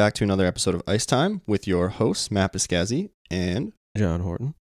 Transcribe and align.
Hello, 0.00 0.06
and 0.06 0.14
welcome 0.14 0.14
back 0.14 0.14
to 0.14 0.24
another 0.24 0.46
episode 0.46 0.74
of 0.74 0.82
Ice 0.86 1.04
Time 1.04 1.42
with 1.46 1.66
your 1.66 1.90
hosts, 1.90 2.30
Matt 2.30 2.54
Biscazzi, 2.54 3.10
and 3.30 3.74
John 3.94 4.20
Horton. 4.20 4.54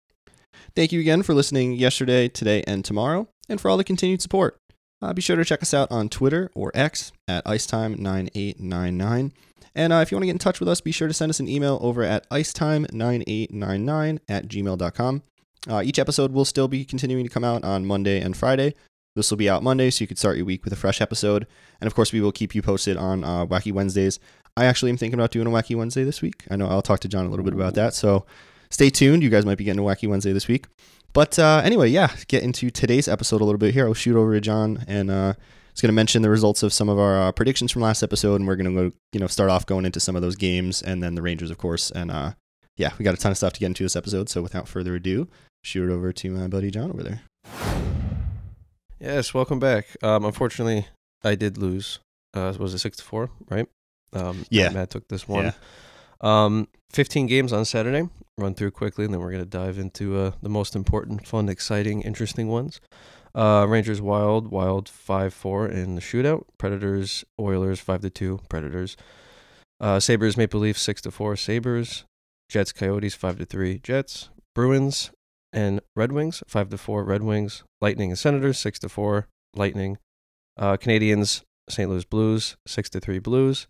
thank 0.75 0.93
you 0.93 1.01
again 1.01 1.23
for 1.23 1.35
listening 1.35 1.75
yesterday, 1.75 2.27
today, 2.27 2.65
and 2.67 2.83
tomorrow, 2.83 3.29
and 3.47 3.61
for 3.61 3.69
all 3.69 3.77
the 3.77 3.85
continued 3.85 4.23
support. 4.23 4.59
Uh, 5.03 5.13
be 5.13 5.21
sure 5.21 5.37
to 5.37 5.45
check 5.45 5.61
us 5.61 5.75
out 5.75 5.93
on 5.93 6.09
Twitter 6.09 6.51
or 6.55 6.73
X 6.75 7.13
at 7.29 7.45
Icetime9899. 7.45 9.33
And 9.75 9.93
uh, 9.93 9.97
if 9.97 10.11
you 10.11 10.17
want 10.17 10.23
to 10.23 10.27
get 10.27 10.33
in 10.33 10.39
touch 10.39 10.59
with 10.59 10.71
us, 10.71 10.80
be 10.80 10.91
sure 10.91 11.09
to 11.09 11.13
send 11.13 11.29
us 11.29 11.39
an 11.39 11.49
email 11.49 11.79
over 11.83 12.03
at 12.03 12.27
icetime9899 12.30 14.19
at 14.30 14.49
gmail.com. 14.49 15.23
Uh, 15.69 15.83
each 15.85 15.99
episode 15.99 16.33
will 16.33 16.47
still 16.47 16.69
be 16.69 16.83
continuing 16.83 17.25
to 17.25 17.30
come 17.30 17.45
out 17.45 17.63
on 17.63 17.85
Monday 17.85 18.23
and 18.23 18.35
Friday. 18.39 18.75
This 19.16 19.30
will 19.30 19.37
be 19.39 19.51
out 19.51 19.63
Monday, 19.63 19.91
so 19.91 20.03
you 20.03 20.09
could 20.09 20.19
start 20.19 20.37
your 20.37 20.47
week 20.47 20.65
with 20.65 20.73
a 20.73 20.77
fresh 20.77 21.03
episode. 21.03 21.47
And 21.80 21.87
of 21.87 21.95
course, 21.95 22.13
we 22.13 22.23
will 22.23 22.33
keep 22.33 22.55
you 22.55 22.63
posted 22.63 22.97
on 22.97 23.25
uh, 23.25 23.47
Wacky 23.47 23.73
Wednesdays. 23.73 24.19
I 24.56 24.65
actually 24.65 24.91
am 24.91 24.96
thinking 24.96 25.19
about 25.19 25.33
doing 25.33 25.46
a 25.46 25.51
Wacky 25.51 25.77
Wednesday 25.77 26.05
this 26.05 26.23
week. 26.23 26.45
I 26.51 26.57
know 26.57 26.66
I'll 26.68 26.82
talk 26.82 27.01
to 27.01 27.09
John 27.09 27.26
a 27.26 27.29
little 27.29 27.45
bit 27.45 27.54
about 27.54 27.74
that. 27.74 27.95
So 27.95 28.24
stay 28.71 28.88
tuned. 28.88 29.23
You 29.23 29.29
guys 29.29 29.45
might 29.45 29.59
be 29.59 29.65
getting 29.65 29.80
a 29.80 29.87
Wacky 29.87 30.09
Wednesday 30.09 30.32
this 30.32 30.48
week. 30.48 30.66
But 31.13 31.38
uh, 31.38 31.60
anyway, 31.65 31.88
yeah, 31.88 32.10
get 32.29 32.43
into 32.43 32.71
today's 32.71 33.09
episode 33.09 33.40
a 33.40 33.45
little 33.45 33.59
bit 33.59 33.74
here. 33.74 33.87
I'll 33.87 33.95
shoot 33.95 34.16
over 34.16 34.35
to 34.35 34.40
John 34.40 34.85
and 34.88 35.10
uh, 35.10 35.35
it's 35.76 35.82
going 35.82 35.90
to 35.90 35.95
mention 35.95 36.23
the 36.23 36.30
results 36.30 36.63
of 36.63 36.73
some 36.73 36.88
of 36.88 36.98
our 36.98 37.21
uh, 37.21 37.32
predictions 37.32 37.71
from 37.71 37.82
last 37.82 38.02
episode, 38.02 38.37
and 38.37 38.46
we're 38.46 38.57
going 38.57 38.74
to 38.74 38.88
go, 38.88 38.96
you 39.13 39.21
know, 39.21 39.26
start 39.26 39.51
off 39.51 39.66
going 39.66 39.85
into 39.85 40.01
some 40.01 40.16
of 40.16 40.23
those 40.23 40.35
games, 40.35 40.80
and 40.80 41.02
then 41.02 41.16
the 41.16 41.20
Rangers, 41.20 41.51
of 41.51 41.59
course. 41.59 41.91
And 41.91 42.10
uh, 42.10 42.32
yeah, 42.79 42.93
we 42.98 43.04
got 43.04 43.13
a 43.13 43.18
ton 43.18 43.30
of 43.30 43.37
stuff 43.37 43.52
to 43.52 43.60
get 43.60 43.66
into 43.66 43.82
this 43.82 43.95
episode. 43.95 44.30
So 44.30 44.41
without 44.41 44.68
further 44.68 44.95
ado, 44.95 45.29
shoot 45.65 45.91
it 45.91 45.93
over 45.93 46.15
to 46.15 46.30
my 46.30 46.48
buddy 46.48 46.70
John 46.70 46.93
over 46.93 47.02
there. 47.02 47.20
Yes, 48.98 49.35
welcome 49.35 49.59
back. 49.59 49.85
Um, 50.02 50.24
unfortunately, 50.24 50.87
I 51.23 51.35
did 51.35 51.59
lose. 51.59 51.98
Uh, 52.32 52.54
was 52.59 52.73
it 52.73 52.79
six 52.79 52.96
to 52.96 53.04
four? 53.04 53.29
Right. 53.51 53.68
Um, 54.12 54.45
Yeah. 54.51 54.71
Matt 54.71 54.90
took 54.90 55.09
this 55.09 55.26
one. 55.29 55.52
Um, 56.21 56.68
15 56.90 57.26
games 57.26 57.52
on 57.52 57.65
Saturday. 57.65 58.09
Run 58.38 58.54
through 58.54 58.71
quickly, 58.73 59.04
and 59.04 59.13
then 59.15 59.21
we're 59.21 59.30
gonna 59.32 59.45
dive 59.45 59.79
into 59.79 60.16
uh, 60.18 60.32
the 60.43 60.48
most 60.48 60.76
important, 60.76 61.26
fun, 61.26 61.48
exciting, 61.48 62.02
interesting 62.02 62.48
ones. 62.48 62.80
Uh, 63.35 63.66
Rangers 63.68 64.00
Wild, 64.00 64.48
Wild 64.50 64.88
five 64.88 65.32
four 65.34 65.66
in 65.66 65.94
the 65.94 66.00
shootout. 66.00 66.44
Predators 66.59 67.25
Oilers 67.41 67.81
five 67.81 68.00
to 68.03 68.10
two. 68.10 68.41
Predators. 68.48 68.97
Uh, 69.81 70.00
Sabres 70.00 70.37
Maple 70.38 70.60
Leafs 70.60 70.81
six 70.82 71.00
to 71.03 71.10
four. 71.10 71.37
Sabres. 71.37 72.04
Jets 72.48 72.72
Coyotes 72.72 73.15
five 73.15 73.38
to 73.38 73.44
three. 73.44 73.78
Jets. 73.78 74.28
Bruins 74.54 75.10
and 75.53 75.81
Red 75.94 76.12
Wings 76.12 76.43
five 76.47 76.69
to 76.70 76.78
four. 76.78 77.04
Red 77.04 77.22
Wings. 77.22 77.62
Lightning 77.82 78.10
and 78.10 78.19
Senators 78.19 78.59
six 78.59 78.78
to 78.81 78.88
four. 78.88 79.28
Lightning. 79.54 79.98
Uh, 80.59 80.76
Canadiens 80.78 81.43
St. 81.69 81.91
Louis 81.91 82.04
Blues 82.06 82.56
six 82.66 82.88
to 82.91 83.00
three. 83.00 83.19
Blues. 83.19 83.66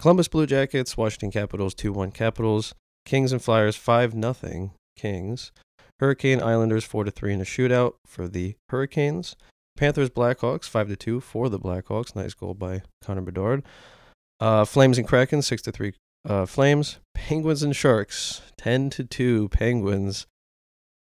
Columbus 0.00 0.28
Blue 0.28 0.46
Jackets, 0.46 0.96
Washington 0.96 1.30
Capitals 1.30 1.74
2 1.74 1.92
1 1.92 2.12
Capitals, 2.12 2.74
Kings 3.04 3.32
and 3.32 3.42
Flyers 3.42 3.76
5 3.76 4.12
0 4.12 4.72
Kings, 4.96 5.52
Hurricane 5.98 6.42
Islanders 6.42 6.84
4 6.84 7.10
3 7.10 7.34
in 7.34 7.40
a 7.42 7.44
shootout 7.44 7.96
for 8.06 8.26
the 8.26 8.56
Hurricanes, 8.70 9.36
Panthers 9.76 10.08
Blackhawks 10.08 10.64
5 10.64 10.96
2 10.98 11.20
for 11.20 11.50
the 11.50 11.60
Blackhawks, 11.60 12.16
nice 12.16 12.32
goal 12.32 12.54
by 12.54 12.80
Connor 13.04 13.20
Bedard, 13.20 13.62
uh, 14.40 14.64
Flames 14.64 14.96
and 14.96 15.06
Kraken 15.06 15.42
6 15.42 15.64
3 15.64 15.92
uh, 16.26 16.46
Flames, 16.46 16.98
Penguins 17.14 17.62
and 17.62 17.76
Sharks 17.76 18.40
10 18.56 18.88
2 18.88 19.50
Penguins, 19.50 20.26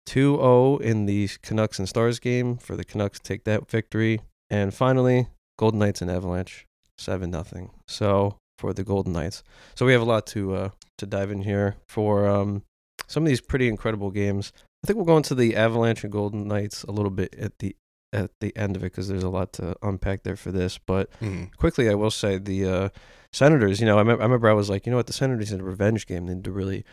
2 0.06 0.36
0 0.36 0.78
in 0.78 1.04
the 1.04 1.28
Canucks 1.42 1.78
and 1.78 1.86
Stars 1.86 2.18
game 2.18 2.56
for 2.56 2.76
the 2.76 2.84
Canucks 2.84 3.18
to 3.18 3.28
take 3.28 3.44
that 3.44 3.70
victory, 3.70 4.22
and 4.48 4.72
finally 4.72 5.28
Golden 5.58 5.80
Knights 5.80 6.00
and 6.00 6.10
Avalanche 6.10 6.64
7 6.96 7.30
0 7.30 7.70
So 7.86 8.36
for 8.60 8.72
the 8.74 8.84
Golden 8.84 9.12
Knights. 9.12 9.42
So 9.74 9.86
we 9.86 9.92
have 9.92 10.02
a 10.02 10.12
lot 10.14 10.26
to 10.28 10.54
uh, 10.54 10.68
to 10.98 11.06
dive 11.06 11.30
in 11.30 11.42
here 11.42 11.76
for 11.88 12.28
um, 12.28 12.62
some 13.08 13.22
of 13.24 13.28
these 13.28 13.40
pretty 13.40 13.68
incredible 13.68 14.10
games. 14.10 14.52
I 14.84 14.86
think 14.86 14.96
we'll 14.96 15.06
go 15.06 15.16
into 15.16 15.34
the 15.34 15.56
Avalanche 15.56 16.04
and 16.04 16.12
Golden 16.12 16.46
Knights 16.46 16.82
a 16.84 16.92
little 16.92 17.10
bit 17.10 17.34
at 17.38 17.58
the 17.58 17.74
at 18.12 18.30
the 18.40 18.54
end 18.56 18.76
of 18.76 18.82
it 18.82 18.92
because 18.92 19.08
there's 19.08 19.22
a 19.22 19.28
lot 19.30 19.52
to 19.54 19.74
unpack 19.82 20.22
there 20.24 20.36
for 20.36 20.52
this. 20.52 20.78
But 20.78 21.08
Mhm. 21.20 21.54
quickly, 21.56 21.88
I 21.88 21.94
will 21.94 22.10
say 22.10 22.38
the 22.38 22.66
uh, 22.66 22.88
Senators. 23.32 23.80
You 23.80 23.86
know, 23.86 23.98
I, 23.98 24.02
me- 24.02 24.10
I 24.12 24.24
remember 24.28 24.48
I 24.50 24.52
was 24.52 24.68
like, 24.68 24.84
you 24.84 24.90
know 24.90 24.96
what, 24.96 25.06
the 25.06 25.12
Senators 25.12 25.52
in 25.52 25.60
a 25.60 25.64
revenge 25.64 26.06
game 26.06 26.26
they 26.26 26.34
need 26.34 26.44
to 26.44 26.52
really 26.52 26.84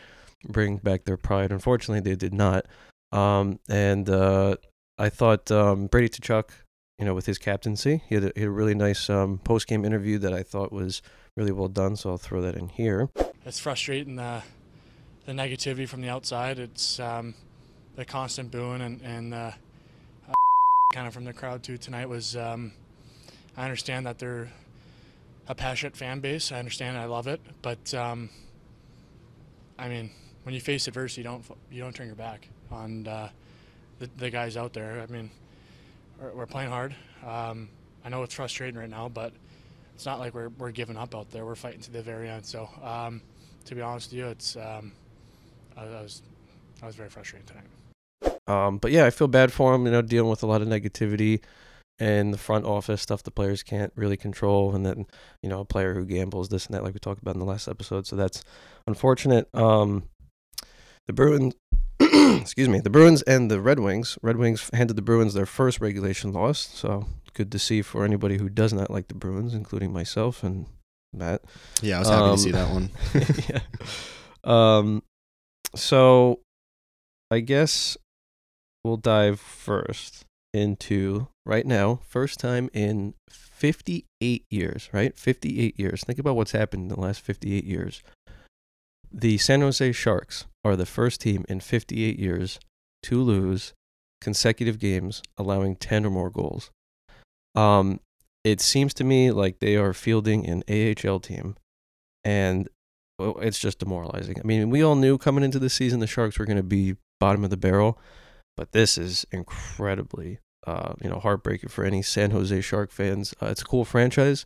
bring 0.48 0.76
back 0.78 1.04
their 1.04 1.16
pride. 1.16 1.50
Unfortunately, 1.52 2.00
they 2.00 2.16
did 2.16 2.32
not. 2.34 2.66
Um, 3.12 3.58
and 3.68 4.08
uh, 4.08 4.56
I 4.98 5.08
thought 5.08 5.50
um, 5.50 5.86
Brady 5.88 6.08
Tkachuk, 6.08 6.50
you 6.98 7.04
know, 7.04 7.14
with 7.14 7.26
his 7.26 7.38
captaincy, 7.38 8.02
he 8.08 8.16
had 8.16 8.24
a, 8.24 8.32
he 8.34 8.40
had 8.40 8.48
a 8.48 8.52
really 8.52 8.74
nice 8.74 9.08
um, 9.08 9.38
post 9.38 9.68
game 9.68 9.84
interview 9.84 10.18
that 10.18 10.32
I 10.32 10.42
thought 10.42 10.72
was 10.72 11.00
really 11.36 11.52
well 11.52 11.68
done. 11.68 11.96
So 11.96 12.10
I'll 12.10 12.18
throw 12.18 12.40
that 12.42 12.56
in 12.56 12.68
here. 12.68 13.08
it's 13.44 13.58
frustrating 13.60 14.16
the 14.16 14.42
the 15.26 15.32
negativity 15.32 15.88
from 15.88 16.00
the 16.00 16.08
outside. 16.08 16.58
It's 16.58 16.98
um, 16.98 17.34
the 17.94 18.04
constant 18.04 18.50
booing 18.50 18.80
and 18.80 19.00
and 19.02 19.34
uh, 19.34 19.52
uh, 20.28 20.32
kind 20.92 21.06
of 21.06 21.14
from 21.14 21.24
the 21.24 21.32
crowd 21.32 21.62
too 21.62 21.76
tonight 21.78 22.08
was. 22.08 22.36
Um, 22.36 22.72
I 23.56 23.64
understand 23.64 24.06
that 24.06 24.20
they're 24.20 24.48
a 25.48 25.54
passionate 25.54 25.96
fan 25.96 26.20
base. 26.20 26.52
I 26.52 26.60
understand. 26.60 26.96
I 26.96 27.06
love 27.06 27.26
it, 27.26 27.40
but 27.60 27.92
um, 27.92 28.30
I 29.76 29.88
mean, 29.88 30.10
when 30.44 30.54
you 30.54 30.60
face 30.60 30.86
adversity, 30.86 31.22
you 31.22 31.24
don't 31.24 31.44
you 31.70 31.82
don't 31.82 31.94
turn 31.94 32.06
your 32.06 32.16
back 32.16 32.48
on 32.70 33.06
uh, 33.06 33.30
the 33.98 34.10
the 34.16 34.30
guys 34.30 34.56
out 34.56 34.72
there. 34.72 35.00
I 35.00 35.12
mean, 35.12 35.30
we're, 36.20 36.32
we're 36.32 36.46
playing 36.46 36.70
hard. 36.70 36.94
Um, 37.26 37.68
I 38.04 38.08
know 38.08 38.22
it's 38.22 38.34
frustrating 38.34 38.78
right 38.78 38.88
now, 38.88 39.08
but 39.08 39.32
it's 39.94 40.06
not 40.06 40.18
like 40.18 40.34
we're, 40.34 40.50
we're 40.50 40.70
giving 40.70 40.96
up 40.96 41.14
out 41.14 41.30
there. 41.30 41.44
We're 41.44 41.54
fighting 41.54 41.80
to 41.80 41.90
the 41.90 42.02
very 42.02 42.28
end. 42.28 42.46
So, 42.46 42.68
um, 42.82 43.22
to 43.64 43.74
be 43.74 43.82
honest 43.82 44.10
with 44.10 44.18
you, 44.18 44.26
it's 44.26 44.56
um, 44.56 44.92
I, 45.76 45.82
I 45.82 46.02
was 46.02 46.22
I 46.82 46.86
was 46.86 46.96
very 46.96 47.10
frustrated 47.10 47.48
tonight. 47.48 48.38
Um, 48.46 48.78
but 48.78 48.92
yeah, 48.92 49.04
I 49.04 49.10
feel 49.10 49.28
bad 49.28 49.52
for 49.52 49.74
him. 49.74 49.84
You 49.84 49.92
know, 49.92 50.02
dealing 50.02 50.30
with 50.30 50.42
a 50.42 50.46
lot 50.46 50.62
of 50.62 50.68
negativity 50.68 51.40
and 51.98 52.32
the 52.32 52.38
front 52.38 52.64
office 52.64 53.02
stuff 53.02 53.22
the 53.24 53.30
players 53.30 53.62
can't 53.62 53.92
really 53.96 54.16
control, 54.16 54.74
and 54.74 54.86
then 54.86 55.06
you 55.42 55.48
know 55.48 55.60
a 55.60 55.64
player 55.64 55.94
who 55.94 56.06
gambles 56.06 56.48
this 56.48 56.66
and 56.66 56.74
that, 56.74 56.82
like 56.82 56.94
we 56.94 57.00
talked 57.00 57.20
about 57.20 57.34
in 57.34 57.40
the 57.40 57.46
last 57.46 57.68
episode. 57.68 58.06
So 58.06 58.16
that's 58.16 58.42
unfortunate. 58.86 59.48
Um, 59.54 60.04
the 61.06 61.12
Bruins, 61.12 61.54
excuse 62.42 62.68
me, 62.68 62.80
the 62.80 62.90
Bruins 62.90 63.22
and 63.22 63.50
the 63.50 63.60
Red 63.60 63.80
Wings. 63.80 64.18
Red 64.22 64.36
Wings 64.36 64.70
handed 64.72 64.96
the 64.96 65.02
Bruins 65.02 65.34
their 65.34 65.46
first 65.46 65.80
regulation 65.80 66.32
loss, 66.32 66.58
so 66.74 67.06
good 67.34 67.52
to 67.52 67.58
see 67.58 67.82
for 67.82 68.04
anybody 68.04 68.38
who 68.38 68.48
does 68.48 68.72
not 68.72 68.90
like 68.90 69.08
the 69.08 69.14
Bruins, 69.14 69.54
including 69.54 69.92
myself 69.92 70.42
and 70.42 70.66
Matt. 71.12 71.42
Yeah, 71.82 71.96
I 71.96 71.98
was 72.00 72.08
happy 72.08 72.22
to 72.24 72.30
Um, 72.30 72.38
see 72.38 72.50
that 72.52 72.70
one. 72.70 72.90
yeah. 73.48 73.60
Um, 74.78 75.02
so 75.74 76.40
I 77.30 77.40
guess 77.40 77.96
we'll 78.84 78.96
dive 78.96 79.38
first 79.40 80.24
into 80.54 81.28
right 81.44 81.66
now, 81.66 82.00
first 82.08 82.40
time 82.40 82.70
in 82.72 83.14
58 83.30 84.44
years, 84.50 84.88
right? 84.92 85.16
58 85.16 85.78
years. 85.78 86.02
Think 86.04 86.18
about 86.18 86.36
what's 86.36 86.52
happened 86.52 86.84
in 86.84 86.88
the 86.88 87.00
last 87.00 87.20
58 87.20 87.64
years. 87.64 88.02
The 89.12 89.38
San 89.38 89.60
Jose 89.60 89.92
Sharks 89.92 90.46
are 90.64 90.76
the 90.76 90.86
first 90.86 91.20
team 91.20 91.44
in 91.48 91.60
58 91.60 92.18
years 92.18 92.58
to 93.04 93.22
lose 93.22 93.72
consecutive 94.20 94.78
games, 94.78 95.22
allowing 95.36 95.76
10 95.76 96.04
or 96.04 96.10
more 96.10 96.30
goals. 96.30 96.70
Um, 97.54 98.00
it 98.44 98.60
seems 98.60 98.94
to 98.94 99.04
me 99.04 99.30
like 99.30 99.60
they 99.60 99.76
are 99.76 99.92
fielding 99.92 100.46
an 100.46 100.62
AHL 100.68 101.20
team, 101.20 101.56
and 102.24 102.68
it's 103.18 103.58
just 103.58 103.78
demoralizing. 103.78 104.38
I 104.38 104.46
mean, 104.46 104.70
we 104.70 104.82
all 104.82 104.94
knew 104.94 105.18
coming 105.18 105.44
into 105.44 105.58
the 105.58 105.70
season 105.70 106.00
the 106.00 106.06
Sharks 106.06 106.38
were 106.38 106.46
going 106.46 106.56
to 106.56 106.62
be 106.62 106.96
bottom 107.18 107.44
of 107.44 107.50
the 107.50 107.56
barrel, 107.56 107.98
but 108.56 108.72
this 108.72 108.98
is 108.98 109.26
incredibly, 109.32 110.38
uh, 110.66 110.94
you 111.02 111.08
know, 111.08 111.18
heartbreaking 111.18 111.68
for 111.68 111.84
any 111.84 112.02
San 112.02 112.30
Jose 112.30 112.60
Shark 112.60 112.92
fans. 112.92 113.34
Uh, 113.42 113.46
it's 113.46 113.62
a 113.62 113.66
cool 113.66 113.84
franchise. 113.84 114.44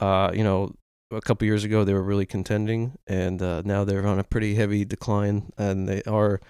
Uh, 0.00 0.30
you 0.34 0.44
know, 0.44 0.74
a 1.10 1.20
couple 1.20 1.46
years 1.46 1.64
ago 1.64 1.84
they 1.84 1.94
were 1.94 2.02
really 2.02 2.26
contending, 2.26 2.98
and 3.06 3.40
uh, 3.42 3.62
now 3.64 3.84
they're 3.84 4.06
on 4.06 4.18
a 4.18 4.24
pretty 4.24 4.54
heavy 4.54 4.84
decline, 4.84 5.52
and 5.58 5.88
they 5.88 6.02
are, 6.02 6.40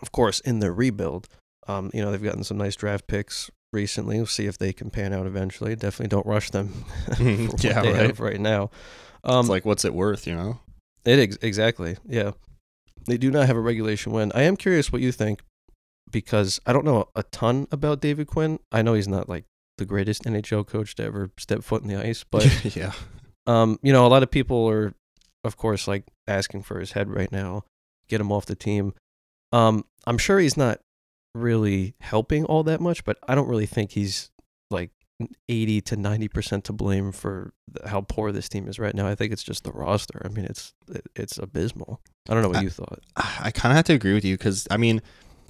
of 0.00 0.12
course, 0.12 0.40
in 0.40 0.60
their 0.60 0.72
rebuild. 0.72 1.28
Um, 1.68 1.90
you 1.94 2.02
know, 2.02 2.10
they've 2.10 2.22
gotten 2.22 2.44
some 2.44 2.58
nice 2.58 2.76
draft 2.76 3.06
picks 3.06 3.50
recently. 3.72 4.16
We'll 4.16 4.26
see 4.26 4.46
if 4.46 4.58
they 4.58 4.72
can 4.72 4.90
pan 4.90 5.12
out 5.12 5.26
eventually. 5.26 5.74
Definitely 5.76 6.08
don't 6.08 6.26
rush 6.26 6.50
them. 6.50 6.84
Yeah, 7.58 7.80
right. 7.80 8.18
right 8.18 8.40
now. 8.40 8.70
Um, 9.24 9.40
it's 9.40 9.48
like, 9.48 9.64
what's 9.64 9.84
it 9.84 9.94
worth, 9.94 10.26
you 10.26 10.34
know? 10.34 10.60
it 11.04 11.18
ex- 11.18 11.38
exactly. 11.42 11.96
Yeah. 12.06 12.32
They 13.06 13.16
do 13.16 13.30
not 13.30 13.46
have 13.46 13.56
a 13.56 13.60
regulation 13.60 14.12
win. 14.12 14.30
I 14.34 14.42
am 14.42 14.56
curious 14.56 14.92
what 14.92 15.02
you 15.02 15.10
think 15.10 15.42
because 16.10 16.60
I 16.66 16.72
don't 16.72 16.84
know 16.84 17.08
a 17.16 17.22
ton 17.24 17.66
about 17.72 18.00
David 18.00 18.26
Quinn. 18.28 18.58
I 18.70 18.82
know 18.82 18.94
he's 18.94 19.08
not 19.08 19.28
like 19.28 19.44
the 19.78 19.84
greatest 19.84 20.24
NHL 20.24 20.66
coach 20.66 20.94
to 20.96 21.04
ever 21.04 21.30
step 21.38 21.62
foot 21.64 21.82
in 21.82 21.88
the 21.88 21.96
ice, 21.96 22.24
but 22.24 22.64
yeah. 22.76 22.92
Um, 23.46 23.78
you 23.82 23.92
know, 23.92 24.06
a 24.06 24.08
lot 24.08 24.22
of 24.22 24.30
people 24.30 24.68
are 24.68 24.94
of 25.44 25.56
course 25.56 25.88
like 25.88 26.04
asking 26.28 26.62
for 26.62 26.78
his 26.78 26.92
head 26.92 27.10
right 27.10 27.32
now, 27.32 27.64
get 28.08 28.20
him 28.20 28.30
off 28.32 28.46
the 28.46 28.54
team. 28.54 28.94
Um, 29.52 29.84
I'm 30.06 30.18
sure 30.18 30.38
he's 30.38 30.56
not 30.56 30.80
really 31.34 31.94
helping 32.00 32.44
all 32.44 32.62
that 32.64 32.80
much, 32.80 33.04
but 33.04 33.18
I 33.26 33.34
don't 33.34 33.48
really 33.48 33.66
think 33.66 33.92
he's 33.92 34.30
like 34.70 34.90
eighty 35.48 35.80
to 35.82 35.96
ninety 35.96 36.28
percent 36.28 36.64
to 36.64 36.72
blame 36.72 37.12
for 37.12 37.52
the, 37.68 37.88
how 37.88 38.00
poor 38.02 38.32
this 38.32 38.48
team 38.48 38.68
is 38.68 38.78
right 38.78 38.94
now. 38.94 39.06
I 39.06 39.14
think 39.14 39.32
it's 39.32 39.42
just 39.42 39.64
the 39.64 39.72
roster. 39.72 40.22
I 40.24 40.28
mean, 40.28 40.44
it's 40.46 40.72
it, 40.88 41.06
it's 41.16 41.38
abysmal. 41.38 42.00
I 42.28 42.34
don't 42.34 42.42
know 42.42 42.48
what 42.48 42.58
I- 42.58 42.62
you 42.62 42.70
thought. 42.70 43.00
I 43.16 43.50
kind 43.50 43.72
of 43.72 43.76
have 43.76 43.84
to 43.86 43.94
agree 43.94 44.14
with 44.14 44.24
you 44.24 44.36
because 44.36 44.66
I 44.70 44.76
mean, 44.76 45.02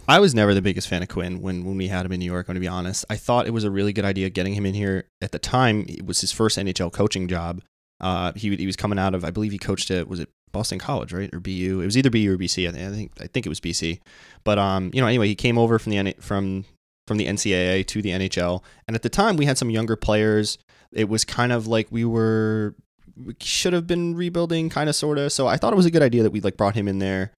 I 0.08 0.18
was 0.20 0.34
never 0.34 0.54
the 0.54 0.62
biggest 0.62 0.88
fan 0.88 1.02
of 1.02 1.08
Quinn 1.08 1.40
when 1.40 1.64
when 1.64 1.76
we 1.76 1.88
had 1.88 2.06
him 2.06 2.12
in 2.12 2.20
New 2.20 2.26
York. 2.26 2.46
I'm 2.48 2.54
going 2.54 2.56
to 2.56 2.60
be 2.60 2.68
honest. 2.68 3.04
I 3.10 3.16
thought 3.16 3.46
it 3.46 3.52
was 3.52 3.64
a 3.64 3.70
really 3.70 3.92
good 3.92 4.04
idea 4.04 4.30
getting 4.30 4.54
him 4.54 4.66
in 4.66 4.74
here 4.74 5.08
at 5.20 5.32
the 5.32 5.38
time. 5.38 5.84
It 5.88 6.04
was 6.06 6.20
his 6.20 6.32
first 6.32 6.58
NHL 6.58 6.92
coaching 6.92 7.28
job. 7.28 7.62
Uh, 8.02 8.32
he 8.34 8.54
he 8.56 8.66
was 8.66 8.76
coming 8.76 8.99
out 8.99 9.14
of 9.14 9.25
I 9.25 9.31
believe 9.31 9.52
he 9.52 9.58
coached 9.58 9.90
at 9.90 10.08
was 10.08 10.20
it 10.20 10.28
Boston 10.50 10.78
College 10.78 11.12
right 11.12 11.32
or 11.32 11.40
BU? 11.40 11.81
It 11.81 11.84
was 11.84 11.96
either 11.96 12.10
BU 12.10 12.32
or 12.32 12.37
BC. 12.37 12.69
I 12.69 12.72
think 12.72 13.12
I 13.20 13.26
think, 13.26 13.46
it 13.46 13.49
was 13.49 13.60
BC. 13.60 14.00
But 14.44 14.58
um, 14.58 14.90
you 14.93 15.00
know, 15.00 15.06
anyway, 15.06 15.28
he 15.28 15.34
came 15.34 15.56
over 15.58 15.78
from 15.78 15.93
the 15.93 16.14
from 16.20 16.64
from 17.06 17.16
the 17.16 17.26
NCAA 17.26 17.87
to 17.87 18.02
the 18.02 18.10
NHL, 18.10 18.62
and 18.87 18.94
at 18.94 19.02
the 19.02 19.08
time 19.08 19.37
we 19.37 19.46
had 19.46 19.58
some 19.58 19.70
younger 19.70 19.96
players. 19.96 20.58
It 20.93 21.08
was 21.08 21.25
kind 21.25 21.52
of 21.52 21.66
like 21.66 21.88
we 21.90 22.04
were 22.04 22.75
we 23.16 23.34
should 23.40 23.72
have 23.72 23.87
been 23.87 24.14
rebuilding, 24.14 24.69
kind 24.69 24.90
of 24.90 24.94
sorta. 24.94 25.31
So 25.31 25.46
I 25.46 25.56
thought 25.56 25.72
it 25.72 25.76
was 25.76 25.87
a 25.87 25.90
good 25.90 26.02
idea 26.02 26.22
that 26.22 26.32
we 26.32 26.43
like 26.43 26.58
brought 26.58 26.75
him 26.75 26.87
in 26.87 26.98
there 26.98 27.32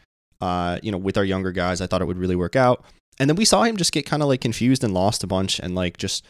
uh, 0.45 0.79
you 0.83 0.93
know, 0.93 0.99
with 0.99 1.17
our 1.17 1.25
younger 1.25 1.53
guys. 1.53 1.81
I 1.81 1.87
thought 1.87 2.03
it 2.03 2.07
would 2.07 2.19
really 2.19 2.37
work 2.37 2.57
out. 2.57 2.85
And 3.19 3.31
then 3.31 3.37
we 3.37 3.45
saw 3.45 3.63
him 3.63 3.77
just 3.77 3.93
get 3.93 4.07
kind 4.07 4.23
of 4.23 4.29
like 4.29 4.41
confused 4.41 4.83
and 4.85 4.93
lost 4.93 5.25
a 5.25 5.27
bunch, 5.27 5.59
and 5.59 5.75
like 5.75 5.97
just 5.97 6.25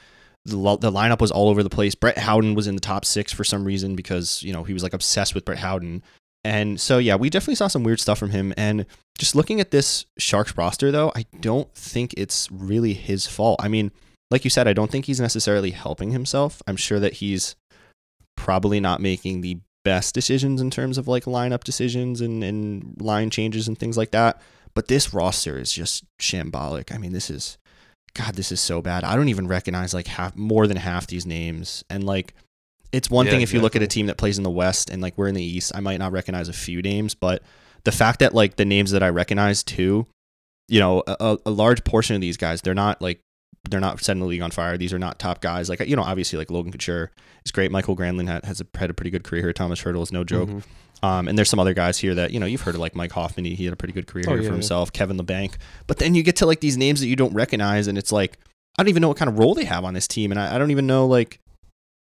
the, 0.46 0.93
lineup 0.93 1.20
was 1.20 1.31
all 1.31 1.49
over 1.49 1.62
the 1.62 1.70
place. 1.70 1.94
Brett 1.94 2.19
Howden 2.19 2.55
was 2.55 2.67
in 2.67 2.75
the 2.75 2.81
top 2.81 3.05
six 3.05 3.32
for 3.32 3.44
some 3.44 3.64
reason 3.64 3.96
because 3.96 4.43
you 4.43 4.52
know 4.52 4.64
he 4.64 4.73
was 4.73 4.82
like 4.82 4.93
obsessed 4.93 5.35
with 5.35 5.44
Brett 5.44 5.58
Howden. 5.58 6.02
And 6.44 6.79
so 6.79 6.99
yeah, 6.99 7.17
we 7.17 7.31
definitely 7.31 7.55
saw 7.55 7.69
some 7.69 7.85
weird 7.85 8.00
stuff 8.00 8.19
from 8.19 8.31
him. 8.31 8.52
And 8.56 8.85
just 9.17 9.35
looking 9.35 9.61
at 9.61 9.70
this 9.70 10.05
Sharks 10.19 10.56
roster 10.56 10.91
though, 10.93 11.11
I 11.17 11.25
don't 11.41 11.73
think 11.75 12.12
it's 12.17 12.50
really 12.50 12.93
his 12.93 13.26
fault. 13.26 13.61
I 13.62 13.69
mean, 13.69 13.91
like 14.31 14.44
you 14.44 14.50
said, 14.50 14.69
I 14.69 14.75
don't 14.75 14.91
think 14.91 15.06
he's 15.06 15.20
necessarily 15.20 15.70
helping 15.70 16.11
himself. 16.11 16.62
I'm 16.67 16.76
sure 16.76 17.00
that 17.00 17.14
he's 17.14 17.56
probably 18.37 18.81
not 18.81 19.00
making 19.00 19.41
the 19.41 19.58
best 19.85 20.14
decisions 20.14 20.61
in 20.61 20.70
terms 20.70 20.99
of 20.99 21.08
like 21.08 21.25
lineup 21.25 21.64
decisions 21.64 22.20
and, 22.20 22.44
and 22.44 23.00
line 23.00 23.31
changes 23.31 23.67
and 23.69 23.79
things 23.79 23.96
like 23.96 24.11
that. 24.11 24.41
But 24.75 24.88
this 24.88 25.14
roster 25.14 25.58
is 25.58 25.73
just 25.73 26.05
shambolic. 26.19 26.93
I 26.93 26.99
mean, 26.99 27.12
this 27.12 27.31
is 27.31 27.56
God, 28.15 28.35
this 28.35 28.53
is 28.53 28.61
so 28.61 28.81
bad. 28.81 29.05
I 29.05 29.17
don't 29.17 29.29
even 29.29 29.49
recognize 29.49 29.93
like 29.93 30.07
half 30.07 30.37
more 30.37 30.67
than 30.67 30.77
half 30.77 31.07
these 31.07 31.27
names. 31.27 31.85
And 31.91 32.05
like 32.05 32.35
it's 32.93 33.11
one 33.11 33.27
Yeah, 33.27 33.33
thing 33.33 33.41
if 33.41 33.53
you 33.53 33.61
look 33.61 33.75
at 33.75 33.83
a 33.83 33.89
team 33.89 34.07
that 34.07 34.17
plays 34.17 34.39
in 34.39 34.45
the 34.45 34.51
West 34.51 34.89
and 34.89 35.03
like 35.03 35.19
we're 35.19 35.27
in 35.29 35.35
the 35.35 35.43
East, 35.43 35.73
I 35.75 35.81
might 35.81 35.99
not 35.99 36.13
recognize 36.13 36.49
a 36.49 36.53
few 36.53 36.81
names, 36.81 37.15
but 37.15 37.43
the 37.83 37.93
fact 37.93 38.21
that 38.21 38.33
like 38.33 38.57
the 38.57 38.65
names 38.65 38.93
that 38.93 39.03
I 39.03 39.09
recognize 39.09 39.63
too, 39.65 40.07
you 40.69 40.79
know, 40.81 41.03
a, 41.07 41.39
a 41.45 41.51
large 41.51 41.83
portion 41.85 42.15
of 42.15 42.21
these 42.21 42.37
guys, 42.37 42.63
they're 42.63 42.73
not 42.73 43.03
like 43.03 43.21
they're 43.71 43.81
not 43.81 44.03
setting 44.03 44.21
the 44.21 44.27
league 44.27 44.43
on 44.43 44.51
fire. 44.51 44.77
These 44.77 44.93
are 44.93 44.99
not 44.99 45.19
top 45.19 45.41
guys. 45.41 45.69
Like 45.69 45.81
you 45.81 45.97
know, 45.97 46.03
obviously 46.03 46.39
like 46.39 46.51
Logan 46.51 46.73
Couture 46.73 47.11
is 47.45 47.53
great. 47.53 47.71
Mikael 47.71 47.97
Granlund 47.97 48.29
had, 48.29 48.45
has 48.45 48.61
a, 48.61 48.67
had 48.79 48.91
a 48.91 48.95
pretty 48.95 49.11
good 49.11 49.25
career 49.25 49.43
here. 49.43 49.53
Tomas 49.53 49.83
Hertl 49.83 50.03
is 50.03 50.13
no 50.13 50.25
joke. 50.25 50.49
Mhm. 50.49 50.63
Um, 51.03 51.29
and 51.29 51.37
there's 51.37 51.51
some 51.51 51.59
other 51.59 51.75
guys 51.75 51.99
here 51.99 52.15
that 52.15 52.31
you 52.31 52.41
know 52.41 52.47
you've 52.47 52.63
heard 52.63 52.75
of 52.75 52.81
like 52.81 52.95
Mike 52.95 53.13
Hoffman. 53.13 53.45
He, 53.45 53.55
he 53.55 53.65
had 53.65 53.73
a 53.73 53.77
pretty 53.77 53.93
good 53.93 54.07
career 54.07 54.25
Oh, 54.29 54.33
here 54.33 54.39
yeah, 54.43 54.49
for 54.49 54.53
yeah. 54.53 54.59
himself. 54.59 54.93
Kevin 54.93 55.19
Labanc. 55.19 55.55
But 55.87 55.99
then 55.99 56.15
you 56.15 56.23
get 56.23 56.37
to 56.37 56.47
like 56.47 56.61
these 56.61 56.77
names 56.77 57.01
that 57.01 57.09
you 57.09 57.17
don't 57.17 57.35
recognize, 57.35 57.87
and 57.89 57.99
it's 57.99 58.13
like 58.13 58.39
I 58.79 58.83
don't 58.83 58.89
even 58.89 59.03
know 59.03 59.09
what 59.09 59.17
kind 59.19 59.29
of 59.29 59.39
role 59.39 59.55
they 59.55 59.65
have 59.65 59.85
on 59.85 59.95
this 59.95 60.09
team, 60.09 60.31
and 60.31 60.41
I, 60.41 60.55
I 60.55 60.59
don't 60.59 60.71
even 60.71 60.87
know 60.87 61.07
like 61.07 61.41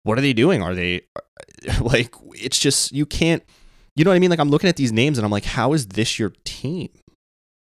what 0.03 0.17
are 0.17 0.21
they 0.21 0.33
doing? 0.33 0.61
Are 0.61 0.73
they 0.75 1.01
like 1.81 2.13
it's 2.35 2.59
just 2.59 2.91
you 2.91 3.05
can't. 3.05 3.43
You 3.95 4.05
know 4.05 4.11
what 4.11 4.15
I 4.15 4.19
mean? 4.19 4.29
Like 4.29 4.39
I'm 4.39 4.49
looking 4.49 4.69
at 4.69 4.75
these 4.77 4.91
names 4.93 5.17
and 5.17 5.25
I'm 5.25 5.31
like, 5.31 5.43
how 5.45 5.73
is 5.73 5.87
this 5.87 6.17
your 6.19 6.31
team? 6.45 6.89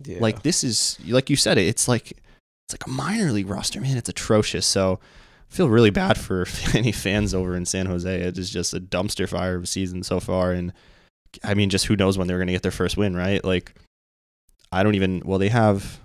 Yeah. 0.04 0.20
Like 0.20 0.44
this 0.44 0.64
is 0.64 0.98
like 1.08 1.30
you 1.30 1.36
said 1.36 1.58
it. 1.58 1.68
It's 1.68 1.88
like 1.88 2.14
it's 2.68 2.74
like 2.74 2.86
a 2.86 2.90
minor 2.90 3.32
league 3.32 3.48
roster, 3.48 3.80
man. 3.80 3.96
It's 3.96 4.10
atrocious. 4.10 4.66
So 4.66 5.00
I 5.50 5.56
feel 5.56 5.70
really 5.70 5.90
bad 5.90 6.18
for 6.18 6.46
any 6.74 6.92
fans 6.92 7.34
over 7.34 7.56
in 7.56 7.66
San 7.66 7.86
Jose. 7.86 8.14
It 8.14 8.38
is 8.38 8.50
just 8.50 8.74
a 8.74 8.82
dumpster 8.82 9.28
fire 9.28 9.56
of 9.56 9.64
a 9.64 9.68
season 9.68 10.04
so 10.04 10.20
far, 10.20 10.52
and 10.52 10.74
I 11.44 11.54
mean, 11.54 11.70
just 11.70 11.86
who 11.86 11.96
knows 11.96 12.18
when 12.18 12.28
they're 12.28 12.38
going 12.38 12.48
to 12.48 12.54
get 12.54 12.64
their 12.64 12.72
first 12.72 12.98
win, 12.98 13.16
right? 13.16 13.44
Like 13.44 13.74
I 14.70 14.84
don't 14.84 14.96
even. 14.96 15.22
Well, 15.24 15.40
they 15.40 15.50
have. 15.50 16.02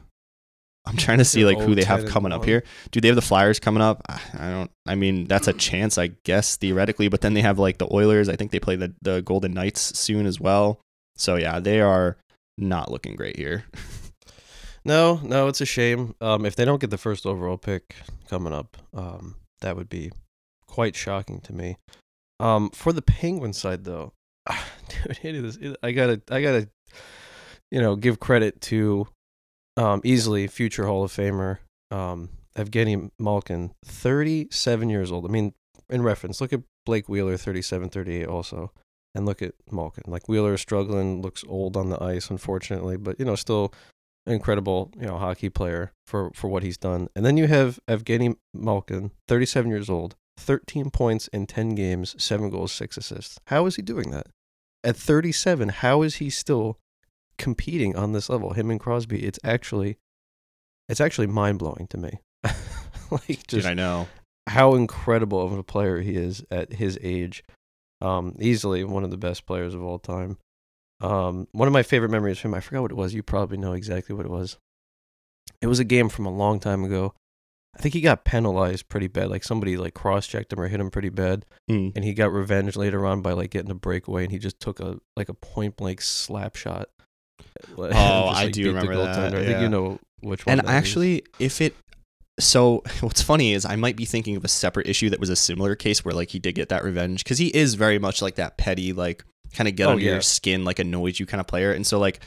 I'm 0.85 0.97
trying 0.97 1.19
to 1.19 1.25
see 1.25 1.45
like 1.45 1.59
who 1.59 1.75
they 1.75 1.85
have 1.85 2.07
coming 2.07 2.33
up 2.33 2.45
here. 2.45 2.63
Do 2.91 3.01
they 3.01 3.09
have 3.09 3.17
the 3.17 3.23
Flyers 3.23 3.61
coming 3.61 3.83
up? 3.83 4.03
I 4.09 4.21
I 4.39 4.51
don't. 4.51 4.71
I 4.87 4.95
mean, 4.95 5.27
that's 5.27 5.49
a 5.49 5.53
chance, 5.53 5.99
I 5.99 6.09
guess 6.25 6.57
theoretically. 6.57 7.09
But 7.09 7.23
then 7.23 7.35
they 7.35 7.41
have 7.41 7.59
like 7.59 7.79
the 7.79 7.93
Oilers. 7.93 8.29
I 8.29 8.37
think 8.37 8.53
they 8.53 8.61
play 8.61 8.77
the 8.77 8.93
the 9.03 9.21
Golden 9.23 9.53
Knights 9.53 9.99
soon 9.99 10.27
as 10.27 10.39
well. 10.39 10.81
So 11.17 11.35
yeah, 11.37 11.59
they 11.59 11.81
are 11.81 12.17
not 12.57 12.91
looking 12.91 13.17
great 13.17 13.37
here. 13.37 13.65
No, 14.85 15.21
no, 15.23 15.49
it's 15.49 15.61
a 15.61 15.67
shame. 15.67 16.15
Um, 16.21 16.45
if 16.45 16.57
they 16.57 16.65
don't 16.65 16.81
get 16.81 16.91
the 16.91 16.99
first 16.99 17.25
overall 17.25 17.57
pick 17.57 17.95
coming 18.29 18.53
up, 18.53 18.77
um, 18.95 19.37
that 19.61 19.77
would 19.77 19.89
be 19.89 20.11
quite 20.67 20.97
shocking 20.97 21.41
to 21.43 21.53
me. 21.53 21.77
Um, 22.41 22.71
for 22.71 22.93
the 22.93 23.03
Penguin 23.03 23.53
side, 23.53 23.85
though, 23.85 24.13
dude, 24.89 25.19
it 25.23 25.35
is. 25.37 25.57
It, 25.57 25.77
I 25.83 25.93
gotta, 25.93 26.21
I 26.31 26.43
gotta, 26.43 26.69
you 27.71 27.81
know, 27.81 27.95
give 27.95 28.19
credit 28.19 28.61
to 28.63 29.07
um, 29.77 30.01
easily 30.05 30.49
future 30.49 30.87
Hall 30.87 31.05
of 31.05 31.13
Famer 31.13 31.59
um, 31.93 32.31
Evgeny 32.57 33.11
Malkin, 33.19 33.73
37 33.85 34.89
years 34.89 35.13
old. 35.13 35.25
I 35.25 35.29
mean, 35.29 35.55
in 35.89 36.03
reference, 36.03 36.41
look 36.41 36.53
at 36.53 36.63
Blake 36.85 37.09
Wheeler, 37.09 37.37
37, 37.37 37.89
38 37.89 38.27
also. 38.27 38.73
And 39.15 39.27
look 39.27 39.43
at 39.43 39.53
Malkin. 39.71 40.05
Like 40.07 40.27
Wheeler 40.27 40.55
is 40.55 40.63
struggling, 40.63 41.21
looks 41.21 41.45
old 41.47 41.77
on 41.77 41.91
the 41.91 42.03
ice, 42.03 42.31
unfortunately, 42.31 42.97
but 42.97 43.19
you 43.19 43.27
know, 43.27 43.35
still 43.35 43.75
incredible, 44.27 44.91
you 44.99 45.07
know, 45.07 45.19
hockey 45.19 45.49
player 45.49 45.93
for 46.07 46.31
for 46.35 46.49
what 46.49 46.63
he's 46.63 46.79
done. 46.79 47.09
And 47.17 47.25
then 47.25 47.37
you 47.37 47.47
have 47.47 47.81
Evgeny 47.89 48.37
Malkin, 48.55 49.11
37 49.29 49.71
years 49.71 49.91
old, 49.91 50.17
13 50.39 50.91
points 50.91 51.29
in 51.29 51.47
10 51.47 51.75
games, 51.75 52.15
7 52.23 52.51
goals, 52.51 52.73
6 52.73 52.97
assists. 52.97 53.39
How 53.47 53.67
is 53.67 53.77
he 53.77 53.83
doing 53.83 54.11
that? 54.11 54.27
At 54.85 54.97
37, 54.97 55.69
how 55.69 56.03
is 56.03 56.17
he 56.17 56.31
still 56.31 56.79
competing 57.39 57.97
on 57.97 58.13
this 58.13 58.29
level? 58.29 58.53
Him 58.53 58.71
and 58.71 58.81
Crosby, 58.81 59.25
it's 59.25 59.39
actually 59.45 59.99
it's 60.89 61.01
actually 61.01 61.29
mind-blowing 61.29 61.87
to 61.91 61.97
me. 61.97 62.21
like 63.11 63.27
Dude, 63.27 63.47
just 63.49 63.67
I 63.67 63.75
know. 63.75 64.09
how 64.49 64.75
incredible 64.75 65.41
of 65.43 65.53
a 65.57 65.63
player 65.63 66.01
he 66.01 66.17
is 66.17 66.45
at 66.51 66.75
his 66.75 66.99
age. 67.03 67.45
Um, 68.01 68.35
easily 68.41 68.83
one 68.83 69.05
of 69.05 69.11
the 69.13 69.17
best 69.17 69.47
players 69.47 69.75
of 69.75 69.83
all 69.83 70.01
time. 70.01 70.39
Um, 71.03 71.49
one 71.53 71.67
of 71.69 71.73
my 71.73 71.83
favorite 71.83 72.11
memories 72.11 72.39
from 72.39 72.53
him, 72.53 72.55
I 72.57 72.61
forgot 72.61 72.83
what 72.83 72.91
it 72.93 72.97
was. 72.97 73.13
You 73.13 73.23
probably 73.23 73.59
know 73.59 73.73
exactly 73.73 74.15
what 74.15 74.25
it 74.25 74.31
was. 74.31 74.57
It 75.61 75.67
was 75.67 75.79
a 75.81 75.85
game 75.85 76.09
from 76.09 76.27
a 76.27 76.31
long 76.33 76.61
time 76.61 76.85
ago. 76.85 77.15
I 77.77 77.81
think 77.81 77.95
he 77.95 78.01
got 78.03 78.25
penalized 78.25 78.89
pretty 78.89 79.07
bad. 79.09 79.29
Like 79.31 79.43
somebody 79.45 79.77
like 79.77 79.95
cross 79.95 80.27
checked 80.27 80.53
him 80.53 80.61
or 80.61 80.69
hit 80.69 80.79
him 80.81 80.91
pretty 80.91 81.09
bad, 81.09 81.45
Mm. 81.71 81.93
and 81.97 82.05
he 82.05 82.13
got 82.13 82.33
revenge 82.33 82.77
later 82.77 83.07
on 83.07 83.23
by 83.23 83.33
like 83.33 83.51
getting 83.51 83.71
a 83.71 83.75
breakaway, 83.75 84.25
and 84.25 84.33
he 84.33 84.39
just 84.39 84.61
took 84.61 84.79
a 84.79 84.99
like 85.17 85.29
a 85.29 85.35
point 85.35 85.77
blank 85.77 86.01
slap 86.03 86.57
shot. 86.57 86.89
Oh, 87.77 88.29
I 88.29 88.51
do 88.51 88.67
remember 88.69 88.97
that, 88.97 89.35
I 89.35 89.45
think 89.45 89.61
you 89.61 89.69
know 89.69 89.99
which 90.21 90.47
one. 90.47 90.59
And 90.59 90.61
that 90.61 90.71
is. 90.71 90.77
actually, 90.77 91.25
if 91.39 91.61
it 91.61 91.75
so 92.39 92.83
what's 93.01 93.23
funny 93.23 93.53
is 93.53 93.65
I 93.65 93.77
might 93.77 93.97
be 93.97 94.05
thinking 94.05 94.37
of 94.37 94.45
a 94.45 94.49
separate 94.49 94.87
issue 94.89 95.11
that 95.11 95.19
was 95.21 95.29
a 95.31 95.37
similar 95.37 95.75
case 95.75 96.05
where 96.05 96.15
like 96.15 96.31
he 96.31 96.39
did 96.39 96.55
get 96.55 96.69
that 96.69 96.85
revenge 96.85 97.25
because 97.25 97.39
he 97.39 97.49
is 97.49 97.75
very 97.75 97.99
much 97.99 98.23
like 98.23 98.37
that 98.37 98.57
petty 98.59 98.93
like 98.93 99.25
kind 99.55 99.69
of 99.69 99.77
get 99.77 99.87
Oh, 99.89 99.93
under 99.93 100.03
yeah. 100.05 100.13
your 100.13 100.21
skin 100.21 100.65
like 100.65 100.79
annoys 100.79 101.19
you 101.21 101.27
kind 101.27 101.41
of 101.41 101.47
player 101.47 101.73
and 101.73 101.87
so 101.87 101.99
like 101.99 102.21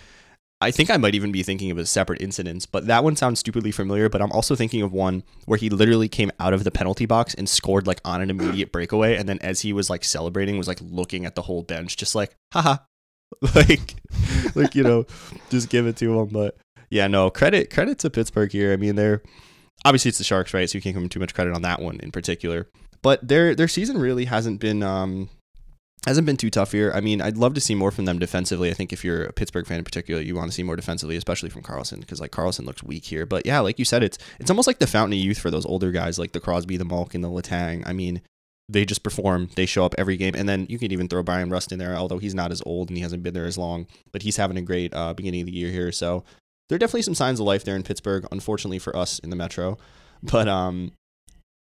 I 0.61 0.71
think 0.71 0.89
I 0.89 0.97
might 0.97 1.15
even 1.15 1.31
be 1.33 1.43
thinking 1.43 1.69
of 1.71 1.77
a 1.77 1.85
separate 1.85 2.21
incident 2.21 2.67
but 2.71 2.87
that 2.87 3.03
one 3.03 3.15
sounds 3.15 3.39
stupidly 3.39 3.71
familiar 3.71 4.09
but 4.09 4.21
I'm 4.21 4.31
also 4.31 4.55
thinking 4.55 4.81
of 4.81 4.91
one 4.93 5.23
where 5.45 5.57
he 5.57 5.69
literally 5.69 6.07
came 6.07 6.31
out 6.39 6.53
of 6.53 6.63
the 6.63 6.71
penalty 6.71 7.05
box 7.05 7.33
and 7.33 7.47
scored 7.49 7.87
like 7.87 7.99
on 8.05 8.21
an 8.21 8.29
immediate 8.29 8.71
breakaway 8.71 9.15
and 9.15 9.27
then 9.27 9.39
as 9.39 9.61
he 9.61 9.73
was 9.73 9.89
like 9.89 10.03
celebrating 10.03 10.57
was 10.57 10.67
like 10.67 10.79
looking 10.81 11.25
at 11.25 11.35
the 11.35 11.41
whole 11.43 11.61
bench 11.63 11.97
just 11.97 12.15
like 12.15 12.35
haha 12.53 12.77
like 13.55 13.95
like 14.55 14.75
you 14.75 14.83
know 14.83 15.05
just 15.49 15.69
give 15.69 15.87
it 15.87 15.97
to 15.97 16.19
him 16.19 16.27
but 16.27 16.55
yeah 16.89 17.07
no 17.07 17.29
credit 17.29 17.69
credit 17.69 17.99
to 17.99 18.09
Pittsburgh 18.09 18.51
here 18.51 18.71
I 18.71 18.77
mean 18.77 18.95
they're 18.95 19.21
obviously 19.83 20.09
it's 20.09 20.17
the 20.17 20.23
Sharks, 20.23 20.53
right? 20.53 20.67
So 20.69 20.77
you 20.77 20.81
can't 20.81 20.95
give 20.95 21.01
them 21.01 21.09
too 21.09 21.19
much 21.19 21.33
credit 21.35 21.53
on 21.53 21.61
that 21.63 21.79
one 21.81 21.99
in 21.99 22.11
particular. 22.11 22.67
But 23.03 23.27
their 23.27 23.53
their 23.53 23.67
season 23.67 23.97
really 23.99 24.25
hasn't 24.25 24.59
been 24.59 24.81
um 24.81 25.29
hasn't 26.05 26.25
been 26.25 26.37
too 26.37 26.49
tough 26.49 26.71
here. 26.71 26.91
I 26.93 27.01
mean, 27.01 27.21
I'd 27.21 27.37
love 27.37 27.53
to 27.55 27.61
see 27.61 27.75
more 27.75 27.91
from 27.91 28.05
them 28.05 28.19
defensively. 28.19 28.69
I 28.69 28.73
think 28.73 28.93
if 28.93 29.03
you're 29.03 29.25
a 29.25 29.33
Pittsburgh 29.33 29.65
fan 29.65 29.79
in 29.79 29.83
particular, 29.83 30.21
you 30.21 30.35
want 30.35 30.49
to 30.49 30.55
see 30.55 30.63
more 30.63 30.75
defensively, 30.75 31.15
especially 31.15 31.49
from 31.49 31.63
Karlsson, 31.63 31.99
because 31.99 32.21
like 32.21 32.31
Karlsson 32.31 32.65
looks 32.65 32.83
weak 32.83 33.05
here. 33.05 33.25
But 33.25 33.45
yeah, 33.45 33.59
like 33.59 33.79
you 33.79 33.85
said, 33.85 34.03
it's 34.03 34.17
it's 34.39 34.49
almost 34.49 34.67
like 34.67 34.79
the 34.79 34.87
fountain 34.87 35.17
of 35.17 35.23
youth 35.23 35.39
for 35.39 35.49
those 35.49 35.65
older 35.65 35.91
guys, 35.91 36.19
like 36.19 36.33
the 36.33 36.39
Crosby, 36.39 36.77
the 36.77 36.85
Malk, 36.85 37.15
and 37.15 37.23
the 37.23 37.29
Letang. 37.29 37.83
I 37.87 37.93
mean, 37.93 38.21
they 38.69 38.85
just 38.85 39.03
perform. 39.03 39.49
They 39.55 39.65
show 39.65 39.85
up 39.85 39.95
every 39.97 40.17
game, 40.17 40.35
and 40.35 40.47
then 40.47 40.65
you 40.69 40.77
could 40.77 40.91
even 40.91 41.07
throw 41.07 41.23
Bryan 41.23 41.49
Rust 41.49 41.71
in 41.71 41.79
there, 41.79 41.95
although 41.95 42.19
he's 42.19 42.35
not 42.35 42.51
as 42.51 42.61
old 42.65 42.89
and 42.89 42.97
he 42.97 43.03
hasn't 43.03 43.23
been 43.23 43.33
there 43.33 43.45
as 43.45 43.57
long. 43.57 43.87
But 44.11 44.21
he's 44.21 44.37
having 44.37 44.57
a 44.57 44.61
great 44.61 44.93
uh, 44.93 45.13
beginning 45.13 45.41
of 45.41 45.47
the 45.47 45.53
year 45.53 45.71
here. 45.71 45.91
So 45.91 46.23
there 46.69 46.75
are 46.75 46.79
definitely 46.79 47.03
some 47.03 47.15
signs 47.15 47.39
of 47.39 47.45
life 47.45 47.63
there 47.63 47.75
in 47.75 47.83
Pittsburgh. 47.83 48.27
Unfortunately 48.31 48.79
for 48.79 48.95
us 48.95 49.19
in 49.19 49.29
the 49.29 49.35
Metro, 49.35 49.77
but 50.23 50.47
um, 50.47 50.91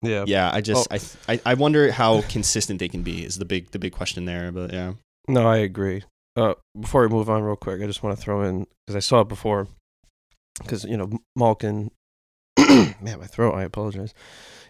yeah, 0.02 0.24
yeah, 0.26 0.50
I 0.52 0.60
just 0.60 0.88
I, 0.92 1.00
I 1.32 1.40
I 1.46 1.54
wonder 1.54 1.90
how 1.92 2.22
consistent 2.22 2.78
they 2.78 2.88
can 2.88 3.02
be 3.02 3.24
is 3.24 3.38
the 3.38 3.44
big 3.44 3.70
the 3.70 3.78
big 3.78 3.92
question 3.92 4.24
there. 4.24 4.52
But 4.52 4.72
yeah, 4.72 4.94
No, 5.28 5.46
I 5.46 5.58
agree. 5.58 6.02
Uh, 6.34 6.54
before 6.78 7.02
we 7.02 7.08
move 7.08 7.28
on, 7.28 7.42
real 7.42 7.56
quick, 7.56 7.82
I 7.82 7.86
just 7.86 8.02
want 8.02 8.16
to 8.16 8.22
throw 8.22 8.42
in 8.42 8.66
because 8.86 8.96
I 8.96 9.00
saw 9.00 9.20
it 9.20 9.28
before. 9.28 9.68
Because 10.62 10.84
you 10.84 10.96
know 10.96 11.10
Malkin, 11.36 11.90
man, 12.58 12.94
my 13.02 13.26
throat. 13.26 13.54
I 13.54 13.62
apologize. 13.62 14.14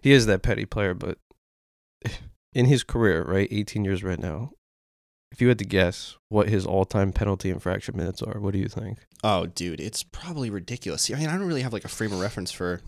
He 0.01 0.13
is 0.13 0.27
that 0.27 0.43
petty 0.43 0.65
player, 0.65 0.95
but 0.95 1.19
in 2.53 2.67
his 2.67 2.83
career, 2.85 3.25
right, 3.25 3.49
18 3.51 3.85
years 3.85 4.03
right 4.03 4.19
now. 4.19 4.53
If 5.33 5.41
you 5.41 5.49
had 5.49 5.59
to 5.59 5.65
guess 5.65 6.17
what 6.29 6.49
his 6.51 6.67
all-time 6.67 7.13
penalty 7.13 7.49
infraction 7.51 7.97
minutes 7.97 8.23
are, 8.23 8.39
what 8.39 8.53
do 8.53 8.59
you 8.59 8.69
think? 8.69 8.99
Oh, 9.25 9.47
dude, 9.47 9.81
it's 9.81 10.03
probably 10.03 10.51
ridiculous. 10.51 11.11
I 11.11 11.15
mean, 11.15 11.29
I 11.29 11.37
don't 11.39 11.47
really 11.47 11.63
have 11.63 11.73
like 11.73 11.85
a 11.85 11.89
frame 11.89 12.13
of 12.13 12.21
reference 12.21 12.53
for. 12.53 12.81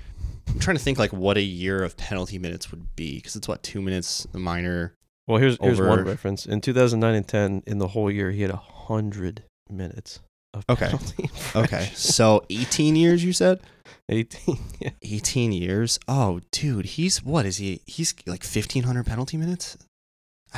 I'm 0.49 0.59
trying 0.59 0.77
to 0.77 0.83
think 0.83 0.99
like 0.99 1.13
what 1.13 1.39
a 1.39 1.43
year 1.43 1.83
of 1.83 1.97
penalty 1.97 2.39
minutes 2.39 2.71
would 2.71 2.95
be 2.97 3.17
because 3.17 3.35
it's 3.35 3.49
what 3.49 3.63
two 3.63 3.81
minutes 3.81 4.27
a 4.35 4.39
minor. 4.39 4.95
Well, 5.27 5.39
here's 5.39 5.57
here's 5.61 5.81
one 5.81 6.05
reference. 6.05 6.45
In 6.45 6.61
2009 6.61 7.15
and 7.15 7.27
10, 7.27 7.63
in 7.67 7.79
the 7.79 7.89
whole 7.89 8.11
year, 8.11 8.31
he 8.31 8.43
had 8.43 8.51
100 8.51 9.45
minutes 9.71 10.21
of 10.53 10.65
Okay. 10.69 10.87
penalty 10.87 11.31
Okay, 11.57 11.91
so 11.95 12.45
18 12.51 12.95
years 12.95 13.25
you 13.25 13.33
said. 13.33 13.61
18. 14.11 14.59
Yeah. 14.81 14.91
18 15.03 15.53
years. 15.53 15.99
Oh, 16.07 16.41
dude, 16.53 16.85
he's 16.85 17.23
what 17.23 17.47
is 17.47 17.57
he? 17.57 17.81
He's 17.87 18.15
like 18.27 18.45
1500 18.45 19.07
penalty 19.07 19.39
minutes. 19.39 19.79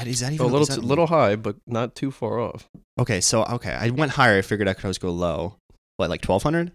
Is 0.05 0.21
that 0.21 0.33
even 0.33 0.47
A 0.47 0.49
little 0.49 0.67
that- 0.67 0.85
little 0.85 1.07
high, 1.07 1.37
but 1.37 1.57
not 1.67 1.95
too 1.95 2.11
far 2.11 2.39
off. 2.39 2.69
Okay, 2.99 3.21
so 3.21 3.45
okay, 3.45 3.73
I 3.73 3.91
went 3.91 4.13
higher. 4.13 4.39
I 4.39 4.43
figured 4.43 4.69
I 4.69 4.75
could 4.75 4.85
always 4.85 4.99
go 4.99 5.11
low. 5.11 5.57
What, 5.97 6.11
like 6.11 6.25
1200? 6.25 6.73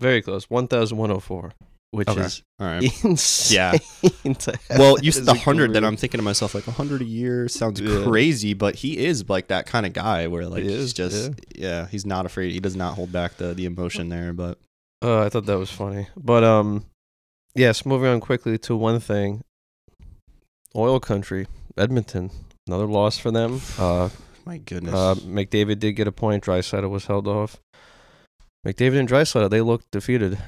Very 0.00 0.22
close. 0.22 0.48
1,104, 0.50 1.52
which 1.92 2.08
Okay. 2.08 2.20
is 2.22 2.42
All 2.58 2.66
right. 2.66 2.82
insane. 3.04 3.56
Yeah. 3.56 3.78
Well, 4.78 4.96
you 5.00 5.12
said 5.12 5.26
the 5.26 5.34
hundred. 5.34 5.72
Then. 5.72 5.84
I'm 5.84 5.96
thinking 5.96 6.18
to 6.18 6.24
myself, 6.24 6.54
like 6.54 6.64
hundred 6.64 7.02
a 7.02 7.04
year 7.04 7.48
sounds 7.48 7.80
Yeah. 7.80 8.02
crazy, 8.04 8.54
but 8.54 8.76
he 8.76 8.98
is 8.98 9.28
like 9.28 9.48
that 9.48 9.66
kind 9.66 9.84
of 9.86 9.92
guy 9.92 10.26
where 10.26 10.46
like 10.46 10.62
He 10.64 10.70
he's 10.76 10.92
just 10.92 11.32
yeah. 11.54 11.86
he's 11.88 12.06
not 12.06 12.24
afraid. 12.26 12.52
He 12.52 12.60
does 12.60 12.76
not 12.76 12.94
hold 12.94 13.12
back 13.12 13.36
the 13.36 13.52
the 13.54 13.66
emotion 13.66 14.08
there. 14.08 14.32
But 14.32 14.58
Uh, 15.02 15.20
I 15.24 15.28
thought 15.28 15.46
that 15.46 15.58
was 15.58 15.70
funny. 15.70 16.08
But 16.16 16.44
um, 16.44 16.86
yes. 17.54 17.84
Moving 17.84 18.08
on 18.08 18.20
quickly 18.20 18.56
to 18.58 18.76
one 18.76 19.00
thing. 19.00 19.42
Oil 20.76 21.00
country, 21.00 21.46
Edmonton, 21.76 22.30
another 22.66 22.86
loss 22.86 23.18
for 23.18 23.30
them. 23.30 23.60
Uh, 23.78 24.08
my 24.46 24.56
goodness, 24.58 24.94
uh, 24.94 25.14
McDavid 25.16 25.78
did 25.78 25.92
get 25.92 26.08
a 26.08 26.12
point. 26.12 26.42
Draisaitl 26.44 26.88
was 26.90 27.06
held 27.06 27.28
off. 27.28 27.60
McDavid 28.66 28.98
and 28.98 29.08
Draisaitl, 29.08 29.50
they 29.50 29.60
looked 29.60 29.90
defeated, 29.90 30.38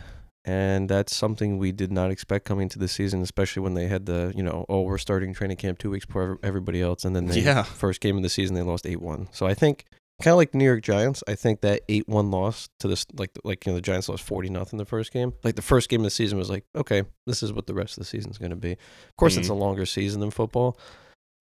and 0.45 0.89
that's 0.89 1.15
something 1.15 1.59
we 1.59 1.73
did 1.73 1.93
not 1.93 2.11
expect 2.11 2.45
coming 2.47 2.65
into 2.65 2.79
the 2.79 2.89
season, 2.89 3.23
especially 3.23 3.63
when 3.63 3.75
they 3.75 3.87
had 3.89 4.07
the 4.07 4.33
you 4.35 4.43
know 4.43 4.65
oh 4.69 4.83
we're 4.83 4.99
starting 4.99 5.33
training 5.35 5.57
camp 5.59 5.79
two 5.79 5.91
weeks 5.91 6.07
before 6.07 6.39
everybody 6.43 6.81
else, 6.83 7.05
and 7.05 7.15
then 7.15 7.27
they 7.27 7.41
Yeah. 7.41 7.63
first 7.63 8.01
game 8.01 8.17
of 8.17 8.23
the 8.23 8.29
season 8.29 8.55
they 8.55 8.63
lost 8.63 8.87
eight 8.87 9.01
one. 9.01 9.29
So 9.33 9.47
I 9.47 9.55
think 9.55 9.85
kind 10.23 10.33
of 10.33 10.39
like 10.39 10.53
the 10.53 10.59
New 10.59 10.65
York 10.65 10.83
Giants, 10.83 11.23
I 11.29 11.35
think 11.35 11.61
that 11.61 11.83
eight 11.89 12.09
one 12.09 12.31
loss 12.31 12.69
to 12.81 12.89
this 12.89 13.07
like 13.15 13.31
like 13.45 13.65
you 13.67 13.73
know 13.73 13.77
the 13.77 13.83
Giants 13.83 14.09
lost 14.09 14.25
forty 14.25 14.49
nothing 14.51 14.79
the 14.79 14.85
first 14.85 15.13
game. 15.13 15.33
Like 15.45 15.55
the 15.57 15.63
first 15.63 15.89
game 15.89 16.01
of 16.01 16.05
the 16.05 16.11
season 16.11 16.39
was 16.39 16.51
like 16.51 16.65
okay 16.75 17.05
this 17.27 17.43
is 17.43 17.53
what 17.53 17.67
the 17.67 17.75
rest 17.75 17.97
of 17.97 18.03
the 18.03 18.09
season's 18.09 18.39
going 18.39 18.51
to 18.51 18.57
be. 18.57 18.73
Of 18.73 19.17
course, 19.19 19.37
it's 19.37 19.49
a 19.49 19.55
longer 19.55 19.87
season 19.87 20.21
than 20.21 20.31
football, 20.31 20.77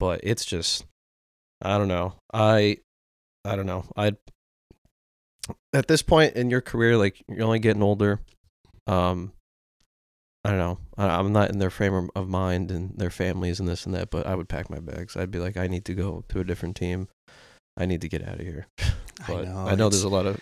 but 0.01 0.20
it's 0.24 0.43
just 0.43 0.84
I 1.62 1.77
don't 1.77 1.88
know. 1.88 2.15
I 2.34 2.77
I 3.46 3.55
don't 3.55 3.67
know. 3.67 3.86
I 3.96 4.13
at 5.74 5.88
this 5.88 6.01
point 6.01 6.36
in 6.36 6.50
your 6.50 6.60
career, 6.60 6.98
like 6.98 7.24
you're 7.29 7.46
only 7.46 7.60
getting 7.60 7.84
older. 7.84 8.20
Um, 8.88 9.31
I 10.43 10.50
don't 10.50 10.58
know. 10.58 10.79
I, 10.98 11.20
I'm 11.20 11.31
not 11.31 11.51
in 11.51 11.60
their 11.60 11.70
frame 11.70 12.10
of- 12.15 12.27
mind 12.27 12.72
and 12.72 12.98
their 12.98 13.12
families 13.12 13.60
and 13.60 13.70
this 13.70 13.86
and 13.86 13.93
that, 13.93 14.10
but 14.10 14.25
I 14.25 14.34
would 14.34 14.50
pack 14.50 14.72
my 14.72 14.79
bags. 14.79 15.15
I'd 15.15 15.29
be 15.29 15.38
like, 15.38 15.55
I 15.55 15.67
need 15.67 15.86
to 15.86 15.93
go 15.93 16.24
to 16.29 16.39
a 16.39 16.43
different 16.43 16.75
team. 16.75 17.08
I 17.77 17.86
need 17.86 18.01
to 18.01 18.10
get 18.10 18.27
out 18.27 18.39
of 18.39 18.46
here. 18.46 18.67
But 19.27 19.48
I 19.48 19.75
know, 19.75 19.88
there's 19.88 20.01
a 20.01 20.10
lot 20.10 20.25
of 20.25 20.41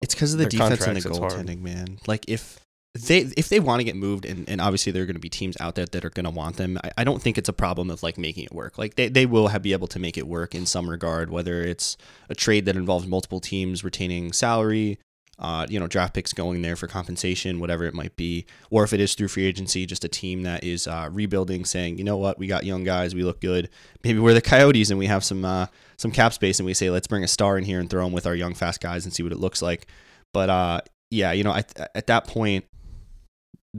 It's 0.00 0.14
because 0.14 0.32
of 0.32 0.38
the 0.38 0.46
defense 0.46 0.80
and 0.86 0.96
the 0.96 1.02
contracts, 1.02 1.04
it's 1.04 1.18
hard. 1.18 1.32
goaltending, 1.46 1.60
man. 1.60 1.98
Like 2.06 2.24
if 2.26 2.58
they 2.94 3.20
if 3.36 3.48
they 3.48 3.58
want 3.58 3.80
to 3.80 3.84
get 3.84 3.96
moved, 3.96 4.24
and, 4.24 4.48
and 4.48 4.60
obviously 4.60 4.92
there 4.92 5.02
are 5.02 5.06
going 5.06 5.16
to 5.16 5.20
be 5.20 5.28
teams 5.28 5.56
out 5.60 5.74
there 5.74 5.86
that 5.86 6.04
are 6.04 6.10
going 6.10 6.24
to 6.24 6.30
want 6.30 6.56
them. 6.56 6.78
I, 6.84 6.90
I 6.98 7.04
don't 7.04 7.20
think 7.20 7.36
it's 7.36 7.48
a 7.48 7.52
problem 7.52 7.90
of 7.90 8.02
like 8.02 8.16
making 8.16 8.44
it 8.44 8.52
work. 8.52 8.78
Like 8.78 8.94
they, 8.94 9.08
they 9.08 9.26
will 9.26 9.48
have, 9.48 9.62
be 9.62 9.72
able 9.72 9.88
to 9.88 9.98
make 9.98 10.16
it 10.16 10.28
work 10.28 10.54
in 10.54 10.64
some 10.64 10.88
regard, 10.88 11.30
whether 11.30 11.62
it's 11.62 11.96
a 12.28 12.34
trade 12.34 12.66
that 12.66 12.76
involves 12.76 13.06
multiple 13.06 13.40
teams 13.40 13.82
retaining 13.82 14.32
salary, 14.32 14.98
uh, 15.40 15.66
you 15.68 15.80
know, 15.80 15.88
draft 15.88 16.14
picks 16.14 16.32
going 16.32 16.62
there 16.62 16.76
for 16.76 16.86
compensation, 16.86 17.58
whatever 17.58 17.84
it 17.84 17.94
might 17.94 18.14
be, 18.14 18.46
or 18.70 18.84
if 18.84 18.92
it 18.92 19.00
is 19.00 19.14
through 19.14 19.26
free 19.26 19.44
agency, 19.44 19.86
just 19.86 20.04
a 20.04 20.08
team 20.08 20.44
that 20.44 20.62
is 20.62 20.86
uh, 20.86 21.08
rebuilding, 21.10 21.64
saying, 21.64 21.98
you 21.98 22.04
know 22.04 22.16
what, 22.16 22.38
we 22.38 22.46
got 22.46 22.62
young 22.62 22.84
guys, 22.84 23.12
we 23.12 23.24
look 23.24 23.40
good. 23.40 23.68
Maybe 24.04 24.20
we're 24.20 24.34
the 24.34 24.40
Coyotes 24.40 24.90
and 24.90 24.98
we 25.00 25.06
have 25.06 25.24
some 25.24 25.44
uh, 25.44 25.66
some 25.96 26.12
cap 26.12 26.32
space, 26.32 26.60
and 26.60 26.66
we 26.66 26.74
say, 26.74 26.90
let's 26.90 27.08
bring 27.08 27.24
a 27.24 27.28
star 27.28 27.58
in 27.58 27.64
here 27.64 27.80
and 27.80 27.90
throw 27.90 28.06
him 28.06 28.12
with 28.12 28.26
our 28.26 28.36
young 28.36 28.54
fast 28.54 28.80
guys 28.80 29.04
and 29.04 29.12
see 29.12 29.24
what 29.24 29.32
it 29.32 29.40
looks 29.40 29.62
like. 29.62 29.88
But 30.32 30.48
uh, 30.48 30.80
yeah, 31.10 31.32
you 31.32 31.42
know, 31.42 31.54
at, 31.54 31.90
at 31.96 32.06
that 32.06 32.28
point, 32.28 32.64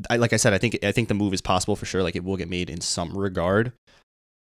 I, 0.10 0.18
like 0.18 0.34
I 0.34 0.38
said, 0.38 0.54
I 0.54 0.58
think 0.58 0.84
I 0.84 0.92
think 0.92 1.08
the 1.08 1.14
move 1.14 1.34
is 1.34 1.42
possible 1.42 1.75
for 1.75 1.86
sure. 1.86 2.04
Like 2.04 2.16
it 2.16 2.24
will 2.24 2.38
get 2.38 2.50
made 2.50 2.70
in 2.70 2.82
some 2.82 3.18
regard. 3.18 3.74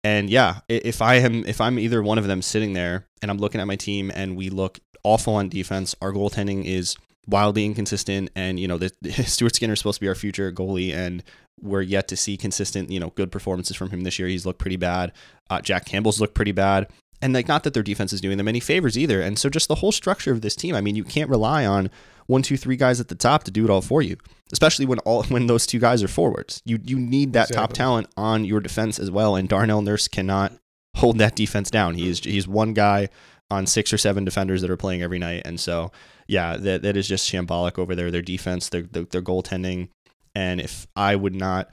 And 0.03 0.29
yeah, 0.29 0.59
if 0.67 1.01
I 1.01 1.15
am 1.15 1.45
if 1.45 1.61
I'm 1.61 1.77
either 1.77 2.01
one 2.01 2.17
of 2.17 2.27
them 2.27 2.41
sitting 2.41 2.73
there 2.73 3.05
and 3.21 3.29
I'm 3.29 3.37
looking 3.37 3.61
at 3.61 3.67
my 3.67 3.75
team 3.75 4.11
and 4.13 4.35
we 4.35 4.49
look 4.49 4.79
awful 5.03 5.35
on 5.35 5.49
defense, 5.49 5.95
our 6.01 6.11
goaltending 6.11 6.65
is 6.65 6.95
wildly 7.27 7.65
inconsistent, 7.65 8.29
and 8.35 8.59
you 8.59 8.67
know 8.67 8.77
the, 8.77 8.91
Stuart 9.25 9.55
Skinner 9.55 9.73
is 9.73 9.79
supposed 9.79 9.97
to 9.97 10.01
be 10.01 10.07
our 10.07 10.15
future 10.15 10.51
goalie, 10.51 10.93
and 10.93 11.23
we're 11.61 11.81
yet 11.81 12.07
to 12.07 12.17
see 12.17 12.37
consistent, 12.37 12.89
you 12.89 12.99
know, 12.99 13.11
good 13.11 13.31
performances 13.31 13.77
from 13.77 13.91
him 13.91 14.01
this 14.01 14.17
year. 14.17 14.27
He's 14.27 14.45
looked 14.45 14.59
pretty 14.59 14.77
bad. 14.77 15.11
Uh, 15.49 15.61
Jack 15.61 15.85
Campbell's 15.85 16.19
looked 16.19 16.33
pretty 16.33 16.51
bad, 16.51 16.87
and 17.21 17.33
like 17.33 17.47
not 17.47 17.63
that 17.63 17.73
their 17.73 17.83
defense 17.83 18.13
is 18.13 18.21
doing 18.21 18.37
them 18.37 18.47
any 18.47 18.59
favors 18.59 18.97
either. 18.97 19.21
And 19.21 19.37
so 19.37 19.49
just 19.49 19.67
the 19.67 19.75
whole 19.75 19.91
structure 19.91 20.31
of 20.31 20.41
this 20.41 20.55
team, 20.55 20.75
I 20.75 20.81
mean, 20.81 20.95
you 20.95 21.03
can't 21.03 21.29
rely 21.29 21.65
on 21.65 21.89
one, 22.31 22.41
two, 22.41 22.55
three 22.55 22.77
guys 22.77 23.01
at 23.01 23.09
the 23.09 23.15
top 23.15 23.43
to 23.43 23.51
do 23.51 23.65
it 23.65 23.69
all 23.69 23.81
for 23.81 24.01
you, 24.01 24.15
especially 24.53 24.85
when 24.85 24.99
all 24.99 25.23
when 25.23 25.47
those 25.47 25.67
two 25.67 25.79
guys 25.79 26.01
are 26.01 26.07
forwards. 26.07 26.61
You 26.65 26.79
you 26.83 26.97
need 26.97 27.33
that 27.33 27.51
top 27.51 27.73
talent 27.73 28.07
on 28.15 28.45
your 28.45 28.61
defense 28.61 28.99
as 28.99 29.11
well, 29.11 29.35
and 29.35 29.49
Darnell 29.49 29.81
Nurse 29.81 30.07
cannot 30.07 30.53
hold 30.95 31.17
that 31.17 31.35
defense 31.35 31.69
down. 31.69 31.95
He 31.95 32.09
is 32.09 32.19
he's 32.19 32.47
one 32.47 32.73
guy 32.73 33.09
on 33.51 33.67
six 33.67 33.91
or 33.91 33.97
seven 33.97 34.23
defenders 34.23 34.61
that 34.61 34.71
are 34.71 34.77
playing 34.77 35.01
every 35.01 35.19
night, 35.19 35.41
and 35.43 35.59
so 35.59 35.91
yeah, 36.27 36.55
that 36.55 36.83
that 36.83 36.95
is 36.95 37.07
just 37.07 37.29
shambolic 37.29 37.77
over 37.77 37.95
there. 37.95 38.09
Their 38.09 38.21
defense, 38.21 38.69
their 38.69 38.83
their, 38.83 39.03
their 39.03 39.21
goaltending, 39.21 39.89
and 40.33 40.61
if 40.61 40.87
I 40.95 41.17
would 41.17 41.35
not 41.35 41.69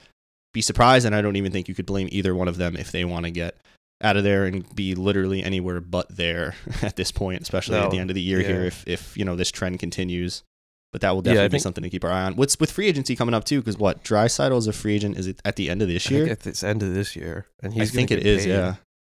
be 0.53 0.61
surprised, 0.61 1.05
and 1.05 1.15
I 1.15 1.21
don't 1.21 1.37
even 1.37 1.53
think 1.53 1.69
you 1.69 1.75
could 1.75 1.85
blame 1.85 2.09
either 2.11 2.35
one 2.35 2.49
of 2.49 2.57
them 2.57 2.75
if 2.75 2.91
they 2.91 3.05
want 3.05 3.25
to 3.25 3.31
get 3.31 3.57
out 4.01 4.17
of 4.17 4.23
there 4.23 4.45
and 4.45 4.73
be 4.75 4.95
literally 4.95 5.43
anywhere 5.43 5.81
but 5.81 6.13
there 6.15 6.55
at 6.81 6.95
this 6.95 7.11
point, 7.11 7.41
especially 7.41 7.77
at 7.77 7.91
the 7.91 7.99
end 7.99 8.09
of 8.09 8.15
the 8.15 8.21
year 8.21 8.41
here. 8.41 8.65
If 8.65 8.85
if 8.87 9.17
you 9.17 9.25
know 9.25 9.35
this 9.35 9.51
trend 9.51 9.79
continues, 9.79 10.43
but 10.91 11.01
that 11.01 11.11
will 11.11 11.21
Yeah, 11.23 11.31
I 11.31 11.35
definitely 11.35 11.55
be 11.57 11.59
something 11.59 11.83
to 11.83 11.89
keep 11.89 12.03
our 12.03 12.11
eye 12.11 12.23
on. 12.23 12.35
What's 12.35 12.59
with 12.59 12.71
free 12.71 12.87
agency 12.87 13.15
coming 13.15 13.33
up 13.35 13.43
too? 13.45 13.59
Because 13.59 13.77
what 13.77 14.03
Draisaitl 14.03 14.57
is 14.57 14.67
a 14.67 14.73
free 14.73 14.95
agent? 14.95 15.17
Is 15.17 15.27
it 15.27 15.39
at 15.45 15.55
the 15.55 15.69
end 15.69 15.81
of 15.81 15.87
this 15.87 16.05
I 16.07 16.09
think 16.09 16.23
year? 16.25 16.31
at 16.31 16.39
the 16.41 16.67
end 16.67 16.83
of 16.83 16.93
this 16.93 17.15
year, 17.15 17.45
and 17.61 17.73
I 17.73 17.75
he's 17.75 17.91
think 17.91 18.09
gonna 18.09 18.21
it 18.21 18.27
is. 18.27 18.43
paid. 18.45 18.49
Yeah. 18.51 18.75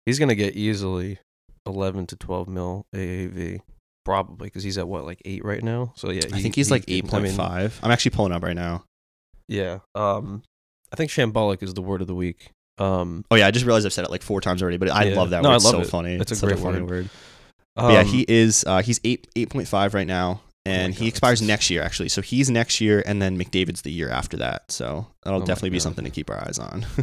he's 0.06 0.18
gonna 0.18 0.34
get 0.34 0.56
easily 0.56 1.18
eleven 1.66 2.06
to 2.06 2.16
twelve 2.16 2.48
mil 2.48 2.86
AAV, 2.94 3.60
probably 4.04 4.46
because 4.48 4.62
he's 4.62 4.78
at 4.78 4.88
what 4.88 5.04
like 5.04 5.20
eight 5.24 5.44
right 5.44 5.62
now. 5.62 5.92
So 5.96 6.10
yeah, 6.10 6.22
I 6.32 6.40
think 6.40 6.54
he's 6.54 6.68
he 6.68 6.72
like 6.74 6.84
eight 6.88 7.06
point 7.06 7.10
five. 7.10 7.12
I 7.12 7.16
point 7.16 7.22
mean, 7.24 7.36
five. 7.70 7.80
I'm 7.82 7.90
actually 7.90 8.12
pulling 8.12 8.32
up 8.32 8.42
right 8.42 8.56
now. 8.56 8.84
Yeah. 9.48 9.80
Um, 9.94 10.42
I 10.92 10.96
think 10.96 11.10
shambolic 11.10 11.62
is 11.62 11.74
the 11.74 11.82
word 11.82 12.00
of 12.00 12.06
the 12.06 12.14
week. 12.14 12.50
Um, 12.78 13.24
Oh 13.30 13.36
yeah, 13.36 13.46
I 13.46 13.50
just 13.50 13.66
realized 13.66 13.84
I've 13.84 13.92
said 13.92 14.04
it 14.04 14.10
like 14.10 14.22
four 14.22 14.40
times 14.40 14.62
already, 14.62 14.78
but 14.78 14.90
I 14.90 15.04
Yeah. 15.04 15.16
love 15.16 15.30
that 15.30 15.42
No, 15.42 15.50
word. 15.50 15.52
I 15.52 15.56
It's 15.56 15.64
love 15.66 15.72
so 15.74 15.80
it. 15.82 15.86
funny. 15.88 16.14
It's 16.16 16.32
a 16.32 16.36
such 16.36 16.48
great 16.48 16.58
funny 16.60 16.80
word. 16.80 16.90
word. 16.90 17.10
But 17.76 17.92
yeah, 17.92 18.00
um, 18.00 18.06
he 18.06 18.24
is. 18.26 18.64
Uh, 18.66 18.80
he's 18.82 19.00
eight 19.04 19.28
eight 19.36 19.50
point 19.50 19.68
five 19.68 19.92
right 19.94 20.06
now, 20.06 20.40
and 20.70 20.94
God, 20.94 21.00
he 21.02 21.08
expires 21.08 21.42
next 21.42 21.70
year 21.70 21.82
actually. 21.82 22.08
So 22.08 22.22
he's 22.22 22.50
next 22.50 22.80
year, 22.80 23.02
and 23.06 23.20
then 23.20 23.38
McDavid's 23.38 23.82
the 23.82 23.92
year 23.92 24.08
after 24.10 24.36
that. 24.38 24.70
So 24.70 25.06
that'll 25.22 25.42
Oh 25.42 25.46
definitely 25.46 25.70
be 25.70 25.80
something 25.80 26.04
to 26.04 26.10
keep 26.10 26.30
our 26.30 26.42
eyes 26.42 26.58
on. 26.58 26.86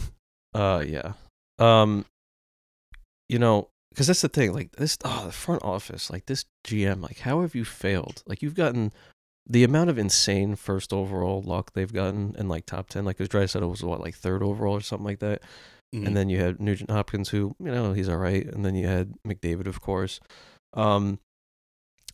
Uh, 0.56 0.84
yeah. 0.88 1.12
Um, 1.60 2.06
you 3.30 3.38
know, 3.38 3.70
because 3.92 4.08
that's 4.08 4.22
the 4.22 4.30
thing. 4.30 4.54
Like 4.54 4.72
this, 4.72 4.98
oh, 5.04 5.26
the 5.26 5.32
front 5.32 5.64
office, 5.64 6.10
like 6.10 6.26
this 6.26 6.46
GM, 6.66 7.02
like 7.02 7.20
how 7.20 7.42
have 7.42 7.54
you 7.54 7.66
failed? 7.66 8.24
Like 8.26 8.42
you've 8.42 8.56
gotten 8.56 8.92
the 9.48 9.64
amount 9.64 9.90
of 9.90 9.98
insane 10.00 10.56
first 10.56 10.94
overall 10.94 11.42
luck 11.42 11.74
they've 11.74 11.94
gotten 11.94 12.36
and 12.40 12.50
like 12.50 12.66
top 12.66 12.90
ten. 12.90 13.06
Like, 13.06 13.22
as 13.22 13.30
Draisaitl 13.30 13.70
was 13.70 13.84
what 13.84 14.00
like 14.02 14.16
third 14.16 14.42
overall 14.42 14.78
or 14.78 14.82
something 14.82 15.06
like 15.06 15.20
that. 15.20 15.42
Mhm. 15.94 16.08
And 16.08 16.18
then 16.18 16.30
you 16.30 16.40
had 16.40 16.60
Nugent 16.60 16.92
Hopkins, 16.92 17.30
who 17.30 17.56
you 17.60 17.72
know 17.72 17.94
he's 17.94 18.10
all 18.10 18.18
right, 18.18 18.46
and 18.46 18.66
then 18.66 18.76
you 18.76 18.88
had 18.88 19.14
McDavid, 19.28 19.68
of 19.68 19.82
course. 19.82 20.20
Um, 20.74 21.20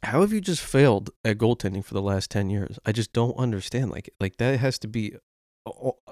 how 0.03 0.21
have 0.21 0.31
you 0.33 0.41
just 0.41 0.61
failed 0.61 1.09
at 1.23 1.37
goaltending 1.37 1.83
for 1.83 1.93
the 1.93 2.01
last 2.01 2.29
ten 2.29 2.49
years? 2.49 2.77
I 2.85 2.91
just 2.91 3.13
don't 3.13 3.37
understand. 3.37 3.91
Like, 3.91 4.09
like 4.19 4.37
that 4.37 4.59
has 4.59 4.77
to 4.79 4.87
be, 4.87 5.15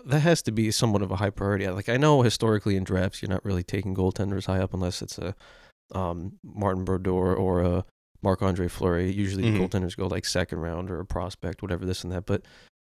that 0.05 0.19
has 0.21 0.41
to 0.43 0.51
be 0.51 0.71
somewhat 0.71 1.01
of 1.01 1.11
a 1.11 1.17
high 1.17 1.29
priority. 1.29 1.67
Like, 1.67 1.89
I 1.89 1.97
know 1.97 2.21
historically 2.21 2.75
in 2.77 2.83
drafts, 2.83 3.21
you're 3.21 3.29
not 3.29 3.43
really 3.45 3.63
taking 3.63 3.93
goaltenders 3.95 4.45
high 4.47 4.59
up 4.59 4.73
unless 4.73 5.01
it's 5.01 5.17
a 5.17 5.35
um, 5.93 6.39
Martin 6.43 6.85
Brodeur 6.85 7.33
or 7.35 7.61
a 7.61 7.85
Marc 8.21 8.41
Andre 8.41 8.67
Fleury. 8.67 9.11
Usually, 9.11 9.43
Mhm. 9.43 9.59
goaltenders 9.59 9.97
go 9.97 10.07
like 10.07 10.25
second 10.25 10.59
round 10.59 10.89
or 10.89 10.99
a 10.99 11.05
prospect, 11.05 11.61
whatever 11.61 11.85
this 11.85 12.03
and 12.03 12.11
that. 12.13 12.25
But 12.25 12.43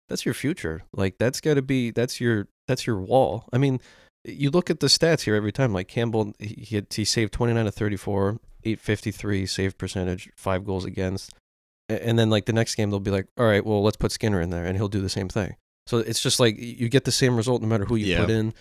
that's 0.08 0.24
your 0.24 0.34
future. 0.34 0.82
Like, 0.94 1.18
that's 1.18 1.40
got 1.40 1.54
to 1.54 1.62
be 1.62 1.90
that's 1.90 2.20
your 2.20 2.48
that's 2.68 2.86
your 2.86 2.98
wall. 3.00 3.44
I 3.52 3.58
mean 3.58 3.80
you 4.28 4.50
look 4.50 4.70
at 4.70 4.80
the 4.80 4.88
stats 4.88 5.20
here 5.20 5.36
every 5.36 5.52
time. 5.52 5.72
Like 5.72 5.86
Campbell, 5.86 6.32
he 6.40 6.46
he, 6.66 6.74
had, 6.76 6.86
he 6.92 7.04
saved 7.04 7.32
29 7.32 7.64
to 7.64 7.70
34, 7.70 8.40
853 8.66 9.46
save 9.46 9.78
percentage, 9.78 10.30
five 10.36 10.64
goals 10.64 10.84
against. 10.84 11.32
And 11.88 12.18
then 12.18 12.30
like 12.30 12.46
the 12.46 12.52
next 12.52 12.74
game, 12.74 12.90
they'll 12.90 12.98
be 13.00 13.10
like, 13.12 13.28
all 13.38 13.46
right, 13.46 13.64
well, 13.64 13.82
let's 13.82 13.96
put 13.96 14.10
Skinner 14.12 14.40
in 14.40 14.50
there 14.50 14.64
and 14.64 14.76
he'll 14.76 14.88
do 14.88 15.00
the 15.00 15.08
same 15.08 15.28
thing. 15.28 15.54
So 15.86 15.98
it's 15.98 16.20
just 16.20 16.40
like 16.40 16.56
you 16.58 16.88
get 16.88 17.04
the 17.04 17.12
same 17.12 17.36
result 17.36 17.62
no 17.62 17.68
matter 17.68 17.84
who 17.84 17.94
you 17.96 18.06
Yeah. 18.06 18.20
put 18.22 18.30
in. 18.30 18.52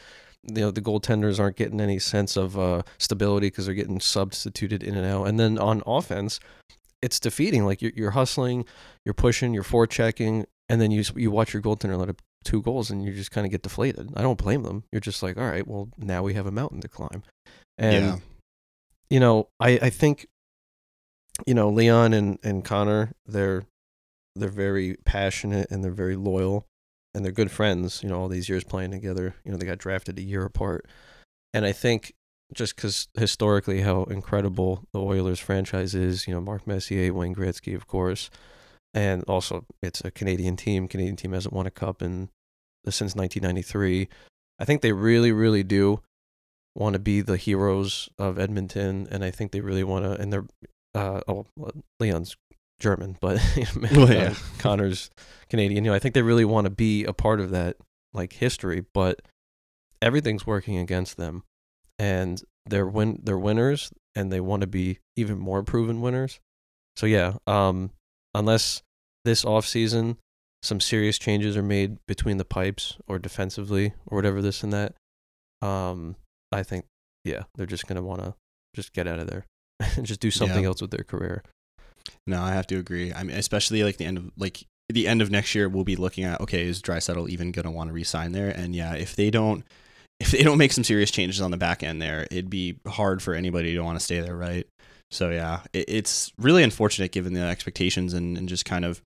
you 0.48 0.62
know 0.62 0.70
the 0.70 0.82
goaltenders 0.82 1.40
aren't 1.40 1.56
getting 1.56 1.82
any 1.82 1.98
sense 1.98 2.38
of 2.38 2.56
uh, 2.60 2.84
stability 3.00 3.48
because 3.48 3.66
they're 3.66 3.74
getting 3.74 4.00
substituted 4.00 4.84
in 4.84 4.96
and 4.96 5.04
out. 5.08 5.24
And 5.28 5.40
then 5.40 5.58
on 5.58 5.82
offense, 5.88 6.40
it's 7.02 7.20
defeating. 7.20 7.66
Like 7.66 7.82
you're, 7.82 7.94
you're 7.96 8.12
hustling, 8.12 8.64
you're 9.06 9.16
pushing, 9.16 9.56
you're 9.56 9.64
forechecking, 9.64 10.46
and 10.70 10.80
then 10.80 10.92
you 10.92 11.04
you 11.16 11.32
watch 11.32 11.52
your 11.52 11.64
goaltender 11.64 11.98
let 11.98 12.10
up 12.10 12.22
two 12.44 12.62
goals, 12.62 12.92
and 12.92 13.04
you 13.04 13.12
just 13.12 13.32
kind 13.32 13.46
of 13.46 13.50
get 13.50 13.64
deflated. 13.64 14.12
I 14.16 14.22
don't 14.22 14.38
blame 14.38 14.62
them. 14.62 14.84
You're 14.92 15.00
just 15.00 15.24
like, 15.24 15.36
all 15.36 15.50
right, 15.50 15.66
well 15.68 15.90
now 15.98 16.22
we 16.22 16.36
have 16.36 16.46
a 16.46 16.52
mountain 16.52 16.80
to 16.82 16.88
climb, 16.88 17.24
and 17.80 18.06
Yeah. 18.06 18.16
You 19.10 19.20
know 19.20 19.50
I 19.60 19.80
I 19.82 19.90
think 19.90 20.28
you 21.46 21.54
know 21.54 21.70
Leon 21.70 22.14
and 22.14 22.40
and 22.44 22.64
Connor 22.64 23.14
they're 23.26 23.66
they're 24.36 24.50
very 24.50 24.98
passionate 25.06 25.72
and 25.72 25.84
they're 25.84 25.92
very 25.92 26.16
loyal 26.16 26.68
and 27.14 27.24
they're 27.24 27.32
good 27.32 27.52
friends. 27.52 28.04
You 28.04 28.10
know 28.10 28.20
all 28.20 28.28
these 28.28 28.50
years 28.50 28.64
playing 28.64 28.92
together. 28.92 29.36
You 29.44 29.52
know 29.52 29.58
they 29.58 29.66
got 29.66 29.78
drafted 29.78 30.18
a 30.20 30.24
year 30.24 30.46
apart, 30.46 30.86
and 31.54 31.66
I 31.66 31.72
think 31.72 32.14
just 32.54 32.76
because 32.76 33.08
historically 33.16 33.82
how 33.82 34.04
incredible 34.04 34.86
the 34.92 35.00
Oilers 35.00 35.40
franchise 35.40 35.96
is, 35.96 36.28
you 36.28 36.34
know, 36.34 36.42
Mark 36.42 36.68
Messier, 36.68 37.12
Wayne 37.12 37.34
Gretzky, 37.34 37.76
of 37.76 37.88
course, 37.88 38.30
and 38.94 39.24
also 39.24 39.66
it's 39.82 40.02
a 40.02 40.12
Canadian 40.12 40.56
team. 40.56 40.88
Canadian 40.88 41.16
team 41.16 41.34
hasn't 41.34 41.54
won 41.54 41.66
a 41.66 41.72
cup 41.72 42.02
in 42.02 42.30
since 42.86 43.16
1993. 43.16 44.08
I 44.60 44.66
think 44.66 44.82
they 44.82 44.92
really, 44.92 45.32
really 45.32 45.64
do 45.64 46.02
want 46.76 46.94
to 46.94 47.00
be 47.00 47.22
the 47.22 47.38
heroes 47.38 48.10
of 48.20 48.38
Edmonton, 48.38 49.08
and 49.10 49.24
I 49.24 49.32
think 49.32 49.52
they 49.52 49.62
really 49.62 49.84
want 49.84 50.06
to. 50.06 50.12
And 50.12 50.32
they're 50.32 50.46
uh, 50.94 51.22
oh, 51.28 51.46
Leon's 52.00 52.36
German, 52.80 53.18
but 53.20 53.40
Well, 53.94 54.12
yeah. 54.12 54.32
uh, 54.32 54.36
Connor's 54.60 55.10
Canadian. 55.50 55.84
You 55.86 55.92
know, 55.92 55.96
I 55.96 56.00
think 56.00 56.14
they 56.14 56.22
really 56.22 56.46
want 56.46 56.66
to 56.66 56.72
be 56.72 57.04
a 57.04 57.14
part 57.14 57.40
of 57.40 57.52
that 57.52 57.78
like 58.14 58.34
history, 58.34 58.86
but 58.94 59.22
everything's 60.02 60.46
working 60.48 60.78
against 60.78 61.18
them 61.18 61.44
and 61.98 62.42
they're 62.66 62.88
win 62.88 63.20
they're 63.24 63.38
winners 63.38 63.92
and 64.16 64.32
they 64.32 64.40
want 64.40 64.62
to 64.62 64.68
be 64.68 65.00
even 65.16 65.38
more 65.38 65.64
proven 65.64 66.02
winners. 66.02 66.40
So 66.96 67.06
yeah, 67.06 67.34
um 67.48 67.92
unless 68.34 68.82
this 69.24 69.46
off 69.46 69.66
season 69.66 70.18
some 70.64 70.80
serious 70.80 71.20
changes 71.20 71.56
are 71.56 71.64
made 71.64 71.98
between 72.08 72.38
the 72.38 72.46
pipes 72.46 72.98
or 73.08 73.20
defensively 73.20 73.94
or 74.08 74.18
whatever 74.18 74.42
this 74.42 74.64
and 74.64 74.74
that, 74.74 74.96
um 75.62 76.16
I 76.52 76.64
think 76.64 76.86
yeah, 77.24 77.44
they're 77.56 77.66
just 77.66 77.88
going 77.88 77.96
to 77.98 78.04
want 78.04 78.22
to 78.22 78.34
just 78.76 78.94
get 78.94 79.08
out 79.08 79.20
of 79.20 79.28
there 79.28 79.46
and 79.98 80.06
just 80.06 80.20
do 80.20 80.32
something 80.32 80.62
Yeah. 80.64 80.68
else 80.70 80.82
with 80.82 80.92
their 80.92 81.04
career. 81.04 81.44
No, 82.28 82.42
I 82.42 82.52
have 82.52 82.68
to 82.68 82.78
agree. 82.78 83.14
I 83.14 83.24
mean, 83.24 83.36
especially 83.36 83.84
like 83.84 83.98
the 83.98 84.06
end 84.06 84.18
of 84.18 84.32
like 84.38 84.64
the 84.90 85.08
end 85.08 85.22
of 85.22 85.32
next 85.32 85.56
year, 85.56 85.68
we'll 85.68 85.84
be 85.84 85.96
looking 85.96 86.24
at 86.24 86.40
okay, 86.42 86.66
is 86.68 86.82
Draisaitl 86.82 87.30
even 87.30 87.52
gonna 87.52 87.72
want 87.72 87.90
to 87.90 87.94
resign 87.94 88.32
there? 88.32 88.50
And 88.50 88.76
yeah, 88.76 88.94
if 88.94 89.16
they 89.16 89.32
don't, 89.32 89.66
if 90.20 90.32
they 90.32 90.44
don't 90.44 90.58
make 90.60 90.72
some 90.72 90.84
serious 90.84 91.10
changes 91.12 91.42
on 91.42 91.52
the 91.52 91.58
back 91.58 91.82
end 91.84 92.02
there, 92.02 92.28
it'd 92.32 92.50
be 92.50 92.78
hard 92.88 93.22
for 93.24 93.34
anybody 93.34 93.74
to 93.74 93.82
want 93.82 93.98
to 94.00 94.04
stay 94.04 94.20
there, 94.22 94.36
right? 94.36 94.68
So 95.12 95.30
yeah, 95.32 95.62
it, 95.74 95.86
it's 95.88 96.32
really 96.38 96.62
unfortunate 96.64 97.12
given 97.12 97.34
the 97.34 97.42
expectations 97.42 98.14
and, 98.14 98.38
and 98.38 98.48
just 98.48 98.66
kind 98.66 98.86
of 98.86 99.02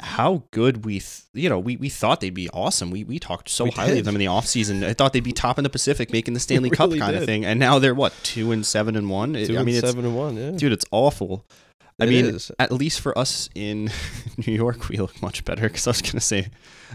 how 0.00 0.42
good 0.50 0.84
we 0.84 0.94
th- 0.94 1.22
you 1.32 1.48
know 1.48 1.58
we, 1.60 1.76
we 1.76 1.88
thought 1.88 2.20
they'd 2.20 2.30
be 2.34 2.48
awesome 2.50 2.90
we 2.90 3.04
we 3.04 3.18
talked 3.20 3.48
so 3.48 3.64
We 3.64 3.70
highly 3.70 3.92
did. 3.94 3.98
of 4.00 4.04
them 4.06 4.16
in 4.16 4.18
the 4.18 4.26
offseason 4.26 4.84
i 4.84 4.92
thought 4.94 5.12
they'd 5.12 5.22
be 5.22 5.32
top 5.32 5.58
in 5.58 5.64
the 5.64 5.70
pacific 5.70 6.10
making 6.18 6.34
the 6.34 6.40
stanley 6.40 6.70
cup 6.70 6.88
really 6.88 6.98
kind 6.98 7.14
of 7.16 7.24
thing 7.24 7.44
and 7.44 7.60
now 7.60 7.78
they're 7.78 7.94
what 7.94 8.12
two 8.24 8.50
and 8.50 8.66
seven 8.66 8.96
and 8.96 9.08
one 9.10 9.34
Two 9.34 9.54
i 9.54 9.56
and 9.58 9.66
mean 9.66 9.80
seven 9.80 10.04
and 10.04 10.16
one, 10.16 10.36
yeah. 10.36 10.50
dude 10.52 10.72
it's 10.72 10.84
awful 10.90 11.46
I 12.00 12.04
It 12.04 12.08
mean, 12.08 12.24
is. 12.34 12.50
at 12.58 12.72
least 12.72 13.00
for 13.00 13.16
us 13.16 13.50
in 13.54 13.90
New 14.46 14.54
York, 14.54 14.88
we 14.88 14.96
look 14.96 15.20
much 15.20 15.44
better. 15.44 15.64
Because 15.68 15.86
I 15.86 15.90
was 15.90 16.00
gonna 16.02 16.20
say, 16.20 16.48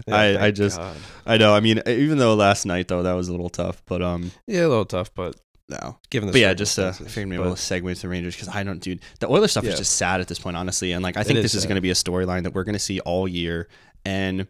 Yeah, 0.08 0.14
I- 0.16 0.46
I 0.46 0.50
just- 0.50 0.76
God. 0.76 0.96
I 1.24 1.38
know. 1.38 1.54
I 1.54 1.60
mean, 1.60 1.80
even 1.86 2.18
though 2.18 2.34
last 2.34 2.66
night 2.66 2.88
though 2.88 3.04
that 3.04 3.12
was 3.12 3.28
a 3.28 3.30
little 3.30 3.48
tough, 3.48 3.80
but 3.86 4.02
um, 4.02 4.32
yeah, 4.48 4.66
a 4.66 4.68
little 4.68 4.84
tough, 4.84 5.14
but 5.14 5.36
no. 5.68 5.98
given 6.10 6.26
the 6.26 6.32
But 6.32 6.40
yeah, 6.40 6.54
just 6.54 6.78
uh, 6.78 6.92
circumstances, 6.92 7.14
figured 7.14 7.28
maybe 7.28 7.42
we'll 7.42 7.54
segue 7.54 7.94
to 7.94 8.02
the 8.02 8.08
Rangers 8.08 8.34
because 8.34 8.48
I 8.48 8.62
don't, 8.62 8.80
dude. 8.80 9.00
The 9.20 9.28
Oilers 9.28 9.50
stuff 9.52 9.64
Yeah. 9.64 9.72
is 9.72 9.78
just 9.78 9.96
sad 9.96 10.20
at 10.20 10.28
this 10.28 10.38
point, 10.38 10.56
honestly. 10.56 10.92
And 10.92 11.02
like, 11.02 11.16
I 11.16 11.22
think 11.22 11.38
is 11.38 11.44
this 11.44 11.54
is 11.54 11.66
going 11.66 11.76
to 11.76 11.80
be 11.82 11.90
a 11.90 11.94
storyline 11.94 12.44
that 12.44 12.54
we're 12.54 12.64
going 12.64 12.74
to 12.74 12.78
see 12.78 13.00
all 13.00 13.28
year. 13.28 13.68
And 14.04 14.48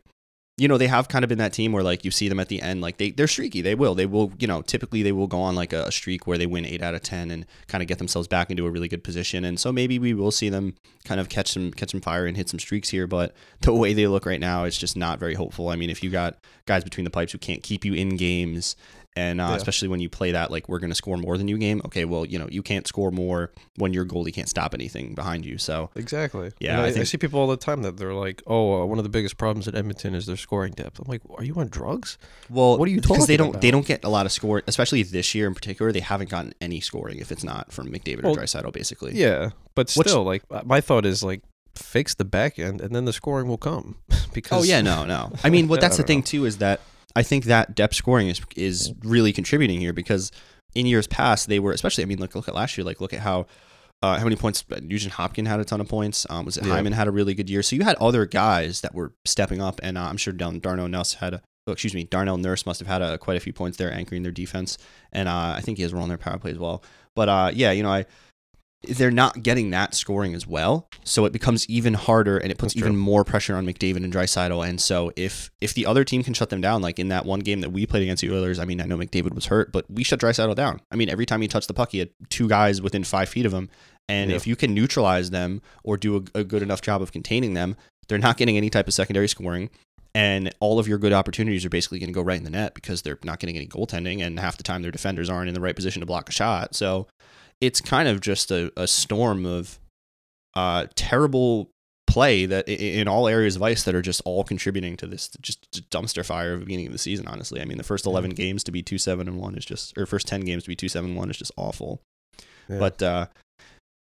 you 0.58 0.66
know, 0.66 0.76
they 0.76 0.88
have 0.88 1.06
kind 1.06 1.24
of 1.24 1.28
been 1.28 1.38
that 1.38 1.52
team 1.52 1.70
where 1.70 1.84
like 1.84 2.04
you 2.04 2.10
see 2.10 2.28
them 2.28 2.40
at 2.40 2.48
the 2.48 2.60
end, 2.60 2.80
like 2.80 2.96
they 2.98 3.12
they're 3.12 3.28
streaky. 3.28 3.60
They 3.60 3.76
will, 3.76 3.94
they 3.94 4.06
will, 4.06 4.32
you 4.40 4.48
know, 4.48 4.60
typically 4.60 5.04
they 5.04 5.12
will 5.12 5.28
go 5.28 5.38
on 5.40 5.54
like 5.54 5.72
a, 5.72 5.84
a 5.84 5.92
streak 5.92 6.26
where 6.26 6.36
they 6.36 6.46
win 6.46 6.64
eight 6.66 6.82
out 6.82 6.96
of 6.96 7.02
ten 7.02 7.30
and 7.30 7.46
kind 7.68 7.80
of 7.80 7.86
get 7.86 7.98
themselves 7.98 8.26
back 8.26 8.50
into 8.50 8.66
a 8.66 8.70
really 8.70 8.88
good 8.88 9.04
position. 9.04 9.44
And 9.44 9.58
so 9.60 9.70
maybe 9.70 10.00
we 10.00 10.14
will 10.14 10.32
see 10.32 10.48
them 10.48 10.74
kind 11.04 11.20
of 11.20 11.28
catch 11.28 11.52
some 11.52 11.70
catch 11.70 11.92
some 11.92 12.00
fire 12.00 12.26
and 12.26 12.36
hit 12.36 12.48
some 12.48 12.58
streaks 12.58 12.88
here. 12.88 13.06
But 13.06 13.36
the 13.60 13.72
way 13.72 13.92
they 13.92 14.08
look 14.08 14.26
right 14.26 14.40
now, 14.40 14.64
it's 14.64 14.76
just 14.76 14.96
not 14.96 15.20
very 15.20 15.34
hopeful. 15.34 15.68
I 15.68 15.76
mean, 15.76 15.90
if 15.90 16.02
you 16.02 16.10
got 16.10 16.38
guys 16.66 16.82
between 16.82 17.04
the 17.04 17.10
pipes 17.10 17.30
who 17.30 17.38
can't 17.38 17.62
keep 17.62 17.84
you 17.84 17.94
in 17.94 18.16
games. 18.16 18.74
And 19.18 19.40
uh, 19.40 19.48
Yeah. 19.48 19.56
especially 19.56 19.88
when 19.88 19.98
you 19.98 20.08
play 20.08 20.30
that, 20.30 20.52
like 20.52 20.68
we're 20.68 20.78
going 20.78 20.90
to 20.90 20.94
score 20.94 21.16
more 21.16 21.36
than 21.36 21.48
you 21.48 21.58
game. 21.58 21.82
Okay, 21.86 22.04
well, 22.04 22.24
you 22.24 22.38
know, 22.38 22.46
you 22.48 22.62
can't 22.62 22.86
score 22.86 23.10
more 23.10 23.50
when 23.76 23.92
your 23.92 24.06
goalie 24.06 24.32
can't 24.32 24.48
stop 24.48 24.74
anything 24.74 25.14
behind 25.16 25.44
you. 25.44 25.58
So 25.58 25.90
Exactly. 25.96 26.52
Yeah, 26.60 26.80
I 26.80 26.84
I, 26.84 26.86
I 26.86 27.02
see 27.02 27.18
people 27.18 27.40
all 27.40 27.48
the 27.48 27.56
time 27.56 27.82
that 27.82 27.96
they're 27.96 28.14
like, 28.14 28.42
"Oh, 28.46 28.80
uh, 28.80 28.84
one 28.86 28.98
of 28.98 29.02
the 29.04 29.08
biggest 29.10 29.36
problems 29.36 29.66
at 29.66 29.74
Edmonton 29.74 30.14
is 30.14 30.26
their 30.26 30.36
scoring 30.36 30.72
depth." 30.72 31.00
I'm 31.00 31.06
like, 31.08 31.22
"Are 31.36 31.42
you 31.42 31.54
on 31.56 31.66
drugs?" 31.68 32.16
Well, 32.48 32.78
What 32.78 32.86
are 32.86 32.92
you 32.92 33.00
talking 33.00 33.16
because 33.16 33.26
they 33.26 33.36
don't 33.36 33.60
they 33.60 33.72
don't 33.72 33.86
get 33.86 34.04
a 34.04 34.08
lot 34.08 34.24
of 34.24 34.30
score, 34.30 34.62
especially 34.68 35.02
this 35.02 35.34
year 35.34 35.48
in 35.48 35.54
particular. 35.54 35.90
They 35.90 36.00
haven't 36.00 36.30
gotten 36.30 36.54
any 36.60 36.80
scoring 36.80 37.18
if 37.18 37.32
it's 37.32 37.42
not 37.42 37.72
from 37.72 37.90
McDavid 37.90 38.22
Well, 38.22 38.34
or 38.34 38.36
Draisaitl, 38.36 38.72
basically. 38.72 39.16
Yeah, 39.16 39.50
but 39.74 39.88
still, 39.90 40.22
like 40.22 40.44
uh, 40.48 40.62
my 40.64 40.80
thought 40.80 41.04
is 41.04 41.24
like 41.24 41.42
fix 41.74 42.14
the 42.14 42.24
back 42.24 42.58
end, 42.58 42.80
and 42.80 42.94
then 42.94 43.04
the 43.04 43.12
scoring 43.12 43.48
will 43.48 43.58
come. 43.58 43.96
because 44.32 44.60
Oh 44.60 44.62
yeah, 44.62 44.80
no, 44.80 45.04
no. 45.04 45.32
I 45.42 45.50
mean, 45.50 45.66
what 45.66 45.80
that's 45.84 45.96
the 45.96 46.04
thing 46.04 46.20
know. 46.20 46.24
too 46.24 46.44
is 46.44 46.58
that 46.58 46.80
I 47.18 47.22
think 47.22 47.44
that 47.46 47.74
depth 47.74 47.94
scoring 47.96 48.28
is 48.28 48.40
is 48.56 48.92
really 49.02 49.32
contributing 49.32 49.80
here 49.80 49.92
because 49.92 50.30
in 50.74 50.86
years 50.86 51.06
past 51.06 51.48
they 51.48 51.58
were 51.58 51.72
especially. 51.72 52.04
I 52.04 52.06
mean, 52.06 52.18
look 52.18 52.34
look 52.34 52.48
at 52.48 52.54
last 52.54 52.78
year. 52.78 52.84
Like 52.84 53.00
look 53.00 53.12
at 53.12 53.20
how. 53.20 53.46
Uh, 54.00 54.16
how 54.16 54.22
many 54.22 54.36
points? 54.36 54.64
Nugent 54.80 55.14
Hopkins 55.14 55.48
had 55.48 55.58
a 55.58 55.64
ton 55.64 55.80
of 55.80 55.88
points. 55.88 56.24
Um, 56.30 56.44
was 56.44 56.56
it 56.56 56.64
Yeah. 56.64 56.74
Hyman 56.74 56.92
had 56.92 57.08
a 57.08 57.10
really 57.10 57.34
good 57.34 57.50
year? 57.50 57.64
So 57.64 57.74
you 57.74 57.82
had 57.82 57.96
other 57.96 58.26
guys 58.26 58.82
that 58.82 58.94
were 58.94 59.12
stepping 59.24 59.60
up, 59.60 59.80
and 59.82 59.98
uh, 59.98 60.02
I'm 60.02 60.16
sure 60.16 60.32
Dar- 60.32 60.52
Darnell 60.52 60.86
Nurse 60.86 61.14
had 61.14 61.34
a. 61.34 61.42
Oh, 61.66 61.72
excuse 61.72 61.94
me, 61.94 62.04
Darnell 62.04 62.36
Nurse 62.38 62.64
must 62.64 62.78
have 62.78 62.86
had 62.86 63.02
a, 63.02 63.18
quite 63.18 63.36
a 63.36 63.40
few 63.40 63.52
points 63.52 63.76
there, 63.76 63.92
anchoring 63.92 64.22
their 64.22 64.30
defense, 64.30 64.78
and 65.12 65.28
uh, 65.28 65.54
I 65.56 65.60
think 65.62 65.78
he 65.78 65.82
has 65.82 65.92
a 65.92 65.96
role 65.96 66.04
in 66.04 66.10
their 66.10 66.16
power 66.16 66.38
play 66.38 66.52
as 66.52 66.58
well. 66.58 66.84
But 67.16 67.28
uh, 67.28 67.50
yeah, 67.52 67.72
you 67.72 67.82
know, 67.82 67.90
I 67.90 68.06
they're 68.82 69.10
not 69.10 69.42
getting 69.42 69.70
that 69.70 69.92
scoring 69.94 70.34
as 70.34 70.46
well, 70.46 70.88
so 71.02 71.24
it 71.24 71.32
becomes 71.32 71.68
even 71.68 71.94
harder, 71.94 72.38
and 72.38 72.52
it 72.52 72.58
puts 72.58 72.74
That's 72.74 72.82
true. 72.82 72.88
even 72.90 72.96
more 72.98 73.24
pressure 73.24 73.56
on 73.56 73.66
McDavid 73.66 74.04
and 74.04 74.12
Draisaitl. 74.12 74.66
And 74.68 74.80
so 74.80 75.12
if 75.16 75.50
if 75.60 75.74
the 75.74 75.84
other 75.84 76.04
team 76.04 76.22
can 76.22 76.32
shut 76.34 76.50
them 76.50 76.60
down, 76.60 76.80
like 76.80 76.98
in 76.98 77.08
that 77.08 77.26
one 77.26 77.40
game 77.40 77.60
that 77.62 77.72
we 77.72 77.86
played 77.86 78.04
against 78.04 78.20
the 78.20 78.30
Oilers, 78.32 78.58
I 78.60 78.64
mean, 78.64 78.80
I 78.80 78.84
know 78.84 78.96
McDavid 78.96 79.34
was 79.34 79.46
hurt, 79.46 79.72
but 79.72 79.84
we 79.90 80.04
shut 80.04 80.20
Draisaitl 80.20 80.54
down. 80.54 80.80
I 80.92 80.96
mean, 80.96 81.08
every 81.10 81.26
time 81.26 81.40
he 81.42 81.48
touched 81.48 81.66
the 81.68 81.74
puck, 81.74 81.90
he 81.90 81.98
had 81.98 82.10
two 82.28 82.48
guys 82.48 82.80
within 82.80 83.02
five 83.02 83.28
feet 83.28 83.46
of 83.46 83.52
him, 83.52 83.68
and 84.08 84.30
Yeah. 84.30 84.36
if 84.36 84.46
you 84.46 84.54
can 84.54 84.74
neutralize 84.74 85.30
them 85.30 85.60
or 85.82 85.96
do 85.96 86.16
a, 86.34 86.38
a 86.38 86.44
good 86.44 86.62
enough 86.62 86.80
job 86.80 87.02
of 87.02 87.10
containing 87.10 87.54
them, 87.54 87.76
they're 88.06 88.16
not 88.18 88.36
getting 88.36 88.56
any 88.56 88.70
type 88.70 88.86
of 88.86 88.94
secondary 88.94 89.28
scoring. 89.28 89.70
And 90.14 90.50
all 90.60 90.78
of 90.78 90.88
your 90.88 90.98
good 90.98 91.12
opportunities 91.12 91.64
are 91.64 91.68
basically 91.68 91.98
going 91.98 92.08
to 92.08 92.14
go 92.14 92.22
right 92.22 92.38
in 92.38 92.44
the 92.44 92.50
net 92.50 92.74
because 92.74 93.02
they're 93.02 93.18
not 93.24 93.40
getting 93.40 93.56
any 93.56 93.66
goaltending, 93.66 94.22
and 94.24 94.38
half 94.40 94.56
the 94.56 94.62
time 94.62 94.82
their 94.82 94.90
defenders 94.90 95.28
aren't 95.28 95.48
in 95.48 95.54
the 95.54 95.60
right 95.60 95.76
position 95.76 96.00
to 96.00 96.06
block 96.06 96.28
a 96.28 96.32
shot. 96.32 96.74
So 96.74 97.06
it's 97.60 97.80
kind 97.80 98.08
of 98.08 98.20
just 98.20 98.50
a, 98.50 98.72
a 98.76 98.86
storm 98.86 99.44
of 99.44 99.78
uh, 100.54 100.86
terrible 100.94 101.70
play 102.06 102.46
that 102.46 102.66
in 102.68 103.06
all 103.06 103.28
areas 103.28 103.54
of 103.54 103.62
ice 103.62 103.84
that 103.84 103.94
are 103.94 104.02
just 104.02 104.22
all 104.24 104.42
contributing 104.42 104.96
to 104.96 105.06
this 105.06 105.28
just 105.42 105.90
dumpster 105.90 106.24
fire 106.24 106.54
of 106.54 106.60
the 106.60 106.66
beginning 106.66 106.86
of 106.86 106.92
the 106.92 106.98
season. 106.98 107.28
Honestly, 107.28 107.60
I 107.60 107.64
mean, 107.64 107.78
the 107.78 107.84
first 107.84 108.06
eleven 108.06 108.30
games 108.30 108.64
to 108.64 108.72
be 108.72 108.82
two 108.82 108.98
seven 108.98 109.28
and 109.28 109.38
one 109.38 109.54
is 109.54 109.64
just, 109.64 109.96
or 109.96 110.06
first 110.06 110.26
ten 110.26 110.40
games 110.40 110.64
to 110.64 110.68
be 110.68 110.76
two 110.76 110.88
seven 110.88 111.14
one 111.14 111.30
is 111.30 111.36
just 111.36 111.52
awful. 111.56 112.00
Yeah. 112.68 112.78
But 112.78 113.02
uh, 113.02 113.26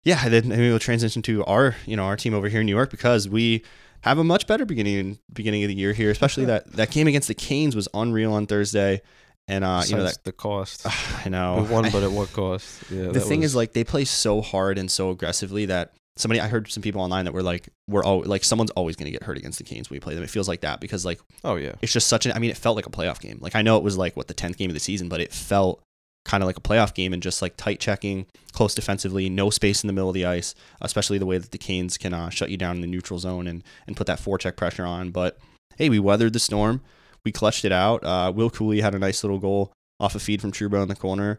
yeah, 0.05 0.29
then 0.29 0.49
maybe 0.49 0.69
we'll 0.69 0.79
transition 0.79 1.23
to 1.23 1.45
our 1.45 1.77
you 1.87 1.97
know 1.97 2.05
our 2.05 2.17
team 2.17 2.35
over 2.35 2.49
here 2.49 2.61
in 2.61 2.67
New 2.67 2.75
York 2.75 2.91
because 2.91 3.29
we 3.29 3.63
have 4.03 4.19
a 4.19 4.25
much 4.25 4.47
better 4.47 4.67
beginning 4.67 5.19
beginning 5.33 5.63
of 5.63 5.69
the 5.69 5.75
year 5.75 5.93
here. 5.93 6.11
Especially 6.11 6.45
that 6.47 6.73
that 6.73 6.91
game 6.91 7.07
against 7.07 7.29
the 7.29 7.35
Canes 7.35 7.77
was 7.77 7.89
unreal 7.95 8.33
on 8.33 8.47
Thursday, 8.47 9.01
and 9.49 9.65
uh, 9.65 9.83
you 9.87 9.97
know 9.97 10.05
that 10.05 10.25
the 10.25 10.33
cost. 10.33 10.87
I 11.27 11.29
know 11.29 11.63
we 11.63 11.73
won, 11.73 11.91
but 11.91 12.03
at 12.03 12.11
what 12.13 12.33
cost? 12.33 12.91
Yeah. 12.91 13.09
the 13.09 13.21
thing 13.21 13.41
was- 13.41 13.51
is 13.51 13.57
like 13.57 13.73
they 13.73 13.85
play 13.85 14.05
so 14.05 14.41
hard 14.41 14.79
and 14.79 14.91
so 14.91 15.11
aggressively 15.11 15.67
that 15.67 15.93
somebody 16.17 16.41
I 16.41 16.49
heard 16.49 16.71
some 16.71 16.83
people 16.83 17.01
online 17.01 17.25
that 17.25 17.33
were 17.33 17.43
like 17.43 17.69
we're 17.89 18.05
all 18.05 18.23
like 18.25 18.45
someone's 18.45 18.71
always 18.73 18.97
going 18.97 19.07
to 19.07 19.13
get 19.13 19.23
hurt 19.23 19.39
against 19.39 19.59
the 19.59 19.65
Canes 19.65 19.89
when 19.91 19.97
we 19.97 20.01
play 20.01 20.15
them. 20.15 20.23
It 20.23 20.31
feels 20.31 20.49
like 20.49 20.61
that 20.61 20.81
because 20.81 21.05
like 21.05 21.21
oh 21.45 21.57
yeah, 21.57 21.73
it's 21.83 21.93
just 21.93 22.09
such 22.09 22.27
an 22.27 22.33
I 22.33 22.39
mean 22.39 22.51
it 22.51 22.57
felt 22.57 22.77
like 22.77 22.87
a 22.87 22.91
playoff 22.91 23.21
game. 23.21 23.39
Like 23.41 23.57
I 23.57 23.63
know 23.63 23.77
it 23.77 23.83
was 23.83 23.97
like 23.99 24.17
what 24.17 24.29
the 24.29 24.35
10th 24.35 24.57
game 24.57 24.71
of 24.71 24.75
the 24.75 24.81
season, 24.81 25.09
but 25.09 25.21
it 25.21 25.33
felt 25.33 25.83
kind 26.25 26.43
of 26.43 26.47
like 26.47 26.57
a 26.57 26.61
playoff 26.61 26.95
game 26.95 27.13
and 27.13 27.23
just 27.23 27.43
like 27.43 27.57
tight 27.57 27.81
checking, 27.81 28.27
close 28.53 28.75
defensively, 28.75 29.29
no 29.29 29.51
space 29.51 29.83
in 29.83 29.89
the 29.89 29.93
middle 29.93 30.11
of 30.11 30.15
the 30.15 30.25
ice, 30.25 30.55
especially 30.81 31.19
the 31.19 31.27
way 31.27 31.37
that 31.37 31.51
the 31.51 31.59
Canes 31.59 31.99
can 31.99 32.15
uh, 32.15 32.31
shut 32.31 32.49
you 32.49 32.57
down 32.57 32.77
in 32.77 32.81
the 32.81 32.87
neutral 32.87 33.19
zone 33.19 33.47
and 33.47 33.65
and 33.87 33.97
put 33.97 34.07
that 34.07 34.21
forecheck 34.21 34.57
pressure 34.57 34.85
on. 34.85 35.11
But 35.11 35.39
hey, 35.77 35.89
we 35.89 35.99
weathered 35.99 36.33
the 36.33 36.39
storm. 36.41 36.81
We 37.25 37.33
clutched 37.33 37.65
it 37.65 37.73
out. 37.73 38.03
Uh, 38.05 38.33
Will 38.35 38.51
Cuylle 38.51 38.81
had 38.83 38.95
a 38.95 38.99
nice 38.99 39.23
little 39.23 39.39
goal 39.39 39.73
off 40.01 40.15
a 40.15 40.19
feed 40.19 40.41
from 40.41 40.53
Trouba 40.53 40.83
in 40.83 40.89
the 40.89 40.97
corner. 40.97 41.39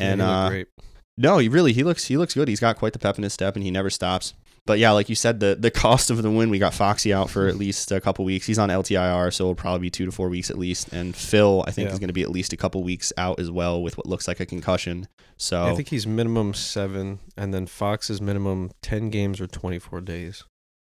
Yeah, 0.00 0.06
And 0.12 0.20
he 0.20 0.26
uh, 0.26 0.48
great. 0.48 0.68
no, 1.16 1.38
he 1.38 1.48
really 1.48 1.72
he 1.72 1.84
looks 1.84 2.06
he 2.06 2.16
looks 2.16 2.34
good. 2.34 2.48
He's 2.48 2.60
got 2.60 2.76
quite 2.78 2.92
the 2.92 2.98
pep 2.98 3.16
in 3.18 3.24
his 3.24 3.32
step, 3.32 3.54
and 3.54 3.62
he 3.64 3.70
never 3.70 3.90
stops. 3.90 4.34
but 4.66 4.78
yeah, 4.78 4.90
like 4.90 5.08
you 5.08 5.14
said, 5.14 5.38
the 5.40 5.56
the 5.58 5.70
cost 5.84 6.10
of 6.10 6.20
the 6.22 6.30
win, 6.30 6.50
we 6.50 6.58
got 6.58 6.74
Foxy 6.74 7.12
out 7.12 7.30
for 7.30 7.46
at 7.46 7.56
least 7.56 7.92
a 7.92 8.00
couple 8.00 8.24
weeks. 8.24 8.46
He's 8.46 8.58
on 8.58 8.68
LTIR, 8.70 9.32
so 9.32 9.44
it'll 9.44 9.54
probably 9.54 9.80
be 9.80 9.90
two 9.90 10.06
to 10.06 10.12
four 10.12 10.28
weeks 10.28 10.50
at 10.50 10.58
least. 10.58 10.88
And 10.92 11.14
Phil, 11.14 11.62
I 11.66 11.70
think, 11.70 11.86
Yeah. 11.88 11.92
is 11.92 11.98
going 12.00 12.08
to 12.08 12.14
be 12.14 12.22
at 12.22 12.30
least 12.30 12.52
a 12.52 12.56
couple 12.56 12.82
weeks 12.82 13.12
out 13.16 13.38
as 13.38 13.50
well 13.50 13.80
with 13.82 13.96
what 13.96 14.06
looks 14.06 14.26
like 14.26 14.40
a 14.40 14.46
concussion. 14.46 15.06
So 15.36 15.64
I 15.64 15.74
think 15.74 15.88
he's 15.88 16.06
minimum 16.06 16.52
seven, 16.54 17.20
and 17.36 17.54
then 17.54 17.66
Fox 17.66 18.10
is 18.10 18.20
minimum 18.20 18.72
ten 18.82 19.10
games 19.10 19.40
or 19.40 19.46
twenty 19.46 19.78
four 19.78 20.00
days. 20.00 20.44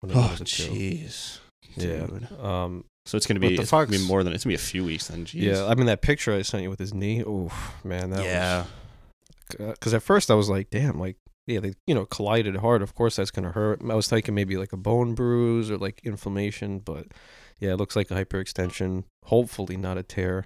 Oh 0.03 0.35
jeez, 0.41 1.39
Yeah. 1.75 2.07
Um. 2.41 2.85
So 3.05 3.17
it's 3.17 3.27
going 3.27 3.35
to 3.35 3.39
But 3.41 3.49
be 3.49 3.55
it's 3.61 3.69
gonna 3.69 3.85
be 3.85 3.99
more 3.99 4.23
than 4.23 4.33
it's 4.33 4.43
going 4.45 4.55
to 4.57 4.61
be 4.61 4.63
a 4.63 4.67
few 4.71 4.83
weeks 4.83 5.07
then. 5.09 5.25
Jeez. 5.25 5.41
Yeah. 5.41 5.65
I 5.65 5.75
mean 5.75 5.85
that 5.85 6.01
picture 6.01 6.33
I 6.33 6.41
sent 6.41 6.63
you 6.63 6.69
with 6.69 6.79
his 6.79 6.93
knee. 6.93 7.23
Oh 7.25 7.51
man, 7.83 8.09
that 8.09 8.23
yeah. 8.23 8.65
was. 9.57 9.73
Because 9.73 9.93
at 9.93 10.01
first 10.01 10.31
I 10.31 10.33
was 10.33 10.49
like, 10.49 10.69
damn, 10.71 10.99
like 10.99 11.17
yeah, 11.45 11.59
they 11.59 11.73
you 11.85 11.93
know 11.93 12.05
collided 12.05 12.57
hard. 12.57 12.81
Of 12.81 12.95
course 12.95 13.15
that's 13.17 13.29
gonna 13.31 13.51
hurt. 13.51 13.79
I 13.87 13.93
was 13.93 14.07
thinking 14.07 14.33
maybe 14.33 14.57
like 14.57 14.73
a 14.73 14.77
bone 14.77 15.13
bruise 15.13 15.69
or 15.69 15.77
like 15.77 16.01
inflammation, 16.03 16.79
but 16.79 17.07
yeah, 17.59 17.73
it 17.73 17.77
looks 17.77 17.95
like 17.95 18.09
a 18.09 18.15
hyperextension. 18.15 19.03
Hopefully 19.25 19.77
not 19.77 19.97
a 19.97 20.03
tear. 20.03 20.45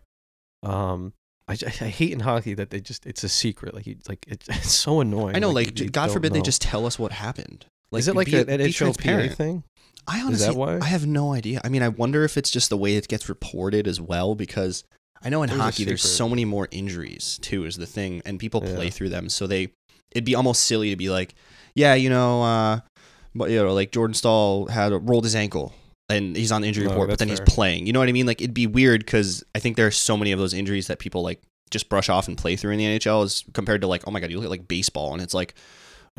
Um. 0.63 1.13
I, 1.47 1.57
I 1.81 1.85
hate 1.87 2.11
in 2.11 2.19
hockey 2.19 2.53
that 2.53 2.69
they 2.69 2.79
just 2.79 3.07
it's 3.07 3.23
a 3.23 3.29
secret 3.29 3.73
like 3.73 3.87
you 3.87 3.97
like 4.07 4.23
it, 4.27 4.43
it's 4.49 4.71
so 4.77 4.99
annoying. 4.99 5.35
I 5.35 5.39
know, 5.39 5.47
you- 5.47 5.55
like, 5.55 5.79
you 5.79 5.89
God 5.89 6.11
forbid 6.11 6.31
they 6.31 6.41
just 6.41 6.61
tell 6.61 6.85
us 6.85 6.99
what 6.99 7.11
happened. 7.11 7.65
Like, 7.91 8.01
is 8.01 8.07
it 8.07 8.15
like 8.15 8.27
be, 8.27 8.35
an 8.37 8.45
be 8.45 8.53
NHLPA 8.53 9.33
thing? 9.33 9.63
I 10.07 10.19
Is 10.19 10.25
honestly, 10.25 10.47
that 10.47 10.55
why? 10.55 10.79
I 10.79 10.85
have 10.85 11.05
no 11.05 11.33
idea. 11.33 11.61
I 11.63 11.69
mean, 11.69 11.83
I 11.83 11.89
wonder 11.89 12.23
if 12.23 12.37
it's 12.37 12.49
just 12.49 12.69
the 12.69 12.77
way 12.77 12.95
it 12.95 13.07
gets 13.07 13.29
reported 13.29 13.87
as 13.87 13.99
well, 14.01 14.35
because 14.35 14.83
I 15.21 15.29
know 15.29 15.43
in 15.43 15.49
There's 15.49 15.61
hockey 15.61 15.83
there's 15.83 16.01
so 16.01 16.27
many 16.29 16.45
more 16.45 16.67
injuries 16.71 17.39
too, 17.41 17.65
is 17.65 17.75
the 17.77 17.85
thing, 17.85 18.21
and 18.25 18.39
people 18.39 18.61
play 18.61 18.85
Yeah. 18.85 18.89
through 18.91 19.09
them. 19.09 19.29
So 19.29 19.47
they, 19.47 19.69
it'd 20.11 20.25
be 20.25 20.35
almost 20.35 20.63
silly 20.63 20.89
to 20.89 20.95
be 20.95 21.09
like, 21.09 21.35
yeah, 21.75 21.93
you 21.93 22.09
know, 22.09 22.41
uh, 22.43 22.79
but 23.35 23.49
you 23.51 23.57
know, 23.61 23.73
like 23.73 23.91
Jordan 23.91 24.13
Staal 24.13 24.67
had 24.67 24.91
rolled 25.07 25.23
his 25.25 25.35
ankle. 25.35 25.73
And 26.11 26.35
he's 26.35 26.51
on 26.51 26.61
the 26.63 26.67
injury 26.67 26.85
No, 26.85 26.89
report, 26.89 27.09
but 27.11 27.19
then 27.19 27.27
fair. 27.27 27.37
he's 27.45 27.53
playing. 27.53 27.85
You 27.85 27.93
know 27.93 27.99
what 27.99 28.09
I 28.09 28.13
mean? 28.13 28.25
Like 28.25 28.41
it'd 28.41 28.51
be 28.55 28.65
weird 28.65 29.01
because 29.05 29.43
I 29.53 29.59
think 29.59 29.75
there 29.77 29.85
are 29.85 29.91
so 29.91 30.17
many 30.17 30.31
of 30.31 30.39
those 30.39 30.55
injuries 30.55 30.87
that 30.87 30.97
people 30.97 31.21
like 31.21 31.39
just 31.69 31.87
brush 31.87 32.09
off 32.09 32.27
and 32.27 32.35
play 32.35 32.55
through 32.55 32.71
in 32.71 32.79
the 32.79 32.85
NHL 32.85 33.23
as 33.23 33.43
compared 33.53 33.81
to 33.81 33.87
like, 33.87 34.01
oh 34.07 34.11
my 34.11 34.19
god, 34.19 34.31
you 34.31 34.37
look 34.37 34.45
at 34.45 34.49
like 34.49 34.67
baseball 34.67 35.13
and 35.13 35.21
it's 35.21 35.35
like, 35.35 35.53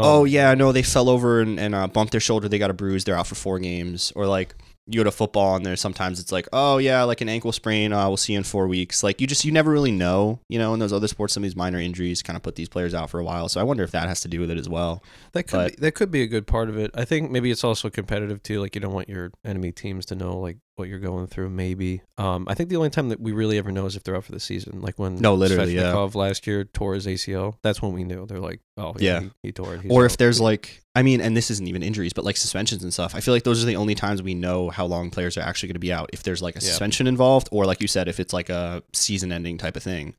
oh 0.03 0.25
yeah, 0.25 0.55
no, 0.55 0.73
they 0.73 0.83
fell 0.83 1.09
over 1.09 1.41
and, 1.41 1.59
and 1.61 1.75
uh, 1.75 1.87
bumped 1.87 2.13
their 2.13 2.21
shoulder. 2.21 2.49
They 2.49 2.59
got 2.59 2.71
a 2.71 2.75
bruise. 2.75 3.05
They're 3.05 3.17
out 3.17 3.27
for 3.27 3.35
four 3.35 3.59
games. 3.59 4.13
Or 4.17 4.27
like 4.27 4.55
you 4.87 4.99
go 5.01 5.05
to 5.05 5.13
football 5.13 5.55
and 5.55 5.65
there's 5.65 5.81
sometimes 5.81 6.19
it's 6.19 6.33
like, 6.33 6.49
oh 6.53 6.79
yeah, 6.79 7.05
like 7.05 7.21
an 7.21 7.29
ankle 7.29 7.53
sprain. 7.53 7.93
Uh, 7.93 8.09
we'll 8.09 8.17
see 8.17 8.33
you 8.33 8.39
in 8.39 8.45
four 8.45 8.67
weeks. 8.67 9.03
Like 9.05 9.21
you 9.21 9.27
just 9.27 9.45
you 9.45 9.53
never 9.53 9.71
really 9.71 9.93
know. 9.93 10.41
You 10.49 10.59
know, 10.59 10.75
in 10.75 10.81
those 10.81 10.93
other 10.93 11.07
sports, 11.09 11.35
some 11.35 11.43
of 11.43 11.49
these 11.49 11.55
minor 11.57 11.79
injuries 11.79 12.23
kind 12.23 12.37
of 12.37 12.43
put 12.43 12.57
these 12.57 12.69
players 12.69 12.93
out 12.95 13.09
for 13.11 13.21
a 13.21 13.25
while. 13.25 13.49
So 13.49 13.61
I 13.61 13.63
wonder 13.65 13.85
if 13.85 13.93
that 13.93 14.09
has 14.09 14.21
to 14.23 14.29
do 14.29 14.41
with 14.41 14.51
it 14.51 14.59
as 14.59 14.69
well. 14.69 15.03
That 15.33 15.45
could 15.45 15.57
But- 15.57 15.77
be, 15.77 15.81
that 15.83 15.93
could 15.93 16.11
be 16.11 16.23
a 16.23 16.27
good 16.27 16.47
part 16.47 16.69
of 16.69 16.77
it. 16.77 16.91
I 16.95 17.05
think 17.05 17.31
maybe 17.31 17.51
it's 17.51 17.63
also 17.65 17.89
competitive 17.91 18.43
too. 18.43 18.61
Like 18.61 18.75
you 18.75 18.81
don't 18.81 18.93
want 18.95 19.09
your 19.09 19.31
enemy 19.45 19.71
teams 19.71 20.07
to 20.07 20.15
know 20.17 20.39
like 20.39 20.57
what 20.81 20.89
you're 20.89 20.99
going 20.99 21.29
through. 21.29 21.51
Maybe. 21.51 22.03
Um, 22.19 22.47
I 22.49 22.55
think 22.55 22.69
the 22.71 22.77
only 22.77 22.91
time 22.91 23.11
that 23.11 23.21
we 23.21 23.31
really 23.31 23.57
ever 23.59 23.71
know 23.71 23.87
is 23.87 23.95
if 23.95 24.03
they're 24.03 24.17
out 24.17 24.25
for 24.25 24.33
the 24.33 24.41
season. 24.41 24.81
Like 24.81 24.99
when 24.99 25.17
No, 25.17 25.35
literally, 25.35 25.77
yeah. 25.77 25.93
Last 26.15 26.47
year 26.49 26.65
tore 26.65 26.95
his 26.95 27.07
ACL. 27.07 27.55
That's 27.63 27.81
when 27.81 27.93
we 27.93 28.03
knew. 28.03 28.27
They're 28.27 28.41
like, 28.41 28.61
oh 28.77 28.95
yeah, 28.99 29.13
Yeah. 29.13 29.21
he, 29.21 29.31
he 29.45 29.53
tore 29.53 29.75
it. 29.77 29.83
He's 29.83 29.93
or 29.93 30.05
if 30.07 30.17
there's 30.17 30.41
like, 30.41 30.83
I 30.97 31.03
mean, 31.05 31.21
and 31.21 31.37
this 31.37 31.51
isn't 31.53 31.69
even 31.69 31.85
injuries, 31.85 32.13
but 32.13 32.25
like 32.25 32.37
suspensions 32.37 32.83
and 32.83 32.93
stuff. 32.93 33.15
I 33.15 33.21
feel 33.21 33.33
like 33.33 33.45
those 33.45 33.63
are 33.63 33.67
the 33.67 33.77
only 33.77 33.95
times 33.95 34.23
we 34.23 34.35
know 34.35 34.71
how 34.71 34.87
long 34.87 35.11
players 35.11 35.37
are 35.37 35.43
actually 35.43 35.69
going 35.69 35.75
to 35.75 35.79
be 35.81 35.93
out. 35.93 36.11
If 36.13 36.25
there's 36.25 36.43
like 36.43 36.57
a 36.57 36.61
Yeah. 36.61 36.69
suspension 36.71 37.07
involved, 37.07 37.49
or 37.53 37.65
like 37.67 37.81
you 37.81 37.87
said, 37.89 38.09
if 38.09 38.19
it's 38.19 38.33
like 38.33 38.49
a 38.49 38.83
season-ending 38.93 39.59
type 39.59 39.77
of 39.77 39.83
thing. 39.85 40.15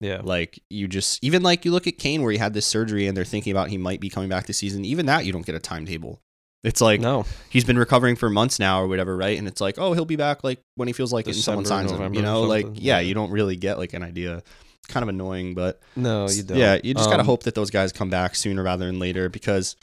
yeah, 0.00 0.20
Like 0.22 0.58
you 0.68 0.88
just 0.88 1.22
even 1.22 1.42
like 1.42 1.64
you 1.64 1.70
look 1.72 1.86
at 1.86 1.98
Kane 1.98 2.22
where 2.22 2.32
he 2.32 2.38
had 2.38 2.54
this 2.54 2.66
surgery 2.66 3.06
and 3.06 3.16
they're 3.16 3.24
thinking 3.24 3.50
about 3.52 3.68
he 3.68 3.78
might 3.78 4.00
be 4.00 4.08
coming 4.10 4.28
back 4.28 4.46
this 4.46 4.58
season. 4.58 4.84
Even 4.84 5.06
that 5.06 5.24
you 5.24 5.32
don't 5.32 5.46
get 5.46 5.54
a 5.54 5.58
timetable. 5.60 6.20
It's 6.66 6.80
like 6.80 7.00
no, 7.00 7.24
he's 7.48 7.64
been 7.64 7.78
recovering 7.78 8.16
for 8.16 8.28
months 8.28 8.58
now 8.58 8.82
or 8.82 8.88
whatever, 8.88 9.16
right? 9.16 9.38
And 9.38 9.46
it's 9.46 9.60
like, 9.60 9.78
oh, 9.78 9.92
he'll 9.92 10.04
be 10.04 10.16
back 10.16 10.42
like 10.42 10.60
when 10.74 10.88
he 10.88 10.92
feels 10.92 11.12
like 11.12 11.26
it 11.26 11.34
and 11.34 11.36
someone 11.36 11.62
December, 11.62 11.88
signs 11.88 11.92
him. 11.92 11.98
November 11.98 12.16
You 12.18 12.22
know, 12.24 12.42
like 12.42 12.66
yeah, 12.74 12.98
you 12.98 13.14
don't 13.14 13.30
really 13.30 13.54
get 13.54 13.78
like 13.78 13.92
an 13.94 14.02
idea. 14.02 14.38
It's 14.38 14.88
kind 14.92 15.02
of 15.04 15.08
annoying, 15.08 15.54
but 15.54 15.80
no, 15.94 16.28
you 16.28 16.42
don't. 16.42 16.58
yeah, 16.58 16.78
you 16.82 16.92
just 16.92 17.08
gotta 17.08 17.20
Um, 17.20 17.26
hope 17.26 17.44
that 17.44 17.54
those 17.54 17.70
guys 17.70 17.92
come 17.92 18.10
back 18.10 18.34
sooner 18.34 18.62
rather 18.64 18.84
than 18.86 18.98
later 18.98 19.28
because 19.28 19.76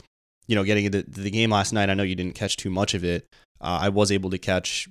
you 0.46 0.54
know, 0.54 0.62
getting 0.62 0.84
into 0.84 1.02
the 1.02 1.30
game 1.30 1.48
last 1.50 1.72
night, 1.72 1.88
I 1.88 1.94
know 1.94 2.02
you 2.02 2.14
didn't 2.14 2.34
catch 2.34 2.58
too 2.58 2.68
much 2.68 2.92
of 2.92 3.02
it. 3.02 3.26
Uh, 3.62 3.78
I 3.80 3.88
was 3.88 4.12
able 4.12 4.28
to 4.28 4.36
catch. 4.36 4.86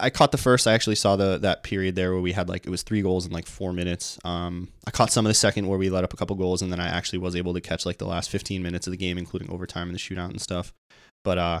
I 0.00 0.10
caught 0.10 0.32
the 0.32 0.38
first. 0.38 0.66
I 0.66 0.72
actually 0.72 0.96
saw 0.96 1.14
the 1.14 1.38
that 1.38 1.62
period 1.62 1.94
there 1.94 2.10
where 2.12 2.20
we 2.20 2.32
had 2.32 2.48
like 2.48 2.66
it 2.66 2.70
was 2.70 2.82
three 2.82 3.02
goals 3.02 3.24
in 3.24 3.30
like 3.30 3.46
four 3.46 3.72
minutes. 3.72 4.18
Um, 4.24 4.72
I 4.84 4.90
caught 4.90 5.12
some 5.12 5.24
of 5.24 5.30
the 5.30 5.34
second 5.34 5.68
where 5.68 5.78
we 5.78 5.90
let 5.90 6.02
up 6.02 6.12
a 6.12 6.16
couple 6.16 6.34
goals, 6.34 6.60
and 6.60 6.72
then 6.72 6.80
I 6.80 6.88
actually 6.88 7.20
was 7.20 7.36
able 7.36 7.54
to 7.54 7.60
catch 7.60 7.86
like 7.86 7.98
the 7.98 8.06
last 8.06 8.30
fifteen 8.30 8.64
minutes 8.64 8.88
of 8.88 8.90
the 8.90 8.96
game, 8.96 9.16
including 9.16 9.48
overtime 9.50 9.86
and 9.88 9.94
the 9.94 10.00
shootout 10.00 10.30
and 10.30 10.40
stuff. 10.40 10.72
But 11.26 11.38
uh, 11.38 11.60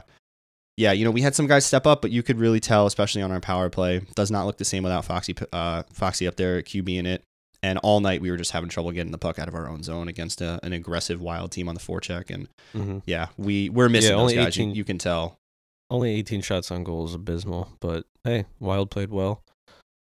yeah, 0.76 0.92
you 0.92 1.04
know, 1.04 1.10
we 1.10 1.22
had 1.22 1.34
some 1.34 1.48
guys 1.48 1.66
step 1.66 1.88
up, 1.88 2.00
but 2.00 2.12
you 2.12 2.22
could 2.22 2.38
really 2.38 2.60
tell, 2.60 2.86
especially 2.86 3.20
on 3.20 3.32
our 3.32 3.40
power 3.40 3.68
play, 3.68 4.02
does 4.14 4.30
not 4.30 4.46
look 4.46 4.58
the 4.58 4.64
same 4.64 4.84
without 4.84 5.04
Foxy. 5.04 5.34
Uh, 5.52 5.82
Foxy 5.92 6.28
up 6.28 6.36
there, 6.36 6.62
QB 6.62 6.96
in 6.96 7.04
it. 7.06 7.24
And 7.64 7.78
all 7.78 7.98
night 7.98 8.20
we 8.20 8.30
were 8.30 8.36
just 8.36 8.52
having 8.52 8.68
trouble 8.68 8.92
getting 8.92 9.10
the 9.10 9.18
puck 9.18 9.40
out 9.40 9.48
of 9.48 9.54
our 9.56 9.68
own 9.68 9.82
zone 9.82 10.06
against 10.06 10.40
a, 10.40 10.60
an 10.62 10.72
aggressive 10.72 11.20
wild 11.20 11.50
team 11.50 11.68
on 11.68 11.74
the 11.74 11.80
forecheck. 11.80 12.30
And 12.32 12.46
mhm. 12.72 13.02
yeah, 13.06 13.26
we 13.36 13.70
we're 13.70 13.88
missing 13.88 14.12
Yeah, 14.12 14.18
those 14.18 14.34
guys. 14.34 14.56
You, 14.56 14.66
18 14.66 14.74
you 14.76 14.84
can 14.84 14.98
tell. 14.98 15.36
Only 15.90 16.14
18 16.14 16.42
shots 16.42 16.70
on 16.70 16.84
goal 16.84 17.06
is 17.06 17.14
abysmal, 17.14 17.72
but 17.80 18.04
hey, 18.22 18.44
Wild 18.60 18.90
played 18.90 19.10
well. 19.10 19.42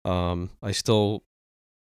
Um, 0.05 0.49
I 0.63 0.71
still 0.71 1.23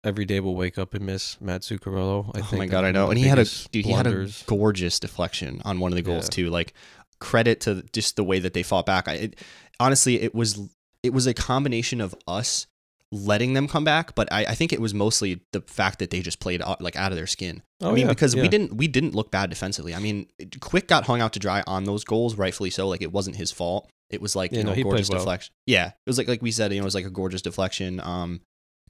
every 0.05 0.25
day 0.25 0.41
will 0.41 0.55
wake 0.55 0.79
up 0.79 0.95
and 0.95 1.05
miss 1.05 1.41
Matt 1.41 1.63
Zuccarello. 1.63 2.31
I 2.35 2.41
oh 2.41 2.43
think 2.43 2.59
my 2.59 2.67
god, 2.67 2.85
I 2.85 2.93
know. 2.93 3.11
And 3.11 3.19
he 3.19 3.27
had 3.27 3.39
a 3.39 3.45
dude. 3.45 3.85
He 3.85 3.93
had 3.93 4.07
a 4.07 4.29
gorgeous 4.47 4.99
deflection 5.01 5.61
on 5.65 5.81
one 5.81 5.93
of 5.93 5.97
the 5.97 6.03
goals 6.03 6.25
Yeah. 6.27 6.45
too. 6.45 6.51
Like 6.51 6.73
credit 7.21 7.61
to 7.63 7.83
just 7.93 8.17
the 8.17 8.25
way 8.25 8.39
that 8.39 8.55
they 8.55 8.63
fought 8.63 8.87
back. 8.87 9.09
I 9.09 9.13
it, 9.15 9.39
honestly, 9.81 10.21
it 10.21 10.35
was 10.35 10.59
it 11.03 11.13
was 11.13 11.27
a 11.27 11.35
combination 11.35 12.01
of 12.01 12.15
us 12.27 12.67
letting 13.11 13.55
them 13.55 13.67
come 13.67 13.85
back, 13.85 14.15
but 14.15 14.31
I, 14.31 14.45
I 14.47 14.55
think 14.55 14.73
it 14.73 14.81
was 14.81 14.93
mostly 14.93 15.41
the 15.53 15.63
fact 15.63 15.99
that 16.01 16.11
they 16.11 16.21
just 16.21 16.41
played 16.41 16.61
out, 16.61 16.83
like 16.83 16.95
out 16.97 17.11
of 17.11 17.17
their 17.17 17.27
skin. 17.27 17.63
Oh, 17.81 17.91
I 17.91 17.95
mean, 17.95 18.07
yeah, 18.07 18.13
because 18.13 18.37
we 18.37 18.49
didn't 18.49 18.75
we 18.77 18.89
didn't 18.89 19.15
look 19.15 19.31
bad 19.31 19.51
defensively. 19.51 19.95
I 19.95 19.99
mean, 19.99 20.27
Quick 20.61 20.89
got 20.89 21.07
hung 21.07 21.21
out 21.21 21.33
to 21.35 21.39
dry 21.39 21.63
on 21.67 21.85
those 21.85 22.05
goals, 22.05 22.37
rightfully 22.37 22.71
so. 22.71 22.89
Like 22.89 23.03
it 23.03 23.13
wasn't 23.13 23.37
his 23.37 23.51
fault. 23.51 23.89
It 24.11 24.21
was 24.21 24.35
like 24.37 24.53
Yeah, 24.53 24.59
you 24.59 24.65
no, 24.65 24.71
know 24.71 24.75
he 24.75 24.83
played 24.83 24.93
gorgeous 24.93 25.11
well. 25.11 25.19
deflection. 25.21 25.53
Yeah, 25.67 25.89
it 25.89 25.95
was 26.07 26.19
like 26.19 26.29
like 26.29 26.43
we 26.43 26.51
said, 26.51 26.73
you 26.73 26.79
know, 26.79 26.85
it 26.85 26.87
was 26.87 26.95
like 26.95 27.07
a 27.07 27.11
gorgeous 27.11 27.43
deflection. 27.43 28.01
Um, 28.01 28.41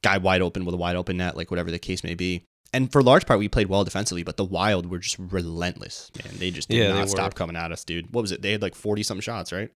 guy 0.03 0.19
wide 0.19 0.43
open 0.43 0.65
with 0.65 0.75
a 0.75 0.79
wide 0.79 0.97
open 0.97 1.17
net, 1.17 1.37
like 1.37 1.51
whatever 1.51 1.71
the 1.71 1.79
case 1.79 2.05
may 2.05 2.15
be. 2.15 2.45
And 2.73 2.93
for 2.93 3.03
large 3.03 3.27
part, 3.27 3.39
we 3.39 3.49
played 3.49 3.69
well 3.69 3.85
defensively, 3.85 4.23
but 4.23 4.37
the 4.37 4.45
Wild 4.45 4.91
were 4.91 4.99
just 4.99 5.19
relentless. 5.19 6.11
Man, 6.23 6.35
they 6.39 6.51
just 6.51 6.69
did 6.69 6.79
Yeah, 6.79 6.93
not 6.93 7.09
stop 7.09 7.35
coming 7.35 7.57
at 7.57 7.73
us, 7.73 7.85
dude. 7.85 8.13
What 8.13 8.23
was 8.23 8.33
it? 8.33 8.43
They 8.43 8.53
had 8.53 8.63
like 8.63 8.75
forty 8.75 9.03
some 9.03 9.21
shots, 9.21 9.53
right? 9.53 9.71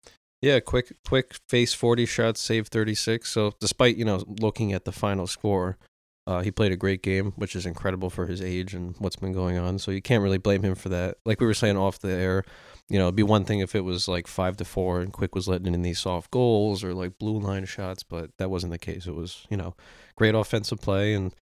Yeah, 0.42 0.60
quick, 0.62 0.94
quick 1.06 1.36
face 1.50 1.74
40 1.74 2.06
shots, 2.06 2.40
save 2.40 2.68
36. 2.68 3.30
So 3.30 3.54
despite 3.60 3.98
you 3.98 4.06
know 4.06 4.24
looking 4.40 4.72
at 4.74 4.86
the 4.86 4.92
final 4.92 5.28
score, 5.28 5.78
uh, 6.26 6.42
he 6.42 6.52
played 6.52 6.72
a 6.72 6.78
great 6.78 7.02
game, 7.02 7.34
which 7.36 7.56
is 7.56 7.66
incredible 7.66 8.10
for 8.10 8.26
his 8.26 8.42
age 8.42 8.74
and 8.74 8.96
what's 9.00 9.18
been 9.18 9.34
going 9.34 9.58
on. 9.58 9.80
So 9.80 9.92
you 9.92 10.02
can't 10.02 10.24
really 10.24 10.38
blame 10.38 10.64
him 10.64 10.76
for 10.76 10.90
that. 10.90 11.18
Like 11.26 11.42
we 11.42 11.48
were 11.48 11.54
saying 11.54 11.76
off 11.76 12.00
the 12.00 12.12
air, 12.12 12.44
you 12.88 12.98
know, 12.98 13.06
it'd 13.06 13.16
be 13.16 13.24
one 13.24 13.46
thing 13.46 13.60
if 13.60 13.76
it 13.76 13.82
was 13.82 14.08
like 14.08 14.28
five 14.28 14.56
to 14.58 14.66
four 14.66 15.02
and 15.02 15.12
Quick 15.12 15.36
was 15.36 15.48
letting 15.48 15.74
in 15.74 15.82
these 15.82 16.00
soft 16.00 16.32
goals 16.32 16.84
or 16.84 16.94
like 16.94 17.20
blue 17.20 17.40
line 17.40 17.66
shots, 17.66 18.04
but 18.04 18.32
that 18.38 18.50
wasn't 18.50 18.72
the 18.72 18.80
case. 18.80 19.08
It 19.08 19.16
was 19.16 19.46
you 19.50 19.58
know 19.58 19.76
great 20.16 20.36
offensive 20.36 20.80
play 20.80 21.14
and 21.14 21.34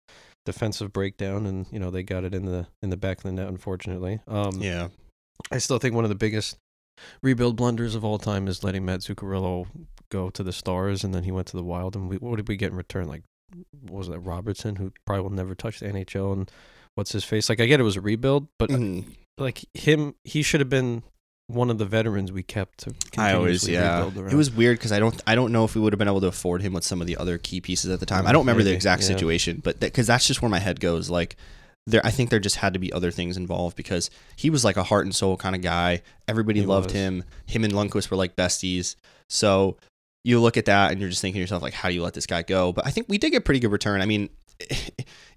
defensive 0.47 0.91
breakdown, 0.93 1.45
and 1.45 1.67
you 1.71 1.77
know 1.77 1.91
they 1.91 2.01
got 2.03 2.23
it 2.23 2.33
in 2.33 2.45
the 2.45 2.65
in 2.81 2.89
the 2.89 2.97
back 2.97 3.17
of 3.17 3.23
the 3.23 3.31
net. 3.33 3.47
Unfortunately, 3.49 4.19
um, 4.27 4.61
Yeah, 4.61 4.87
I 5.51 5.59
still 5.59 5.77
think 5.77 5.93
one 5.93 6.05
of 6.05 6.09
the 6.09 6.15
biggest 6.15 6.57
rebuild 7.21 7.55
blunders 7.57 7.93
of 7.93 8.03
all 8.03 8.17
time 8.17 8.47
is 8.47 8.63
letting 8.63 8.85
Matt 8.85 9.01
Zuccarello 9.01 9.67
go 10.09 10.29
to 10.31 10.41
the 10.43 10.53
Stars, 10.53 11.03
and 11.03 11.13
then 11.13 11.23
he 11.23 11.31
went 11.31 11.47
to 11.47 11.57
the 11.57 11.63
Wild. 11.63 11.95
And 11.95 12.09
we, 12.09 12.15
what 12.17 12.37
did 12.37 12.47
we 12.47 12.55
get 12.55 12.71
in 12.71 12.77
return? 12.77 13.07
Like, 13.07 13.23
what 13.81 13.97
was 13.99 14.07
that 14.07 14.19
Robertson, 14.21 14.77
who 14.77 14.91
probably 15.05 15.23
will 15.23 15.29
never 15.31 15.53
touch 15.53 15.79
the 15.79 15.87
NHL? 15.87 16.33
And 16.33 16.51
what's 16.95 17.11
his 17.11 17.23
face? 17.23 17.49
Like, 17.49 17.59
I 17.59 17.65
get 17.65 17.79
it 17.79 17.83
was 17.83 17.97
a 17.97 18.01
rebuild, 18.01 18.47
but 18.57 18.69
Mhm. 18.69 19.05
like 19.37 19.65
him, 19.73 20.15
he 20.23 20.41
should 20.41 20.61
have 20.61 20.69
been 20.69 21.03
one 21.47 21.69
of 21.69 21.77
the 21.77 21.85
veterans 21.85 22.31
we 22.31 22.43
kept 22.43 22.79
to 22.79 22.93
I 23.17 23.33
always 23.33 23.67
yeah. 23.67 24.03
rebuild 24.03 24.17
around. 24.17 24.33
It 24.33 24.35
was 24.35 24.51
weird 24.51 24.77
because 24.77 24.91
I 24.91 24.99
don't 24.99 25.21
I 25.25 25.35
don't 25.35 25.51
know 25.51 25.63
if 25.63 25.75
we 25.75 25.81
would 25.81 25.93
have 25.93 25.97
been 25.97 26.07
able 26.07 26.21
to 26.21 26.27
afford 26.27 26.61
him 26.61 26.73
with 26.73 26.83
some 26.83 26.99
of 27.01 27.07
the 27.07 27.17
other 27.17 27.37
key 27.37 27.61
pieces 27.61 27.89
at 27.89 27.99
the 27.99 28.05
time. 28.05 28.27
I 28.27 28.33
don't 28.33 28.41
remember 28.41 28.63
the 28.63 28.73
exact 28.73 29.01
yeah. 29.03 29.07
situation, 29.07 29.61
but 29.63 29.79
because 29.79 30.07
that's 30.07 30.27
just 30.27 30.41
where 30.41 30.49
my 30.49 30.59
head 30.59 30.79
goes. 30.79 31.09
Like 31.09 31.37
there, 31.85 32.05
I 32.05 32.11
think 32.11 32.29
there 32.29 32.39
just 32.39 32.57
had 32.57 32.73
to 32.73 32.79
be 32.79 32.91
other 32.91 33.11
things 33.11 33.37
involved 33.37 33.77
because 33.77 34.09
he 34.35 34.49
was 34.49 34.65
like 34.65 34.75
a 34.75 34.83
heart 34.83 35.05
and 35.05 35.15
soul 35.15 35.37
kind 35.37 35.55
of 35.55 35.61
guy. 35.61 36.01
Everybody 36.27 36.59
He 36.59 36.65
loved 36.65 36.87
was. 36.87 36.93
him. 36.93 37.23
Him 37.45 37.63
and 37.63 37.73
Lundqvist 37.73 38.11
were 38.11 38.17
like 38.17 38.35
besties. 38.35 38.95
So 39.29 39.77
you 40.25 40.41
look 40.41 40.57
at 40.57 40.65
that 40.65 40.91
and 40.91 40.99
you're 40.99 41.09
just 41.09 41.21
thinking 41.21 41.39
to 41.39 41.43
yourself 41.43 41.63
like, 41.63 41.73
how 41.73 41.87
do 41.87 41.95
you 41.95 42.03
let 42.03 42.13
this 42.13 42.25
guy 42.27 42.41
go? 42.41 42.73
But 42.73 42.85
I 42.85 42.91
think 42.91 43.07
we 43.07 43.17
did 43.17 43.29
get 43.29 43.45
pretty 43.45 43.61
good 43.61 43.71
return. 43.71 44.01
I 44.01 44.05
mean. 44.05 44.29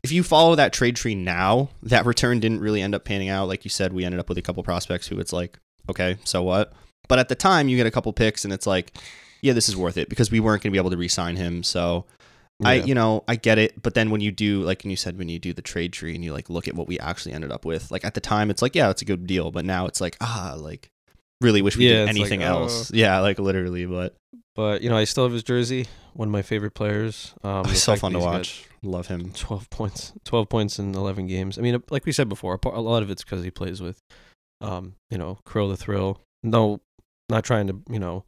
If 0.03 0.13
you 0.13 0.23
follow 0.23 0.55
that 0.55 0.73
trade 0.73 0.97
tree 0.97 1.15
now, 1.15 1.69
that 1.83 2.07
return 2.07 2.41
didn't 2.41 2.61
really 2.61 2.81
end 2.81 2.95
up 2.95 3.05
panning 3.05 3.29
out. 3.29 3.49
Like 3.49 3.65
you 3.65 3.69
said, 3.69 3.93
we 3.93 4.07
ended 4.07 4.19
up 4.19 4.31
with 4.31 4.39
a 4.39 4.43
couple 4.43 4.63
prospects 4.63 5.09
who 5.09 5.21
it's 5.21 5.31
like, 5.31 5.59
okay, 5.89 6.17
so 6.25 6.43
what? 6.43 6.73
But 7.09 7.19
at 7.19 7.29
the 7.29 7.35
time, 7.35 7.69
you 7.69 7.77
get 7.77 7.87
a 7.87 7.91
couple 7.91 8.13
picks, 8.13 8.45
and 8.45 8.53
it's 8.53 8.67
like, 8.67 8.97
yeah, 9.43 9.53
this 9.53 9.69
is 9.69 9.77
worth 9.77 9.97
it 9.97 10.09
because 10.09 10.31
we 10.31 10.41
weren't 10.41 10.63
going 10.63 10.71
to 10.71 10.73
be 10.73 10.79
able 10.79 10.91
to 10.91 10.97
re-sign 10.97 11.37
him. 11.37 11.63
So 11.63 12.07
I, 12.65 12.75
you 12.75 12.95
know, 12.95 13.25
I 13.27 13.37
get 13.37 13.59
it. 13.59 13.83
But 13.83 13.95
then 13.95 14.11
when 14.11 14.21
you 14.21 14.31
do, 14.31 14.63
like, 14.63 14.85
and 14.85 14.91
you 14.91 14.97
said, 14.97 15.19
when 15.19 15.29
you 15.29 15.39
do 15.39 15.53
the 15.53 15.63
trade 15.63 15.93
tree 15.93 16.15
and 16.15 16.25
you 16.25 16.33
like 16.33 16.51
look 16.51 16.69
at 16.69 16.75
what 16.75 16.87
we 16.87 16.99
actually 16.99 17.33
ended 17.33 17.51
up 17.51 17.65
with, 17.65 17.91
like 17.91 18.05
at 18.05 18.15
the 18.15 18.21
time, 18.21 18.51
it's 18.51 18.63
like, 18.63 18.75
yeah, 18.75 18.91
it's 18.91 19.03
a 19.03 19.05
good 19.05 19.27
deal. 19.27 19.51
But 19.51 19.65
now 19.65 19.87
it's 19.87 20.01
like, 20.01 20.17
ah, 20.21 20.55
like 20.59 20.89
really 21.41 21.63
wish 21.63 21.77
we 21.77 21.87
Yeah, 21.89 22.05
did 22.05 22.11
it's 22.11 22.19
like, 22.19 22.31
anything 22.31 22.43
oh. 22.43 22.63
else. 22.63 22.93
Yeah, 22.93 23.19
like 23.21 23.39
literally, 23.39 23.87
but 23.87 24.15
But 24.55 24.83
you 24.83 24.91
know, 24.91 24.97
I 24.97 25.05
still 25.05 25.25
have 25.25 25.33
his 25.33 25.43
jersey. 25.43 25.87
One 26.13 26.29
of 26.29 26.33
my 26.33 26.43
favorite 26.43 26.75
players. 26.75 27.35
Um, 27.43 27.65
it's 27.67 27.83
so 27.83 27.97
fun 27.97 28.13
to 28.13 28.19
watch. 28.19 28.67
Love 28.83 29.07
him. 29.09 29.33
12 29.33 29.69
points 29.69 30.13
12 30.25 30.49
points 30.49 30.79
in 30.79 30.95
11 30.95 31.27
games 31.27 31.59
i 31.59 31.61
mean 31.61 31.83
like 31.91 32.07
we 32.07 32.13
said 32.13 32.31
before 32.31 32.59
a 32.65 32.81
lot 32.81 33.03
of 33.03 33.11
it's 33.11 33.23
because 33.23 33.45
he 33.45 33.51
plays 33.51 33.83
with 33.83 34.01
um 34.61 34.95
you 35.11 35.19
know 35.19 35.39
Kirill 35.51 35.69
the 35.69 35.77
thrill 35.77 36.21
no 36.43 36.81
not 37.29 37.45
trying 37.45 37.67
to 37.69 37.81
you 37.91 37.99
know 37.99 38.25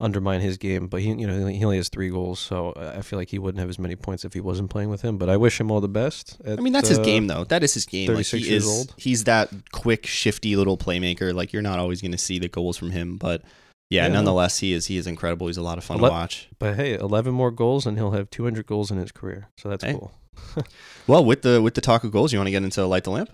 undermine 0.00 0.40
his 0.40 0.56
game 0.56 0.86
but 0.86 1.00
he 1.02 1.08
you 1.08 1.26
know 1.26 1.46
he 1.46 1.62
only 1.62 1.76
has 1.76 1.90
three 1.90 2.08
goals 2.08 2.40
so 2.40 2.72
i 2.76 3.02
feel 3.02 3.18
like 3.18 3.28
he 3.28 3.38
wouldn't 3.38 3.60
have 3.60 3.68
as 3.68 3.78
many 3.78 3.94
points 3.94 4.24
if 4.24 4.32
he 4.32 4.40
wasn't 4.40 4.70
playing 4.70 4.88
with 4.88 5.02
him 5.02 5.18
but 5.18 5.28
i 5.28 5.36
wish 5.36 5.60
him 5.60 5.70
all 5.70 5.80
the 5.82 5.88
best 5.88 6.38
I 6.46 6.56
mean, 6.56 6.72
that's 6.72 6.88
his 6.88 6.98
uh, 6.98 7.02
game 7.02 7.26
though. 7.26 7.44
That 7.44 7.62
is 7.62 7.74
his 7.74 7.84
game. 7.84 8.08
Like 8.08 8.24
36 8.26 8.42
he 8.44 8.50
years 8.50 8.64
is. 8.64 8.68
old. 8.68 8.94
He's 8.96 9.24
that 9.24 9.50
quick, 9.72 10.06
shifty 10.06 10.56
little 10.56 10.78
playmaker. 10.78 11.34
Like 11.34 11.52
you're 11.52 11.60
not 11.62 11.78
always 11.78 12.00
going 12.00 12.12
to 12.12 12.18
see 12.18 12.38
the 12.38 12.48
goals 12.48 12.78
from 12.78 12.90
him, 12.92 13.18
but 13.18 13.42
yeah, 13.90 14.06
Yeah, 14.06 14.12
nonetheless, 14.14 14.58
he 14.60 14.72
is. 14.72 14.86
He 14.86 14.96
is 14.96 15.06
incredible. 15.06 15.48
He's 15.48 15.58
a 15.58 15.62
lot 15.62 15.76
of 15.76 15.84
fun 15.84 15.98
Ele- 16.00 16.06
to 16.06 16.10
watch. 16.10 16.48
but 16.58 16.76
hey 16.76 16.94
11 16.94 17.34
more 17.34 17.50
goals 17.50 17.84
and 17.86 17.98
he'll 17.98 18.12
have 18.12 18.30
200 18.30 18.64
goals 18.66 18.90
in 18.90 18.96
his 18.96 19.12
career 19.12 19.48
so 19.58 19.68
that's 19.68 19.84
Hey. 19.84 19.92
cool 19.92 20.12
Well, 21.06 21.22
with 21.24 21.42
the 21.42 21.60
with 21.60 21.74
the 21.74 21.80
talk 21.82 22.04
of 22.04 22.10
goals, 22.10 22.32
you 22.32 22.38
want 22.38 22.46
to 22.46 22.52
get 22.52 22.62
into 22.62 22.84
light 22.86 23.04
the 23.04 23.10
lamp? 23.10 23.30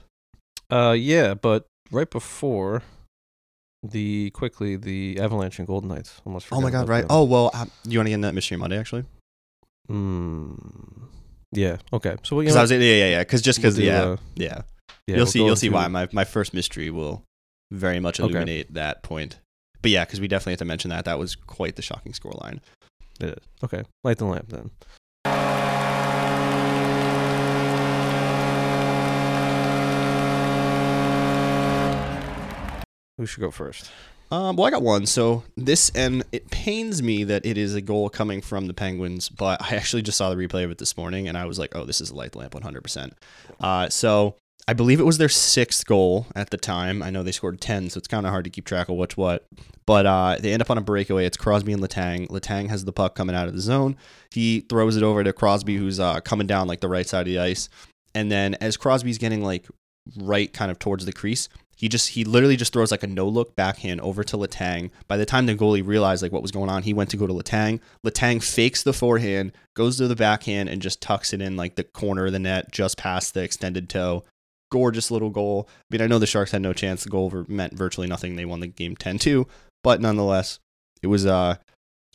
uh 0.71 0.97
yeah 0.99 1.35
but 1.35 1.67
right 1.91 2.11
before 2.11 2.83
the 3.83 4.31
quickly 4.31 4.77
the 4.77 5.19
avalanche 5.21 5.59
and 5.59 5.67
golden 5.67 5.89
knights 5.89 6.21
almost 6.27 6.49
Oh 6.51 6.61
my 6.61 6.71
God! 6.71 6.89
Right. 6.89 7.03
them. 7.03 7.09
Oh 7.11 7.25
well, 7.25 7.51
uh, 7.55 7.67
you 7.85 7.99
want 7.99 8.07
to 8.07 8.11
get 8.11 8.15
into 8.15 8.27
that 8.29 8.35
mystery 8.35 8.57
Monday 8.57 8.79
actually? 8.79 9.05
Mm, 9.89 11.09
yeah. 11.53 11.77
Okay. 11.93 12.17
So 12.23 12.37
well, 12.37 12.43
Because 12.43 12.57
I 12.57 12.63
was 12.63 12.71
yeah 12.73 12.79
yeah 12.79 13.09
yeah. 13.11 13.21
Because 13.21 13.43
just 13.43 13.59
we'll 13.63 13.71
because 13.71 13.79
yeah 13.79 14.03
uh, 14.03 14.17
yeah 14.35 14.47
yeah, 14.47 14.63
you'll 15.07 15.17
we'll 15.19 15.27
see 15.27 15.45
you'll 15.45 15.57
see 15.57 15.69
why 15.69 15.87
my 15.89 16.09
my 16.13 16.25
first 16.25 16.53
mystery 16.55 16.91
will 16.91 17.23
very 17.73 18.01
much 18.01 18.19
Okay. 18.21 18.29
illuminate 18.31 18.75
that 18.75 19.03
point. 19.03 19.39
But 19.83 19.91
yeah, 19.91 20.05
because 20.05 20.21
we 20.21 20.27
definitely 20.29 20.53
have 20.55 20.59
to 20.61 20.65
mention 20.65 20.91
that 20.91 21.05
that 21.05 21.19
was 21.19 21.37
quite 21.37 21.77
the 21.77 21.83
shocking 21.83 22.13
scoreline. 22.13 22.61
It 23.21 23.31
is. 23.39 23.45
Okay. 23.63 23.85
Light 24.03 24.19
the 24.19 24.25
lamp 24.27 24.49
then. 24.49 24.71
Who 33.19 33.27
should 33.27 33.41
go 33.41 33.51
first? 33.51 33.91
Um, 34.31 34.57
well, 34.57 34.67
I 34.67 34.71
got 34.71 34.83
one. 34.83 35.07
So 35.07 35.45
this, 35.57 35.91
and 35.91 36.25
it 36.33 36.51
pains 36.51 37.03
me 37.03 37.25
that 37.25 37.47
it 37.47 37.57
is 37.57 37.75
a 37.75 37.81
goal 37.81 38.11
coming 38.11 38.43
from 38.43 38.67
the 38.67 38.75
Penguins, 38.75 39.29
but 39.29 39.63
I 39.63 39.77
actually 39.77 40.03
just 40.03 40.19
saw 40.19 40.31
the 40.31 40.37
replay 40.37 40.65
of 40.65 40.71
it 40.71 40.79
this 40.79 40.97
morning, 40.97 41.29
and 41.29 41.39
I 41.39 41.45
was 41.47 41.59
like, 41.59 41.75
oh, 41.77 41.85
this 41.85 42.01
is 42.01 42.11
a 42.11 42.15
light 42.15 42.35
lamp 42.35 42.53
100%. 42.53 43.13
Uh, 43.61 43.89
so 43.89 44.37
I 44.69 44.73
believe 44.73 44.99
it 44.99 45.05
was 45.05 45.19
their 45.19 45.29
sixth 45.29 45.87
goal 45.87 46.27
at 46.35 46.51
the 46.51 46.57
time. 46.57 47.03
I 47.03 47.11
know 47.11 47.23
they 47.23 47.33
scored 47.33 47.61
10, 47.61 47.91
so 47.91 47.99
it's 47.99 48.09
kind 48.09 48.27
of 48.27 48.31
hard 48.31 48.45
to 48.45 48.51
keep 48.51 48.65
track 48.65 48.89
of 48.89 48.97
what's 48.97 49.17
what. 49.17 49.47
But 49.87 50.07
uh, 50.07 50.37
they 50.41 50.53
end 50.53 50.61
up 50.61 50.71
on 50.71 50.79
a 50.79 50.83
breakaway. 50.83 51.25
It's 51.25 51.37
Crosby 51.37 51.73
and 51.73 51.81
Letang. 51.81 52.29
Letang 52.29 52.69
has 52.69 52.85
the 52.85 52.93
puck 52.93 53.15
coming 53.15 53.37
out 53.37 53.47
of 53.47 53.55
the 53.55 53.61
zone. 53.61 53.97
He 54.33 54.61
throws 54.61 54.97
it 54.97 55.05
over 55.05 55.23
to 55.23 55.33
Crosby, 55.33 55.77
who's 55.77 56.01
uh, 56.01 56.21
coming 56.21 56.49
down 56.49 56.67
like 56.67 56.81
the 56.81 56.89
right 56.89 57.07
side 57.07 57.21
of 57.21 57.27
the 57.27 57.39
ice. 57.39 57.69
And 58.13 58.31
then 58.31 58.55
as 58.61 58.77
Crosby's 58.77 59.19
getting 59.19 59.43
like 59.45 59.67
right 60.19 60.53
kind 60.53 60.71
of 60.71 60.79
towards 60.81 61.05
the 61.05 61.13
crease, 61.13 61.49
he 61.77 61.89
just 61.89 62.11
he 62.11 62.25
literally 62.25 62.57
just 62.57 62.73
throws 62.73 62.91
like 62.91 63.03
a 63.03 63.07
no 63.07 63.29
look 63.29 63.55
backhand 63.55 64.01
over 64.01 64.25
to 64.25 64.37
Letang. 64.37 64.91
By 65.07 65.19
the 65.19 65.27
time 65.27 65.47
the 65.47 65.55
goalie 65.55 65.87
realized 65.87 66.23
like 66.23 66.33
what 66.33 66.43
was 66.43 66.51
going 66.51 66.71
on, 66.71 66.83
he 66.83 66.95
went 66.95 67.11
to 67.11 67.19
go 67.19 67.27
to 67.27 67.33
Letang. 67.35 67.81
Letang 68.05 68.43
fakes 68.43 68.83
the 68.83 68.95
forehand, 68.95 69.53
goes 69.75 69.99
to 69.99 70.09
the 70.09 70.17
backhand, 70.17 70.71
and 70.71 70.81
just 70.81 71.03
tucks 71.03 71.33
it 71.35 71.43
in 71.43 71.57
like 71.57 71.77
the 71.77 71.85
corner 71.85 72.27
of 72.27 72.33
the 72.33 72.39
net, 72.39 72.73
just 72.73 72.97
past 72.97 73.35
the 73.35 73.43
extended 73.43 73.91
toe. 73.91 74.25
Gorgeous 74.73 75.11
little 75.11 75.31
goal. 75.31 75.69
I 75.71 75.83
mean, 75.91 76.01
I 76.01 76.07
know 76.07 76.19
the 76.19 76.27
Sharks 76.27 76.51
had 76.51 76.63
no 76.63 76.73
chance. 76.73 77.05
The 77.05 77.11
goal 77.11 77.45
meant 77.47 77.75
virtually 77.75 78.09
nothing. 78.09 78.35
They 78.35 78.47
won 78.47 78.61
the 78.61 78.67
game 78.67 78.97
10-2, 78.97 79.47
but 79.85 80.01
nonetheless, 80.01 80.59
it 81.03 81.07
was 81.09 81.27
uh 81.27 81.57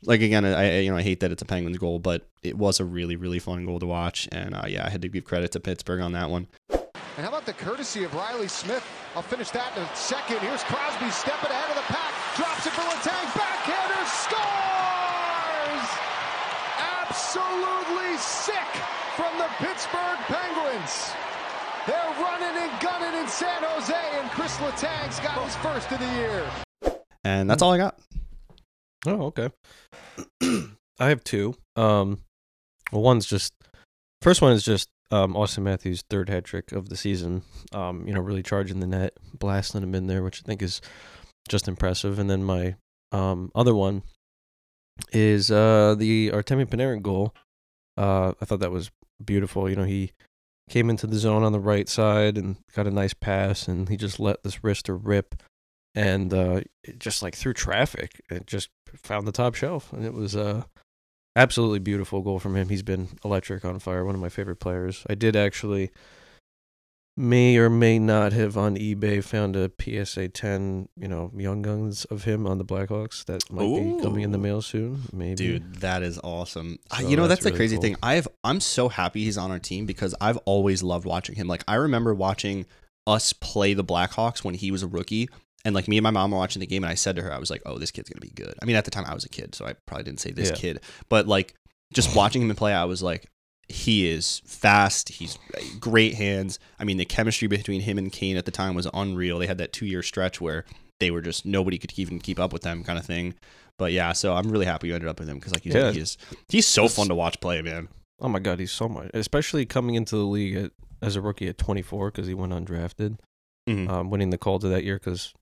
like 0.04 0.22
again, 0.22 0.44
I 0.44 0.80
you 0.80 0.90
know 0.90 0.98
I 0.98 1.04
hate 1.04 1.20
that 1.20 1.32
it's 1.32 1.44
a 1.44 1.46
Penguins 1.46 1.78
goal, 1.78 2.00
but 2.00 2.28
it 2.42 2.58
was 2.58 2.80
a 2.80 2.86
really 2.86 3.16
really 3.16 3.38
fun 3.38 3.66
goal 3.66 3.80
to 3.80 3.86
watch, 3.86 4.28
and 4.32 4.56
uh, 4.56 4.64
yeah, 4.68 4.86
I 4.86 4.90
had 4.90 5.04
to 5.04 5.10
give 5.10 5.26
credit 5.26 5.52
to 5.52 5.60
Pittsburgh 5.60 6.02
on 6.02 6.14
that 6.14 6.32
one. 6.32 6.48
And 7.18 7.26
how 7.26 7.30
about 7.30 7.46
the 7.46 7.54
courtesy 7.54 8.04
of 8.04 8.14
Reilly 8.16 8.48
Smith? 8.48 8.86
I'll 9.16 9.22
finish 9.22 9.50
that 9.52 9.76
in 9.76 9.84
a 9.84 9.96
second. 9.96 10.40
Here's 10.40 10.64
Crosby 10.64 11.12
stepping 11.12 11.52
ahead 11.52 11.70
of 11.70 11.76
the 11.76 11.88
pack. 11.92 12.14
Drops 12.40 12.66
it 12.66 12.72
for 12.72 12.88
Letang. 12.88 13.28
Backhander 13.36 14.04
scores! 14.08 15.88
Absolutely 17.04 18.16
sick 18.18 18.72
from 19.20 19.38
the 19.38 19.50
Pittsburgh 19.60 20.20
Penguins. 20.32 21.12
They're 21.86 22.16
running 22.24 22.56
and 22.64 22.80
gunning 22.80 23.20
in 23.20 23.28
San 23.28 23.62
Jose, 23.64 23.94
and 24.14 24.30
Chris 24.32 24.56
Letang's 24.58 25.20
got 25.20 25.44
his 25.44 25.56
first 25.58 25.92
of 25.92 26.00
the 26.00 26.06
year. 26.16 26.46
And 27.26 27.50
that's 27.50 27.62
all 27.62 27.74
I 27.74 27.78
got. 27.78 28.00
Oh, 29.06 29.34
okay. 29.34 29.50
I 31.00 31.10
have 31.10 31.24
two. 31.24 31.56
Um, 31.76 32.20
well, 32.92 33.02
one's 33.02 33.26
just 33.26 33.54
first 34.22 34.42
one 34.42 34.54
is 34.54 34.64
just 34.64 34.88
um 35.12 35.34
Auston 35.34 35.64
Matthews' 35.64 36.04
third 36.10 36.30
hat 36.30 36.44
trick 36.44 36.72
of 36.72 36.90
the 36.90 36.98
season. 36.98 37.44
Um, 37.74 38.08
you 38.08 38.14
know, 38.14 38.22
really 38.22 38.44
charging 38.44 38.80
the 38.80 38.88
net, 38.88 39.14
blasting 39.34 39.84
him 39.84 39.96
in 39.96 40.08
there, 40.08 40.24
which 40.24 40.42
I 40.44 40.46
think 40.46 40.62
is 40.62 40.82
just 41.50 41.68
impressive. 41.68 42.20
And 42.20 42.30
then 42.30 42.44
my 42.44 42.76
um 43.12 43.52
other 43.54 43.76
one 43.76 44.04
is 45.12 45.52
uh 45.52 45.96
the 45.98 46.30
Artemi 46.32 46.66
Panarin 46.66 47.02
goal. 47.02 47.36
Uh, 47.98 48.34
I 48.42 48.46
thought 48.46 48.60
that 48.62 48.72
was 48.72 48.90
beautiful. 49.24 49.70
You 49.70 49.76
know, 49.76 49.84
he 49.84 50.12
came 50.70 50.90
into 50.90 51.08
the 51.08 51.18
zone 51.18 51.44
on 51.44 51.52
the 51.52 51.60
right 51.60 51.90
side 51.90 52.38
and 52.38 52.56
got 52.74 52.88
a 52.88 52.92
nice 52.92 53.14
pass, 53.14 53.68
and 53.68 53.90
he 53.90 53.98
just 53.98 54.20
let 54.20 54.44
this 54.44 54.60
wrister 54.60 54.98
rip 55.02 55.36
and 55.94 56.34
uh, 56.34 56.62
just 56.98 57.22
like 57.22 57.36
through 57.36 57.54
traffic, 57.54 58.22
it 58.30 58.48
just 58.48 58.70
found 58.96 59.28
the 59.28 59.32
top 59.32 59.56
shelf, 59.56 59.92
and 59.92 60.06
it 60.06 60.14
was 60.14 60.36
uh, 60.36 60.64
absolutely 61.36 61.80
beautiful 61.80 62.22
goal 62.22 62.40
from 62.40 62.56
him. 62.56 62.70
He's 62.70 62.84
been 62.84 63.10
electric 63.24 63.64
on 63.66 63.80
fire, 63.80 64.06
one 64.06 64.16
of 64.16 64.22
my 64.22 64.30
favorite 64.30 64.58
players. 64.58 65.06
I 65.10 65.16
did 65.16 65.36
actually 65.36 65.92
may 67.18 67.58
or 67.58 67.70
may 67.70 68.00
not 68.00 68.32
have 68.34 68.58
on 68.58 68.76
eBay 68.78 69.24
found 69.24 69.56
a 69.56 69.70
PSA 69.80 70.30
10, 70.30 70.90
you 70.96 71.08
know, 71.08 71.32
Young 71.36 71.62
Guns 71.62 72.06
of 72.06 72.24
him 72.24 72.48
on 72.48 72.58
the 72.58 72.66
Blackhawks 72.66 73.26
that 73.26 73.50
might 73.52 73.66
be 73.66 74.02
coming 74.02 74.24
in 74.24 74.32
the 74.32 74.38
mail 74.38 74.62
soon. 74.62 75.02
Maybe, 75.12 75.36
Dude, 75.36 75.76
that 75.76 76.04
is 76.04 76.20
awesome. 76.24 76.80
Uh, 76.90 76.98
So 76.98 77.08
you 77.10 77.18
know, 77.18 77.28
that's 77.28 77.40
that's, 77.40 77.44
the 77.44 77.50
really 77.50 77.58
crazy 77.58 77.76
cool. 77.76 77.82
thing. 77.84 77.96
I've 78.02 78.28
I'm 78.44 78.60
so 78.60 78.90
happy 78.90 79.24
he's 79.24 79.38
on 79.38 79.52
our 79.52 79.60
team 79.60 79.86
because 79.86 80.16
I've 80.22 80.38
always 80.46 80.84
loved 80.84 81.06
watching 81.06 81.36
him. 81.36 81.48
Like 81.48 81.64
I 81.68 81.76
remember 81.76 82.14
watching 82.14 82.66
us 83.06 83.34
play 83.34 83.74
the 83.74 83.84
Blackhawks 83.84 84.44
when 84.44 84.56
he 84.56 84.72
was 84.72 84.84
a 84.84 84.88
rookie. 84.88 85.30
And 85.64 85.76
like 85.76 85.88
me 85.88 85.98
and 85.98 86.04
my 86.04 86.12
mom 86.12 86.32
were 86.32 86.38
watching 86.38 86.60
the 86.60 86.66
game 86.68 86.84
and 86.84 86.92
I 86.92 86.96
said 86.96 87.16
to 87.18 87.22
her, 87.22 87.32
I 87.34 87.38
was 87.38 87.50
like, 87.52 87.62
Oh, 87.66 87.78
this 87.78 87.92
kid's 87.92 88.10
gonna 88.10 88.22
be 88.22 88.32
good. 88.34 88.54
I 88.62 88.66
mean, 88.66 88.76
at 88.76 88.86
the 88.86 88.92
time 88.92 89.06
I 89.06 89.14
was 89.14 89.24
a 89.26 89.30
kid, 89.30 89.54
so 89.56 89.66
I 89.66 89.76
probably 89.86 90.04
didn't 90.06 90.20
say 90.20 90.32
this 90.32 90.50
Yeah. 90.50 90.56
kid. 90.56 90.80
But 91.10 91.28
like 91.28 91.54
just 91.94 92.16
watching 92.16 92.42
him 92.42 92.56
play, 92.56 92.74
I 92.74 92.86
was 92.86 93.04
like, 93.04 93.28
he 93.68 94.10
is 94.10 94.42
fast. 94.46 95.10
He's 95.10 95.38
great 95.80 96.16
hands. 96.16 96.60
I 96.80 96.84
mean, 96.84 96.98
the 96.98 97.06
chemistry 97.06 97.48
between 97.48 97.82
him 97.82 97.98
and 97.98 98.12
Kane 98.12 98.38
at 98.38 98.46
the 98.46 98.52
time 98.52 98.76
was 98.76 98.88
unreal. 98.94 99.40
They 99.40 99.48
had 99.48 99.60
that 99.60 99.72
two 99.72 99.86
year 99.86 100.04
stretch 100.04 100.42
where 100.42 100.66
they 101.00 101.10
were 101.12 101.22
just 101.22 101.46
nobody 101.46 101.78
could 101.78 101.98
even 101.98 102.20
keep 102.20 102.40
up 102.40 102.52
with 102.54 102.64
them, 102.64 102.84
kind 102.84 103.00
of 103.00 103.06
thing. 103.06 103.36
But 103.78 103.92
yeah, 103.94 104.14
so 104.14 104.34
I'm 104.36 104.50
really 104.52 104.66
happy 104.66 104.88
you 104.90 104.94
ended 104.96 105.10
up 105.10 105.20
with 105.20 105.30
him 105.30 105.38
because, 105.38 105.54
like 105.54 105.66
you 105.66 105.72
Yeah. 105.74 105.92
he's 105.92 106.18
he's 106.50 106.68
so 106.68 106.88
fun 106.88 107.08
to 107.08 107.16
watch 107.16 107.40
play, 107.40 107.62
man. 107.62 107.88
Oh 108.20 108.28
my 108.30 108.40
god, 108.40 108.60
he's 108.60 108.72
so 108.72 108.88
much, 108.90 109.10
especially 109.14 109.66
coming 109.66 109.96
into 109.96 110.16
the 110.16 110.24
league 110.26 110.56
at, 110.56 110.72
as 111.02 111.16
a 111.16 111.22
rookie 111.22 111.48
at 111.48 111.58
24 111.58 112.12
because 112.12 112.28
he 112.28 112.34
went 112.34 112.52
undrafted. 112.54 113.18
Mhm. 113.70 113.90
um, 113.90 114.10
winning 114.10 114.32
the 114.32 114.38
Calder 114.40 114.70
that 114.70 114.84
year 114.84 114.96
because 114.96 115.34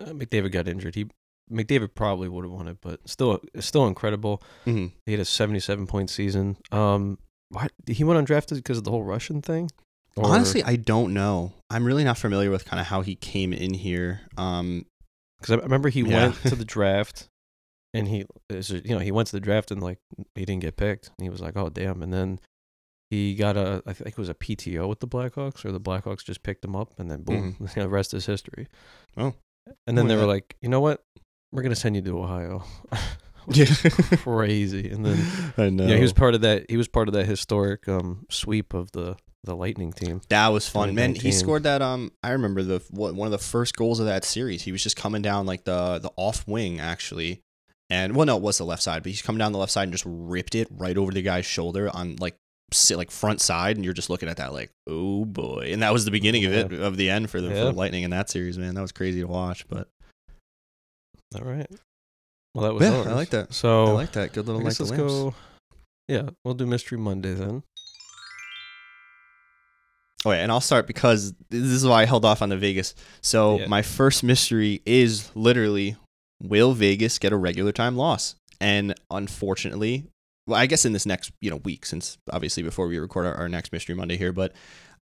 uh, 0.00 0.06
McDavid 0.12 0.52
got 0.52 0.66
injured. 0.68 0.94
He 0.94 1.06
McDavid 1.50 1.94
probably 1.94 2.28
would 2.28 2.44
have 2.44 2.52
won 2.52 2.68
it, 2.68 2.78
but 2.80 3.00
still, 3.08 3.40
still 3.58 3.86
incredible. 3.86 4.42
Mhm. 4.66 4.92
He 5.06 5.12
had 5.12 5.20
a 5.20 5.24
seventy-seven 5.24 5.86
point 5.86 6.08
season. 6.10 6.56
Um, 6.72 7.18
why 7.48 7.68
he 7.86 8.04
went 8.04 8.24
undrafted 8.26 8.54
because 8.56 8.78
of 8.78 8.84
the 8.84 8.90
whole 8.92 9.02
Russian 9.02 9.42
thing? 9.42 9.70
Or- 10.16 10.26
Honestly, 10.26 10.62
I 10.62 10.76
don't 10.76 11.12
know. 11.12 11.52
I'm 11.68 11.84
really 11.84 12.04
not 12.04 12.18
familiar 12.18 12.50
with 12.50 12.64
kind 12.64 12.80
of 12.80 12.86
how 12.86 13.00
he 13.02 13.14
came 13.16 13.52
in 13.52 13.74
here. 13.74 14.20
Um, 14.36 14.86
because 15.40 15.58
I 15.58 15.62
remember 15.62 15.88
he 15.88 16.02
Yeah. 16.02 16.26
went 16.28 16.36
to 16.42 16.54
the 16.54 16.64
draft, 16.76 17.26
and 17.94 18.06
he, 18.06 18.26
you 18.48 18.82
know, 18.94 18.98
he 19.00 19.10
went 19.10 19.26
to 19.28 19.36
the 19.36 19.40
draft 19.40 19.70
and 19.72 19.82
like 19.82 19.98
he 20.36 20.44
didn't 20.44 20.62
get 20.62 20.76
picked. 20.76 21.08
And 21.18 21.24
he 21.24 21.30
was 21.30 21.40
like, 21.40 21.56
oh 21.56 21.68
damn, 21.68 22.02
and 22.02 22.12
then. 22.12 22.38
He 23.12 23.34
got 23.34 23.56
a, 23.56 23.82
I 23.86 23.92
think 23.92 24.10
it 24.10 24.18
was 24.18 24.28
a 24.28 24.34
PTO 24.34 24.88
with 24.88 25.00
the 25.00 25.08
Blackhawks, 25.08 25.64
or 25.64 25.72
the 25.72 25.80
Blackhawks 25.80 26.22
just 26.24 26.44
picked 26.44 26.64
him 26.64 26.76
up, 26.76 26.92
and 26.96 27.10
then 27.10 27.22
boom, 27.24 27.56
the 27.74 27.88
rest 27.88 28.14
is 28.14 28.26
history. 28.26 28.68
Oh. 29.16 29.34
And 29.86 29.96
then 29.96 30.08
they 30.08 30.16
were 30.16 30.26
like, 30.26 30.56
you 30.60 30.68
know 30.68 30.80
what, 30.80 31.02
we're 31.52 31.62
gonna 31.62 31.76
send 31.76 31.96
you 31.96 32.02
to 32.02 32.18
Ohio. 32.18 32.64
yeah, 33.48 33.66
crazy. 34.18 34.90
And 34.90 35.04
then 35.04 35.52
I 35.56 35.70
know. 35.70 35.86
yeah, 35.86 35.96
he 35.96 36.02
was 36.02 36.12
part 36.12 36.34
of 36.34 36.42
that. 36.42 36.70
He 36.70 36.76
was 36.76 36.88
part 36.88 37.08
of 37.08 37.14
that 37.14 37.26
historic 37.26 37.88
um, 37.88 38.26
sweep 38.30 38.74
of 38.74 38.92
the 38.92 39.16
the 39.44 39.56
Lightning 39.56 39.92
team. 39.92 40.20
That 40.28 40.48
was 40.48 40.68
fun, 40.68 40.94
man. 40.94 41.14
He 41.14 41.32
scored 41.32 41.62
that. 41.62 41.80
Um, 41.82 42.12
I 42.22 42.30
remember 42.32 42.62
the 42.62 42.82
what, 42.90 43.14
one 43.14 43.26
of 43.26 43.32
the 43.32 43.38
first 43.38 43.76
goals 43.76 44.00
of 44.00 44.06
that 44.06 44.24
series. 44.24 44.62
He 44.62 44.72
was 44.72 44.82
just 44.82 44.96
coming 44.96 45.22
down 45.22 45.46
like 45.46 45.64
the 45.64 45.98
the 45.98 46.10
off 46.16 46.46
wing 46.46 46.80
actually, 46.80 47.42
and 47.88 48.14
well, 48.14 48.26
no, 48.26 48.36
it 48.36 48.42
was 48.42 48.58
the 48.58 48.64
left 48.64 48.82
side, 48.82 49.02
but 49.02 49.10
he's 49.10 49.22
coming 49.22 49.38
down 49.38 49.52
the 49.52 49.58
left 49.58 49.72
side 49.72 49.84
and 49.84 49.92
just 49.92 50.04
ripped 50.06 50.54
it 50.54 50.68
right 50.70 50.96
over 50.96 51.12
the 51.12 51.22
guy's 51.22 51.46
shoulder 51.46 51.90
on 51.92 52.16
like 52.16 52.36
sit 52.72 52.96
like 52.96 53.10
front 53.10 53.40
side, 53.40 53.76
and 53.76 53.84
you're 53.84 53.94
just 53.94 54.10
looking 54.10 54.28
at 54.28 54.36
that 54.38 54.52
like, 54.52 54.70
oh 54.88 55.24
boy, 55.24 55.70
and 55.72 55.82
that 55.82 55.92
was 55.92 56.04
the 56.04 56.10
beginning 56.10 56.44
of 56.44 56.52
it 56.52 56.72
of 56.72 56.96
the 56.96 57.10
end 57.10 57.30
for 57.30 57.40
the, 57.40 57.48
for 57.48 57.54
Yeah. 57.54 57.64
the 57.64 57.72
Lightning 57.72 58.02
in 58.04 58.10
that 58.10 58.30
series, 58.30 58.58
man. 58.58 58.74
That 58.74 58.82
was 58.82 58.92
crazy 58.92 59.20
to 59.20 59.26
watch, 59.26 59.66
but 59.68 59.88
All 61.34 61.42
right. 61.42 61.66
Well, 62.54 62.64
that 62.64 62.74
was 62.74 62.82
Yeah, 62.82 63.10
I 63.12 63.14
like 63.14 63.30
that. 63.30 63.52
So 63.54 63.86
I 63.86 63.90
like 63.92 64.12
that. 64.12 64.32
Good 64.32 64.46
little 64.46 64.62
guess 64.62 64.80
let's 64.80 64.92
go. 64.92 65.34
Yeah, 66.08 66.30
we'll 66.44 66.54
do 66.54 66.66
Mystery 66.66 66.98
Monday 66.98 67.34
then. 67.34 67.62
Oh, 70.26 70.32
yeah, 70.32 70.38
and 70.42 70.52
I'll 70.52 70.60
start 70.60 70.86
because 70.86 71.32
this 71.48 71.62
is 71.62 71.86
why 71.86 72.02
I 72.02 72.04
held 72.04 72.24
off 72.26 72.42
on 72.42 72.50
the 72.50 72.56
Vegas. 72.58 72.94
So 73.22 73.58
Yeah. 73.60 73.66
my 73.68 73.80
first 73.80 74.22
mystery 74.22 74.82
is 74.84 75.30
literally 75.34 75.96
will 76.42 76.72
Vegas 76.74 77.18
get 77.18 77.32
a 77.32 77.36
regular 77.36 77.72
time 77.72 77.96
loss? 77.96 78.34
And 78.60 78.94
unfortunately, 79.10 80.04
well, 80.50 80.60
I 80.60 80.66
guess 80.66 80.84
in 80.84 80.92
this 80.92 81.06
next 81.06 81.32
you 81.40 81.50
know 81.50 81.56
week, 81.56 81.86
since 81.86 82.18
obviously 82.30 82.62
before 82.62 82.86
we 82.86 82.98
record 82.98 83.26
our, 83.26 83.34
our 83.34 83.48
next 83.48 83.72
Mystery 83.72 83.94
Monday 83.94 84.16
here, 84.16 84.32
but 84.32 84.52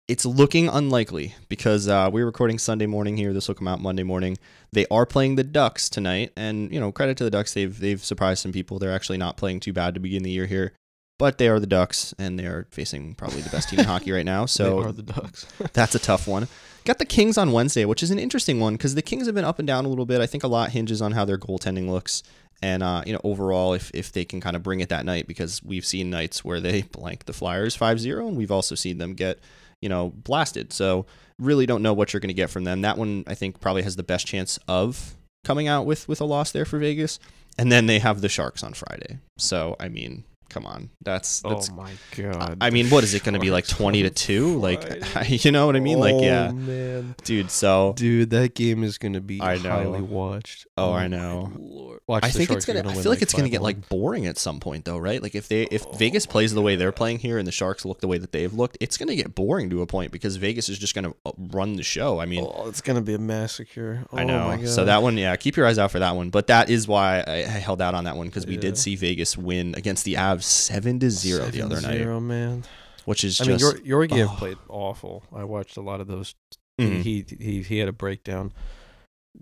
it's 0.06 0.26
looking 0.26 0.68
unlikely 0.68 1.34
because 1.48 1.88
uh, 1.88 2.10
we're 2.12 2.26
recording 2.26 2.58
Sunday 2.58 2.86
morning 2.86 3.16
here. 3.16 3.32
This 3.32 3.48
will 3.48 3.54
come 3.54 3.68
out 3.68 3.80
Monday 3.80 4.02
morning. 4.02 4.38
They 4.72 4.86
are 4.90 5.06
playing 5.06 5.36
the 5.36 5.44
Ducks 5.44 5.88
tonight, 5.88 6.32
and 6.36 6.72
you 6.72 6.78
know 6.78 6.92
credit 6.92 7.16
to 7.18 7.24
the 7.24 7.30
Ducks, 7.30 7.54
they've 7.54 7.78
they've 7.78 8.02
surprised 8.04 8.42
some 8.42 8.52
people. 8.52 8.78
They're 8.78 8.92
actually 8.92 9.18
not 9.18 9.36
playing 9.36 9.60
too 9.60 9.72
bad 9.72 9.94
to 9.94 10.00
begin 10.00 10.22
the 10.22 10.30
year 10.30 10.46
here. 10.46 10.72
But 11.18 11.36
they 11.36 11.48
are 11.48 11.60
the 11.60 11.66
Ducks, 11.66 12.14
and 12.18 12.38
they 12.38 12.46
are 12.46 12.66
facing 12.70 13.14
probably 13.14 13.42
the 13.42 13.50
best 13.50 13.68
team 13.68 13.78
in 13.78 13.84
hockey 13.86 14.10
right 14.10 14.24
now. 14.24 14.46
So 14.46 14.80
they 14.80 14.88
are 14.88 14.92
the 14.92 15.02
Ducks. 15.02 15.46
that's 15.72 15.94
a 15.94 15.98
tough 15.98 16.26
one. 16.26 16.48
Got 16.84 16.98
the 16.98 17.04
Kings 17.04 17.36
on 17.36 17.52
Wednesday, 17.52 17.84
which 17.84 18.02
is 18.02 18.10
an 18.10 18.18
interesting 18.18 18.58
one 18.58 18.74
because 18.74 18.94
the 18.94 19.02
Kings 19.02 19.26
have 19.26 19.34
been 19.34 19.44
up 19.44 19.58
and 19.58 19.66
down 19.66 19.84
a 19.84 19.88
little 19.88 20.06
bit. 20.06 20.20
I 20.20 20.26
think 20.26 20.44
a 20.44 20.48
lot 20.48 20.70
hinges 20.70 21.02
on 21.02 21.12
how 21.12 21.26
their 21.26 21.36
goaltending 21.36 21.90
looks, 21.90 22.22
and 22.62 22.82
uh, 22.82 23.02
you 23.06 23.12
know 23.12 23.20
overall 23.24 23.72
if 23.74 23.90
if 23.94 24.12
they 24.12 24.24
can 24.24 24.40
kind 24.40 24.56
of 24.56 24.62
bring 24.62 24.80
it 24.80 24.88
that 24.90 25.04
night 25.04 25.26
because 25.26 25.62
we've 25.62 25.84
seen 25.86 26.10
nights 26.10 26.44
where 26.44 26.60
they 26.60 26.82
blank 26.92 27.24
the 27.24 27.32
Flyers 27.32 27.76
5-0 27.76 28.28
and 28.28 28.36
we've 28.36 28.50
also 28.52 28.74
seen 28.74 28.98
them 28.98 29.14
get 29.14 29.38
you 29.80 29.88
know 29.88 30.10
blasted. 30.14 30.72
So 30.72 31.06
really 31.38 31.64
don't 31.66 31.82
know 31.82 31.94
what 31.94 32.12
you're 32.12 32.20
going 32.20 32.28
to 32.28 32.34
get 32.34 32.50
from 32.50 32.64
them. 32.64 32.82
That 32.82 32.98
one 32.98 33.24
I 33.26 33.34
think 33.34 33.60
probably 33.60 33.82
has 33.82 33.96
the 33.96 34.02
best 34.02 34.26
chance 34.26 34.58
of 34.68 35.16
coming 35.44 35.68
out 35.68 35.86
with 35.86 36.06
with 36.06 36.20
a 36.20 36.24
loss 36.26 36.50
there 36.52 36.64
for 36.66 36.78
Vegas. 36.78 37.18
And 37.58 37.70
then 37.72 37.86
they 37.86 37.98
have 37.98 38.20
the 38.20 38.28
Sharks 38.28 38.62
on 38.62 38.74
Friday. 38.74 39.18
So 39.38 39.76
I 39.80 39.88
mean, 39.88 40.24
come 40.50 40.66
on, 40.66 40.90
that's 41.02 41.40
that's 41.40 41.70
oh 41.70 41.74
my 41.74 41.90
god! 42.16 42.58
I 42.60 42.70
mean, 42.70 42.88
what 42.90 43.04
is 43.04 43.14
it 43.14 43.24
going 43.24 43.34
to 43.34 43.40
be 43.40 43.50
like 43.50 43.66
twenty 43.66 44.02
to 44.02 44.10
two? 44.10 44.58
Like, 44.58 45.02
you 45.28 45.50
know 45.50 45.66
what 45.66 45.76
I 45.76 45.80
mean? 45.80 45.98
Like, 45.98 46.14
Oh, 46.14 46.22
yeah, 46.22 46.52
man, 46.52 47.14
dude. 47.24 47.50
So 47.50 47.94
dude, 47.96 48.30
that 48.30 48.54
game 48.54 48.84
is 48.84 48.98
gonna 48.98 49.20
be 49.20 49.40
I 49.42 49.56
know. 49.56 49.70
highly 49.70 50.02
watched. 50.02 50.66
Oh, 50.80 50.92
I 50.92 51.08
know. 51.08 51.52
Lord. 51.58 52.00
Watch 52.06 52.24
I 52.24 52.28
the 52.28 52.32
think 52.32 52.50
it's 52.50 52.64
Sharks 52.64 52.68
are 52.68 52.82
gonna. 52.82 52.98
I 52.98 53.00
feel 53.02 53.12
like 53.12 53.22
it's 53.22 53.32
gonna 53.32 53.46
5-1. 53.48 53.50
get 53.52 53.62
like 53.62 53.88
boring 53.88 54.26
at 54.26 54.36
some 54.36 54.58
point, 54.58 54.84
though, 54.84 54.98
right? 54.98 55.22
Like 55.22 55.34
if 55.36 55.46
they 55.46 55.62
if 55.64 55.84
Vegas 55.96 56.26
plays 56.26 56.52
the 56.52 56.62
way 56.62 56.74
they're 56.74 56.90
playing 56.90 57.20
here 57.20 57.38
and 57.38 57.46
the 57.46 57.52
Sharks 57.52 57.84
look 57.84 58.00
the 58.00 58.08
way 58.08 58.18
that 58.18 58.32
they've 58.32 58.52
looked, 58.52 58.76
it's 58.80 58.96
gonna 58.96 59.14
get 59.14 59.34
boring 59.36 59.70
to 59.70 59.80
a 59.82 59.86
point 59.86 60.10
because 60.10 60.34
Vegas 60.36 60.68
is 60.68 60.78
just 60.78 60.94
gonna 60.94 61.12
uh, 61.24 61.30
run 61.38 61.76
the 61.76 61.84
show. 61.84 62.18
I 62.18 62.26
mean, 62.26 62.44
oh, 62.48 62.66
it's 62.68 62.80
gonna 62.80 63.00
be 63.00 63.14
a 63.14 63.18
massacre. 63.18 64.04
I 64.12 64.22
Oh 64.22 64.26
know. 64.26 64.48
my 64.48 64.56
God. 64.56 64.68
So 64.68 64.84
that 64.86 65.02
one, 65.02 65.16
yeah, 65.18 65.36
keep 65.36 65.56
your 65.56 65.66
eyes 65.66 65.78
out 65.78 65.92
for 65.92 66.00
that 66.00 66.16
one. 66.16 66.30
But 66.30 66.48
that 66.48 66.68
is 66.68 66.88
why 66.88 67.20
I, 67.24 67.32
I 67.34 67.42
held 67.42 67.80
out 67.80 67.94
on 67.94 68.04
that 68.04 68.16
one 68.16 68.26
because 68.26 68.44
we 68.46 68.54
Yeah. 68.54 68.60
did 68.60 68.78
see 68.78 68.96
Vegas 68.96 69.36
win 69.38 69.74
against 69.76 70.04
the 70.04 70.14
Avs 70.14 70.42
seven 70.44 70.98
to 71.00 71.10
zero 71.10 71.44
the 71.46 71.62
other 71.62 71.80
night, 71.80 72.00
7-0, 72.00 72.22
man. 72.24 72.64
which 73.04 73.22
is 73.22 73.40
I 73.40 73.44
just 73.44 73.74
mean, 73.74 73.84
your 73.84 74.06
Georgiev 74.06 74.28
oh. 74.32 74.36
played 74.36 74.58
awful. 74.68 75.22
I 75.32 75.44
watched 75.44 75.76
a 75.76 75.80
lot 75.82 76.00
of 76.00 76.08
those. 76.08 76.34
Mhm. 76.80 77.02
He 77.02 77.24
he 77.38 77.62
he 77.62 77.78
had 77.78 77.88
a 77.88 77.92
breakdown. 77.92 78.52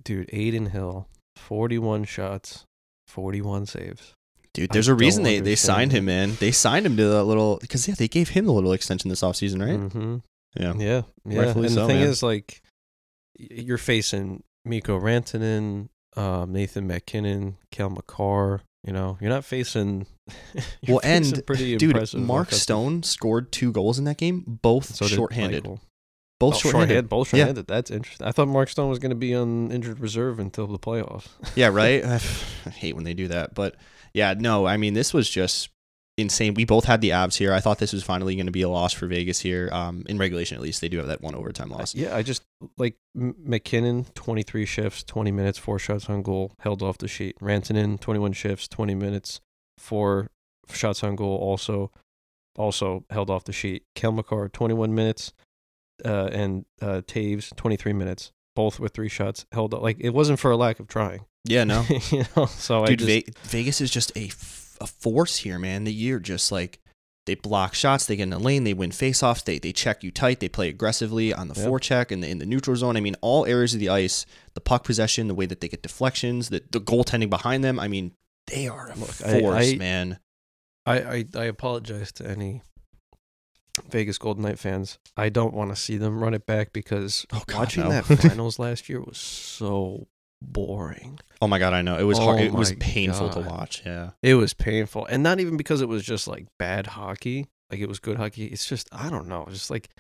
Dude, 0.05 0.29
Adin 0.35 0.66
Hill, 0.66 1.09
forty-one 1.38 2.05
shots, 2.05 2.64
forty-one 3.07 3.66
saves. 3.66 4.14
Dude, 4.55 4.70
there's 4.70 4.88
a 4.88 4.94
reason 4.94 5.22
they, 5.22 5.40
they 5.40 5.55
signed 5.55 5.92
him, 5.92 6.07
man. 6.07 6.35
They 6.40 6.51
signed 6.51 6.85
him 6.87 6.96
to 6.96 7.05
that 7.09 7.24
little 7.24 7.59
because 7.61 7.87
yeah, 7.87 7.94
they 7.96 8.09
gave 8.09 8.31
him 8.31 8.46
the 8.46 8.53
little 8.53 8.72
extension 8.72 9.09
this 9.09 9.20
offseason, 9.20 9.61
right? 9.64 9.79
Mm-hmm. 9.79 10.16
Yeah. 10.59 10.74
Yeah, 10.77 11.03
yeah. 11.24 11.40
Rightfully 11.40 11.66
and 11.66 11.74
so, 11.74 11.81
the 11.83 11.87
thing 11.87 12.01
man. 12.01 12.09
is, 12.09 12.22
like, 12.22 12.62
you're 13.38 13.79
facing 13.79 14.42
Mikko 14.64 14.98
Rantanen, 14.98 15.88
um, 16.16 16.53
Nathan 16.53 16.87
MacKinnon, 16.87 17.57
Cale 17.70 17.90
Makar. 17.90 18.62
You 18.85 18.92
know, 18.92 19.18
you're 19.20 19.31
not 19.31 19.44
facing. 19.44 20.07
you're 20.83 20.96
Well, 20.96 21.01
and, 21.05 21.24
facing 21.24 21.42
pretty 21.44 21.77
Dude, 21.77 21.90
impressive 21.90 22.20
Mark 22.20 22.53
Stone 22.53 23.03
scored 23.03 23.53
two 23.53 23.70
goals 23.72 23.98
in 23.98 24.05
that 24.07 24.18
game, 24.18 24.44
both 24.46 24.94
So 24.94 25.07
shorthanded. 25.07 25.64
Michael. 25.64 25.81
Both 26.40 26.55
Oh, 26.55 26.59
shorthanded. 26.59 26.88
shorthanded, 26.88 27.09
Both 27.09 27.33
Yeah. 27.35 27.38
shorthanded. 27.38 27.66
That's 27.66 27.90
interesting. 27.90 28.27
I 28.27 28.33
thought 28.33 28.48
Mark 28.48 28.68
Stone 28.68 28.88
was 28.90 28.98
going 28.98 29.11
to 29.11 29.16
be 29.16 29.35
on 29.35 29.72
injured 29.72 29.98
reserve 30.01 30.38
until 30.38 30.66
the 30.66 30.79
playoffs. 30.79 31.27
Yeah, 31.57 31.68
right. 31.68 32.05
I 32.05 32.18
hate 32.70 32.94
when 32.94 33.05
they 33.05 33.14
do 33.14 33.29
that, 33.29 33.55
but 33.55 33.74
yeah, 34.14 34.35
no. 34.38 34.66
I 34.66 34.77
mean, 34.77 34.94
this 34.94 35.12
was 35.12 35.29
just 35.29 35.70
insane. 36.16 36.55
We 36.55 36.64
both 36.64 36.85
had 36.85 37.01
the 37.01 37.12
abs 37.12 37.37
here. 37.37 37.53
I 37.53 37.61
thought 37.61 37.79
this 37.79 37.92
was 37.92 38.03
finally 38.05 38.35
going 38.37 38.46
to 38.46 38.53
be 38.53 38.62
a 38.62 38.68
loss 38.68 38.92
for 38.92 39.07
Vegas 39.07 39.40
here. 39.40 39.68
Um, 39.72 40.05
in 40.09 40.18
regulation, 40.18 40.57
at 40.57 40.62
least, 40.62 40.81
they 40.81 40.88
do 40.88 40.98
have 40.98 41.07
that 41.09 41.20
one 41.22 41.35
overtime 41.35 41.70
loss. 41.70 41.94
Yeah, 41.94 42.14
I 42.16 42.22
just 42.22 42.42
like 42.77 42.96
MacKinnon, 43.14 44.07
23 44.14 44.64
shifts, 44.66 45.03
20 45.05 45.31
minutes, 45.33 45.59
four 45.59 45.79
shots 45.79 46.09
on 46.09 46.22
goal, 46.22 46.53
held 46.61 46.83
off 46.83 46.98
the 46.98 47.09
sheet. 47.09 47.37
Rantanen, 47.40 48.01
21 48.01 48.33
shifts, 48.33 48.66
20 48.68 48.94
minutes, 48.94 49.40
four 49.77 50.29
shots 50.72 51.03
on 51.03 51.16
goal, 51.16 51.37
also 51.37 51.90
also 52.57 53.05
held 53.11 53.31
off 53.31 53.44
the 53.44 53.53
sheet. 53.53 53.85
Cale 53.94 54.12
Makar, 54.12 54.48
21 54.48 54.92
minutes, 54.94 55.33
uh, 56.04 56.28
and 56.32 56.64
uh, 56.80 57.02
Toews, 57.06 57.54
23 57.56 57.92
minutes, 57.92 58.32
both 58.54 58.78
with 58.80 58.92
three 58.94 59.08
shots 59.08 59.46
held. 59.52 59.74
Up. 59.74 59.82
Like 59.82 59.96
it 60.00 60.11
wasn't 60.11 60.38
for 60.38 60.50
a 60.50 60.56
lack 60.56 60.80
of 60.80 60.88
trying, 60.88 61.24
Yeah, 61.44 61.64
no, 61.64 61.84
you 62.11 62.24
know. 62.37 62.46
So 62.46 62.82
I 62.84 62.87
dude, 62.87 62.98
just, 63.00 63.08
Ve- 63.08 63.26
Vegas 63.44 63.80
is 63.80 63.90
just 63.90 64.11
a, 64.16 64.26
f- 64.26 64.76
a 64.80 64.87
force 64.87 65.37
here, 65.38 65.58
man. 65.58 65.84
The 65.84 65.92
year 65.92 66.18
just 66.20 66.50
like 66.52 66.80
they 67.26 67.34
block 67.34 67.74
shots, 67.74 68.06
they 68.06 68.16
get 68.16 68.22
in 68.22 68.30
the 68.30 68.38
lane, 68.38 68.64
they 68.64 68.72
win 68.74 68.90
faceoffs, 68.90 69.44
they 69.44 69.58
they 69.58 69.72
check 69.72 70.02
you 70.02 70.11
tight, 70.11 70.40
they 70.40 70.48
play 70.48 70.68
aggressively 70.68 71.34
on 71.34 71.48
the 71.48 71.61
Yeah. 71.61 71.66
forecheck 71.66 72.11
and 72.11 72.22
the, 72.22 72.28
in 72.28 72.38
the 72.38 72.46
neutral 72.46 72.74
zone. 72.76 72.96
I 72.96 73.00
mean, 73.00 73.16
all 73.20 73.44
areas 73.44 73.74
of 73.74 73.80
the 73.80 73.90
ice, 73.90 74.24
the 74.54 74.61
puck 74.61 74.84
possession, 74.84 75.28
the 75.28 75.34
way 75.34 75.44
that 75.46 75.61
they 75.61 75.68
get 75.68 75.82
deflections, 75.82 76.48
the 76.48 76.62
the 76.70 76.80
goaltending 76.80 77.28
behind 77.30 77.62
them. 77.64 77.78
I 77.78 77.88
mean, 77.88 78.12
they 78.46 78.66
are 78.66 78.90
a 78.90 78.94
Look, 78.94 79.11
I- 79.24 79.40
force, 79.40 79.72
I- 79.72 79.76
man. 79.76 80.18
I, 80.87 81.00
I 81.00 81.24
I 81.37 81.44
apologize 81.44 82.12
to 82.12 82.26
any 82.26 82.62
Vegas 83.91 84.19
Golden 84.19 84.43
Knight 84.45 84.59
fans. 84.59 84.99
I 85.17 85.29
don't 85.29 85.55
want 85.55 85.71
to 85.71 85.77
see 85.77 85.97
them 85.97 86.23
run 86.23 86.35
it 86.35 86.47
back 86.47 86.73
because 86.73 87.27
Oh, 87.33 87.43
God, 87.47 87.59
watching 87.59 87.85
no. 87.85 87.91
that 87.91 88.05
finals 88.23 88.59
last 88.59 88.88
year 88.88 89.01
was 89.01 89.19
so 89.19 90.07
boring. 90.43 91.19
Oh 91.43 91.47
my 91.49 91.59
god, 91.59 91.73
I 91.73 91.83
know 91.83 91.99
it 91.99 92.05
was 92.05 92.19
hard. 92.19 92.41
Oh 92.41 92.43
It 92.43 92.53
was 92.53 92.71
my 92.71 92.77
painful 92.81 93.31
to 93.31 93.41
watch. 93.41 93.83
Yeah. 93.85 94.11
It 94.23 94.35
was 94.35 94.55
painful, 94.55 95.07
and 95.07 95.23
not 95.23 95.41
even 95.41 95.57
because 95.57 95.81
it 95.81 95.88
was 95.88 96.05
just 96.05 96.29
like 96.29 96.47
bad 96.59 96.87
hockey. 96.88 97.47
Like 97.71 97.81
it 97.81 97.88
was 97.88 97.99
good 97.99 98.17
hockey. 98.17 98.47
It's 98.47 98.67
just 98.67 98.88
I 98.93 99.11
don't 99.11 99.29
know. 99.29 99.47
Just 99.51 99.71
like 99.71 99.91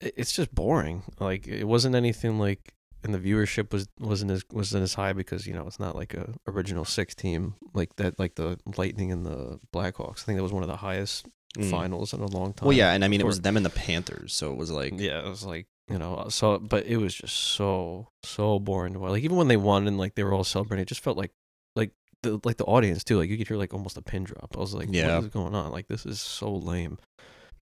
it's 0.00 0.32
just 0.32 0.54
boring. 0.54 1.02
Like 1.18 1.46
it 1.48 1.64
wasn't 1.64 1.94
anything 1.96 2.38
like, 2.38 2.72
and 3.02 3.12
the 3.14 3.18
viewership 3.18 3.72
was 3.72 3.88
wasn't 3.98 4.30
as 4.30 4.44
wasn't 4.52 4.82
as 4.82 4.94
high 4.94 5.12
because 5.12 5.46
you 5.46 5.54
know 5.54 5.66
it's 5.66 5.80
not 5.80 5.96
like 5.96 6.14
a 6.14 6.34
original 6.46 6.84
six 6.84 7.14
team 7.14 7.54
like 7.74 7.96
that. 7.96 8.18
Like 8.18 8.34
the 8.36 8.58
Lightning 8.76 9.10
and 9.12 9.24
the 9.26 9.58
Blackhawks. 9.74 10.22
I 10.22 10.24
think 10.26 10.36
that 10.36 10.42
was 10.42 10.52
one 10.52 10.62
of 10.62 10.68
the 10.68 10.76
highest 10.76 11.26
Mm. 11.56 11.70
finals 11.70 12.12
in 12.12 12.20
a 12.20 12.26
long 12.26 12.52
time. 12.52 12.66
Well, 12.68 12.76
yeah, 12.76 12.92
and 12.92 13.04
I 13.04 13.08
mean 13.08 13.20
it 13.20 13.26
was 13.26 13.40
them 13.40 13.56
and 13.56 13.64
the 13.64 13.70
Panthers, 13.70 14.34
so 14.34 14.52
it 14.52 14.56
was 14.58 14.70
like 14.70 14.92
yeah, 14.96 15.20
it 15.24 15.28
was 15.28 15.44
like 15.44 15.66
you 15.90 15.98
know, 15.98 16.26
so 16.28 16.58
but 16.58 16.84
it 16.86 16.98
was 16.98 17.14
just 17.14 17.34
so 17.34 18.08
so 18.22 18.58
boring 18.58 18.92
to 18.92 18.98
watch. 18.98 19.12
Like 19.12 19.22
even 19.24 19.36
when 19.38 19.48
they 19.48 19.56
won 19.56 19.88
and 19.88 19.96
like 19.98 20.14
they 20.14 20.24
were 20.24 20.34
all 20.34 20.44
celebrating, 20.44 20.82
it 20.82 20.88
just 20.88 21.02
felt 21.02 21.16
like 21.16 21.32
like 21.74 21.92
the 22.22 22.38
like 22.44 22.58
the 22.58 22.64
audience 22.66 23.02
too. 23.02 23.18
Like 23.18 23.30
you 23.30 23.38
could 23.38 23.48
hear 23.48 23.56
like 23.56 23.72
almost 23.72 23.96
a 23.96 24.02
pin 24.02 24.24
drop. 24.24 24.54
I 24.56 24.60
was 24.60 24.74
like, 24.74 24.88
Yeah. 24.90 25.14
what 25.16 25.24
is 25.24 25.30
going 25.30 25.54
on? 25.54 25.72
Like 25.72 25.88
this 25.88 26.04
is 26.04 26.20
so 26.20 26.52
lame. 26.54 26.98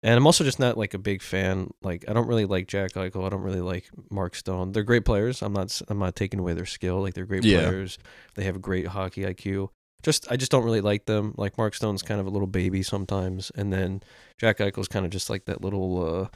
And 0.03 0.15
I'm 0.15 0.27
also 0.27 0.45
just 0.45 0.59
not 0.59 0.79
like 0.79 0.95
a 0.95 0.99
big 0.99 1.21
fan. 1.23 1.71
Like 1.83 2.05
I 2.09 2.13
don't 2.13 2.27
really 2.27 2.47
like 2.47 2.67
Jack 2.69 2.93
Eichel. 2.93 3.25
I 3.27 3.29
don't 3.31 3.43
really 3.43 3.61
like 3.61 3.91
Mark 4.11 4.35
Stone. 4.35 4.73
They're 4.73 4.83
great 4.83 5.05
players. 5.05 5.43
I'm 5.43 5.53
not. 5.53 5.81
I'm 5.89 5.99
not 5.99 6.17
taking 6.17 6.41
away 6.41 6.55
their 6.55 6.67
skill. 6.67 7.01
Like 7.01 7.15
they're 7.15 7.27
great 7.27 7.45
Yeah. 7.45 7.63
players. 7.69 7.99
They 8.35 8.45
have 8.45 8.61
great 8.63 8.89
hockey 8.89 9.23
IQ. 9.23 9.69
Just 10.03 10.31
I 10.31 10.37
just 10.37 10.51
don't 10.51 10.65
really 10.65 10.81
like 10.81 11.07
them. 11.07 11.35
Like 11.37 11.59
Mark 11.59 11.75
Stone's 11.75 12.03
kind 12.03 12.21
of 12.21 12.27
a 12.27 12.31
little 12.31 12.47
baby 12.49 12.83
sometimes, 12.83 13.51
and 13.55 13.73
then 13.73 14.03
Jack 14.39 14.59
Eichel's 14.59 14.89
kind 14.89 15.05
of 15.05 15.11
just 15.11 15.29
like 15.31 15.45
that 15.47 15.61
little. 15.63 16.23
uh 16.23 16.29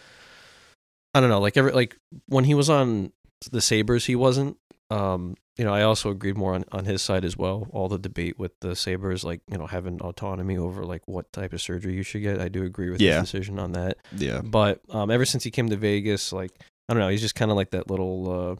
I 1.14 1.20
don't 1.20 1.30
know. 1.30 1.40
Like 1.40 1.56
every 1.56 1.72
like 1.72 1.96
when 2.26 2.44
he 2.44 2.54
was 2.54 2.68
on 2.68 3.12
the 3.50 3.60
Sabres, 3.60 4.06
he 4.06 4.16
wasn't. 4.16 4.56
Um, 4.90 5.36
you 5.56 5.64
know, 5.64 5.72
I 5.72 5.82
also 5.82 6.10
agreed 6.10 6.36
more 6.36 6.54
on, 6.54 6.64
on 6.72 6.84
his 6.84 7.00
side 7.00 7.24
as 7.24 7.36
well. 7.36 7.68
All 7.70 7.88
the 7.88 7.98
debate 7.98 8.38
with 8.38 8.52
the 8.60 8.74
Sabres, 8.74 9.22
like 9.24 9.40
you 9.50 9.56
know, 9.56 9.66
having 9.66 10.00
autonomy 10.00 10.58
over 10.58 10.84
like 10.84 11.02
what 11.06 11.32
type 11.32 11.52
of 11.52 11.62
surgery 11.62 11.94
you 11.94 12.02
should 12.02 12.22
get. 12.22 12.40
I 12.40 12.48
do 12.48 12.64
agree 12.64 12.90
with 12.90 13.00
Yeah. 13.00 13.20
his 13.20 13.30
decision 13.30 13.58
on 13.60 13.72
that. 13.72 13.98
yeah. 14.16 14.40
But 14.42 14.80
um, 14.90 15.10
ever 15.10 15.24
since 15.24 15.44
he 15.44 15.50
came 15.52 15.68
to 15.70 15.76
Vegas, 15.76 16.32
like 16.32 16.50
I 16.88 16.94
don't 16.94 17.00
know, 17.00 17.08
he's 17.08 17.20
just 17.22 17.36
kind 17.36 17.50
of 17.50 17.56
like 17.56 17.70
that 17.70 17.88
little. 17.90 18.30
uh 18.30 18.56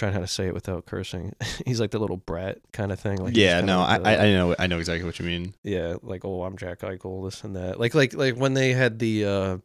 Trying 0.00 0.14
how 0.14 0.20
to 0.20 0.26
say 0.26 0.46
it 0.46 0.54
without 0.54 0.86
cursing. 0.86 1.34
he's 1.66 1.78
like 1.78 1.90
the 1.90 1.98
little 1.98 2.16
brat 2.16 2.58
kind 2.72 2.90
of 2.90 2.98
thing. 2.98 3.18
Like 3.18 3.36
yeah, 3.36 3.60
no, 3.60 3.80
I, 3.80 3.98
the- 3.98 4.08
I 4.08 4.16
I 4.24 4.30
know 4.32 4.56
I 4.58 4.66
know 4.66 4.78
exactly 4.78 5.04
what 5.04 5.18
you 5.18 5.26
mean. 5.26 5.52
yeah, 5.62 5.96
like 6.00 6.24
oh, 6.24 6.42
I'm 6.44 6.56
Jack 6.56 6.78
Eichel, 6.78 7.22
this 7.26 7.44
and 7.44 7.54
that. 7.54 7.78
Like 7.78 7.94
like 7.94 8.14
like 8.14 8.34
when 8.34 8.54
they 8.54 8.72
had 8.72 8.98
the 8.98 9.26
uh 9.26 9.58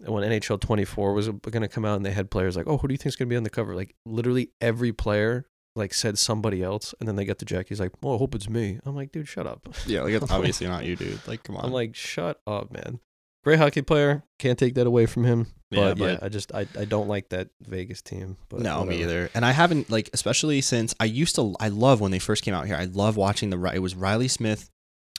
when 0.00 0.28
NHL 0.28 0.60
24 0.60 1.12
was 1.12 1.28
going 1.28 1.62
to 1.62 1.68
come 1.68 1.84
out 1.84 1.94
and 1.94 2.04
they 2.04 2.10
had 2.10 2.28
players 2.28 2.56
like, 2.56 2.66
"Oh, 2.66 2.78
who 2.78 2.88
do 2.88 2.92
you 2.94 2.98
think 2.98 3.06
is 3.10 3.14
going 3.16 3.28
to 3.28 3.32
be 3.32 3.36
on 3.36 3.44
the 3.44 3.50
cover?" 3.50 3.76
Like 3.76 3.94
literally 4.04 4.50
every 4.60 4.92
player 4.92 5.46
like 5.76 5.94
said 5.94 6.18
somebody 6.18 6.60
else 6.60 6.92
and 6.98 7.08
then 7.08 7.14
they 7.14 7.24
got 7.24 7.38
to 7.38 7.44
Jack. 7.44 7.68
He's 7.68 7.78
like, 7.78 7.92
"Well, 8.02 8.16
I 8.16 8.18
hope 8.18 8.34
it's 8.34 8.48
me." 8.48 8.80
I'm 8.84 8.96
like, 8.96 9.12
"Dude, 9.12 9.28
shut 9.28 9.46
up." 9.46 9.68
Yeah, 9.86 10.00
like 10.02 10.14
it's 10.14 10.28
obviously 10.32 10.66
not 10.66 10.84
you, 10.86 10.96
dude. 10.96 11.20
Like, 11.28 11.44
come 11.44 11.56
on. 11.56 11.66
I'm 11.66 11.70
like, 11.70 11.94
"Shut 11.94 12.40
up, 12.48 12.72
man." 12.72 12.98
Great 13.44 13.58
hockey 13.58 13.82
player. 13.82 14.22
Can't 14.38 14.58
take 14.58 14.74
that 14.74 14.86
away 14.86 15.06
from 15.06 15.24
him. 15.24 15.46
Yeah, 15.70 15.94
But 15.94 15.98
yeah, 15.98 16.14
but- 16.16 16.22
I 16.24 16.28
just 16.28 16.52
I, 16.54 16.66
I 16.78 16.84
don't 16.84 17.08
like 17.08 17.30
that 17.30 17.48
Vegas 17.62 18.02
team. 18.02 18.36
But 18.48 18.60
no, 18.60 18.84
me 18.84 19.02
either. 19.02 19.30
And 19.34 19.44
I 19.44 19.52
haven't 19.52 19.88
like, 19.90 20.10
especially 20.12 20.60
since 20.60 20.94
I 21.00 21.04
used 21.04 21.36
to. 21.36 21.54
I 21.60 21.68
love 21.68 22.00
when 22.00 22.10
they 22.10 22.18
first 22.18 22.42
came 22.42 22.54
out 22.54 22.66
here. 22.66 22.76
I 22.76 22.84
love 22.84 23.16
watching 23.16 23.50
the. 23.50 23.62
It 23.72 23.78
was 23.78 23.94
Reilly 23.94 24.28
Smith, 24.28 24.68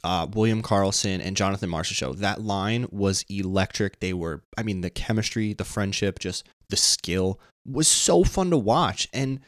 uh, 0.03 0.27
William 0.33 0.61
Karlsson, 0.61 1.19
and 1.25 1.35
Jonathan 1.37 1.69
Marchessault 1.69 1.93
show. 1.95 2.13
That 2.13 2.41
line 2.41 2.85
was 2.91 3.23
electric. 3.29 3.99
They 4.01 4.13
were. 4.13 4.43
I 4.57 4.63
mean, 4.63 4.81
the 4.81 4.89
chemistry, 4.89 5.53
the 5.53 5.65
friendship, 5.65 6.19
just 6.19 6.47
the 6.69 6.77
skill 6.77 7.39
was 7.65 7.87
so 7.87 8.23
fun 8.23 8.49
to 8.51 8.57
watch. 8.57 9.07
And 9.13 9.39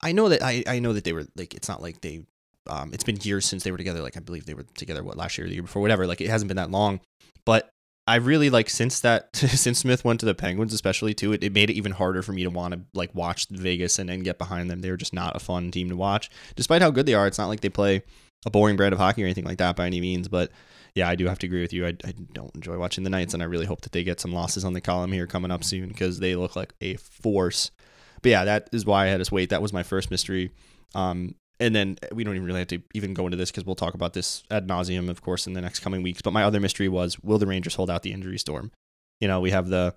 I 0.00 0.12
know 0.12 0.28
that 0.30 0.42
I 0.42 0.64
I 0.66 0.78
know 0.80 0.92
that 0.94 1.04
they 1.04 1.12
were 1.12 1.26
like. 1.36 1.54
It's 1.54 1.68
not 1.68 1.82
like 1.82 2.00
they. 2.00 2.24
Um, 2.68 2.92
it's 2.92 3.04
been 3.04 3.16
years 3.22 3.46
since 3.46 3.62
they 3.64 3.70
were 3.70 3.78
together. 3.78 4.02
Like 4.02 4.16
I 4.16 4.20
believe 4.20 4.46
they 4.46 4.54
were 4.54 4.64
together 4.74 5.02
what 5.04 5.16
last 5.16 5.36
year, 5.38 5.44
or 5.46 5.48
the 5.48 5.54
year 5.54 5.62
before, 5.62 5.82
whatever. 5.82 6.06
Like 6.06 6.20
it 6.20 6.28
hasn't 6.30 6.48
been 6.48 6.56
that 6.56 6.70
long, 6.70 7.00
but 7.44 7.70
I 8.08 8.16
really 8.16 8.48
like 8.48 8.70
since 8.70 9.00
that 9.00 9.36
since 9.36 9.80
Smith 9.80 10.02
went 10.02 10.20
to 10.20 10.26
the 10.26 10.34
Penguins, 10.34 10.72
especially 10.72 11.12
too, 11.12 11.32
it, 11.34 11.44
it 11.44 11.52
made 11.52 11.68
it 11.68 11.74
even 11.74 11.92
harder 11.92 12.22
for 12.22 12.32
me 12.32 12.42
to 12.42 12.50
want 12.50 12.72
to 12.72 12.80
like 12.94 13.14
watch 13.14 13.46
Vegas 13.50 13.98
and 13.98 14.08
then 14.08 14.20
get 14.20 14.38
behind 14.38 14.70
them. 14.70 14.80
They 14.80 14.90
were 14.90 14.96
just 14.96 15.12
not 15.12 15.36
a 15.36 15.40
fun 15.40 15.70
team 15.70 15.90
to 15.90 15.96
watch, 15.96 16.30
despite 16.56 16.80
how 16.80 16.90
good 16.90 17.04
they 17.04 17.12
are. 17.12 17.26
It's 17.26 17.38
not 17.38 17.48
like 17.48 17.60
they 17.60 17.68
play 17.68 18.02
a 18.46 18.50
boring 18.50 18.76
brand 18.76 18.94
of 18.94 18.98
hockey 18.98 19.22
or 19.22 19.26
anything 19.26 19.44
like 19.44 19.58
that 19.58 19.76
by 19.76 19.86
any 19.86 20.00
means. 20.00 20.26
But 20.26 20.50
yeah, 20.94 21.06
I 21.06 21.16
do 21.16 21.26
have 21.26 21.38
to 21.40 21.46
agree 21.46 21.60
with 21.60 21.74
you. 21.74 21.86
I, 21.86 21.96
I 22.02 22.14
don't 22.32 22.54
enjoy 22.54 22.78
watching 22.78 23.04
the 23.04 23.10
Knights, 23.10 23.34
and 23.34 23.42
I 23.42 23.46
really 23.46 23.66
hope 23.66 23.82
that 23.82 23.92
they 23.92 24.04
get 24.04 24.20
some 24.20 24.32
losses 24.32 24.64
on 24.64 24.72
the 24.72 24.80
column 24.80 25.12
here 25.12 25.26
coming 25.26 25.50
up 25.50 25.62
soon 25.62 25.88
because 25.88 26.18
they 26.18 26.34
look 26.34 26.56
like 26.56 26.72
a 26.80 26.96
force. 26.96 27.70
But 28.22 28.30
yeah, 28.30 28.44
that 28.46 28.70
is 28.72 28.86
why 28.86 29.04
I 29.04 29.08
had 29.08 29.20
us 29.20 29.30
wait. 29.30 29.50
That 29.50 29.62
was 29.62 29.74
my 29.74 29.82
first 29.82 30.10
mystery. 30.10 30.50
Um, 30.94 31.34
and 31.60 31.74
then 31.74 31.98
we 32.12 32.24
don't 32.24 32.34
even 32.34 32.46
really 32.46 32.60
have 32.60 32.68
to 32.68 32.82
even 32.94 33.14
go 33.14 33.24
into 33.26 33.36
this 33.36 33.50
because 33.50 33.64
we'll 33.64 33.74
talk 33.74 33.94
about 33.94 34.12
this 34.12 34.44
ad 34.50 34.68
nauseum, 34.68 35.08
of 35.08 35.22
course, 35.22 35.46
in 35.46 35.54
the 35.54 35.60
next 35.60 35.80
coming 35.80 36.02
weeks. 36.02 36.22
But 36.22 36.32
my 36.32 36.44
other 36.44 36.60
mystery 36.60 36.88
was: 36.88 37.18
Will 37.20 37.38
the 37.38 37.46
Rangers 37.46 37.74
hold 37.74 37.90
out 37.90 38.02
the 38.02 38.12
injury 38.12 38.38
storm? 38.38 38.70
You 39.20 39.28
know, 39.28 39.40
we 39.40 39.50
have 39.50 39.68
the 39.68 39.94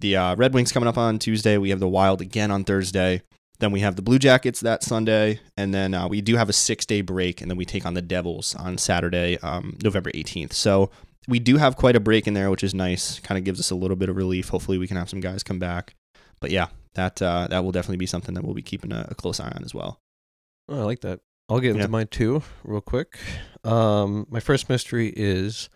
the 0.00 0.16
uh, 0.16 0.36
Red 0.36 0.54
Wings 0.54 0.72
coming 0.72 0.88
up 0.88 0.98
on 0.98 1.18
Tuesday. 1.18 1.56
We 1.58 1.70
have 1.70 1.80
the 1.80 1.88
Wild 1.88 2.20
again 2.20 2.50
on 2.50 2.64
Thursday. 2.64 3.22
Then 3.60 3.70
we 3.70 3.80
have 3.80 3.94
the 3.94 4.02
Blue 4.02 4.18
Jackets 4.18 4.60
that 4.60 4.82
Sunday, 4.82 5.38
and 5.56 5.72
then 5.72 5.94
uh, 5.94 6.08
we 6.08 6.20
do 6.20 6.36
have 6.36 6.48
a 6.48 6.52
six 6.52 6.84
day 6.84 7.02
break, 7.02 7.40
and 7.40 7.50
then 7.50 7.56
we 7.56 7.64
take 7.64 7.86
on 7.86 7.94
the 7.94 8.02
Devils 8.02 8.54
on 8.56 8.78
Saturday, 8.78 9.38
um, 9.38 9.78
November 9.82 10.10
eighteenth. 10.14 10.52
So 10.52 10.90
we 11.28 11.38
do 11.38 11.56
have 11.56 11.76
quite 11.76 11.96
a 11.96 12.00
break 12.00 12.26
in 12.26 12.34
there, 12.34 12.50
which 12.50 12.64
is 12.64 12.74
nice. 12.74 13.20
Kind 13.20 13.38
of 13.38 13.44
gives 13.44 13.60
us 13.60 13.70
a 13.70 13.76
little 13.76 13.96
bit 13.96 14.08
of 14.08 14.16
relief. 14.16 14.48
Hopefully, 14.48 14.78
we 14.78 14.88
can 14.88 14.96
have 14.96 15.08
some 15.08 15.20
guys 15.20 15.42
come 15.44 15.60
back. 15.60 15.94
But 16.40 16.50
yeah, 16.50 16.66
that 16.94 17.22
uh, 17.22 17.46
that 17.48 17.62
will 17.64 17.72
definitely 17.72 17.98
be 17.98 18.06
something 18.06 18.34
that 18.34 18.44
we'll 18.44 18.54
be 18.54 18.62
keeping 18.62 18.92
a, 18.92 19.06
a 19.10 19.14
close 19.14 19.38
eye 19.38 19.52
on 19.54 19.62
as 19.64 19.72
well. 19.72 20.00
Oh, 20.68 20.80
I 20.80 20.84
like 20.84 21.00
that. 21.00 21.20
I'll 21.48 21.60
get 21.60 21.70
into 21.72 21.82
Yeah. 21.82 21.88
mine 21.88 22.08
too, 22.08 22.42
real 22.64 22.80
quick. 22.80 23.18
Um, 23.64 24.26
my 24.30 24.40
first 24.40 24.68
mystery 24.68 25.12
is, 25.14 25.68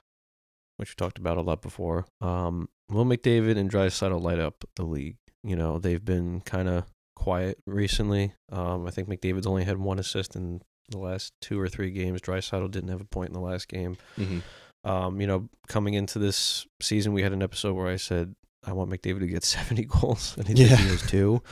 which 0.76 0.90
we 0.90 0.94
talked 0.96 1.18
about 1.18 1.36
a 1.36 1.42
lot 1.42 1.60
before. 1.62 2.06
Um, 2.20 2.68
will 2.88 3.04
McDavid 3.04 3.56
and 3.58 3.70
Draisaitl 3.70 4.20
light 4.20 4.38
up 4.38 4.64
the 4.76 4.84
league? 4.84 5.16
You 5.42 5.56
know, 5.56 5.78
they've 5.78 6.04
been 6.04 6.40
kind 6.40 6.68
of 6.68 6.84
quiet 7.16 7.58
recently. 7.66 8.32
Um, 8.50 8.86
I 8.86 8.90
think 8.90 9.08
McDavid's 9.08 9.46
only 9.46 9.64
had 9.64 9.78
one 9.78 9.98
assist 9.98 10.36
in 10.36 10.62
the 10.88 10.98
last 10.98 11.32
two 11.42 11.60
or 11.60 11.68
three 11.68 11.90
games. 11.90 12.20
Draisaitl 12.22 12.70
didn't 12.70 12.88
have 12.88 13.00
a 13.02 13.04
point 13.06 13.28
in 13.28 13.34
the 13.34 13.40
last 13.40 13.68
game. 13.68 13.98
Mm-hmm. 14.16 14.38
Um, 14.88 15.20
you 15.20 15.26
know, 15.26 15.48
coming 15.66 15.94
into 15.94 16.18
this 16.18 16.66
season, 16.80 17.12
we 17.12 17.22
had 17.22 17.32
an 17.32 17.42
episode 17.42 17.74
where 17.74 17.88
I 17.88 17.96
said 17.96 18.34
I 18.64 18.72
want 18.72 18.90
McDavid 18.90 19.20
to 19.20 19.26
get 19.26 19.44
70 19.44 19.84
goals, 19.84 20.34
and 20.38 20.48
he, 20.48 20.54
Yeah. 20.54 20.76
he 20.76 20.88
has 20.88 21.02
two. 21.02 21.42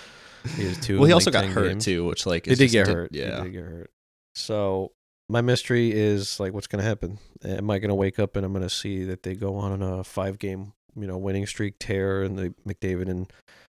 He 0.57 0.65
has 0.65 0.79
two. 0.79 0.99
Well, 0.99 1.07
he 1.07 1.13
like, 1.13 1.17
also 1.17 1.31
got 1.31 1.45
hurt 1.47 1.69
games. 1.69 1.85
too, 1.85 2.05
which 2.07 2.27
like 2.27 2.47
is 2.47 2.59
did 2.59 2.71
get 2.71 2.87
did- 2.87 2.95
hurt. 2.95 3.13
Yeah, 3.13 3.39
They 3.39 3.45
did 3.45 3.53
get 3.53 3.65
hurt. 3.65 3.91
So 4.35 4.93
my 5.29 5.41
mystery 5.41 5.93
is 5.93 6.39
like, 6.39 6.53
what's 6.53 6.67
going 6.67 6.83
to 6.83 6.89
happen? 6.89 7.19
Am 7.45 7.71
I 7.71 7.79
going 7.79 7.89
to 7.89 7.95
wake 7.95 8.19
up 8.19 8.37
and 8.37 8.45
I'm 8.45 8.53
going 8.53 8.63
to 8.63 8.71
see 8.71 9.05
that 9.05 9.23
they 9.23 9.35
go 9.35 9.57
on 9.57 9.83
a 9.83 10.05
five 10.05 10.39
game, 10.39 10.73
you 10.95 11.07
know, 11.07 11.17
winning 11.19 11.47
streak 11.47 11.75
tear, 11.79 12.23
and 12.23 12.39
the 12.39 12.55
McDavid 12.67 13.09
and 13.09 13.33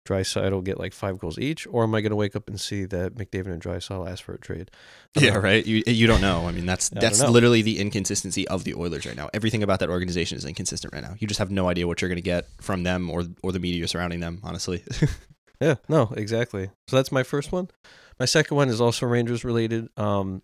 Draisaitl 0.08 0.64
get 0.64 0.78
like 0.78 0.92
five 0.92 1.18
goals 1.18 1.38
each, 1.38 1.66
or 1.70 1.82
am 1.82 1.94
I 1.94 2.00
going 2.00 2.10
to 2.10 2.16
wake 2.16 2.34
up 2.34 2.48
and 2.48 2.60
see 2.60 2.84
that 2.86 3.14
McDavid 3.14 3.52
and 3.52 3.62
Draisaitl 3.62 4.10
ask 4.10 4.24
for 4.24 4.34
a 4.34 4.38
trade? 4.38 4.70
Yeah, 5.18 5.34
know. 5.34 5.40
right. 5.40 5.64
You 5.64 5.82
you 5.86 6.06
don't 6.06 6.20
know. 6.20 6.46
I 6.46 6.52
mean, 6.52 6.66
that's 6.66 6.90
I 6.96 7.00
that's 7.00 7.20
literally 7.22 7.62
the 7.62 7.78
inconsistency 7.78 8.46
of 8.48 8.64
the 8.64 8.74
Oilers 8.74 9.04
right 9.06 9.16
now. 9.16 9.28
Everything 9.34 9.62
about 9.62 9.80
that 9.80 9.90
organization 9.90 10.38
is 10.38 10.44
inconsistent 10.44 10.94
right 10.94 11.02
now. 11.02 11.14
You 11.18 11.26
just 11.26 11.38
have 11.38 11.50
no 11.50 11.68
idea 11.68 11.86
what 11.86 12.00
you're 12.00 12.08
going 12.08 12.16
to 12.16 12.22
get 12.22 12.46
from 12.60 12.82
them 12.82 13.10
or 13.10 13.24
or 13.42 13.52
the 13.52 13.60
media 13.60 13.86
surrounding 13.88 14.20
them. 14.20 14.40
Honestly, 14.42 14.82
Yeah, 15.60 15.76
no, 15.88 16.12
exactly. 16.16 16.70
So 16.88 16.96
that's 16.96 17.12
my 17.12 17.22
first 17.22 17.52
one. 17.52 17.68
My 18.18 18.24
second 18.26 18.56
one 18.56 18.68
is 18.68 18.80
also 18.80 19.06
Rangers 19.06 19.44
related. 19.44 19.88
Um, 19.96 20.42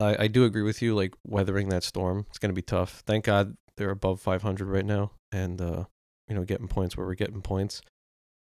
I, 0.00 0.24
I 0.24 0.26
do 0.28 0.44
agree 0.44 0.62
with 0.62 0.80
you. 0.80 0.94
Like 0.94 1.14
weathering 1.26 1.68
that 1.70 1.82
storm, 1.84 2.26
it's 2.28 2.38
going 2.38 2.50
to 2.50 2.54
be 2.54 2.62
tough. 2.62 3.02
Thank 3.06 3.24
God 3.24 3.56
they're 3.76 3.90
above 3.90 4.20
500 4.20 4.66
right 4.68 4.84
now, 4.86 5.12
and 5.32 5.60
uh, 5.60 5.84
you 6.28 6.34
know, 6.36 6.44
getting 6.44 6.68
points 6.68 6.96
where 6.96 7.06
we're 7.06 7.14
getting 7.14 7.42
points. 7.42 7.82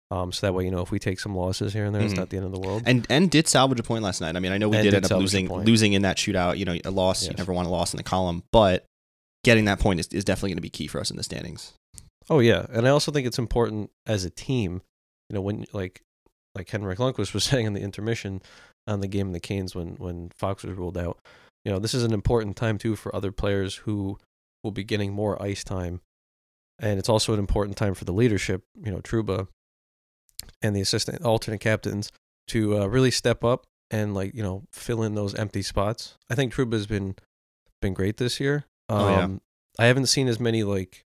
Um, 0.10 0.32
so 0.32 0.48
that 0.48 0.54
way, 0.54 0.64
you 0.64 0.72
know, 0.72 0.82
if 0.82 0.89
we 0.91 1.00
take 1.00 1.20
some 1.20 1.36
losses 1.36 1.74
here 1.74 1.84
and 1.86 1.93
there, 1.93 2.02
it's 2.02 2.14
Mhm. 2.14 2.18
not 2.18 2.30
the 2.30 2.38
end 2.38 2.45
of 2.45 2.54
the 2.54 2.60
world. 2.60 2.84
and 2.86 3.06
and 3.10 3.30
did 3.30 3.48
salvage 3.48 3.80
a 3.80 3.84
point 3.84 4.04
last 4.04 4.22
night. 4.22 4.36
I 4.36 4.39
mean, 4.39 4.52
I 4.54 4.58
know 4.58 4.70
we 4.70 4.78
And 4.78 4.84
did 4.84 4.91
did 4.91 5.04
end 5.04 5.12
up 5.12 5.20
losing 5.20 5.48
losing 5.50 5.93
in 5.93 6.04
that 6.04 6.18
shootout. 6.18 6.58
You 6.58 6.66
know, 6.66 6.78
a 6.86 6.91
loss. 6.91 7.28
You 7.28 7.34
never 7.36 7.52
want 7.54 7.68
a 7.68 7.72
loss 7.72 7.93
in 7.93 7.98
the 7.98 8.04
column, 8.04 8.43
but 8.52 8.86
getting 9.43 9.66
that 9.66 9.80
point 9.80 10.00
is, 10.00 10.08
is 10.10 10.24
definitely 10.24 10.52
going 10.52 10.58
to 10.58 10.62
be 10.62 10.70
key 10.70 10.88
for 10.88 11.00
us 11.02 11.10
in 11.12 11.18
the 11.18 11.24
standings. 11.24 11.74
Oh 12.30 12.39
yeah, 12.39 12.66
and 12.70 12.88
I 12.88 12.91
also 12.91 13.12
think 13.12 13.28
it's 13.28 13.39
important 13.39 13.89
as 14.06 14.24
a 14.26 14.30
team. 14.30 14.82
You 15.30 15.36
know, 15.36 15.41
when 15.41 15.65
like 15.73 16.01
like 16.55 16.69
Henrik 16.69 16.99
Lundqvist 16.99 17.34
was 17.34 17.43
saying 17.45 17.65
in 17.65 17.73
the 17.73 17.82
intermission 17.82 18.41
on 18.88 19.01
the 19.01 19.07
game 19.07 19.28
of 19.28 19.34
the 19.34 19.39
Canes 19.39 19.75
when 19.75 19.95
when 19.95 20.30
Fox 20.36 20.63
was 20.63 20.78
ruled 20.78 20.97
out. 20.97 21.19
You 21.65 21.71
know, 21.73 21.80
this 21.80 21.93
is 21.93 22.03
an 22.03 22.13
important 22.13 22.55
time 22.55 22.78
too 22.78 22.95
for 22.95 23.13
other 23.13 23.32
players 23.32 23.75
who 23.75 24.17
will 24.63 24.71
be 24.71 24.84
getting 24.84 25.11
more 25.11 25.41
ice 25.41 25.63
time, 25.63 26.01
and 26.80 26.97
it's 26.97 27.09
also 27.09 27.34
an 27.34 27.39
important 27.39 27.78
time 27.78 27.93
for 27.93 28.05
the 28.05 28.13
leadership. 28.13 28.63
You 28.82 28.91
know, 28.91 28.99
Trouba 28.99 29.47
and 30.61 30.75
the 30.75 30.82
assistant 30.82 31.23
alternate 31.23 31.59
captains 31.59 32.11
to 32.49 32.80
uh, 32.80 32.86
really 32.86 33.11
step 33.11 33.43
up 33.43 33.65
and 33.91 34.13
like 34.13 34.34
you 34.34 34.43
know 34.43 34.63
fill 34.71 35.03
in 35.03 35.15
those 35.15 35.36
empty 35.36 35.61
spots. 35.61 36.17
I 36.30 36.36
think 36.36 36.53
Trouba's 36.53 36.88
been 36.88 37.15
been 37.82 37.93
great 37.93 38.17
this 38.17 38.39
year. 38.39 38.65
Um, 38.89 38.97
Oh, 38.99 39.09
yeah. 39.09 39.28
I 39.80 39.86
haven't 39.86 40.07
seen 40.07 40.28
as 40.28 40.39
many 40.39 40.63
like 40.63 41.03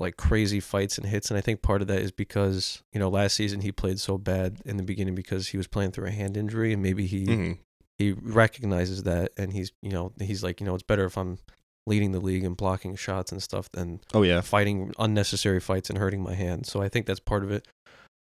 like 0.00 0.16
crazy 0.16 0.58
fights 0.60 0.98
and 0.98 1.06
hits, 1.06 1.30
and 1.30 1.38
I 1.38 1.40
think 1.40 1.62
part 1.62 1.82
of 1.82 1.88
that 1.88 2.00
is 2.00 2.10
because 2.10 2.82
you 2.92 2.98
know 2.98 3.08
last 3.08 3.34
season 3.36 3.60
he 3.60 3.70
played 3.70 4.00
so 4.00 4.18
bad 4.18 4.60
in 4.64 4.76
the 4.78 4.82
beginning 4.82 5.14
because 5.14 5.48
he 5.48 5.56
was 5.56 5.66
playing 5.68 5.92
through 5.92 6.06
a 6.06 6.10
hand 6.10 6.36
injury, 6.36 6.72
and 6.72 6.82
maybe 6.82 7.06
he 7.06 7.26
Mhm. 7.26 7.58
he 7.98 8.12
recognizes 8.12 9.02
that, 9.04 9.30
and 9.36 9.52
he's 9.52 9.70
you 9.82 9.92
know 9.92 10.12
he's 10.20 10.42
like 10.42 10.60
you 10.60 10.66
know 10.66 10.74
it's 10.74 10.82
better 10.82 11.04
if 11.04 11.16
I'm 11.18 11.38
leading 11.86 12.12
the 12.12 12.20
league 12.20 12.44
and 12.44 12.56
blocking 12.56 12.94
shots 12.96 13.30
and 13.32 13.42
stuff 13.42 13.70
than 13.72 14.00
Oh 14.14 14.22
yeah, 14.22 14.40
fighting 14.40 14.92
unnecessary 14.98 15.60
fights 15.60 15.90
and 15.90 15.98
hurting 15.98 16.22
my 16.22 16.34
hand. 16.34 16.66
So 16.66 16.82
I 16.82 16.88
think 16.88 17.06
that's 17.06 17.20
part 17.20 17.44
of 17.44 17.50
it. 17.50 17.66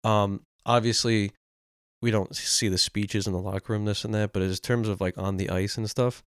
Um, 0.05 0.43
obviously, 0.64 1.33
we 2.03 2.11
don't 2.11 2.35
see 2.37 2.68
the 2.68 2.79
speeches 2.79 3.27
in 3.27 3.33
the 3.33 3.39
locker 3.41 3.72
room, 3.72 3.85
this 3.85 4.05
and 4.05 4.14
that, 4.14 4.33
but 4.33 4.43
as 4.43 4.61
terms 4.61 4.89
of 4.89 5.01
like 5.01 5.16
on 5.18 5.37
the 5.37 5.51
ice 5.51 5.77
and 5.77 5.89
stuff, 5.91 6.22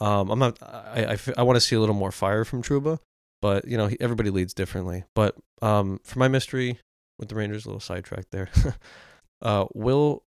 um, 0.00 0.30
I'm 0.30 0.38
not. 0.38 0.62
I 0.62 1.14
I 1.14 1.18
I, 1.36 1.42
want 1.42 1.56
to 1.56 1.60
see 1.60 1.76
a 1.76 1.80
little 1.80 1.94
more 1.94 2.12
fire 2.12 2.44
from 2.44 2.62
Trouba, 2.62 2.98
but 3.40 3.66
you 3.66 3.76
know 3.76 3.90
everybody 4.00 4.30
leads 4.30 4.54
differently. 4.54 5.04
But 5.14 5.36
um, 5.62 6.00
for 6.04 6.18
my 6.18 6.28
mystery 6.28 6.78
with 7.18 7.28
the 7.28 7.34
Rangers, 7.34 7.64
a 7.64 7.68
little 7.68 7.80
sidetrack 7.80 8.30
there. 8.30 8.48
uh, 9.42 9.66
will 9.74 10.22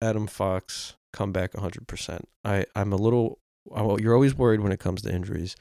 Adam 0.00 0.26
Fox 0.26 0.94
come 1.12 1.32
back 1.32 1.52
100%? 1.52 2.20
I 2.44 2.66
I'm 2.74 2.92
a 2.92 2.96
little. 2.96 3.38
You're 3.74 4.14
always 4.14 4.34
worried 4.34 4.60
when 4.60 4.72
it 4.72 4.80
comes 4.80 5.02
to 5.02 5.14
injuries. 5.14 5.54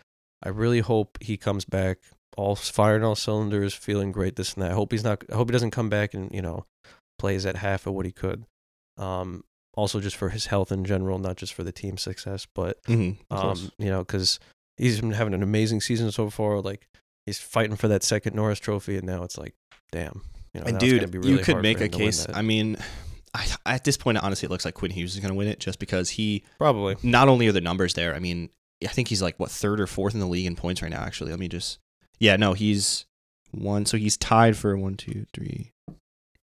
I 0.43 0.49
really 0.49 0.79
hope 0.79 1.17
he 1.21 1.37
comes 1.37 1.65
back 1.65 1.99
all 2.37 2.55
firing 2.55 3.03
all 3.03 3.15
cylinders, 3.15 3.73
feeling 3.73 4.11
great, 4.11 4.35
this 4.37 4.53
and 4.53 4.63
that. 4.63 4.71
I 4.71 4.73
hope 4.73 4.91
he's 4.91 5.03
not. 5.03 5.23
I 5.31 5.35
hope 5.35 5.49
he 5.49 5.53
doesn't 5.53 5.71
come 5.71 5.89
back 5.89 6.13
and 6.13 6.33
you 6.33 6.41
know 6.41 6.65
plays 7.19 7.45
at 7.45 7.57
half 7.57 7.85
of 7.85 7.93
what 7.93 8.05
he 8.05 8.11
could. 8.11 8.45
Um, 8.97 9.43
also 9.75 9.99
just 9.99 10.15
for 10.15 10.29
his 10.29 10.47
health 10.47 10.71
in 10.71 10.83
general, 10.83 11.19
not 11.19 11.37
just 11.37 11.53
for 11.53 11.63
the 11.63 11.71
team 11.71 11.97
success, 11.97 12.47
but 12.55 12.81
Mhm, 12.83 13.17
um, 13.29 13.71
you 13.77 13.89
know, 13.89 13.99
because 13.99 14.39
he's 14.77 15.01
been 15.01 15.11
having 15.11 15.33
an 15.33 15.43
amazing 15.43 15.81
season 15.81 16.11
so 16.11 16.29
far. 16.29 16.61
Like 16.61 16.87
he's 17.25 17.39
fighting 17.39 17.75
for 17.75 17.87
that 17.87 18.03
second 18.03 18.35
Norris 18.35 18.59
Trophy, 18.59 18.97
and 18.97 19.05
now 19.05 19.23
it's 19.23 19.37
like, 19.37 19.53
damn, 19.91 20.21
you 20.53 20.61
know, 20.61 20.65
and 20.67 20.73
now 20.73 20.77
it's 20.77 20.93
gonna 20.93 21.07
dude, 21.07 21.13
really 21.15 21.31
you 21.31 21.37
could 21.39 21.61
make 21.61 21.79
a 21.79 21.85
him 21.85 21.91
to 21.91 21.97
win 21.97 22.07
case. 22.07 22.27
I 22.33 22.41
mean, 22.41 22.77
I, 23.33 23.47
at 23.65 23.83
this 23.83 23.97
point, 23.97 24.17
honestly, 24.17 24.47
it 24.47 24.49
looks 24.49 24.65
like 24.65 24.73
Quinn 24.73 24.91
Hughes 24.91 25.13
is 25.13 25.19
going 25.21 25.31
to 25.31 25.37
win 25.37 25.47
it 25.47 25.59
just 25.59 25.79
because 25.79 26.09
he 26.09 26.43
Probably. 26.57 26.95
not 27.03 27.29
only 27.29 27.47
are 27.47 27.51
the 27.51 27.61
numbers 27.61 27.93
there. 27.93 28.13
I 28.13 28.19
mean, 28.19 28.49
I 28.83 28.87
think 28.87 29.07
he's 29.07 29.21
like 29.21 29.39
what 29.39 29.51
third 29.51 29.79
or 29.79 29.87
fourth 29.87 30.13
in 30.13 30.19
the 30.19 30.25
league 30.27 30.45
in 30.45 30.55
points 30.55 30.81
right 30.81 30.91
now. 30.91 31.01
Actually, 31.01 31.31
let 31.31 31.39
me 31.39 31.47
just. 31.47 31.79
Yeah, 32.19 32.35
no, 32.35 32.53
he's 32.53 33.05
one. 33.51 33.85
So 33.85 33.97
he's 33.97 34.17
tied 34.17 34.57
for 34.57 34.75
one, 34.77 34.95
two, 34.95 35.25
three, 35.33 35.71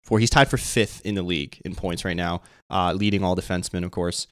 four. 0.03 0.19
He's 0.19 0.31
tied 0.31 0.49
for 0.49 0.57
fifth 0.57 1.03
in 1.05 1.15
the 1.15 1.23
league 1.23 1.61
in 1.65 1.75
points 1.75 2.05
right 2.05 2.17
now, 2.17 2.43
uh, 2.71 2.93
leading 2.95 3.23
all 3.23 3.37
defensemen, 3.37 3.85
of 3.85 3.91
course. 3.91 4.27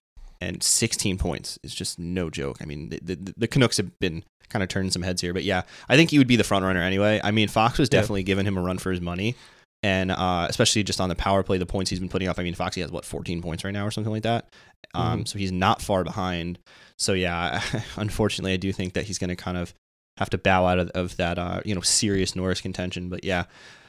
And 0.47 0.63
16 0.63 1.19
points 1.19 1.59
is 1.63 1.75
just 1.75 1.99
no 1.99 2.31
joke. 2.31 2.59
I 2.61 2.65
mean, 2.65 2.89
the, 2.91 3.01
the, 3.03 3.35
the 3.37 3.49
Canucks 3.49 3.77
have 3.79 3.99
been 3.99 4.23
kind 4.49 4.63
of 4.63 4.69
turning 4.69 4.91
some 4.91 5.03
heads 5.03 5.21
here, 5.21 5.33
but 5.35 5.43
yeah, 5.45 5.63
I 5.89 5.97
think 5.97 6.11
he 6.11 6.19
would 6.19 6.29
be 6.29 6.37
the 6.37 6.45
front 6.45 6.65
runner 6.65 6.81
anyway. 6.81 7.21
I 7.25 7.31
mean, 7.33 7.49
Fox 7.49 7.79
was 7.79 7.89
definitely 7.89 8.23
giving 8.23 8.47
him 8.47 8.57
a 8.57 8.63
run 8.63 8.79
for 8.79 8.91
his 8.93 9.01
money. 9.01 9.35
And 9.83 10.11
uh, 10.11 10.47
especially 10.49 10.83
just 10.85 11.01
on 11.01 11.09
the 11.09 11.15
power 11.15 11.43
play, 11.43 11.59
the 11.59 11.67
points 11.67 11.91
he's 11.91 12.01
been 12.01 12.09
putting 12.09 12.29
up. 12.29 12.39
I 12.39 12.43
mean, 12.43 12.55
Foxy 12.55 12.81
has 12.81 12.91
what 12.91 13.05
14 13.05 13.43
points 13.43 13.65
right 13.65 13.73
now 13.73 13.87
or 13.87 13.91
something 13.91 14.13
like 14.13 14.23
that. 14.23 14.49
Um, 14.95 15.21
Mhm. 15.25 15.29
So 15.29 15.39
he's 15.39 15.53
not 15.53 15.83
far 15.83 16.03
behind. 16.05 16.59
So 16.99 17.13
yeah, 17.13 17.61
unfortunately, 17.97 18.53
I 18.53 18.57
do 18.57 18.73
think 18.73 18.95
that 18.95 19.05
he's 19.05 19.19
going 19.19 19.29
to 19.31 19.37
kind 19.37 19.57
of 19.59 19.75
have 20.17 20.31
to 20.31 20.39
bow 20.39 20.65
out 20.67 20.79
of, 20.79 20.91
of 20.91 21.17
that 21.19 21.39
uh, 21.39 21.61
you 21.65 21.75
know 21.75 21.83
serious 21.83 22.35
Norris 22.35 22.61
contention. 22.61 23.09
But 23.11 23.23
yeah, 23.25 23.45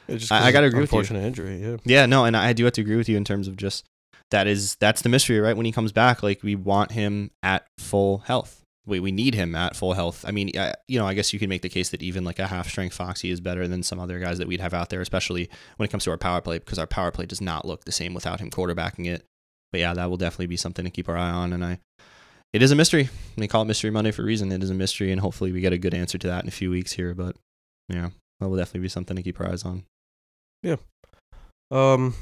I- 0.08 0.12
I 0.12 0.16
'cause 0.18 0.28
gotta 0.52 0.66
agree 0.66 0.80
with 0.80 0.92
you. 0.92 0.98
Unfortunate 0.98 1.24
injury. 1.26 1.62
Yeah. 1.62 1.76
yeah, 1.84 2.06
no, 2.06 2.24
and 2.26 2.36
I 2.36 2.52
do 2.52 2.64
have 2.64 2.74
to 2.74 2.80
agree 2.80 2.96
with 2.96 3.08
you 3.08 3.16
in 3.16 3.24
terms 3.24 3.48
of 3.48 3.56
just 3.56 3.84
that 4.30 4.46
is 4.46 4.76
that's 4.76 5.02
the 5.02 5.08
mystery, 5.08 5.40
right? 5.40 5.56
When 5.56 5.66
he 5.66 5.72
comes 5.72 5.92
back, 5.92 6.22
like 6.22 6.42
we 6.42 6.54
want 6.54 6.92
him 6.92 7.30
at 7.42 7.66
full 7.78 8.18
health. 8.18 8.62
We 8.86 9.00
we 9.00 9.12
need 9.12 9.34
him 9.34 9.54
at 9.54 9.76
full 9.76 9.92
health. 9.92 10.24
I 10.26 10.30
mean, 10.30 10.50
I, 10.58 10.74
you 10.86 10.98
know, 10.98 11.06
I 11.06 11.14
guess 11.14 11.32
you 11.32 11.38
could 11.38 11.48
make 11.48 11.62
the 11.62 11.68
case 11.68 11.90
that 11.90 12.02
even 12.02 12.24
like 12.24 12.38
a 12.38 12.46
half 12.46 12.68
strength 12.68 12.94
Foxy 12.94 13.30
is 13.30 13.40
better 13.40 13.68
than 13.68 13.82
some 13.82 14.00
other 14.00 14.18
guys 14.18 14.38
that 14.38 14.48
we'd 14.48 14.60
have 14.60 14.74
out 14.74 14.88
there, 14.88 15.00
especially 15.00 15.50
when 15.76 15.86
it 15.86 15.90
comes 15.90 16.04
to 16.04 16.10
our 16.10 16.18
power 16.18 16.40
play, 16.40 16.58
because 16.58 16.78
our 16.78 16.86
power 16.86 17.10
play 17.10 17.26
does 17.26 17.40
not 17.40 17.66
look 17.66 17.84
the 17.84 17.92
same 17.92 18.14
without 18.14 18.40
him 18.40 18.50
quarterbacking 18.50 19.06
it. 19.06 19.24
But 19.72 19.80
yeah, 19.80 19.92
that 19.94 20.08
will 20.08 20.16
definitely 20.16 20.46
be 20.46 20.56
something 20.56 20.84
to 20.84 20.90
keep 20.90 21.08
our 21.08 21.16
eye 21.16 21.30
on. 21.30 21.52
And 21.52 21.64
I, 21.64 21.80
it 22.52 22.62
is 22.62 22.70
a 22.70 22.76
mystery. 22.76 23.10
They 23.36 23.46
call 23.46 23.62
it 23.62 23.66
Mystery 23.66 23.90
Monday 23.90 24.10
for 24.10 24.22
a 24.22 24.24
reason. 24.24 24.50
It 24.50 24.62
is 24.62 24.70
a 24.70 24.74
mystery, 24.74 25.12
and 25.12 25.20
hopefully 25.20 25.52
we 25.52 25.60
get 25.60 25.74
a 25.74 25.78
good 25.78 25.92
answer 25.92 26.16
to 26.16 26.26
that 26.28 26.44
in 26.44 26.48
a 26.48 26.52
few 26.52 26.70
weeks 26.70 26.92
here. 26.92 27.14
But 27.14 27.36
yeah, 27.88 28.10
that 28.40 28.48
will 28.48 28.56
definitely 28.56 28.80
be 28.80 28.88
something 28.88 29.16
to 29.16 29.22
keep 29.22 29.38
our 29.38 29.50
eyes 29.50 29.64
on. 29.64 29.84
Yeah. 30.62 30.76
Um, 31.70 32.14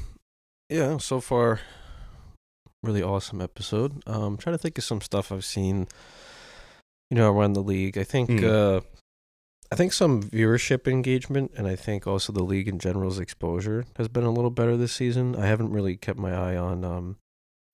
yeah. 0.69 0.97
So 0.97 1.21
far, 1.21 1.61
really 2.83 3.03
awesome 3.03 3.41
episode. 3.41 4.01
Um, 4.07 4.23
I'm 4.23 4.37
trying 4.37 4.55
to 4.55 4.61
think 4.61 4.77
of 4.77 4.83
some 4.83 5.01
stuff 5.01 5.31
I've 5.31 5.45
seen. 5.45 5.87
You 7.09 7.15
know, 7.17 7.31
around 7.31 7.53
the 7.53 7.61
league. 7.63 7.97
I 7.97 8.03
think. 8.03 8.29
Mm. 8.29 8.43
Uh, 8.77 8.81
I 9.71 9.75
think 9.75 9.91
some 9.91 10.23
viewership 10.23 10.87
engagement, 10.87 11.51
and 11.57 11.67
I 11.67 11.75
think 11.75 12.07
also 12.07 12.31
the 12.31 12.43
league 12.43 12.69
in 12.69 12.79
general's 12.79 13.19
exposure 13.19 13.83
has 13.97 14.07
been 14.07 14.23
a 14.23 14.31
little 14.31 14.49
better 14.49 14.77
this 14.77 14.93
season. 14.93 15.35
I 15.35 15.45
haven't 15.45 15.71
really 15.71 15.97
kept 15.97 16.17
my 16.17 16.33
eye 16.33 16.55
on 16.55 16.85
um, 16.85 17.17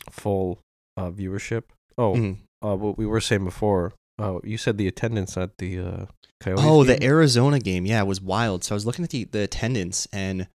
full 0.10 0.60
uh, 0.98 1.12
viewership. 1.12 1.64
Oh, 1.98 2.16
Mhm. 2.16 2.38
uh, 2.66 2.76
what 2.76 2.98
we 2.98 3.06
were 3.06 3.22
saying 3.22 3.46
before. 3.46 3.94
Uh, 4.20 4.40
you 4.44 4.58
said 4.58 4.78
the 4.80 4.88
attendance 4.88 5.38
at 5.38 5.58
the 5.60 5.80
uh, 5.80 6.06
Coyotes. 6.40 6.64
Oh, 6.66 6.84
the? 6.84 7.04
Arizona 7.04 7.60
game, 7.60 7.86
yeah, 7.86 8.02
it 8.02 8.08
was 8.08 8.22
wild. 8.22 8.64
So 8.64 8.74
I 8.74 8.78
was 8.78 8.86
looking 8.88 9.04
at 9.06 9.12
the, 9.12 9.26
the 9.26 9.44
attendance 9.44 10.08
and 10.12 10.48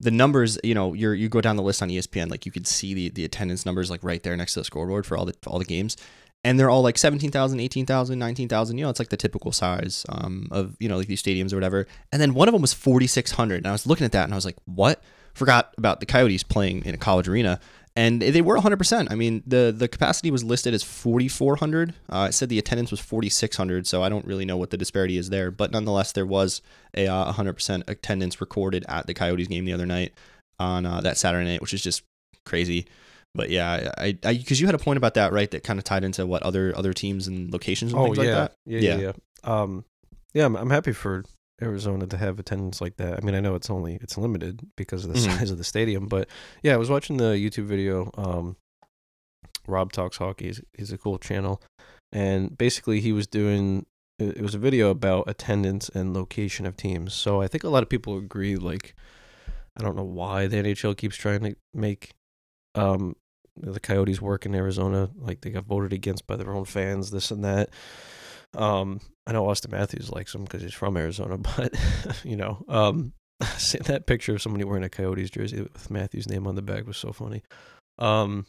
the 0.00 0.10
numbers. 0.10 0.58
You 0.62 0.74
know, 0.74 0.94
you 0.94 1.10
you 1.10 1.28
go 1.28 1.40
down 1.40 1.56
the 1.56 1.62
list 1.62 1.82
on 1.82 1.88
ESPN, 1.88 2.30
like 2.30 2.46
you 2.46 2.52
could 2.52 2.66
see 2.66 2.94
the, 2.94 3.08
the 3.10 3.24
attendance 3.24 3.64
numbers 3.66 3.90
like 3.90 4.02
right 4.02 4.22
there 4.22 4.36
next 4.36 4.54
to 4.54 4.60
the 4.60 4.64
scoreboard 4.64 5.06
for 5.06 5.16
all 5.16 5.24
the 5.24 5.34
all 5.46 5.58
the 5.58 5.64
games, 5.64 5.96
and 6.44 6.60
they're 6.60 6.70
all 6.70 6.82
like 6.82 6.98
17,000, 6.98 7.58
18,000, 7.58 8.18
19,000. 8.18 8.78
You 8.78 8.84
know, 8.84 8.90
it's 8.90 8.98
like 8.98 9.08
the 9.08 9.16
typical 9.16 9.52
size 9.52 10.04
um, 10.08 10.48
of 10.50 10.76
you 10.78 10.88
know 10.88 10.96
like 10.98 11.08
these 11.08 11.22
stadiums 11.22 11.52
or 11.52 11.56
whatever. 11.56 11.86
And 12.12 12.20
then 12.20 12.34
one 12.34 12.48
of 12.48 12.52
them 12.52 12.62
was 12.62 12.72
forty 12.72 13.06
six 13.06 13.32
hundred, 13.32 13.58
and 13.58 13.66
I 13.66 13.72
was 13.72 13.86
looking 13.86 14.04
at 14.04 14.12
that 14.12 14.24
and 14.24 14.32
I 14.32 14.36
was 14.36 14.46
like, 14.46 14.58
what? 14.64 15.02
Forgot 15.34 15.74
about 15.76 16.00
the 16.00 16.06
Coyotes 16.06 16.42
playing 16.42 16.86
in 16.86 16.94
a 16.94 16.98
college 16.98 17.28
arena. 17.28 17.60
And 17.96 18.20
they 18.20 18.42
were 18.42 18.58
100%. 18.58 19.06
I 19.10 19.14
mean, 19.14 19.42
the, 19.46 19.74
the 19.76 19.88
capacity 19.88 20.30
was 20.30 20.44
listed 20.44 20.74
as 20.74 20.82
4,400. 20.82 21.94
Uh, 22.10 22.26
it 22.28 22.32
said 22.34 22.50
the 22.50 22.58
attendance 22.58 22.90
was 22.90 23.00
4,600, 23.00 23.86
so 23.86 24.02
I 24.02 24.10
don't 24.10 24.26
really 24.26 24.44
know 24.44 24.58
what 24.58 24.68
the 24.68 24.76
disparity 24.76 25.16
is 25.16 25.30
there. 25.30 25.50
But 25.50 25.70
nonetheless, 25.72 26.12
there 26.12 26.26
was 26.26 26.60
a 26.94 27.06
uh, 27.06 27.32
100% 27.32 27.88
attendance 27.88 28.38
recorded 28.40 28.84
at 28.86 29.06
the 29.06 29.14
Coyotes 29.14 29.48
game 29.48 29.64
the 29.64 29.72
other 29.72 29.86
night 29.86 30.12
on 30.58 30.84
uh, 30.84 31.00
that 31.00 31.16
Saturday 31.16 31.48
night, 31.48 31.62
which 31.62 31.72
is 31.72 31.82
just 31.82 32.02
crazy. 32.44 32.86
But 33.34 33.50
yeah, 33.50 33.92
I 33.98 34.12
because 34.12 34.60
you 34.60 34.66
had 34.66 34.74
a 34.74 34.78
point 34.78 34.96
about 34.96 35.14
that, 35.14 35.30
right? 35.32 35.50
That 35.50 35.62
kind 35.62 35.78
of 35.78 35.84
tied 35.84 36.04
into 36.04 36.26
what 36.26 36.42
other 36.42 36.72
other 36.74 36.94
teams 36.94 37.26
and 37.26 37.52
locations 37.52 37.92
and 37.92 38.00
Oh 38.00 38.04
things 38.06 38.16
yeah. 38.18 38.24
like 38.24 38.32
that. 38.34 38.52
yeah, 38.64 38.78
yeah, 38.80 38.96
Yeah. 38.96 39.12
yeah. 39.44 39.60
Um, 39.62 39.84
yeah, 40.32 40.46
I'm, 40.46 40.56
I'm 40.56 40.70
happy 40.70 40.92
for 40.92 41.22
Arizona 41.62 42.06
to 42.06 42.16
have 42.18 42.38
attendance 42.38 42.80
like 42.80 42.96
that. 42.96 43.18
I 43.18 43.24
mean, 43.24 43.34
I 43.34 43.40
know 43.40 43.54
it's 43.54 43.70
only 43.70 43.96
it's 44.02 44.18
limited 44.18 44.60
because 44.76 45.04
of 45.04 45.12
the 45.12 45.18
Mhm. 45.20 45.38
size 45.38 45.50
of 45.50 45.58
the 45.58 45.64
stadium, 45.64 46.06
but 46.06 46.28
yeah, 46.62 46.74
I 46.74 46.76
was 46.76 46.90
watching 46.90 47.16
the 47.16 47.34
YouTube 47.34 47.64
video. 47.66 48.10
Um, 48.16 48.56
Rob 49.66 49.92
talks 49.92 50.18
hockey. 50.18 50.46
He's, 50.46 50.60
he's 50.76 50.92
a 50.92 50.98
cool 50.98 51.18
channel, 51.18 51.60
and 52.12 52.56
basically 52.56 53.00
he 53.00 53.12
was 53.12 53.26
doing. 53.26 53.86
It 54.18 54.36
it 54.38 54.42
was 54.42 54.54
a 54.54 54.58
video 54.58 54.90
about 54.90 55.28
attendance 55.28 55.88
and 55.88 56.14
location 56.14 56.66
of 56.66 56.76
teams. 56.76 57.12
So 57.14 57.40
I 57.42 57.48
think 57.48 57.64
a 57.64 57.68
lot 57.68 57.82
of 57.82 57.88
people 57.88 58.16
agree. 58.16 58.56
Like, 58.56 58.94
I 59.76 59.82
don't 59.82 59.96
know 59.96 60.04
why 60.04 60.46
the 60.46 60.56
NHL 60.58 60.96
keeps 60.96 61.16
trying 61.16 61.40
to 61.40 61.56
make 61.74 62.12
um, 62.74 63.16
the 63.56 63.80
Coyotes 63.80 64.20
work 64.22 64.46
in 64.46 64.54
Arizona. 64.54 65.10
Like 65.16 65.40
they 65.40 65.50
got 65.50 65.64
voted 65.64 65.92
against 65.92 66.26
by 66.26 66.36
their 66.36 66.52
own 66.54 66.64
fans, 66.64 67.10
this 67.10 67.30
and 67.30 67.44
that. 67.44 67.70
Um, 68.54 69.00
I 69.26 69.32
know 69.32 69.44
Auston 69.44 69.72
Matthews 69.72 70.10
likes 70.10 70.34
him 70.34 70.44
because 70.44 70.62
he's 70.62 70.74
from 70.74 70.96
Arizona, 70.96 71.38
but 71.56 71.74
you 72.24 72.36
know, 72.36 72.64
um, 72.68 73.12
that 73.40 74.04
picture 74.06 74.34
of 74.34 74.42
somebody 74.42 74.64
wearing 74.64 74.84
a 74.84 74.88
Coyotes 74.88 75.30
jersey 75.30 75.62
with 75.62 75.90
Matthews' 75.90 76.28
name 76.28 76.46
on 76.46 76.54
the 76.54 76.62
back 76.62 76.86
was 76.86 76.96
so 76.96 77.12
funny. 77.12 77.42
Um, 77.98 78.46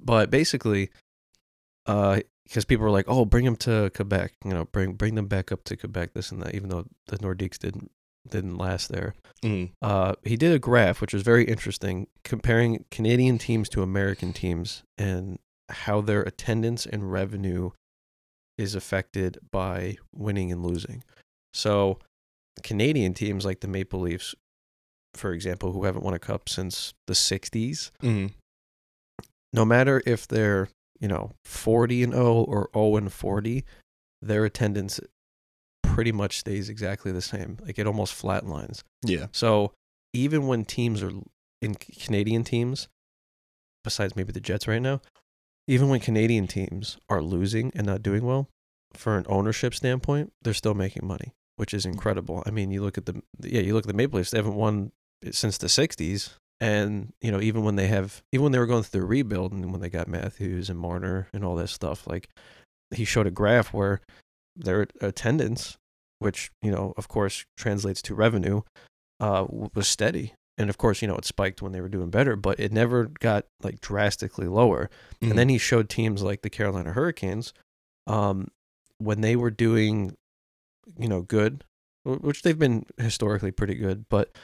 but 0.00 0.30
basically, 0.30 0.90
uh, 1.86 2.20
because 2.44 2.64
people 2.64 2.84
were 2.84 2.90
like, 2.90 3.06
"Oh, 3.08 3.24
bring 3.24 3.44
him 3.44 3.56
to 3.56 3.90
Quebec," 3.94 4.32
you 4.44 4.50
know, 4.52 4.64
bring 4.66 4.94
bring 4.94 5.14
them 5.14 5.26
back 5.26 5.52
up 5.52 5.64
to 5.64 5.76
Quebec, 5.76 6.14
this 6.14 6.30
and 6.32 6.42
that. 6.42 6.54
Even 6.54 6.68
though 6.68 6.86
the 7.06 7.18
Nordiques 7.18 7.58
didn't 7.58 7.90
didn't 8.28 8.58
last 8.58 8.90
there, 8.90 9.14
Mm. 9.42 9.70
uh, 9.82 10.14
he 10.24 10.36
did 10.36 10.52
a 10.52 10.58
graph 10.58 11.00
which 11.00 11.14
was 11.14 11.22
very 11.22 11.44
interesting, 11.44 12.06
comparing 12.24 12.84
Canadian 12.90 13.38
teams 13.38 13.68
to 13.70 13.82
American 13.82 14.32
teams 14.32 14.82
and 14.98 15.38
how 15.70 16.00
their 16.00 16.22
attendance 16.22 16.84
and 16.86 17.10
revenue 17.10 17.70
is 18.60 18.74
affected 18.74 19.38
by 19.50 19.96
winning 20.14 20.52
and 20.52 20.64
losing. 20.64 21.02
So, 21.54 21.98
Canadian 22.62 23.14
teams 23.14 23.44
like 23.44 23.60
the 23.60 23.68
Maple 23.68 24.00
Leafs, 24.00 24.34
for 25.14 25.32
example, 25.32 25.72
who 25.72 25.84
haven't 25.84 26.04
won 26.04 26.14
a 26.14 26.18
cup 26.18 26.48
since 26.48 26.94
the 27.06 27.14
60s, 27.14 27.90
Mm. 28.02 28.32
no 29.52 29.64
matter 29.64 30.02
if 30.06 30.28
they're, 30.28 30.68
you 31.00 31.08
know, 31.08 31.32
40 31.44 32.02
and 32.04 32.12
0 32.12 32.42
or 32.42 32.70
0 32.74 32.96
and 32.96 33.12
40, 33.12 33.64
their 34.22 34.44
attendance 34.44 35.00
pretty 35.82 36.12
much 36.12 36.38
stays 36.38 36.68
exactly 36.68 37.10
the 37.10 37.22
same. 37.22 37.56
Like 37.62 37.78
it 37.78 37.86
almost 37.86 38.20
flatlines. 38.20 38.82
Yeah. 39.02 39.26
So 39.32 39.72
even 40.12 40.46
when 40.46 40.64
teams 40.64 41.02
are 41.02 41.12
in 41.62 41.74
Canadian 41.74 42.44
teams, 42.44 42.88
besides 43.82 44.14
maybe 44.14 44.32
the 44.32 44.40
Jets 44.40 44.68
right 44.68 44.82
now, 44.82 45.00
even 45.66 45.88
when 45.88 46.00
Canadian 46.00 46.46
teams 46.46 46.98
are 47.08 47.22
losing 47.22 47.72
and 47.74 47.86
not 47.86 48.02
doing 48.02 48.24
well, 48.24 48.48
for 48.94 49.16
an 49.16 49.26
ownership 49.28 49.74
standpoint, 49.74 50.32
they're 50.42 50.54
still 50.54 50.74
making 50.74 51.06
money, 51.06 51.32
which 51.56 51.72
is 51.72 51.86
incredible. 51.86 52.42
I 52.46 52.50
mean, 52.50 52.70
you 52.70 52.82
look 52.82 52.98
at 52.98 53.06
the 53.06 53.22
yeah, 53.42 53.60
you 53.60 53.74
look 53.74 53.84
at 53.84 53.88
the 53.88 53.94
Maple 53.94 54.18
Leafs; 54.18 54.30
they 54.30 54.38
haven't 54.38 54.54
won 54.54 54.92
since 55.30 55.58
the 55.58 55.68
'60s, 55.68 56.30
and 56.60 57.12
you 57.20 57.30
know 57.30 57.40
even 57.40 57.62
when 57.62 57.76
they 57.76 57.86
have, 57.86 58.22
even 58.32 58.44
when 58.44 58.52
they 58.52 58.58
were 58.58 58.66
going 58.66 58.82
through 58.82 59.00
the 59.00 59.06
rebuild, 59.06 59.52
and 59.52 59.70
when 59.70 59.80
they 59.80 59.90
got 59.90 60.08
Matthews 60.08 60.68
and 60.68 60.78
Marner 60.78 61.28
and 61.32 61.44
all 61.44 61.56
that 61.56 61.68
stuff, 61.68 62.06
like 62.06 62.28
he 62.94 63.04
showed 63.04 63.26
a 63.26 63.30
graph 63.30 63.72
where 63.72 64.00
their 64.56 64.86
attendance, 65.00 65.76
which 66.18 66.50
you 66.62 66.70
know 66.70 66.94
of 66.96 67.08
course 67.08 67.44
translates 67.56 68.02
to 68.02 68.14
revenue, 68.14 68.62
uh, 69.20 69.46
was 69.48 69.88
steady. 69.88 70.34
And 70.60 70.68
of 70.68 70.76
course, 70.76 71.00
you 71.00 71.08
know, 71.08 71.16
it 71.16 71.24
spiked 71.24 71.62
when 71.62 71.72
they 71.72 71.80
were 71.80 71.88
doing 71.88 72.10
better, 72.10 72.36
but 72.36 72.60
it 72.60 72.70
never 72.70 73.06
got 73.06 73.46
like 73.62 73.80
drastically 73.80 74.46
lower. 74.46 74.90
Mhm. 75.22 75.30
And 75.30 75.38
then 75.38 75.48
he 75.48 75.56
showed 75.56 75.88
teams 75.88 76.22
like 76.22 76.42
the 76.42 76.50
Carolina 76.50 76.92
Hurricanes, 76.92 77.54
um, 78.06 78.48
when 78.98 79.22
they 79.22 79.36
were 79.36 79.50
doing, 79.50 80.16
you 80.98 81.08
know, 81.08 81.22
good, 81.22 81.64
which 82.04 82.42
they've 82.42 82.58
been 82.58 82.84
historically 82.98 83.50
pretty 83.50 83.74
good, 83.74 84.04
but 84.10 84.36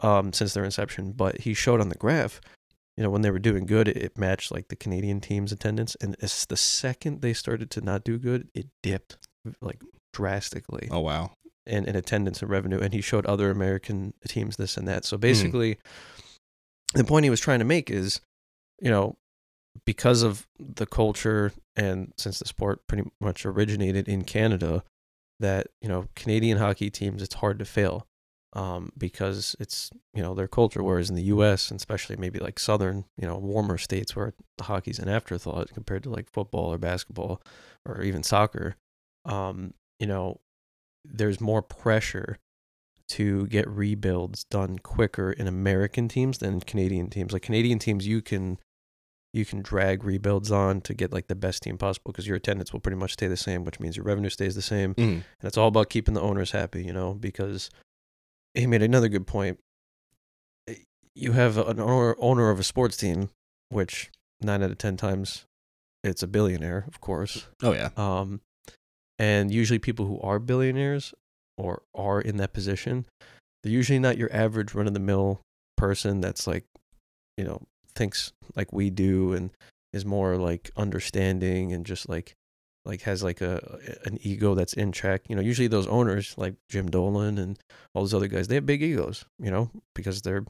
um, 0.00 0.32
since 0.32 0.54
their 0.54 0.64
inception. 0.64 1.10
But 1.10 1.40
he 1.40 1.54
showed 1.54 1.80
on 1.80 1.88
the 1.88 1.96
graph, 1.96 2.40
you 2.96 3.02
know, 3.02 3.10
when 3.10 3.22
they 3.22 3.32
were 3.32 3.40
doing 3.40 3.66
good, 3.66 3.88
it, 3.88 3.96
it 3.96 4.16
matched 4.16 4.52
like 4.52 4.68
the 4.68 4.76
Canadian 4.76 5.20
team's 5.20 5.50
attendance. 5.50 5.96
And 6.00 6.14
it's 6.20 6.46
the 6.46 6.56
second 6.56 7.20
they 7.20 7.32
started 7.32 7.68
to 7.72 7.80
not 7.80 8.04
do 8.04 8.16
good, 8.16 8.48
it 8.54 8.68
dipped 8.80 9.16
like 9.60 9.82
drastically 10.12 10.88
oh 10.92 11.00
wow. 11.00 11.32
In, 11.66 11.84
in 11.84 11.96
attendance 11.96 12.42
and 12.42 12.50
revenue, 12.50 12.78
and 12.78 12.92
he 12.92 13.00
showed 13.00 13.26
other 13.26 13.50
American 13.50 14.14
teams 14.26 14.56
this 14.56 14.76
and 14.76 14.86
that. 14.88 15.04
So 15.04 15.16
basically, 15.16 15.78
the 16.94 17.04
point 17.04 17.24
he 17.24 17.30
was 17.30 17.40
trying 17.40 17.58
to 17.58 17.64
make 17.64 17.90
is, 17.90 18.20
you 18.80 18.90
know, 18.90 19.16
because 19.84 20.22
of 20.22 20.46
the 20.58 20.86
culture 20.86 21.52
and 21.76 22.12
since 22.16 22.38
the 22.38 22.44
sport 22.46 22.86
pretty 22.86 23.10
much 23.20 23.44
originated 23.44 24.08
in 24.08 24.24
Canada, 24.24 24.84
that 25.40 25.68
you 25.80 25.88
know 25.88 26.06
Canadian 26.14 26.58
hockey 26.58 26.90
teams, 26.90 27.22
it's 27.22 27.36
hard 27.36 27.58
to 27.58 27.64
fail. 27.64 28.06
Um, 28.56 28.92
because 28.96 29.56
it's 29.58 29.90
you 30.12 30.22
know 30.22 30.32
their 30.32 30.46
culture, 30.46 30.80
whereas 30.80 31.10
in 31.10 31.16
the 31.16 31.24
U.S. 31.24 31.72
and 31.72 31.80
especially 31.80 32.14
maybe 32.14 32.38
like 32.38 32.60
southern, 32.60 33.04
you 33.16 33.26
know, 33.26 33.36
warmer 33.36 33.78
states 33.78 34.14
where 34.14 34.32
hockey's 34.60 35.00
an 35.00 35.08
afterthought 35.08 35.74
compared 35.74 36.04
to 36.04 36.10
like 36.10 36.30
football 36.30 36.72
or 36.72 36.78
basketball 36.78 37.42
or 37.84 38.02
even 38.02 38.22
soccer, 38.22 38.76
um, 39.24 39.74
you 39.98 40.06
know, 40.06 40.40
there's 41.04 41.40
more 41.40 41.62
pressure 41.62 42.38
to 43.08 43.46
get 43.48 43.68
rebuilds 43.68 44.44
done 44.44 44.78
quicker 44.78 45.30
in 45.30 45.46
American 45.46 46.08
teams 46.08 46.38
than 46.38 46.60
Canadian 46.60 47.10
teams. 47.10 47.32
Like 47.32 47.42
Canadian 47.42 47.78
teams, 47.78 48.06
you 48.06 48.22
can 48.22 48.58
you 49.32 49.44
can 49.44 49.60
drag 49.62 50.04
rebuilds 50.04 50.52
on 50.52 50.80
to 50.82 50.94
get 50.94 51.12
like 51.12 51.26
the 51.26 51.34
best 51.34 51.64
team 51.64 51.76
possible 51.76 52.12
because 52.12 52.26
your 52.26 52.36
attendance 52.36 52.72
will 52.72 52.78
pretty 52.80 52.96
much 52.96 53.12
stay 53.14 53.26
the 53.26 53.36
same, 53.36 53.64
which 53.64 53.80
means 53.80 53.96
your 53.96 54.04
revenue 54.04 54.30
stays 54.30 54.54
the 54.54 54.62
same, 54.62 54.94
Mm. 54.94 55.12
and 55.14 55.24
it's 55.42 55.58
all 55.58 55.68
about 55.68 55.90
keeping 55.90 56.14
the 56.14 56.20
owners 56.20 56.52
happy, 56.52 56.84
you 56.84 56.92
know. 56.92 57.14
Because 57.14 57.68
he 58.54 58.66
made 58.66 58.82
another 58.82 59.08
good 59.08 59.26
point. 59.26 59.58
You 61.16 61.32
have 61.32 61.58
an 61.58 61.78
owner 61.80 62.16
owner 62.18 62.50
of 62.50 62.58
a 62.58 62.64
sports 62.64 62.96
team, 62.96 63.30
which 63.68 64.10
nine 64.40 64.62
out 64.62 64.70
of 64.70 64.78
ten 64.78 64.96
times 64.96 65.46
it's 66.02 66.22
a 66.22 66.26
billionaire, 66.26 66.84
of 66.88 67.00
course 67.00 67.46
Oh 67.62 67.72
yeah. 67.72 67.90
um, 67.96 68.40
and 69.18 69.52
usually 69.52 69.78
people 69.78 70.06
who 70.06 70.20
are 70.20 70.38
billionaires 70.38 71.14
or 71.56 71.82
are 71.94 72.20
in 72.20 72.36
that 72.38 72.52
position, 72.52 73.06
they're 73.62 73.72
usually 73.72 73.98
not 73.98 74.18
your 74.18 74.32
average 74.32 74.74
run 74.74 74.86
of 74.86 74.94
the 74.94 75.00
mill 75.00 75.40
person 75.76 76.20
that's 76.20 76.46
like, 76.46 76.64
you 77.36 77.44
know, 77.44 77.62
thinks 77.94 78.32
like 78.56 78.72
we 78.72 78.90
do 78.90 79.32
and 79.32 79.50
is 79.92 80.04
more 80.04 80.36
like 80.36 80.70
understanding 80.76 81.72
and 81.72 81.86
just 81.86 82.08
like 82.08 82.34
like 82.84 83.02
has 83.02 83.22
like 83.22 83.40
a 83.40 83.78
an 84.04 84.18
ego 84.22 84.54
that's 84.54 84.74
in 84.74 84.92
check. 84.92 85.22
You 85.28 85.36
know, 85.36 85.42
usually 85.42 85.68
those 85.68 85.86
owners 85.86 86.34
like 86.36 86.54
Jim 86.68 86.90
Dolan 86.90 87.38
and 87.38 87.58
all 87.94 88.02
those 88.02 88.14
other 88.14 88.28
guys, 88.28 88.48
they 88.48 88.56
have 88.56 88.66
big 88.66 88.82
egos, 88.82 89.24
you 89.38 89.50
know, 89.50 89.70
because 89.94 90.22
they're 90.22 90.44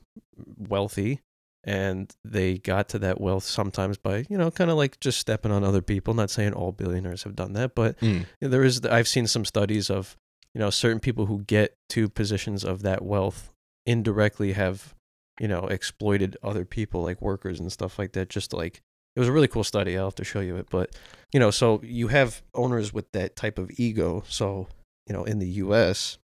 wealthy 0.56 1.20
and 1.66 2.14
they 2.24 2.58
got 2.58 2.88
to 2.90 2.98
that 3.00 3.20
wealth 3.20 3.44
sometimes 3.44 3.96
by, 3.96 4.24
you 4.28 4.36
know, 4.38 4.50
kind 4.50 4.70
of 4.70 4.76
like 4.76 5.00
just 5.00 5.18
stepping 5.18 5.50
on 5.52 5.64
other 5.64 5.82
people. 5.82 6.14
Not 6.14 6.30
saying 6.30 6.52
all 6.52 6.72
billionaires 6.72 7.22
have 7.24 7.34
done 7.36 7.52
that, 7.54 7.74
but 7.74 7.98
Mm. 8.00 8.26
there 8.40 8.62
is 8.64 8.84
I've 8.84 9.08
seen 9.08 9.26
some 9.26 9.44
studies 9.44 9.90
of, 9.90 10.16
you 10.54 10.58
know, 10.60 10.70
certain 10.70 11.00
people 11.00 11.26
who 11.26 11.42
get 11.42 11.74
to 11.90 12.08
positions 12.08 12.64
of 12.64 12.82
that 12.82 13.02
wealth 13.02 13.52
indirectly 13.86 14.52
have, 14.52 14.94
you 15.40 15.48
know, 15.48 15.66
exploited 15.66 16.36
other 16.42 16.64
people 16.64 17.02
like 17.02 17.20
workers 17.22 17.60
and 17.60 17.72
stuff 17.72 17.98
like 17.98 18.12
that 18.12 18.28
just 18.28 18.52
like 18.52 18.80
it 19.16 19.20
was 19.20 19.28
a 19.28 19.32
really 19.32 19.48
cool 19.48 19.64
study. 19.64 19.96
I'll 19.96 20.06
have 20.06 20.14
to 20.16 20.24
show 20.24 20.40
you 20.40 20.56
it, 20.56 20.66
but 20.70 20.90
you 21.32 21.38
know, 21.40 21.50
so 21.50 21.80
you 21.84 22.08
have 22.08 22.42
owners 22.54 22.92
with 22.92 23.10
that 23.12 23.36
type 23.36 23.58
of 23.58 23.70
ego. 23.78 24.24
So, 24.28 24.68
you 25.08 25.14
know, 25.14 25.24
in 25.24 25.38
the 25.38 25.48
US, 25.64 26.18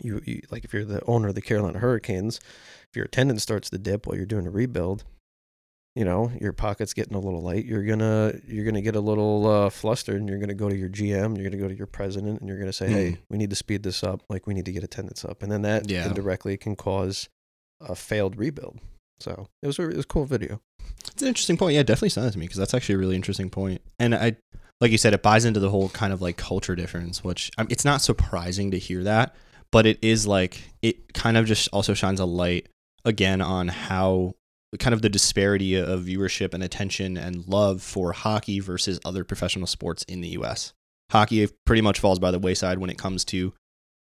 you, 0.00 0.20
you 0.24 0.40
like 0.50 0.64
if 0.64 0.72
you're 0.72 0.84
the 0.84 1.02
owner 1.06 1.28
of 1.28 1.34
the 1.34 1.42
Carolina 1.42 1.78
Hurricanes, 1.78 2.38
if 2.88 2.96
your 2.96 3.04
attendance 3.04 3.42
starts 3.42 3.70
to 3.70 3.78
dip 3.78 4.06
while 4.06 4.16
you're 4.16 4.26
doing 4.26 4.46
a 4.46 4.50
rebuild, 4.50 5.04
you 5.94 6.04
know, 6.04 6.32
your 6.40 6.52
pocket's 6.52 6.94
getting 6.94 7.14
a 7.14 7.20
little 7.20 7.42
light, 7.42 7.64
you're 7.66 7.84
gonna 7.84 8.32
you're 8.46 8.64
gonna 8.64 8.80
get 8.80 8.96
a 8.96 9.00
little 9.00 9.46
uh, 9.46 9.70
flustered, 9.70 10.16
and 10.16 10.28
you're 10.28 10.38
gonna 10.38 10.54
go 10.54 10.68
to 10.68 10.76
your 10.76 10.88
GM, 10.88 11.36
you're 11.36 11.44
gonna 11.48 11.60
go 11.62 11.68
to 11.68 11.74
your 11.76 11.86
president, 11.86 12.40
and 12.40 12.48
you're 12.48 12.58
gonna 12.58 12.72
say, 12.72 12.86
Hmm. 12.86 12.92
"Hey, 12.92 13.18
we 13.28 13.36
need 13.38 13.50
to 13.50 13.56
speed 13.56 13.82
this 13.82 14.02
up. 14.02 14.22
Like, 14.28 14.46
we 14.46 14.54
need 14.54 14.64
to 14.64 14.72
get 14.72 14.82
attendance 14.82 15.24
up," 15.24 15.42
and 15.42 15.52
then 15.52 15.62
that 15.62 15.90
Yeah. 15.90 16.06
indirectly 16.06 16.56
can 16.56 16.76
cause 16.76 17.28
a 17.80 17.94
failed 17.94 18.36
rebuild. 18.36 18.78
So 19.20 19.48
it 19.62 19.66
was 19.66 19.78
a, 19.78 19.82
it 19.90 19.96
was 19.96 20.04
a 20.04 20.08
cool 20.08 20.24
video. 20.24 20.60
It's 21.12 21.20
an 21.22 21.28
interesting 21.28 21.56
point. 21.56 21.74
Yeah, 21.74 21.82
definitely 21.82 22.08
send 22.10 22.26
it 22.26 22.32
to 22.32 22.38
me 22.38 22.46
because 22.46 22.58
that's 22.58 22.74
actually 22.74 22.94
a 22.94 22.98
really 22.98 23.16
interesting 23.16 23.50
point. 23.50 23.82
And 23.98 24.14
I, 24.14 24.36
like 24.80 24.90
you 24.92 24.98
said, 24.98 25.12
it 25.14 25.22
buys 25.22 25.44
into 25.44 25.60
the 25.60 25.68
whole 25.70 25.88
kind 25.90 26.12
of 26.12 26.22
like 26.22 26.36
culture 26.36 26.74
difference, 26.74 27.22
which 27.22 27.50
I 27.58 27.62
mean, 27.62 27.70
it's 27.70 27.84
not 27.84 28.00
surprising 28.02 28.70
to 28.70 28.78
hear 28.78 29.02
that, 29.04 29.34
but 29.72 29.86
it 29.86 29.98
is 30.02 30.26
like 30.26 30.62
it 30.82 31.12
kind 31.12 31.36
of 31.36 31.46
just 31.46 31.68
also 31.72 31.94
shines 31.94 32.20
a 32.20 32.24
light 32.24 32.68
again 33.04 33.40
on 33.40 33.68
how 33.68 34.34
kind 34.78 34.94
of 34.94 35.02
the 35.02 35.08
disparity 35.08 35.74
of 35.74 36.02
viewership 36.02 36.54
and 36.54 36.62
attention 36.62 37.16
and 37.16 37.46
love 37.48 37.82
for 37.82 38.12
hockey 38.12 38.60
versus 38.60 39.00
other 39.04 39.24
professional 39.24 39.66
sports 39.66 40.04
in 40.04 40.20
the 40.20 40.28
U.S. 40.28 40.72
Hockey 41.10 41.48
pretty 41.66 41.82
much 41.82 41.98
falls 41.98 42.18
by 42.18 42.30
the 42.30 42.38
wayside 42.38 42.78
when 42.78 42.88
it 42.88 42.98
comes 42.98 43.24
to 43.26 43.52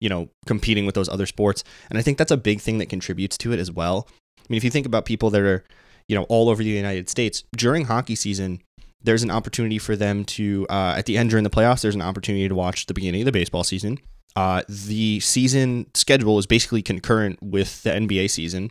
you 0.02 0.10
know 0.10 0.28
competing 0.46 0.86
with 0.86 0.96
those 0.96 1.08
other 1.08 1.26
sports, 1.26 1.64
and 1.90 1.98
I 1.98 2.02
think 2.02 2.18
that's 2.18 2.32
a 2.32 2.38
big 2.38 2.60
thing 2.60 2.80
that 2.80 2.90
contributes 2.90 3.38
to 3.38 3.54
it 3.54 3.60
as 3.60 3.72
well. 3.72 4.10
I 4.40 4.44
mean, 4.50 4.58
if 4.58 4.66
you 4.66 4.70
think 4.72 4.86
about 4.86 5.06
people 5.06 5.30
that 5.30 5.42
are 5.42 5.64
you 6.12 6.16
know, 6.16 6.24
all 6.24 6.50
over 6.50 6.62
the 6.62 6.70
United 6.70 7.08
States 7.08 7.46
during 7.56 7.86
hockey 7.86 8.16
season, 8.16 8.62
there's 9.02 9.24
an 9.24 9.32
opportunity 9.32 9.78
for 9.78 9.96
them 9.96 10.26
to, 10.26 10.68
uh, 10.70 10.94
at 10.98 11.06
the 11.06 11.18
end 11.18 11.30
during 11.30 11.46
the 11.46 11.50
playoffs, 11.50 11.82
there's 11.82 11.96
an 11.96 12.02
opportunity 12.02 12.50
to 12.50 12.54
watch 12.54 12.86
the 12.86 12.94
beginning 12.94 13.22
of 13.22 13.26
the 13.26 13.32
baseball 13.32 13.64
season. 13.64 13.98
Uh, 14.36 14.62
the 14.70 15.20
season 15.20 15.88
schedule 15.94 16.40
is 16.40 16.46
basically 16.46 16.82
concurrent 16.82 17.40
with 17.42 17.84
the 17.84 17.92
NBA 17.94 18.30
season. 18.30 18.70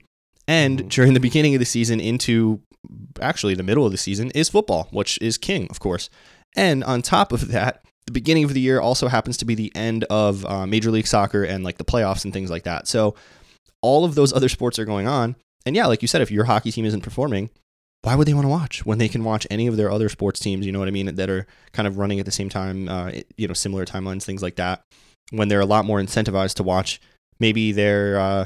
And 0.48 0.80
Mhm. 0.84 0.88
during 0.88 1.14
the 1.14 1.20
beginning 1.20 1.54
of 1.54 1.58
the 1.60 1.66
season 1.66 2.00
into 2.00 2.60
actually 3.20 3.54
the 3.54 3.62
middle 3.62 3.84
of 3.84 3.92
the 3.92 3.98
season 3.98 4.30
is 4.32 4.48
football, 4.48 4.88
which 4.90 5.18
is 5.20 5.36
king, 5.36 5.66
of 5.70 5.80
course. 5.80 6.08
And 6.56 6.82
on 6.84 7.02
top 7.02 7.32
of 7.32 7.48
that, 7.48 7.84
the 8.06 8.12
beginning 8.12 8.44
of 8.44 8.54
the 8.54 8.60
year 8.60 8.80
also 8.80 9.08
happens 9.08 9.36
to 9.36 9.44
be 9.44 9.54
the 9.54 9.70
end 9.76 10.04
of 10.04 10.44
uh, 10.46 10.66
Major 10.66 10.90
League 10.90 11.06
Soccer 11.06 11.44
and 11.44 11.62
like 11.62 11.78
the 11.78 11.84
playoffs 11.84 12.24
and 12.24 12.32
things 12.32 12.50
like 12.50 12.64
that. 12.64 12.88
So 12.88 13.14
all 13.82 14.04
of 14.04 14.14
those 14.14 14.32
other 14.32 14.48
sports 14.48 14.78
are 14.78 14.84
going 14.84 15.06
on. 15.06 15.36
And 15.66 15.76
yeah, 15.76 15.86
like 15.86 16.00
you 16.02 16.08
said, 16.08 16.22
if 16.22 16.30
your 16.30 16.44
hockey 16.44 16.72
team 16.72 16.86
isn't 16.86 17.02
performing, 17.02 17.50
why 18.02 18.14
would 18.14 18.26
they 18.26 18.34
want 18.34 18.46
to 18.46 18.48
watch 18.50 18.86
when 18.86 18.96
they 18.98 19.08
can 19.08 19.24
watch 19.24 19.46
any 19.50 19.66
of 19.66 19.76
their 19.76 19.90
other 19.90 20.08
sports 20.08 20.40
teams? 20.40 20.64
You 20.64 20.72
know 20.72 20.78
what 20.78 20.88
I 20.88 20.90
mean? 20.92 21.14
That 21.14 21.28
are 21.28 21.46
kind 21.72 21.86
of 21.86 21.98
running 21.98 22.18
at 22.18 22.24
the 22.24 22.32
same 22.32 22.48
time, 22.48 22.88
uh, 22.88 23.12
you 23.36 23.46
know, 23.46 23.52
similar 23.54 23.84
timelines, 23.84 24.22
things 24.24 24.42
like 24.42 24.56
that. 24.56 24.80
When 25.30 25.48
they're 25.48 25.60
a 25.60 25.66
lot 25.66 25.84
more 25.84 26.00
incentivized 26.00 26.54
to 26.54 26.62
watch, 26.62 27.00
maybe 27.38 27.72
they're. 27.72 28.18
Uh, 28.18 28.44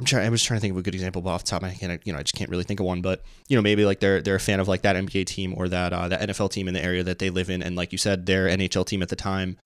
I'm 0.00 0.06
trying. 0.06 0.26
I 0.26 0.28
was 0.28 0.42
trying 0.42 0.58
to 0.58 0.60
think 0.60 0.72
of 0.72 0.78
a 0.78 0.82
good 0.82 0.94
example, 0.94 1.22
but 1.22 1.30
off 1.30 1.44
the 1.44 1.50
top 1.50 1.62
I, 1.62 1.76
you 2.04 2.12
know, 2.12 2.18
I 2.18 2.22
just 2.22 2.34
can't 2.34 2.50
really 2.50 2.64
think 2.64 2.80
of 2.80 2.86
one. 2.86 3.00
But 3.00 3.22
you 3.48 3.56
know, 3.56 3.62
maybe 3.62 3.84
like 3.84 4.00
they're 4.00 4.20
they're 4.20 4.34
a 4.34 4.40
fan 4.40 4.60
of 4.60 4.68
like 4.68 4.82
that 4.82 4.96
NBA 4.96 5.26
team 5.26 5.54
or 5.56 5.68
that 5.68 5.92
uh, 5.92 6.08
that 6.08 6.28
NFL 6.28 6.50
team 6.50 6.68
in 6.68 6.74
the 6.74 6.84
area 6.84 7.04
that 7.04 7.18
they 7.18 7.30
live 7.30 7.48
in, 7.48 7.62
and 7.62 7.76
like 7.76 7.92
you 7.92 7.98
said, 7.98 8.26
their 8.26 8.48
NHL 8.48 8.86
team 8.86 9.02
at 9.02 9.08
the 9.08 9.16
time, 9.16 9.56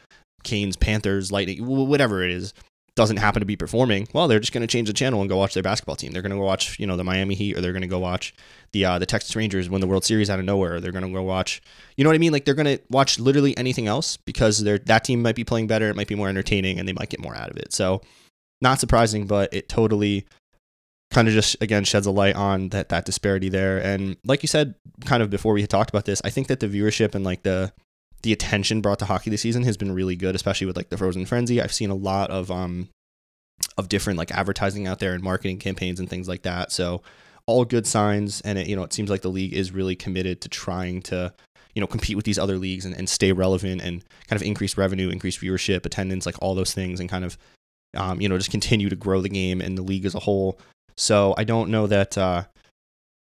Canes, 0.43 0.77
Panthers, 0.77 1.33
Lightning, 1.33 1.65
whatever 1.67 2.23
it 2.23 2.31
is, 2.31 2.53
doesn't 2.99 3.19
happen 3.19 3.39
to 3.39 3.47
be 3.47 3.55
performing, 3.55 4.09
well, 4.13 4.27
they're 4.27 4.41
just 4.41 4.53
going 4.53 4.61
to 4.61 4.67
change 4.67 4.89
the 4.89 4.93
channel 4.93 5.21
and 5.21 5.31
go 5.31 5.37
watch 5.37 5.55
their 5.55 5.63
basketball 5.63 5.95
team. 5.95 6.11
They're 6.11 6.21
going 6.21 6.33
to 6.33 6.37
go 6.37 6.43
watch, 6.43 6.81
you 6.81 6.87
know, 6.87 6.97
the 6.97 7.05
Miami 7.05 7.37
Heat, 7.37 7.57
or 7.57 7.61
they're 7.61 7.71
going 7.73 7.83
to 7.83 7.87
go 7.87 8.01
watch 8.01 8.35
the 8.73 8.85
uh, 8.85 8.99
the 8.99 9.07
Texas 9.07 9.37
Rangers 9.37 9.71
win 9.71 9.81
the 9.81 9.87
World 9.87 10.05
Series 10.05 10.29
out 10.29 10.41
of 10.41 10.45
nowhere. 10.45 10.75
Or 10.75 10.81
they're 10.81 10.91
going 10.91 11.07
to 11.07 11.13
go 11.13 11.23
watch, 11.23 11.63
you 11.97 12.03
know 12.03 12.11
what 12.11 12.17
I 12.17 12.19
mean? 12.19 12.33
Like 12.33 12.45
they're 12.45 12.55
going 12.55 12.77
to 12.77 12.83
watch 12.91 13.21
literally 13.21 13.57
anything 13.57 13.87
else 13.87 14.17
because 14.17 14.65
they're 14.65 14.79
that 14.79 15.05
team 15.05 15.23
might 15.23 15.37
be 15.37 15.45
playing 15.45 15.69
better, 15.69 15.89
it 15.89 15.95
might 15.95 16.09
be 16.09 16.17
more 16.17 16.29
entertaining, 16.29 16.81
and 16.81 16.89
they 16.89 16.93
might 16.93 17.09
get 17.09 17.21
more 17.21 17.37
out 17.37 17.51
of 17.51 17.57
it. 17.57 17.73
So, 17.73 18.03
not 18.61 18.81
surprising, 18.81 19.29
but 19.29 19.55
it 19.55 19.69
totally 19.69 20.27
kind 21.13 21.29
of 21.29 21.35
just 21.35 21.57
again 21.61 21.85
sheds 21.85 22.07
a 22.07 22.11
light 22.11 22.35
on 22.35 22.71
that 22.71 22.89
that 22.89 23.05
disparity 23.05 23.49
there. 23.49 23.79
And 23.79 24.17
like 24.25 24.43
you 24.43 24.49
said, 24.49 24.75
kind 25.05 25.23
of 25.23 25.31
before 25.31 25.53
we 25.53 25.61
had 25.61 25.71
talked 25.71 25.91
about 25.91 26.05
this, 26.05 26.21
I 26.25 26.31
think 26.31 26.49
that 26.49 26.59
the 26.59 26.67
viewership 26.67 27.15
and 27.15 27.25
like 27.25 27.45
the 27.45 27.73
the 28.23 28.33
attention 28.33 28.81
brought 28.81 28.99
to 28.99 29.05
hockey 29.05 29.31
this 29.31 29.43
season 29.43 29.63
has 29.63 29.77
been 29.77 29.93
really 29.93 30.17
good, 30.17 30.35
especially 30.35 30.67
with 30.67 30.77
like 30.77 30.91
the 30.91 30.97
Frozen 30.97 31.27
Frenzy. 31.27 31.61
I've 31.61 31.73
seen 31.73 31.91
a 31.91 31.95
lot 31.95 32.31
of 32.31 32.51
um 32.51 32.89
of 33.77 33.89
different 33.89 34.19
like 34.19 34.33
advertising 34.33 34.87
out 34.87 34.99
there 34.99 35.15
and 35.15 35.23
marketing 35.23 35.59
campaigns 35.59 36.01
and 36.01 36.09
things 36.09 36.29
like 36.29 36.43
that. 36.43 36.73
So 36.73 37.03
all 37.47 37.65
good 37.65 37.87
signs, 37.87 38.41
and 38.43 38.59
it 38.59 38.67
you 38.69 38.77
know 38.77 38.83
it 38.83 38.93
seems 38.93 39.11
like 39.11 39.23
the 39.23 39.31
league 39.31 39.55
is 39.55 39.73
really 39.73 39.97
committed 39.97 40.41
to 40.43 40.49
trying 40.49 41.03
to 41.03 41.33
you 41.75 41.81
know 41.81 41.87
compete 41.87 42.17
with 42.17 42.25
these 42.25 42.39
other 42.39 42.59
leagues 42.59 42.85
and, 42.85 42.95
and 42.97 43.09
stay 43.09 43.33
relevant 43.33 43.81
and 43.83 44.05
kind 44.27 44.41
of 44.41 44.47
increase 44.47 44.77
revenue, 44.77 45.09
increase 45.09 45.39
viewership, 45.39 45.87
attendance, 45.87 46.27
like 46.27 46.37
all 46.43 46.55
those 46.55 46.75
things, 46.75 47.01
and 47.01 47.09
kind 47.09 47.25
of 47.25 47.39
um, 47.97 48.21
you 48.21 48.29
know 48.29 48.37
just 48.37 48.51
continue 48.51 48.89
to 48.89 48.97
grow 48.97 49.21
the 49.21 49.29
game 49.29 49.61
and 49.61 49.79
the 49.79 49.83
league 49.83 50.05
as 50.05 50.15
a 50.15 50.21
whole. 50.21 50.59
So 50.97 51.35
I 51.39 51.45
don't 51.45 51.71
know 51.71 51.87
that 51.87 52.19
uh, 52.19 52.45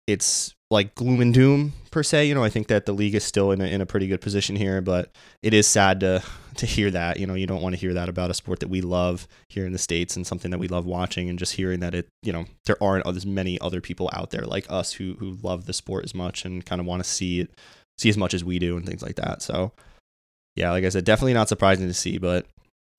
it's 0.06 0.54
like 0.70 0.94
gloom 0.94 1.20
and 1.20 1.34
doom 1.34 1.72
per 1.90 2.02
se. 2.02 2.26
You 2.26 2.34
know, 2.34 2.44
I 2.44 2.48
think 2.48 2.68
that 2.68 2.86
the 2.86 2.92
league 2.92 3.14
is 3.14 3.24
still 3.24 3.50
in 3.50 3.60
a, 3.60 3.64
in 3.64 3.80
a 3.80 3.86
pretty 3.86 4.06
good 4.06 4.20
position 4.20 4.54
here, 4.56 4.80
but 4.80 5.10
it 5.42 5.52
is 5.52 5.66
sad 5.66 6.00
to 6.00 6.22
to 6.56 6.66
hear 6.66 6.90
that. 6.90 7.18
You 7.18 7.26
know, 7.26 7.34
you 7.34 7.46
don't 7.46 7.62
want 7.62 7.74
to 7.74 7.80
hear 7.80 7.94
that 7.94 8.08
about 8.08 8.30
a 8.30 8.34
sport 8.34 8.60
that 8.60 8.68
we 8.68 8.80
love 8.80 9.26
here 9.48 9.66
in 9.66 9.72
the 9.72 9.78
states 9.78 10.16
and 10.16 10.26
something 10.26 10.50
that 10.52 10.58
we 10.58 10.68
love 10.68 10.86
watching, 10.86 11.28
and 11.28 11.38
just 11.38 11.54
hearing 11.54 11.80
that 11.80 11.94
it, 11.94 12.08
you 12.22 12.32
know, 12.32 12.46
there 12.66 12.82
aren't 12.82 13.06
as 13.06 13.26
many 13.26 13.60
other 13.60 13.80
people 13.80 14.08
out 14.12 14.30
there 14.30 14.42
like 14.42 14.66
us 14.70 14.92
who 14.92 15.14
who 15.18 15.38
love 15.42 15.66
the 15.66 15.72
sport 15.72 16.04
as 16.04 16.14
much 16.14 16.44
and 16.44 16.64
kind 16.64 16.80
of 16.80 16.86
want 16.86 17.02
to 17.02 17.08
see 17.08 17.40
it, 17.40 17.50
see 17.98 18.08
as 18.08 18.16
much 18.16 18.34
as 18.34 18.44
we 18.44 18.58
do 18.58 18.76
and 18.76 18.86
things 18.86 19.02
like 19.02 19.16
that. 19.16 19.42
So, 19.42 19.72
yeah, 20.56 20.70
like 20.70 20.84
I 20.84 20.88
said, 20.90 21.04
definitely 21.04 21.34
not 21.34 21.48
surprising 21.48 21.88
to 21.88 21.94
see, 21.94 22.18
but 22.18 22.46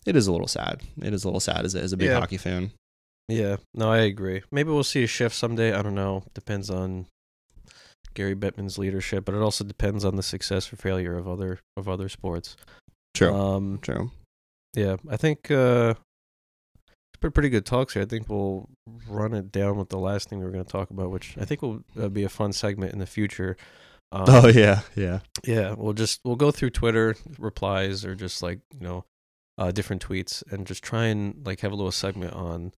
it 0.06 0.16
is 0.16 0.28
a 0.28 0.32
little 0.32 0.48
sad. 0.48 0.82
It 1.02 1.14
is 1.14 1.24
a 1.24 1.28
little 1.28 1.40
sad 1.40 1.64
as 1.64 1.76
a, 1.76 1.82
as 1.82 1.94
a 1.94 1.98
big 1.98 2.10
Yeah. 2.10 2.20
hockey 2.20 2.38
fan. 2.38 2.72
Yeah, 3.28 3.58
no, 3.74 3.90
I 3.92 4.00
agree. 4.00 4.42
Maybe 4.52 4.72
we'll 4.72 4.84
see 4.84 5.04
a 5.04 5.08
shift 5.08 5.36
someday. 5.36 5.72
I 5.74 5.82
don't 5.82 5.96
know. 5.96 6.24
Depends 6.34 6.70
on 6.70 7.06
Gary 8.14 8.36
Bettman's 8.36 8.78
leadership, 8.78 9.26
but 9.26 9.36
it 9.36 9.42
also 9.42 9.64
depends 9.64 10.06
on 10.06 10.16
the 10.16 10.24
success 10.24 10.72
or 10.72 10.76
failure 10.76 11.18
of 11.18 11.28
other 11.28 11.60
of 11.78 11.88
other 11.88 12.10
sports. 12.10 12.56
True. 13.14 13.34
Um, 13.34 13.80
True. 13.82 14.12
yeah, 14.74 14.98
I 15.10 15.18
think 15.18 15.52
uh, 15.52 15.96
it's 16.86 17.20
been 17.20 17.32
pretty 17.32 17.50
good 17.50 17.66
talks 17.66 17.94
here. 17.94 18.04
I 18.04 18.06
think 18.06 18.30
we'll 18.30 18.70
run 19.08 19.34
it 19.34 19.52
down 19.52 19.78
with 19.78 19.90
the 19.90 20.00
last 20.00 20.30
thing 20.30 20.40
we 20.40 20.46
were 20.46 20.52
going 20.52 20.64
to 20.64 20.72
talk 20.72 20.90
about, 20.90 21.12
which 21.12 21.38
I 21.40 21.46
think 21.46 21.62
will 21.62 21.84
uh, 22.00 22.10
be 22.10 22.24
a 22.24 22.30
fun 22.30 22.54
segment 22.54 22.94
in 22.94 23.00
the 23.00 23.06
future. 23.06 23.58
Um, 24.12 24.26
oh 24.28 24.48
yeah, 24.54 24.82
yeah. 24.96 25.20
yeah, 25.44 25.74
we'll 25.78 25.94
just 25.94 26.22
we'll 26.24 26.36
go 26.36 26.52
through 26.52 26.72
Twitter 26.72 27.16
replies 27.38 28.06
or 28.06 28.16
just 28.16 28.42
like 28.42 28.60
you 28.74 28.86
know 28.86 29.06
uh, 29.58 29.72
different 29.72 30.06
tweets 30.06 30.44
and 30.52 30.66
just 30.66 30.84
try 30.84 31.06
and 31.06 31.46
like 31.46 31.62
have 31.62 31.72
a 31.72 31.76
little 31.76 31.92
segment 31.92 32.34
on 32.34 32.74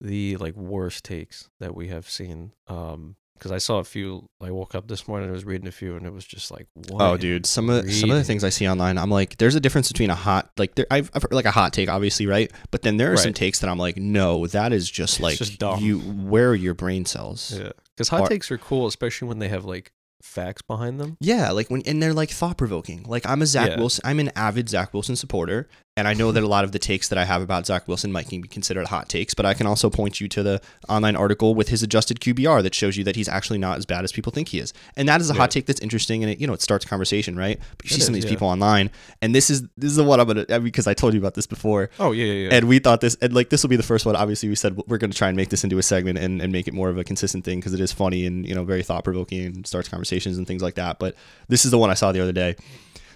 the 0.00 0.36
like 0.36 0.56
worst 0.56 1.04
takes 1.04 1.48
that 1.60 1.74
we 1.74 1.88
have 1.88 2.08
seen. 2.08 2.52
Um, 2.66 3.16
because 3.44 3.52
I 3.54 3.58
saw 3.58 3.78
a 3.78 3.84
few. 3.84 4.26
I 4.40 4.50
woke 4.50 4.74
up 4.74 4.88
this 4.88 5.06
morning, 5.06 5.28
I 5.28 5.32
was 5.32 5.44
reading 5.44 5.68
a 5.68 5.70
few, 5.72 5.96
and 5.96 6.06
it 6.06 6.12
was 6.14 6.24
just 6.24 6.50
like, 6.50 6.66
what 6.88 7.02
Oh, 7.02 7.16
dude, 7.18 7.44
some 7.44 7.68
of 7.68 7.92
some 7.92 8.10
of 8.10 8.16
the 8.16 8.24
things 8.24 8.42
I 8.42 8.48
see 8.48 8.66
online, 8.66 8.96
I'm 8.96 9.10
like, 9.10 9.36
there's 9.36 9.54
a 9.54 9.60
difference 9.60 9.88
between 9.88 10.08
a 10.08 10.14
hot, 10.14 10.50
like, 10.56 10.74
there, 10.76 10.86
I've, 10.90 11.10
I've 11.14 11.22
heard 11.22 11.32
like 11.34 11.44
a 11.44 11.50
hot 11.50 11.74
take, 11.74 11.90
obviously, 11.90 12.26
right? 12.26 12.50
But 12.70 12.80
then 12.80 12.96
there 12.96 13.12
are 13.12 13.18
some 13.18 13.34
takes 13.34 13.58
that 13.58 13.68
I'm 13.68 13.76
like, 13.78 13.98
no, 13.98 14.46
that 14.46 14.72
is 14.72 14.90
just 14.90 15.20
like 15.20 15.36
just 15.36 15.58
dumb. 15.58 15.80
you. 15.80 15.98
Where 16.00 16.48
are 16.48 16.54
your 16.54 16.72
brain 16.72 17.04
cells? 17.04 17.52
Yeah, 17.54 17.72
because 17.94 18.08
hot 18.08 18.22
Or- 18.22 18.28
takes 18.28 18.50
are 18.50 18.56
cool, 18.56 18.86
especially 18.86 19.28
when 19.28 19.40
they 19.40 19.48
have 19.48 19.66
like 19.66 19.92
facts 20.22 20.62
behind 20.62 20.98
them. 20.98 21.18
Yeah, 21.20 21.50
like 21.50 21.68
when 21.70 21.82
and 21.82 22.02
they're 22.02 22.14
like 22.14 22.30
thought 22.30 22.56
provoking. 22.56 23.02
Like 23.06 23.26
I'm 23.26 23.42
a 23.42 23.46
Zach 23.46 23.68
Yeah. 23.72 23.76
Wilson. 23.76 24.00
I'm 24.06 24.18
an 24.20 24.30
avid 24.34 24.70
Zach 24.70 24.94
Wilson 24.94 25.16
supporter, 25.16 25.68
And 25.96 26.08
I 26.08 26.12
know 26.14 26.32
that 26.32 26.42
a 26.42 26.48
lot 26.48 26.64
of 26.64 26.72
the 26.72 26.80
takes 26.80 27.08
that 27.08 27.18
I 27.18 27.24
have 27.24 27.40
about 27.40 27.66
Zach 27.66 27.86
Wilson 27.86 28.10
might 28.10 28.28
be 28.28 28.42
considered 28.42 28.88
hot 28.88 29.08
takes, 29.08 29.32
but 29.32 29.46
I 29.46 29.54
can 29.54 29.64
also 29.68 29.88
point 29.88 30.20
you 30.20 30.26
to 30.26 30.42
the 30.42 30.60
online 30.88 31.14
article 31.14 31.54
with 31.54 31.68
his 31.68 31.84
adjusted 31.84 32.18
QBR 32.18 32.64
that 32.64 32.74
shows 32.74 32.96
you 32.96 33.04
that 33.04 33.14
he's 33.14 33.28
actually 33.28 33.60
not 33.60 33.78
as 33.78 33.86
bad 33.86 34.02
as 34.02 34.10
people 34.10 34.32
think 34.32 34.48
he 34.48 34.58
is. 34.58 34.72
And 34.96 35.08
that 35.08 35.20
is 35.20 35.30
a 35.30 35.34
Yeah. 35.34 35.38
hot 35.38 35.52
take 35.52 35.66
that's 35.66 35.78
interesting 35.78 36.24
and 36.24 36.32
it, 36.32 36.40
you 36.40 36.48
know, 36.48 36.52
it 36.52 36.60
starts 36.62 36.84
conversation, 36.84 37.36
right? 37.36 37.60
But 37.78 37.84
you 37.84 37.90
see 37.90 38.02
It 38.02 38.06
some 38.06 38.12
of 38.12 38.16
these 38.16 38.24
yeah. 38.24 38.30
people 38.30 38.48
online, 38.48 38.90
and 39.22 39.32
this 39.36 39.50
is 39.50 39.62
this 39.76 39.90
is 39.90 39.96
the 39.96 40.02
one 40.02 40.18
I'm 40.18 40.26
gonna 40.26 40.58
because 40.58 40.88
I 40.88 40.94
told 40.94 41.14
you 41.14 41.20
about 41.20 41.34
this 41.34 41.46
before. 41.46 41.90
Oh 42.00 42.10
yeah, 42.10 42.24
yeah, 42.24 42.48
yeah. 42.48 42.54
And 42.56 42.66
we 42.66 42.80
thought 42.80 43.00
this, 43.00 43.16
and 43.22 43.32
like 43.32 43.50
this 43.50 43.62
will 43.62 43.70
be 43.70 43.76
the 43.76 43.84
first 43.84 44.04
one. 44.04 44.16
Obviously, 44.16 44.48
we 44.48 44.56
said 44.56 44.76
we're 44.88 44.98
going 44.98 45.12
to 45.12 45.16
try 45.16 45.28
and 45.28 45.36
make 45.36 45.50
this 45.50 45.62
into 45.62 45.78
a 45.78 45.82
segment 45.84 46.18
and, 46.18 46.42
and 46.42 46.50
make 46.52 46.66
it 46.66 46.74
more 46.74 46.88
of 46.88 46.98
a 46.98 47.04
consistent 47.04 47.44
thing 47.44 47.60
because 47.60 47.72
it 47.72 47.78
is 47.80 47.92
funny 47.92 48.26
and 48.26 48.48
you 48.48 48.54
know 48.56 48.64
very 48.64 48.82
thought 48.82 49.04
provoking 49.04 49.46
and 49.46 49.64
starts 49.64 49.88
conversations 49.88 50.38
and 50.38 50.46
things 50.48 50.60
like 50.60 50.74
that. 50.74 50.98
But 50.98 51.14
this 51.48 51.64
is 51.64 51.70
the 51.70 51.78
one 51.78 51.90
I 51.90 51.94
saw 51.94 52.10
the 52.10 52.20
other 52.20 52.32
day. 52.32 52.56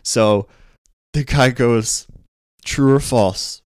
So 0.05 0.47
the 1.13 1.25
guy 1.25 1.51
goes, 1.51 2.07
"True 2.69 2.95
or 2.95 3.01
false? 3.01 3.63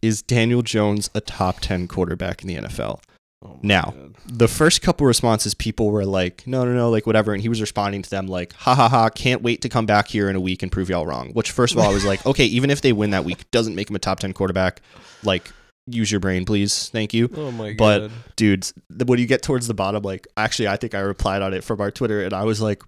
Is 0.00 0.22
Daniel 0.22 0.62
Jones 0.62 1.10
a 1.14 1.20
top 1.20 1.60
ten 1.60 1.86
quarterback 1.88 2.42
in 2.42 2.48
the 2.48 2.54
NFL?" 2.56 3.00
Oh 3.44 3.58
now, 3.62 3.94
God. 3.96 4.16
The 4.26 4.48
first 4.48 4.82
couple 4.82 5.06
responses, 5.06 5.54
people 5.54 5.90
were 5.90 6.04
like, 6.04 6.44
"No, 6.46 6.64
no, 6.64 6.72
no," 6.72 6.90
like 6.90 7.06
whatever, 7.06 7.32
and 7.32 7.40
he 7.42 7.48
was 7.48 7.60
responding 7.60 8.02
to 8.02 8.10
them 8.10 8.26
like, 8.26 8.52
"Ha 8.54 8.74
ha 8.74 8.88
ha! 8.88 9.10
Can't 9.10 9.42
wait 9.42 9.62
to 9.62 9.68
come 9.68 9.86
back 9.86 10.08
here 10.08 10.28
in 10.28 10.34
a 10.34 10.40
week 10.40 10.62
and 10.62 10.72
prove 10.72 10.88
y'all 10.88 11.06
wrong." 11.06 11.30
Which, 11.34 11.50
first 11.52 11.72
of 11.74 11.78
all, 11.78 11.88
I 11.88 11.94
was 11.94 12.04
like, 12.04 12.24
"Okay, 12.30 12.46
even 12.46 12.70
if 12.70 12.80
they 12.80 12.92
win 12.92 13.10
that 13.10 13.24
week, 13.24 13.48
doesn't 13.52 13.74
make 13.76 13.90
him 13.90 13.96
a 13.96 14.00
top 14.00 14.18
ten 14.20 14.32
quarterback. 14.32 14.80
Like, 15.22 15.52
use 15.86 16.10
your 16.10 16.20
brain, 16.20 16.46
please. 16.46 16.88
Thank 16.88 17.14
you." 17.14 17.30
oh 17.36 17.52
my 17.52 17.74
but- 17.74 17.98
god. 18.08 18.10
dudes, 18.34 18.72
th- 18.90 19.06
when 19.06 19.20
you 19.20 19.26
get 19.26 19.42
towards 19.42 19.68
the 19.68 19.74
bottom, 19.74 20.02
like 20.02 20.26
actually, 20.36 20.66
I 20.68 20.76
think 20.76 20.94
I 20.96 21.00
replied 21.00 21.42
on 21.42 21.54
it 21.54 21.62
from 21.62 21.80
our 21.80 21.90
Twitter, 21.92 22.24
and 22.24 22.32
I 22.32 22.42
was 22.44 22.60
like, 22.60 22.82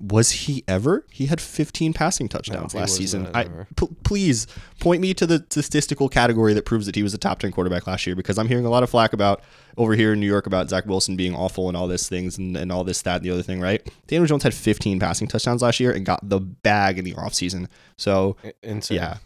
"Was 0.00 0.30
he 0.30 0.64
ever? 0.66 1.04
He 1.10 1.26
had 1.26 1.40
15 1.40 1.92
passing 1.92 2.28
touchdowns 2.28 2.72
he 2.72 2.78
last 2.78 2.96
season. 2.96 3.28
I 3.34 3.44
p- 3.76 3.88
please 4.04 4.46
point 4.80 5.00
me 5.00 5.14
to 5.14 5.26
the 5.26 5.44
statistical 5.50 6.08
category 6.08 6.54
that 6.54 6.64
proves 6.64 6.86
that 6.86 6.94
he 6.94 7.02
was 7.02 7.14
a 7.14 7.18
top 7.18 7.40
10 7.40 7.52
quarterback 7.52 7.86
last 7.86 8.06
year, 8.06 8.16
because 8.16 8.38
I'm 8.38 8.48
hearing 8.48 8.66
a 8.66 8.70
lot 8.70 8.82
of 8.82 8.90
flack 8.90 9.12
about 9.12 9.42
over 9.76 9.94
here 9.94 10.12
in 10.12 10.20
New 10.20 10.26
York 10.26 10.46
about 10.46 10.68
Zach 10.70 10.86
Wilson 10.86 11.16
being 11.16 11.34
awful 11.34 11.68
and 11.68 11.76
all 11.76 11.86
this 11.86 12.08
things 12.08 12.38
and, 12.38 12.56
and 12.56 12.72
all 12.72 12.84
this 12.84 13.02
that 13.02 13.16
and 13.16 13.24
the 13.24 13.30
other 13.30 13.42
thing, 13.42 13.60
right? 13.60 13.86
Daniel 14.06 14.26
Jones 14.26 14.42
had 14.42 14.54
15 14.54 14.98
passing 14.98 15.28
touchdowns 15.28 15.62
last 15.62 15.80
year 15.80 15.92
and 15.92 16.06
got 16.06 16.26
the 16.28 16.40
bag 16.40 16.98
in 16.98 17.04
the 17.04 17.14
offseason. 17.14 17.68
So 17.96 18.36
Insane. 18.62 18.96
yeah, 18.96 19.18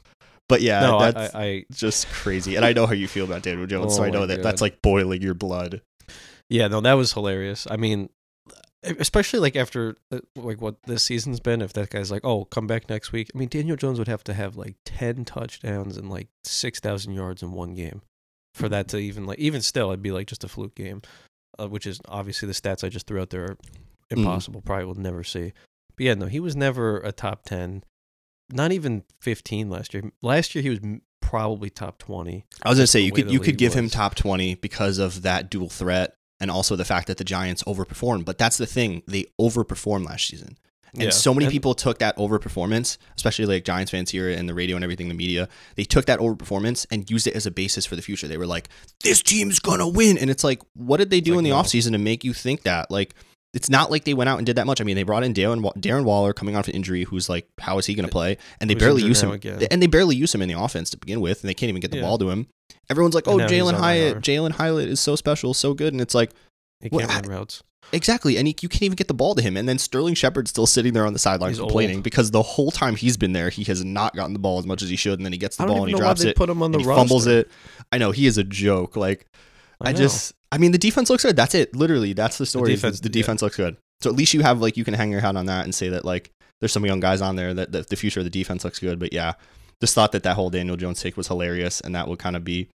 but 0.48 0.60
yeah, 0.60 0.80
no, 0.80 0.98
that's 0.98 1.34
I, 1.34 1.42
I 1.42 1.64
just 1.70 2.08
crazy. 2.08 2.56
And 2.56 2.64
I 2.64 2.72
know 2.72 2.86
how 2.86 2.92
you 2.92 3.06
feel 3.06 3.24
about 3.24 3.42
Daniel 3.42 3.66
Jones, 3.66 3.94
so 3.94 4.02
Oh 4.02 4.06
I 4.06 4.10
know 4.10 4.26
that 4.26 4.42
that's 4.42 4.60
like 4.60 4.82
boiling 4.82 5.22
your 5.22 5.34
blood. 5.34 5.82
Yeah, 6.48 6.66
no, 6.66 6.80
that 6.80 6.94
was 6.94 7.12
hilarious. 7.12 7.68
I 7.70 7.76
mean, 7.76 8.10
especially 8.82 9.40
like 9.40 9.56
after 9.56 9.96
uh, 10.10 10.20
like 10.36 10.60
what 10.60 10.82
this 10.84 11.04
season's 11.04 11.40
been. 11.40 11.62
If 11.62 11.72
that 11.74 11.90
guy's 11.90 12.10
like, 12.10 12.24
"Oh, 12.24 12.44
come 12.46 12.66
back 12.66 12.88
next 12.88 13.12
week," 13.12 13.30
I 13.34 13.38
mean, 13.38 13.48
Daniel 13.48 13.76
Jones 13.76 13.98
would 13.98 14.08
have 14.08 14.24
to 14.24 14.34
have 14.34 14.56
like 14.56 14.76
ten 14.84 15.24
touchdowns 15.24 15.96
and 15.96 16.10
like 16.10 16.28
six 16.44 16.80
thousand 16.80 17.14
yards 17.14 17.42
in 17.42 17.52
one 17.52 17.74
game 17.74 18.02
for 18.54 18.68
that 18.68 18.88
to 18.88 18.98
even 18.98 19.26
like 19.26 19.38
even 19.38 19.60
still, 19.62 19.90
it'd 19.90 20.02
be 20.02 20.12
like 20.12 20.26
just 20.26 20.44
a 20.44 20.48
fluke 20.48 20.74
game, 20.74 21.02
uh, 21.58 21.68
which 21.68 21.86
is 21.86 22.00
obviously 22.08 22.46
the 22.46 22.54
stats 22.54 22.84
I 22.84 22.88
just 22.88 23.06
threw 23.06 23.20
out 23.20 23.30
there 23.30 23.44
are 23.44 23.56
impossible. 24.10 24.60
Probably 24.62 24.84
will 24.84 24.94
never 24.94 25.24
see. 25.24 25.52
But 25.96 26.04
yeah, 26.06 26.14
no, 26.14 26.26
he 26.26 26.40
was 26.40 26.56
never 26.56 26.98
a 26.98 27.12
top 27.12 27.44
ten, 27.44 27.84
not 28.50 28.72
even 28.72 29.04
fifteen 29.20 29.70
last 29.70 29.94
year. 29.94 30.10
Last 30.22 30.54
year 30.54 30.62
he 30.62 30.70
was 30.70 30.80
probably 31.20 31.70
top 31.70 31.98
twenty. 31.98 32.44
I 32.62 32.70
was 32.70 32.78
gonna 32.78 32.86
say 32.86 33.00
you 33.00 33.12
could 33.12 33.30
you 33.30 33.40
could 33.40 33.58
give 33.58 33.74
him 33.74 33.88
top 33.88 34.14
twenty 34.14 34.54
because 34.54 34.98
of 34.98 35.22
that 35.22 35.50
dual 35.50 35.68
threat 35.68 36.14
and 36.40 36.50
also 36.50 36.76
the 36.76 36.84
fact 36.84 37.06
that 37.08 37.18
the 37.18 37.24
Giants 37.24 37.62
overperformed. 37.64 38.24
But 38.24 38.38
that's 38.38 38.56
the 38.56 38.66
thing; 38.66 39.02
they 39.06 39.26
overperformed 39.40 40.06
last 40.06 40.26
season, 40.26 40.56
and 40.94 41.04
Yeah. 41.04 41.10
so 41.10 41.32
many 41.34 41.44
And- 41.46 41.52
people 41.52 41.74
took 41.74 41.98
that 41.98 42.16
overperformance, 42.16 42.96
especially 43.16 43.46
like 43.46 43.64
Giants 43.64 43.90
fans 43.90 44.10
here 44.10 44.28
and 44.30 44.48
the 44.48 44.54
radio 44.54 44.76
and 44.76 44.82
everything, 44.84 45.08
the 45.08 45.14
media. 45.14 45.48
They 45.76 45.84
took 45.84 46.06
that 46.06 46.18
overperformance 46.18 46.86
and 46.90 47.08
used 47.10 47.26
it 47.26 47.34
as 47.34 47.46
a 47.46 47.50
basis 47.50 47.86
for 47.86 47.96
the 47.96 48.02
future. 48.02 48.26
They 48.28 48.36
were 48.38 48.46
like, 48.46 48.68
"This 49.02 49.22
team's 49.22 49.58
gonna 49.60 49.88
win," 49.88 50.18
and 50.18 50.30
it's 50.30 50.44
like, 50.44 50.60
what 50.74 50.96
did 50.96 51.10
they 51.10 51.20
do 51.20 51.32
like, 51.32 51.38
in 51.38 51.44
the 51.44 51.50
no. 51.50 51.56
offseason 51.56 51.92
to 51.92 51.98
make 51.98 52.24
you 52.24 52.32
think 52.32 52.62
that? 52.62 52.90
Like. 52.90 53.14
It's 53.52 53.68
not 53.68 53.90
like 53.90 54.04
they 54.04 54.14
went 54.14 54.28
out 54.30 54.38
and 54.38 54.46
did 54.46 54.54
that 54.58 54.66
much. 54.68 54.80
I 54.80 54.84
mean, 54.84 54.94
they 54.94 55.02
brought 55.02 55.24
in 55.24 55.34
Darren, 55.34 55.60
Darren 55.76 56.04
Waller 56.04 56.32
coming 56.32 56.54
off 56.54 56.68
an 56.68 56.74
injury, 56.74 57.02
who's 57.02 57.28
like, 57.28 57.48
how 57.58 57.78
is 57.78 57.86
he 57.86 57.94
going 57.94 58.06
to 58.06 58.12
play? 58.12 58.38
And 58.60 58.70
they 58.70 58.74
Who's 58.74 58.80
barely 58.80 59.02
use 59.02 59.20
him, 59.24 59.32
again. 59.32 59.66
and 59.72 59.82
they 59.82 59.88
barely 59.88 60.14
use 60.14 60.32
him 60.32 60.40
in 60.40 60.48
the 60.48 60.56
offense 60.56 60.88
to 60.90 60.96
begin 60.96 61.20
with, 61.20 61.40
and 61.42 61.48
they 61.48 61.54
can't 61.54 61.68
even 61.68 61.80
get 61.80 61.90
the 61.90 61.96
Yeah. 61.96 62.04
ball 62.04 62.16
to 62.18 62.30
him. 62.30 62.46
Everyone's 62.88 63.14
like, 63.14 63.28
"Oh, 63.28 63.36
Jalin 63.38 63.74
Hyatt, 63.74 64.18
Jalin 64.18 64.52
Hyatt 64.52 64.88
is 64.88 65.00
so 65.00 65.16
special, 65.16 65.54
so 65.54 65.74
good," 65.74 65.92
and 65.92 66.00
it's 66.00 66.14
like, 66.14 66.32
He 66.80 66.90
can't 66.90 67.08
run 67.10 67.22
routes. 67.24 67.62
exactly, 67.92 68.36
and 68.36 68.46
he, 68.46 68.54
you 68.60 68.68
can't 68.68 68.82
even 68.82 68.96
get 68.96 69.08
the 69.08 69.14
ball 69.14 69.34
to 69.34 69.42
him. 69.42 69.56
And 69.56 69.68
then 69.68 69.78
Sterling 69.78 70.14
Shepard's 70.14 70.50
still 70.50 70.66
sitting 70.66 70.92
there 70.92 71.06
on 71.06 71.12
the 71.12 71.18
sideline 71.18 71.50
He's 71.50 71.58
complaining 71.60 71.96
old. 71.96 72.04
because 72.04 72.30
the 72.30 72.42
whole 72.42 72.70
time 72.70 72.96
he's 72.96 73.16
been 73.16 73.32
there, 73.32 73.48
he 73.50 73.64
has 73.64 73.84
not 73.84 74.14
gotten 74.14 74.32
the 74.32 74.38
ball 74.38 74.58
as 74.58 74.66
much 74.66 74.82
as 74.82 74.88
he 74.88 74.96
should, 74.96 75.18
and 75.18 75.24
then 75.26 75.32
he 75.32 75.38
gets 75.38 75.56
the 75.56 75.66
ball 75.66 75.80
and 75.82 75.88
he 75.88 75.94
drops 75.94 76.22
it, 76.22 76.36
put 76.36 76.48
him 76.48 76.62
on 76.62 76.72
the 76.72 76.78
roster. 76.78 76.94
fumbles 76.94 77.26
it. 77.26 77.50
I 77.92 77.98
know 77.98 78.10
he 78.12 78.26
is 78.26 78.38
a 78.38 78.44
joke. 78.44 78.96
Like 78.96 79.26
I, 79.80 79.92
know. 79.92 79.98
just, 79.98 80.34
I 80.52 80.58
mean, 80.58 80.72
the 80.72 80.78
defense 80.78 81.10
looks 81.10 81.22
good. 81.24 81.36
That's 81.36 81.54
it. 81.54 81.74
Literally, 81.74 82.12
that's 82.12 82.38
the 82.38 82.46
story. 82.46 82.72
is 82.74 82.80
defense- 82.80 83.00
the 83.00 83.08
defense 83.08 83.42
looks 83.42 83.56
good. 83.56 83.76
So 84.02 84.08
at 84.10 84.16
least 84.16 84.32
you 84.34 84.40
have 84.40 84.60
like 84.60 84.76
you 84.76 84.84
can 84.84 84.94
hang 84.94 85.10
your 85.10 85.20
hat 85.20 85.36
on 85.36 85.46
that 85.46 85.64
and 85.64 85.74
say 85.74 85.90
that 85.90 86.04
like 86.04 86.30
there's 86.60 86.72
some 86.72 86.84
young 86.86 87.00
guys 87.00 87.20
on 87.22 87.36
there 87.36 87.52
that, 87.54 87.72
that 87.72 87.88
the 87.88 87.96
future 87.96 88.20
of 88.20 88.24
the 88.24 88.30
defense 88.30 88.64
looks 88.64 88.78
good. 88.78 88.98
But 88.98 89.12
yeah, 89.12 89.32
just 89.80 89.94
thought 89.94 90.12
that 90.12 90.22
that 90.22 90.36
whole 90.36 90.50
Daniel 90.50 90.76
Jones 90.76 91.00
take 91.00 91.16
was 91.16 91.28
hilarious, 91.28 91.80
and 91.80 91.94
that 91.94 92.08
would 92.08 92.18
kind 92.18 92.36
of 92.36 92.44
be 92.44 92.68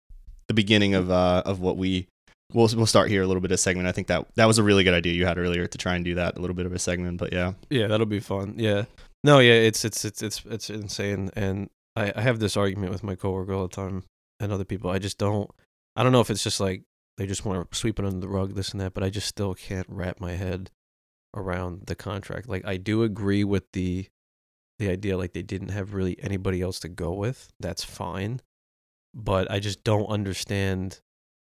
the 0.49 0.55
beginning 0.55 0.95
of 0.95 1.11
uh 1.11 1.43
of 1.45 1.61
what 1.61 1.77
we. 1.77 2.07
We'll, 2.53 2.69
we'll 2.77 2.87
start 2.87 3.09
here 3.11 3.23
a 3.23 3.27
little 3.27 3.41
bit 3.41 3.51
of 3.51 3.59
segment. 3.59 3.89
I 3.89 3.93
think 3.93 4.07
that 4.09 4.27
that 4.37 4.45
was 4.45 4.59
a 4.59 4.63
really 4.63 4.85
good 4.85 4.95
idea 4.95 5.15
you 5.15 5.27
had 5.27 5.39
earlier 5.39 5.67
to 5.67 5.79
try 5.79 5.97
and 5.97 6.05
do 6.05 6.15
that 6.17 6.39
a 6.39 6.41
little 6.41 6.55
bit 6.55 6.67
of 6.67 6.73
a 6.73 6.79
segment. 6.79 7.19
But 7.19 7.33
yeah, 7.33 7.55
Yeah, 7.71 7.89
that'll 7.89 8.07
be 8.07 8.21
fun. 8.21 8.55
Yeah. 8.59 8.85
No, 9.25 9.39
yeah, 9.41 9.55
it's 9.55 9.85
it's 9.85 10.05
it's 10.05 10.23
it's 10.23 10.43
it's 10.45 10.71
insane. 10.71 11.31
And 11.35 11.71
I, 11.97 12.13
I 12.15 12.21
have 12.21 12.39
this 12.39 12.57
argument 12.57 12.93
with 12.93 13.03
my 13.03 13.17
coworker 13.17 13.55
all 13.55 13.67
the 13.67 13.75
time 13.75 14.05
and 14.39 14.53
other 14.53 14.65
people. 14.65 14.91
I 14.91 14.99
just 14.99 15.19
don't 15.19 15.51
I 15.97 16.03
don't 16.03 16.13
know 16.13 16.21
if 16.21 16.31
it's 16.31 16.45
just 16.45 16.61
like 16.61 16.83
they 17.17 17.27
just 17.27 17.45
want 17.45 17.71
to 17.71 17.77
sweep 17.77 17.99
it 17.99 18.05
under 18.05 18.21
the 18.21 18.29
rug, 18.29 18.55
this 18.55 18.71
and 18.73 18.81
that, 18.81 18.95
but 18.95 19.03
I 19.03 19.11
just 19.11 19.27
still 19.29 19.55
can't 19.55 19.87
wrap 19.89 20.21
my 20.21 20.33
head 20.33 20.71
around 21.35 21.87
the 21.87 21.95
contract. 21.95 22.49
Like 22.49 22.65
I 22.65 22.77
do 22.77 23.03
agree 23.03 23.45
with 23.45 23.65
the 23.73 24.07
the 24.79 24.91
idea 24.91 25.17
like 25.17 25.33
they 25.33 25.43
didn't 25.43 25.69
have 25.69 25.95
really 25.95 26.17
anybody 26.21 26.61
else 26.61 26.81
to 26.81 26.89
go 26.89 27.13
with. 27.13 27.53
That's 27.61 27.85
fine. 27.85 28.41
But 29.15 29.51
I 29.51 29.61
just 29.61 29.85
don't 29.85 30.07
understand 30.07 31.01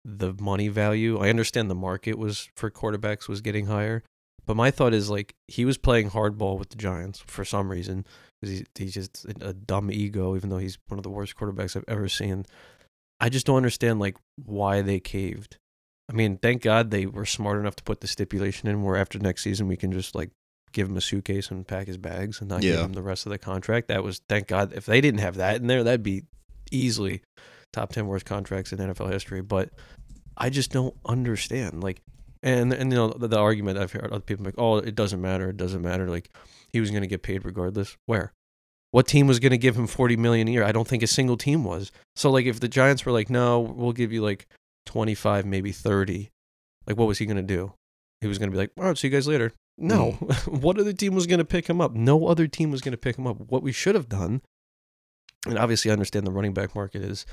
the 0.04 0.34
money 0.40 0.68
value. 0.68 1.18
I 1.18 1.30
understand 1.30 1.70
the 1.70 1.76
market 1.76 2.18
was 2.18 2.50
for 2.56 2.70
quarterbacks 2.70 3.28
was 3.28 3.42
getting 3.42 3.66
higher. 3.66 4.04
But 4.46 4.56
my 4.56 4.70
thought 4.70 4.94
is 4.94 5.10
like 5.10 5.34
he 5.48 5.66
was 5.66 5.80
playing 5.80 6.12
hardball 6.12 6.60
with 6.60 6.70
the 6.70 6.76
Giants 6.76 7.24
for 7.26 7.44
some 7.44 7.70
reason 7.70 8.06
because 8.40 8.60
he, 8.60 8.66
he's 8.76 8.94
just 8.94 9.26
a 9.42 9.54
dumb 9.54 9.92
ego, 9.92 10.36
even 10.36 10.52
though 10.52 10.60
he's 10.60 10.78
one 10.88 11.00
of 11.00 11.04
the 11.04 11.10
worst 11.10 11.36
quarterbacks 11.36 11.76
I've 11.76 11.86
ever 11.88 12.08
seen. 12.08 12.46
I 13.20 13.30
just 13.30 13.48
don't 13.48 13.58
understand 13.58 14.00
like 14.00 14.18
why 14.36 14.82
they 14.82 15.00
caved. 15.00 15.58
I 16.08 16.14
mean, 16.14 16.38
thank 16.38 16.62
God 16.62 16.92
they 16.92 17.08
were 17.08 17.26
smart 17.26 17.60
enough 17.60 17.76
to 17.78 17.84
put 17.84 18.02
the 18.02 18.08
stipulation 18.08 18.70
in 18.70 18.84
where 18.84 18.98
after 18.98 19.18
next 19.18 19.42
season 19.42 19.68
we 19.68 19.78
can 19.78 19.92
just 19.92 20.14
like 20.14 20.30
give 20.76 20.88
him 20.90 20.98
a 20.98 21.02
suitcase 21.02 21.50
and 21.50 21.68
pack 21.68 21.88
his 21.88 21.98
bags 21.98 22.40
and 22.40 22.50
not 22.50 22.62
give 22.62 22.80
him 22.80 22.94
the 22.94 23.02
rest 23.02 23.26
of 23.26 23.32
the 23.32 23.40
contract. 23.40 23.88
That 23.88 24.04
was 24.04 24.22
thank 24.30 24.48
God. 24.48 24.74
If 24.74 24.86
they 24.86 25.02
didn't 25.02 25.22
have 25.22 25.36
that 25.36 25.56
in 25.56 25.68
there, 25.68 25.84
that'd 25.84 26.04
be 26.04 26.24
easily 26.72 27.22
top 27.74 27.94
ten 27.94 28.06
worst 28.06 28.26
contracts 28.26 28.72
in 28.72 28.80
NFL 28.80 29.12
history. 29.12 29.42
But 29.42 29.70
I 30.38 30.50
just 30.50 30.72
don't 30.72 30.96
understand. 31.06 31.82
Like, 31.82 32.02
and 32.44 32.72
and 32.74 32.92
you 32.92 32.98
know 32.98 33.10
the, 33.10 33.28
the 33.28 33.40
argument 33.40 33.80
I've 33.80 33.94
heard 33.94 34.12
other 34.12 34.20
people 34.20 34.46
like, 34.46 34.56
oh, 34.58 34.78
it 34.78 34.94
doesn't 34.94 35.22
matter, 35.22 35.50
it 35.50 35.58
doesn't 35.58 35.82
matter. 35.82 36.08
Like 36.10 36.30
he 36.72 36.80
was 36.80 36.92
going 36.92 37.04
to 37.04 37.08
get 37.08 37.24
paid 37.24 37.46
regardless. 37.46 37.98
Where? 38.06 38.34
What 38.92 39.08
team 39.08 39.28
was 39.28 39.40
going 39.40 39.52
to 39.52 39.58
give 39.58 39.76
him 39.78 39.88
forty 39.88 40.18
million 40.18 40.48
a 40.48 40.52
year? 40.52 40.64
I 40.64 40.74
don't 40.74 40.88
think 40.88 41.02
a 41.02 41.08
single 41.08 41.38
team 41.38 41.64
was. 41.64 41.92
So 42.16 42.30
like, 42.30 42.46
if 42.46 42.60
the 42.60 42.68
Giants 42.68 43.06
were 43.06 43.12
like, 43.12 43.30
no, 43.30 43.62
we'll 43.62 43.94
give 43.94 44.12
you 44.12 44.22
like 44.22 44.48
twenty 44.86 45.16
five, 45.16 45.46
maybe 45.46 45.72
thirty, 45.72 46.30
like 46.86 46.98
what 46.98 47.08
was 47.08 47.18
he 47.18 47.26
going 47.26 47.38
to 47.38 47.44
do? 47.44 47.74
He 48.22 48.28
was 48.28 48.38
going 48.38 48.50
to 48.50 48.52
be 48.52 48.58
like, 48.58 48.72
all 48.78 48.86
right, 48.86 48.98
see 48.98 49.08
you 49.08 49.14
guys 49.14 49.28
later. 49.28 49.54
No, 49.78 50.12
what 50.48 50.80
other 50.80 50.94
team 50.94 51.14
was 51.16 51.28
going 51.28 51.40
to 51.40 51.46
pick 51.46 51.68
him 51.70 51.82
up? 51.82 51.94
No 51.94 52.28
other 52.28 52.48
team 52.48 52.72
was 52.72 52.82
going 52.82 52.92
to 52.94 52.98
pick 52.98 53.18
him 53.18 53.28
up. 53.28 53.38
What 53.52 53.62
we 53.64 53.72
should 53.72 53.96
have 53.96 54.08
done, 54.10 54.42
and 55.46 55.58
obviously 55.58 55.92
I 55.92 55.94
understand 55.94 56.26
the 56.26 56.32
running 56.32 56.54
back 56.54 56.76
market 56.76 57.02
is 57.04 57.26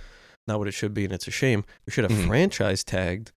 not 0.49 0.59
what 0.59 0.67
it 0.69 0.73
should 0.73 0.93
be, 0.93 1.05
and 1.05 1.13
it's 1.13 1.29
a 1.29 1.31
shame. 1.31 1.65
We 1.87 1.93
should 1.93 2.11
have 2.11 2.19
Mhm. 2.19 2.27
franchise 2.27 2.83
tagged 2.83 3.31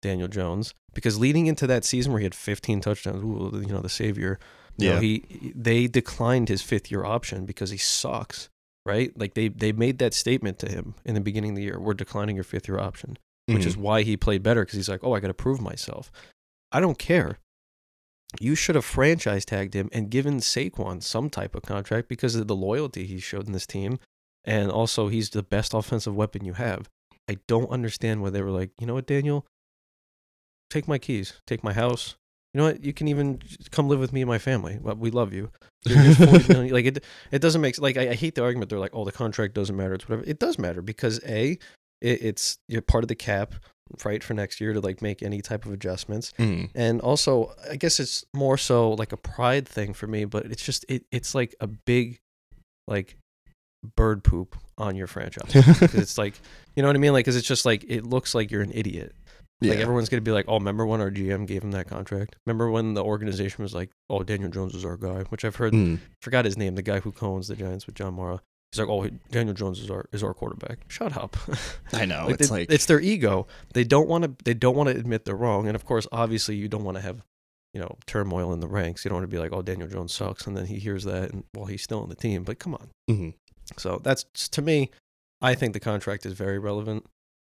Daniel 0.00 0.28
Jones 0.28 0.72
because 0.94 1.18
leading 1.18 1.46
into 1.46 1.66
that 1.66 1.84
season 1.84 2.12
where 2.12 2.20
he 2.20 2.24
had 2.24 2.34
15 2.34 2.80
touchdowns, 2.80 3.22
ooh, 3.22 3.60
you 3.60 3.72
know, 3.72 3.80
the 3.82 3.88
savior. 3.90 4.38
You 4.78 4.88
know, 4.88 4.94
Yeah. 4.94 5.00
he 5.00 5.52
they 5.54 5.86
declined 5.86 6.48
his 6.48 6.62
fifth 6.62 6.90
year 6.90 7.04
option 7.04 7.44
because 7.46 7.70
he 7.70 7.78
sucks, 7.78 8.48
right? 8.86 9.12
Like 9.18 9.34
they 9.34 9.48
they 9.48 9.72
made 9.72 9.98
that 9.98 10.14
statement 10.14 10.58
to 10.60 10.68
him 10.70 10.94
in 11.04 11.14
the 11.14 11.20
beginning 11.20 11.50
of 11.50 11.56
the 11.56 11.62
year. 11.62 11.78
We're 11.80 11.94
declining 11.94 12.36
your 12.36 12.44
fifth 12.44 12.68
year 12.68 12.78
option, 12.78 13.18
which 13.46 13.62
Mhm. 13.64 13.66
is 13.66 13.76
why 13.76 14.02
he 14.02 14.16
played 14.16 14.42
better 14.42 14.62
because 14.64 14.76
he's 14.76 14.88
like, 14.88 15.00
oh, 15.02 15.12
I 15.14 15.20
got 15.20 15.28
to 15.28 15.34
prove 15.34 15.60
myself. 15.60 16.10
I 16.72 16.80
don't 16.80 16.98
care. 16.98 17.38
You 18.40 18.54
should 18.54 18.74
have 18.74 18.84
franchise 18.84 19.44
tagged 19.44 19.74
him 19.74 19.88
and 19.92 20.10
given 20.10 20.38
Saquon 20.38 21.02
some 21.02 21.30
type 21.30 21.54
of 21.54 21.62
contract 21.62 22.08
because 22.08 22.34
of 22.34 22.48
the 22.48 22.56
loyalty 22.56 23.06
he 23.06 23.18
showed 23.18 23.46
in 23.46 23.52
this 23.52 23.66
team. 23.66 23.98
And 24.44 24.70
also, 24.70 25.08
he's 25.08 25.30
the 25.30 25.42
best 25.42 25.74
offensive 25.74 26.14
weapon 26.14 26.44
you 26.44 26.52
have. 26.54 26.88
I 27.28 27.38
don't 27.48 27.70
understand 27.70 28.22
why 28.22 28.30
they 28.30 28.42
were 28.42 28.50
like, 28.50 28.70
you 28.78 28.86
know 28.86 28.94
what, 28.94 29.06
Daniel? 29.06 29.44
Take 30.70 30.86
my 30.86 30.98
keys, 30.98 31.40
take 31.46 31.64
my 31.64 31.72
house, 31.72 32.16
you 32.56 32.62
know 32.62 32.68
what? 32.68 32.82
You 32.82 32.94
can 32.94 33.06
even 33.08 33.38
come 33.70 33.86
live 33.86 34.00
with 34.00 34.14
me 34.14 34.22
and 34.22 34.28
my 34.30 34.38
family. 34.38 34.78
Well, 34.80 34.94
We 34.96 35.10
love 35.10 35.34
you. 35.34 35.50
Here- 35.84 35.98
here's 36.02 36.16
40 36.16 36.48
million. 36.54 36.72
Like 36.72 36.86
it, 36.86 37.04
it 37.30 37.40
doesn't 37.42 37.60
make 37.60 37.78
like 37.78 37.98
I, 37.98 38.08
I 38.08 38.14
hate 38.14 38.34
the 38.34 38.42
argument. 38.42 38.70
They're 38.70 38.78
like, 38.78 38.94
oh, 38.94 39.04
the 39.04 39.12
contract 39.12 39.52
doesn't 39.52 39.76
matter. 39.76 39.92
It's 39.92 40.08
whatever. 40.08 40.26
It 40.26 40.38
does 40.38 40.58
matter 40.58 40.80
because 40.80 41.20
a, 41.26 41.50
it, 41.50 41.58
it's 42.00 42.58
you're 42.66 42.80
part 42.80 43.04
of 43.04 43.08
the 43.08 43.14
cap, 43.14 43.56
right, 44.04 44.22
for 44.22 44.34
next 44.34 44.60
year 44.60 44.72
to 44.72 44.80
like 44.80 45.02
make 45.02 45.22
any 45.22 45.40
type 45.40 45.64
of 45.66 45.72
adjustments. 45.72 46.32
Mm. 46.38 46.70
And 46.74 47.00
also, 47.00 47.52
I 47.70 47.76
guess 47.76 48.00
it's 48.00 48.24
more 48.34 48.56
so 48.58 48.92
like 48.92 49.12
a 49.12 49.16
pride 49.16 49.68
thing 49.68 49.94
for 49.94 50.06
me, 50.06 50.24
but 50.24 50.46
it's 50.46 50.64
just 50.64 50.84
it, 50.88 51.04
it's 51.12 51.34
like 51.34 51.54
a 51.60 51.66
big 51.66 52.18
like 52.88 53.16
bird 53.96 54.24
poop 54.24 54.56
on 54.78 54.96
your 54.96 55.06
franchise 55.06 55.50
it's 55.94 56.18
like, 56.18 56.34
you 56.74 56.82
know 56.82 56.88
what 56.88 56.96
I 56.96 56.98
mean? 56.98 57.12
Like, 57.12 57.24
cause 57.24 57.36
it's 57.36 57.46
just 57.46 57.64
like 57.64 57.84
it 57.88 58.04
looks 58.04 58.34
like 58.34 58.50
you're 58.50 58.62
an 58.62 58.72
idiot. 58.74 59.14
Like 59.62 59.74
Yeah. 59.74 59.82
everyone's 59.82 60.08
gonna 60.10 60.20
be 60.20 60.32
like, 60.32 60.44
"Oh, 60.48 60.54
remember 60.58 60.84
when 60.84 61.00
our 61.00 61.10
GM 61.10 61.46
gave 61.46 61.62
him 61.62 61.70
that 61.70 61.88
contract? 61.88 62.36
Remember 62.44 62.70
when 62.70 62.92
the 62.94 63.02
organization 63.02 63.62
was 63.62 63.74
like, 63.74 63.90
"Oh, 64.10 64.22
Daniel 64.22 64.50
Jones 64.50 64.74
is 64.74 64.84
our 64.84 64.98
guy," 64.98 65.20
which 65.30 65.46
I've 65.46 65.56
heard. 65.56 65.72
Mm. 65.72 65.98
Forgot 66.20 66.44
his 66.44 66.58
name. 66.58 66.74
The 66.74 66.82
guy 66.82 67.00
who 67.00 67.10
co-owns 67.10 67.48
the 67.48 67.56
Giants 67.56 67.86
with 67.86 67.94
John 67.94 68.14
Mara. 68.14 68.42
He's 68.72 68.80
like, 68.80 68.88
"Oh, 68.88 69.08
Daniel 69.30 69.54
Jones 69.54 69.78
is 69.80 69.90
our 69.90 70.06
is 70.12 70.22
our 70.22 70.34
quarterback." 70.34 70.78
Shut 70.88 71.16
up. 71.16 71.36
I 71.92 72.04
know. 72.04 72.26
Like, 72.26 72.40
it's 72.40 72.48
they- 72.48 72.54
like 72.56 72.72
it's 72.72 72.86
their 72.86 73.00
ego. 73.00 73.46
They 73.74 73.84
don't 73.84 74.08
want 74.08 74.24
to. 74.24 74.44
They 74.44 74.54
don't 74.54 74.76
want 74.76 74.88
to 74.90 74.96
admit 74.96 75.24
they're 75.24 75.34
wrong. 75.36 75.66
And 75.68 75.74
of 75.76 75.84
course, 75.84 76.06
obviously, 76.12 76.56
you 76.56 76.68
don't 76.68 76.84
want 76.84 76.96
to 76.96 77.00
have, 77.02 77.22
you 77.72 77.80
know, 77.80 77.96
turmoil 78.06 78.52
in 78.52 78.60
the 78.60 78.68
ranks. 78.68 79.04
You 79.04 79.08
don't 79.10 79.16
want 79.18 79.30
to 79.30 79.34
be 79.34 79.38
like, 79.38 79.52
"Oh, 79.52 79.62
Daniel 79.62 79.88
Jones 79.88 80.12
sucks," 80.12 80.46
and 80.46 80.56
then 80.56 80.66
he 80.66 80.78
hears 80.78 81.04
that, 81.04 81.32
and 81.32 81.44
well, 81.54 81.66
he's 81.66 81.82
still 81.82 82.02
on 82.02 82.08
the 82.08 82.14
team. 82.16 82.42
But 82.44 82.58
come 82.58 82.74
on. 82.74 82.88
Mhm. 83.08 83.34
So 83.76 84.00
that's 84.02 84.24
to 84.50 84.62
me. 84.62 84.90
I 85.40 85.54
think 85.54 85.72
the 85.74 85.80
contract 85.80 86.24
is 86.26 86.32
very 86.32 86.58
relevant. 86.58 87.06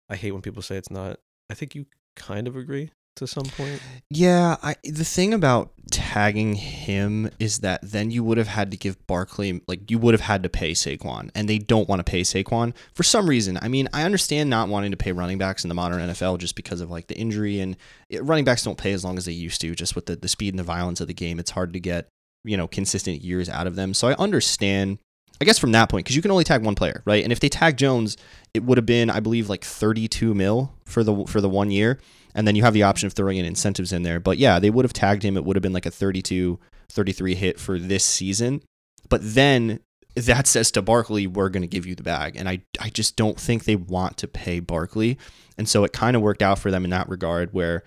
I 0.09 0.17
hate 0.17 0.33
when 0.33 0.43
people 0.43 0.63
say 0.63 0.77
it's 0.77 0.91
not. 0.91 1.19
I 1.51 1.55
think 1.55 1.75
you 1.75 1.87
kind 2.17 2.47
of 2.49 2.57
agree 2.57 2.91
to 3.17 3.27
some 3.27 3.45
point. 3.45 3.81
Yeah, 4.11 4.57
I 4.63 4.77
the 4.85 5.05
thing 5.05 5.35
about 5.35 5.73
tagging 5.91 6.55
him 6.55 7.31
is 7.39 7.61
that 7.61 7.81
then 7.83 8.11
you 8.11 8.25
would 8.25 8.39
have 8.39 8.49
had 8.49 8.71
to 8.71 8.77
give 8.77 9.05
Barkley 9.07 9.61
like 9.67 9.91
you 9.91 9.99
would 9.99 10.15
have 10.15 10.21
had 10.21 10.43
to 10.43 10.49
pay 10.49 10.73
Saquon, 10.73 11.31
and 11.35 11.49
they 11.49 11.59
don't 11.59 11.89
want 11.89 12.01
to 12.01 12.05
pay 12.05 12.23
Saquon 12.23 12.75
for 12.95 13.03
some 13.03 13.29
reason. 13.29 13.59
I 13.61 13.69
mean, 13.69 13.89
I 13.93 14.05
understand 14.05 14.51
not 14.51 14.69
wanting 14.69 14.91
to 14.91 14.97
pay 14.97 15.13
running 15.13 15.39
backs 15.39 15.65
in 15.65 15.69
the 15.69 15.75
modern 15.75 16.01
NFL 16.01 16.39
just 16.39 16.57
because 16.57 16.81
of 16.81 16.91
like 16.91 17.09
the 17.09 17.17
injury 17.17 17.61
and 17.61 17.77
it, 18.09 18.23
running 18.25 18.45
backs 18.45 18.65
don't 18.65 18.79
pay 18.79 18.93
as 18.93 19.05
long 19.05 19.17
as 19.17 19.25
they 19.25 19.33
used 19.33 19.61
to. 19.61 19.75
Just 19.75 19.95
with 19.95 20.07
the 20.07 20.17
the 20.17 20.29
speed 20.29 20.55
and 20.55 20.59
the 20.59 20.65
violence 20.65 21.01
of 21.01 21.09
the 21.09 21.15
game, 21.15 21.39
it's 21.39 21.51
hard 21.51 21.73
to 21.73 21.81
get 21.81 22.09
you 22.45 22.57
know 22.57 22.69
consistent 22.69 23.23
years 23.23 23.49
out 23.49 23.67
of 23.67 23.77
them. 23.77 23.95
So 23.95 24.09
I 24.09 24.15
understand. 24.15 24.99
I 25.39 25.45
guess 25.45 25.59
from 25.59 25.73
that 25.73 25.91
point, 25.91 26.07
because 26.07 26.17
you 26.17 26.23
can 26.23 26.31
only 26.31 26.45
tag 26.45 26.65
one 26.65 26.75
player, 26.75 27.03
right? 27.05 27.23
And 27.23 27.31
if 27.31 27.41
they 27.41 27.51
tag 27.51 27.77
Jones, 27.77 28.17
it 28.55 28.63
would 28.63 28.79
have 28.79 28.87
been, 28.87 29.11
I 29.11 29.21
believe, 29.21 29.51
like 29.51 29.63
32 29.63 30.35
mil 30.35 30.73
for 30.87 31.05
the 31.05 31.27
for 31.27 31.43
the 31.43 31.49
one 31.49 31.71
year 31.71 32.01
and 32.37 32.47
then 32.47 32.55
you 32.55 32.63
have 32.63 32.75
the 32.75 32.83
option 32.83 33.07
of 33.07 33.15
throwing 33.15 33.39
in 33.39 33.47
incentives 33.47 33.93
in 33.93 34.03
there. 34.03 34.21
But 34.21 34.37
yeah, 34.37 34.61
they 34.61 34.69
would 34.69 34.85
have 34.85 34.93
tagged 34.93 35.23
him. 35.23 35.39
It 35.39 35.45
would 35.45 35.57
have 35.57 35.63
been 35.63 35.73
like 35.73 35.87
a 35.87 35.91
32, 35.91 36.61
33 36.91 37.35
hit 37.35 37.59
for 37.59 37.79
this 37.79 38.05
season. 38.05 38.63
But 39.09 39.21
then 39.25 39.81
that 40.15 40.47
says 40.47 40.71
to 40.73 40.83
Barkley, 40.83 41.27
we're 41.27 41.49
going 41.49 41.63
to 41.63 41.67
give 41.67 41.87
you 41.87 41.95
the 41.95 42.03
bag. 42.03 42.37
And 42.37 42.47
I, 42.47 42.61
I 42.79 42.91
just 42.91 43.17
don't 43.17 43.41
think 43.41 43.65
they 43.65 43.75
want 43.75 44.19
to 44.19 44.29
pay 44.29 44.61
Barkley. 44.61 45.17
And 45.57 45.67
so 45.67 45.83
it 45.85 45.95
kind 45.95 46.15
of 46.15 46.21
worked 46.21 46.43
out 46.43 46.59
for 46.59 46.71
them 46.71 46.85
in 46.85 46.91
that 46.91 47.09
regard 47.09 47.55
where 47.55 47.83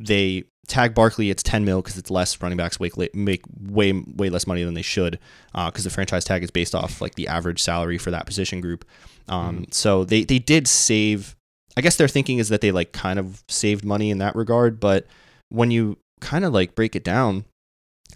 they 0.00 0.44
tag 0.66 0.96
Barkley, 0.96 1.30
it's 1.30 1.44
10 1.44 1.64
mil 1.64 1.80
because 1.80 1.96
it's 1.96 2.10
less 2.10 2.42
running 2.42 2.58
backs 2.58 2.80
make, 2.80 3.14
make 3.14 3.42
way, 3.60 3.92
way 3.92 4.30
less 4.30 4.48
money 4.48 4.64
than 4.64 4.74
they 4.74 4.82
should 4.82 5.20
because 5.54 5.84
the 5.84 5.90
franchise 5.90 6.24
tag 6.24 6.42
is 6.42 6.50
based 6.50 6.74
off 6.74 7.00
like 7.00 7.14
the 7.14 7.28
average 7.28 7.62
salary 7.62 7.98
for 7.98 8.10
that 8.10 8.26
position 8.26 8.60
group. 8.60 8.84
Um, 9.28 9.66
So 9.70 10.04
they, 10.04 10.24
they 10.24 10.40
did 10.40 10.66
save 10.66 11.36
I 11.76 11.80
guess 11.80 11.96
their 11.96 12.08
thinking 12.08 12.38
is 12.38 12.48
that 12.50 12.60
they 12.60 12.70
like 12.70 12.92
kind 12.92 13.18
of 13.18 13.42
saved 13.48 13.84
money 13.84 14.10
in 14.10 14.18
that 14.18 14.36
regard, 14.36 14.78
but 14.80 15.06
when 15.48 15.70
you 15.70 15.98
kind 16.20 16.44
of 16.44 16.52
like 16.52 16.74
break 16.74 16.94
it 16.94 17.04
down, 17.04 17.44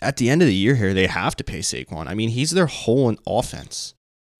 at 0.02 0.18
the 0.18 0.28
end 0.28 0.42
of 0.42 0.48
the 0.48 0.54
year 0.54 0.74
here, 0.74 0.92
they 0.92 1.06
have 1.06 1.34
to 1.36 1.44
pay 1.44 1.60
Saquon. 1.60 2.06
I 2.06 2.14
mean, 2.14 2.28
he's 2.30 2.50
their 2.50 2.66
whole 2.66 3.14
offense. 3.26 3.94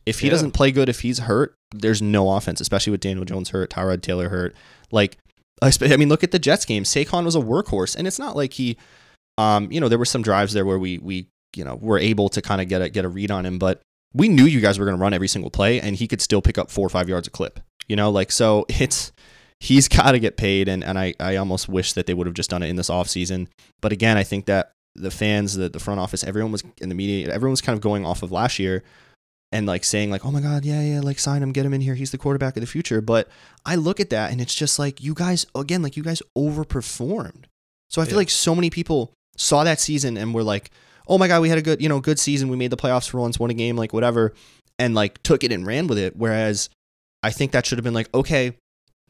If 0.05 0.21
he 0.21 0.27
Yeah. 0.27 0.33
doesn't 0.33 0.53
play 0.53 0.71
good, 0.71 0.89
if 0.89 1.01
he's 1.01 1.21
hurt, 1.21 1.55
there's 1.75 2.03
no 2.03 2.31
offense, 2.33 2.61
especially 2.61 2.91
with 2.91 3.01
Daniel 3.01 3.25
Jones 3.25 3.51
hurt, 3.51 3.71
Tyrod 3.71 4.03
Taylor 4.03 4.29
hurt. 4.29 4.55
Like, 4.93 5.17
I 5.63 5.71
sp- 5.73 5.89
I 5.91 5.97
mean, 5.97 6.09
look 6.11 6.23
at 6.23 6.31
the 6.31 6.39
Jets 6.39 6.65
game. 6.67 6.85
Saquon 6.85 7.25
was 7.25 7.35
a 7.35 7.41
workhorse, 7.41 7.97
and 7.97 8.07
it's 8.07 8.19
not 8.19 8.37
like 8.37 8.53
he, 8.53 8.77
um, 9.39 9.73
you 9.73 9.81
know, 9.81 9.89
there 9.89 9.99
were 9.99 10.05
some 10.05 10.23
drives 10.23 10.53
there 10.53 10.67
where 10.67 10.79
we 10.79 10.99
we 10.99 11.27
you 11.57 11.65
know 11.65 11.77
were 11.77 11.99
able 11.99 12.29
to 12.29 12.43
kind 12.43 12.61
of 12.61 12.69
get 12.69 12.83
a 12.83 12.91
get 12.91 13.07
a 13.07 13.09
read 13.09 13.31
on 13.31 13.47
him, 13.47 13.59
but 13.59 13.81
we 14.13 14.29
knew 14.29 14.45
you 14.45 14.61
guys 14.61 14.79
were 14.79 14.85
going 14.85 14.97
to 14.97 15.01
run 15.03 15.15
every 15.15 15.29
single 15.29 15.51
play, 15.51 15.81
and 15.81 15.97
he 15.97 16.07
could 16.07 16.21
still 16.21 16.43
pick 16.43 16.59
up 16.59 16.71
four 16.71 16.87
or 16.87 16.91
five 16.91 17.09
yards 17.09 17.27
a 17.27 17.31
clip. 17.31 17.61
You 17.89 17.97
know, 17.97 18.11
like 18.11 18.31
so 18.33 18.67
it's 18.69 19.13
he's 19.61 19.89
got 19.89 20.13
to 20.13 20.19
get 20.19 20.37
paid, 20.37 20.69
and 20.69 20.83
and 20.85 20.99
I 20.99 21.15
I 21.21 21.37
almost 21.37 21.69
wish 21.69 21.93
that 21.95 22.07
they 22.07 22.15
would 22.15 22.27
have 22.27 22.35
just 22.35 22.51
done 22.51 22.63
it 22.63 22.69
in 22.69 22.77
this 22.77 22.91
offseason. 22.91 23.49
But 23.81 23.93
again, 23.93 24.17
I 24.17 24.23
think 24.23 24.47
that 24.47 24.73
the 24.95 25.11
fans, 25.11 25.55
the 25.55 25.69
the 25.69 25.79
front 25.81 26.01
office, 26.01 26.25
everyone 26.25 26.53
was 26.53 26.65
in 26.81 26.89
the 26.89 26.95
media, 26.95 27.33
everyone 27.33 27.53
was 27.53 27.61
kind 27.61 27.77
of 27.77 27.81
going 27.83 28.05
off 28.07 28.23
of 28.23 28.33
last 28.33 28.59
year. 28.59 28.83
And 29.53 29.65
like 29.65 29.85
saying 29.85 30.11
like, 30.11 30.27
oh 30.27 30.33
my 30.33 30.41
god, 30.41 30.65
yeah, 30.65 30.83
yeah, 30.83 31.01
like 31.01 31.21
sign 31.21 31.41
him, 31.41 31.53
get 31.53 31.65
him 31.65 31.73
in 31.73 31.81
here. 31.81 31.95
He's 31.95 32.11
the 32.11 32.19
quarterback 32.19 32.57
of 32.57 32.63
the 32.63 32.67
future. 32.67 33.01
But 33.01 33.29
I 33.65 33.77
look 33.77 34.01
at 34.01 34.11
that 34.11 34.33
and 34.33 34.41
it's 34.41 34.55
just 34.55 34.77
like 34.79 35.03
you 35.03 35.15
guys 35.15 35.47
again, 35.55 35.83
like 35.83 35.97
you 35.97 36.03
guys 36.03 36.21
overperformed. 36.37 37.45
So 37.89 38.03
I 38.03 38.05
feel 38.05 38.15
Yeah. 38.15 38.19
like 38.19 38.31
so 38.31 38.55
many 38.55 38.71
people 38.71 39.13
saw 39.37 39.63
that 39.65 39.81
season 39.81 40.17
and 40.17 40.35
were 40.35 40.43
like, 40.43 40.71
oh 41.07 41.17
my 41.17 41.29
god, 41.29 41.43
we 41.43 41.49
had 41.49 41.59
a 41.59 41.63
good, 41.63 41.81
you 41.81 41.89
know, 41.89 42.01
good 42.01 42.19
season. 42.19 42.49
We 42.49 42.57
made 42.57 42.71
the 42.73 42.77
playoffs 42.77 43.09
for 43.09 43.21
once, 43.21 43.39
won 43.39 43.51
a 43.51 43.55
game, 43.55 43.77
like 43.77 43.93
whatever, 43.93 44.35
and 44.79 44.95
like 44.95 45.23
took 45.23 45.45
it 45.45 45.53
and 45.53 45.65
ran 45.65 45.87
with 45.87 45.99
it. 45.99 46.17
Whereas 46.17 46.69
I 47.27 47.31
think 47.31 47.53
that 47.53 47.67
should 47.67 47.79
have 47.79 47.85
been 47.85 47.95
like, 47.95 48.13
okay, 48.15 48.57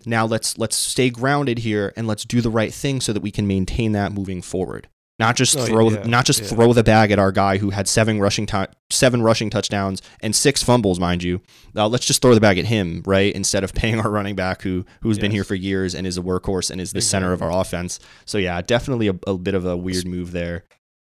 now 0.05 0.27
let's 0.27 0.59
let's 0.59 0.77
stay 0.77 1.11
grounded 1.11 1.59
here 1.59 1.93
and 1.97 2.07
let's 2.07 2.25
do 2.25 2.41
the 2.41 2.51
right 2.51 2.73
thing 2.73 3.01
so 3.01 3.12
that 3.12 3.23
we 3.23 3.31
can 3.31 3.47
maintain 3.47 3.93
that 3.93 4.12
moving 4.12 4.43
forward. 4.43 4.89
Not 5.19 5.35
just 5.35 5.57
Oh, 5.57 5.64
throw 5.64 5.91
yeah, 5.91 6.03
not 6.07 6.27
just 6.27 6.43
yeah. 6.43 6.49
throw 6.49 6.73
the 6.75 6.85
bag 6.85 7.11
at 7.11 7.19
our 7.19 7.33
guy 7.33 7.57
who 7.57 7.71
had 7.71 7.89
seven 7.89 8.21
rushing 8.21 8.45
tou- 8.45 8.67
seven 8.91 9.23
rushing 9.23 9.49
touchdowns 9.49 10.03
and 10.21 10.37
six 10.37 10.62
fumbles, 10.62 11.01
mind 11.01 11.23
you. 11.23 11.41
Uh, 11.75 11.89
let's 11.89 12.05
just 12.05 12.21
throw 12.21 12.35
the 12.35 12.41
bag 12.41 12.59
at 12.59 12.67
him, 12.67 13.03
right? 13.07 13.35
Instead 13.35 13.64
of 13.64 13.73
paying 13.83 13.99
our 13.99 14.11
running 14.11 14.37
back 14.37 14.61
who 14.62 14.85
who's 15.03 15.19
been 15.19 15.31
here 15.31 15.45
for 15.45 15.55
years 15.55 15.95
and 15.95 16.07
is 16.07 16.19
a 16.19 16.23
workhorse 16.23 16.71
and 16.71 16.81
is 16.81 16.93
the 16.93 17.01
center 17.01 17.33
of 17.33 17.41
our 17.43 17.51
offense. 17.51 17.99
So 18.27 18.37
yeah, 18.39 18.61
definitely 18.61 19.09
a, 19.09 19.14
a 19.27 19.39
bit 19.39 19.55
of 19.55 19.64
a 19.64 19.77
weird 19.77 20.07
move 20.07 20.33
there. 20.33 20.64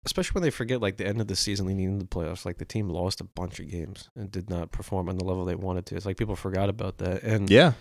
Especially 0.07 0.35
when 0.35 0.43
they 0.43 0.51
forget 0.51 0.81
like 0.81 0.97
the 0.97 1.07
end 1.07 1.21
of 1.21 1.27
the 1.27 1.37
season 1.37 1.67
leading 1.67 1.85
into 1.85 1.99
the 1.99 2.09
playoffs 2.09 2.45
like 2.47 2.57
the 2.59 2.65
team 2.65 2.89
lost 2.89 3.21
a 3.21 3.25
bunch 3.25 3.61
of 3.61 3.69
games 3.71 4.09
and 4.17 4.31
did 4.31 4.49
not 4.49 4.71
perform 4.71 5.09
on 5.09 5.19
the 5.19 5.25
level 5.25 5.45
they 5.45 5.55
wanted 5.55 5.85
to 5.87 5.97
it's 5.97 6.07
like 6.07 6.17
people 6.17 6.37
forgot 6.37 6.69
about 6.69 6.99
that 6.99 7.23
and 7.23 7.51
Yeah. 7.51 7.73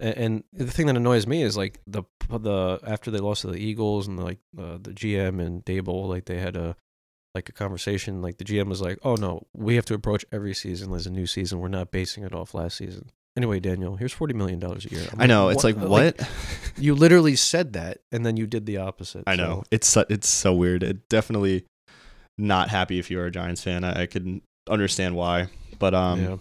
and, 0.00 0.16
and 0.16 0.44
the 0.52 0.66
thing 0.70 0.86
that 0.86 0.96
annoys 0.96 1.26
me 1.26 1.42
is 1.42 1.56
like 1.56 1.78
the 1.86 2.02
the 2.28 2.80
after 2.86 3.10
they 3.10 3.18
lost 3.18 3.42
to 3.42 3.48
the 3.48 3.58
eagles 3.58 4.08
and 4.08 4.18
like 4.18 4.38
uh, 4.58 4.78
the 4.80 4.90
gm 4.92 5.40
and 5.40 5.64
Daboll 5.64 6.08
like 6.08 6.24
they 6.24 6.38
had 6.40 6.56
a 6.56 6.74
like 7.34 7.48
a 7.48 7.52
conversation 7.52 8.22
like 8.22 8.38
the 8.38 8.44
gm 8.44 8.68
was 8.68 8.80
like 8.80 8.98
oh 9.02 9.14
no 9.16 9.46
we 9.54 9.74
have 9.76 9.84
to 9.84 9.94
approach 9.94 10.24
every 10.32 10.54
season 10.54 10.92
as 10.94 11.06
a 11.06 11.10
new 11.10 11.26
season 11.26 11.58
we're 11.60 11.68
not 11.68 11.90
basing 11.90 12.24
it 12.24 12.32
off 12.34 12.54
last 12.54 12.76
season 12.78 13.10
anyway 13.36 13.58
daniel 13.60 13.96
here's 13.96 14.12
40 14.12 14.32
million 14.34 14.58
dollars 14.58 14.86
a 14.86 14.90
year 14.90 15.06
I'm 15.12 15.20
I 15.20 15.26
know. 15.26 15.48
It's 15.50 15.64
like 15.64 15.76
what? 15.76 16.18
you 16.78 16.94
literally 16.94 17.34
said 17.36 17.72
that 17.74 17.98
and 18.12 18.24
then 18.24 18.36
you 18.36 18.46
did 18.46 18.64
the 18.66 18.78
opposite 18.78 19.24
I 19.26 19.36
so- 19.36 19.42
know. 19.42 19.64
It's 19.70 19.88
so, 19.88 20.04
it's 20.08 20.28
so 20.28 20.54
weird. 20.54 20.82
It 20.82 21.08
definitely 21.08 21.66
not 22.38 22.68
happy 22.68 22.98
if 22.98 23.10
you're 23.10 23.26
a 23.26 23.30
Giants 23.30 23.62
fan. 23.62 23.84
I, 23.84 24.02
I 24.02 24.06
can 24.06 24.42
understand 24.68 25.16
why. 25.16 25.48
But 25.78 25.94
um 25.94 26.22
yeah. 26.22 26.36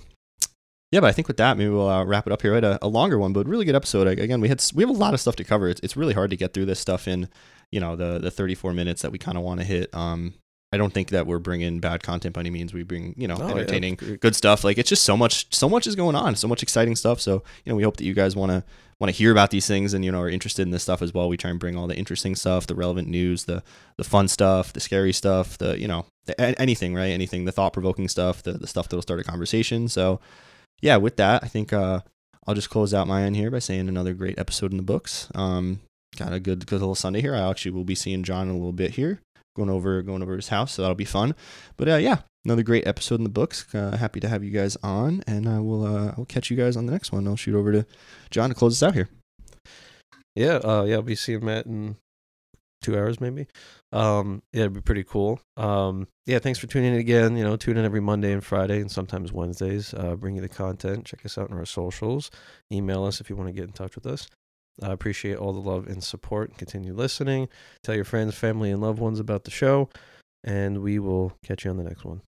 Yeah, 0.92 1.00
but 1.00 1.08
I 1.08 1.12
think 1.12 1.28
with 1.28 1.38
that, 1.38 1.58
maybe 1.58 1.72
we'll 1.72 1.90
uh, 1.90 2.06
wrap 2.06 2.28
it 2.28 2.34
up 2.34 2.44
here. 2.44 2.54
Had 2.54 2.64
a, 2.64 2.78
a 2.84 2.88
longer 2.88 3.18
one, 3.18 3.34
but 3.34 3.48
really 3.48 3.66
good 3.66 3.74
episode. 3.74 4.06
Again, 4.06 4.42
we 4.42 4.48
had 4.48 4.64
we 4.76 4.84
have 4.84 4.92
a 4.92 4.94
lot 4.94 5.16
of 5.16 5.20
stuff 5.20 5.36
to 5.38 5.44
cover. 5.44 5.68
It's, 5.68 5.80
it's 5.82 5.98
really 5.98 6.14
hard 6.14 6.30
to 6.30 6.38
get 6.38 6.54
through 6.54 6.66
this 6.66 6.80
stuff 6.80 7.08
in 7.08 7.30
you 7.72 7.80
know 7.80 7.96
the 7.96 8.20
the 8.20 8.30
34 8.30 8.74
minutes 8.74 9.02
that 9.02 9.12
we 9.12 9.18
kind 9.18 9.36
of 9.36 9.44
want 9.44 9.60
to 9.60 9.66
hit. 9.66 9.90
Um, 9.96 10.36
I 10.74 10.78
don't 10.78 10.94
think 10.94 11.10
that 11.10 11.28
we're 11.28 11.40
bringing 11.40 11.80
bad 11.80 12.02
content 12.04 12.34
by 12.34 12.42
any 12.42 12.50
means. 12.50 12.74
We 12.74 12.84
bring 12.84 13.14
you 13.18 13.28
know 13.28 13.36
Oh, 13.40 13.46
yeah. 13.48 13.52
entertaining, 13.52 13.96
good 14.20 14.36
stuff. 14.36 14.64
Like 14.64 14.78
it's 14.78 14.90
just 14.90 15.04
so 15.04 15.16
much 15.16 15.54
so 15.56 15.70
much 15.70 15.88
is 15.88 15.96
going 15.96 16.16
on, 16.16 16.36
so 16.36 16.48
much 16.48 16.64
exciting 16.64 16.96
stuff. 16.96 17.22
So 17.22 17.44
you 17.64 17.72
know 17.72 17.76
we 17.76 17.84
hope 17.84 17.98
that 17.98 18.06
you 18.06 18.14
guys 18.14 18.36
want 18.36 18.52
to 18.52 18.64
want 19.00 19.12
to 19.12 19.18
hear 19.18 19.32
about 19.32 19.50
these 19.52 19.68
things 19.68 19.94
and 19.94 20.04
you 20.06 20.12
know 20.12 20.22
are 20.22 20.30
interested 20.30 20.62
in 20.64 20.72
this 20.72 20.84
stuff 20.84 21.02
as 21.02 21.14
well. 21.14 21.30
We 21.30 21.38
try 21.38 21.50
and 21.52 21.60
bring 21.60 21.76
all 21.76 21.88
the 21.88 21.96
interesting 21.98 22.36
stuff, 22.36 22.68
the 22.68 22.76
relevant 22.76 23.08
news, 23.08 23.46
the 23.46 23.62
the 23.98 24.04
fun 24.04 24.28
stuff, 24.28 24.74
the 24.74 24.80
scary 24.80 25.14
stuff, 25.14 25.58
the 25.58 25.80
you 25.80 25.88
know 25.88 26.06
the, 26.26 26.60
anything 26.62 26.96
right, 26.96 27.12
anything, 27.12 27.46
the 27.46 27.52
thought 27.52 27.74
provoking 27.74 28.08
stuff, 28.08 28.42
the 28.44 28.54
the 28.54 28.68
stuff 28.68 28.90
that'll 28.90 29.02
start 29.02 29.20
a 29.20 29.24
conversation. 29.24 29.88
So 29.88 30.20
yeah, 30.82 30.98
with 30.98 31.16
that, 31.18 31.44
I 31.44 31.48
think 31.48 31.72
uh, 31.74 32.02
I'll 32.48 32.56
just 32.56 32.70
close 32.70 32.94
out 32.94 33.08
my 33.08 33.24
end 33.24 33.36
here 33.36 33.52
by 33.52 33.60
saying 33.60 33.88
another 33.90 34.14
great 34.14 34.38
episode 34.40 34.72
in 34.72 34.78
the 34.78 34.84
books. 34.84 35.30
Um, 35.36 35.80
got 36.18 36.34
a 36.34 36.40
good 36.40 36.66
good 36.66 36.80
little 36.80 36.96
Sunday 36.96 37.22
here. 37.22 37.36
I 37.36 37.50
actually 37.50 37.72
will 37.72 37.84
be 37.86 37.96
seeing 37.96 38.24
John 38.24 38.48
in 38.48 38.56
a 38.56 38.58
little 38.58 38.74
bit 38.74 38.92
here, 38.92 39.20
going 39.56 39.70
over 39.70 40.02
going 40.02 40.22
over 40.22 40.36
his 40.36 40.50
house, 40.50 40.74
so 40.74 40.82
that'll 40.82 40.96
be 40.96 41.06
fun. 41.06 41.36
But 41.78 41.90
uh, 41.90 41.96
yeah, 41.98 42.20
another 42.46 42.64
great 42.64 42.88
episode 42.88 43.20
in 43.20 43.24
the 43.24 43.30
books. 43.30 43.74
Uh, 43.74 43.98
happy 43.98 44.20
to 44.20 44.30
have 44.30 44.44
you 44.44 44.52
guys 44.52 44.78
on, 44.84 45.24
and 45.28 45.48
I 45.48 45.60
will 45.60 45.86
uh, 45.86 46.14
I'll 46.18 46.26
catch 46.26 46.50
you 46.50 46.58
guys 46.58 46.76
on 46.76 46.86
the 46.86 46.92
next 46.92 47.12
one. 47.12 47.28
I'll 47.28 47.36
shoot 47.36 47.56
over 47.56 47.72
to 47.72 47.86
John 48.32 48.50
to 48.50 48.56
close 48.56 48.82
us 48.82 48.88
out 48.88 48.96
here. 48.96 49.10
Yeah, 50.36 50.56
uh, 50.64 50.84
yeah, 50.84 50.96
I'll 50.96 51.02
be 51.04 51.16
seeing 51.16 51.46
Matt 51.46 51.66
in 51.66 51.98
two 52.82 52.98
hours 52.98 53.22
maybe. 53.22 53.48
Um, 53.92 54.44
yeah, 54.52 54.62
it'd 54.62 54.74
be 54.74 54.82
pretty 54.82 55.04
cool. 55.04 55.40
Um, 55.58 56.08
yeah, 56.26 56.40
thanks 56.40 56.60
for 56.60 56.68
tuning 56.68 56.94
in 56.94 57.00
again. 57.00 57.38
You 57.38 57.44
know, 57.44 57.56
tune 57.56 57.78
in 57.78 57.86
every 57.86 58.02
Monday 58.02 58.32
and 58.32 58.44
Friday 58.44 58.82
and 58.82 58.92
sometimes 58.92 59.32
Wednesdays. 59.32 59.94
Uh, 59.94 60.16
bring 60.16 60.36
you 60.36 60.42
the 60.42 60.50
content. 60.50 61.06
Check 61.06 61.26
us 61.26 61.38
out 61.38 61.52
on 61.52 61.58
our 61.58 61.66
socials. 61.66 62.30
Email 62.72 63.06
us 63.06 63.22
if 63.22 63.30
you 63.30 63.36
want 63.36 63.50
to 63.50 63.54
get 63.54 63.66
in 63.66 63.72
touch 63.72 63.96
with 63.96 64.06
us. 64.06 64.28
I 64.82 64.92
appreciate 64.92 65.38
all 65.38 65.54
the 65.54 65.60
love 65.60 65.88
and 65.88 66.04
support. 66.04 66.58
Continue 66.58 66.94
listening. 66.94 67.48
Tell 67.84 67.96
your 67.96 68.06
friends, 68.06 68.36
family, 68.36 68.72
and 68.72 68.82
loved 68.82 69.00
ones 69.00 69.20
about 69.20 69.44
the 69.44 69.52
show. 69.52 69.90
And 70.44 70.80
we 70.80 71.00
will 71.00 71.34
catch 71.44 71.66
you 71.66 71.72
on 71.72 71.78
the 71.78 71.84
next 71.84 72.04
one. 72.04 72.22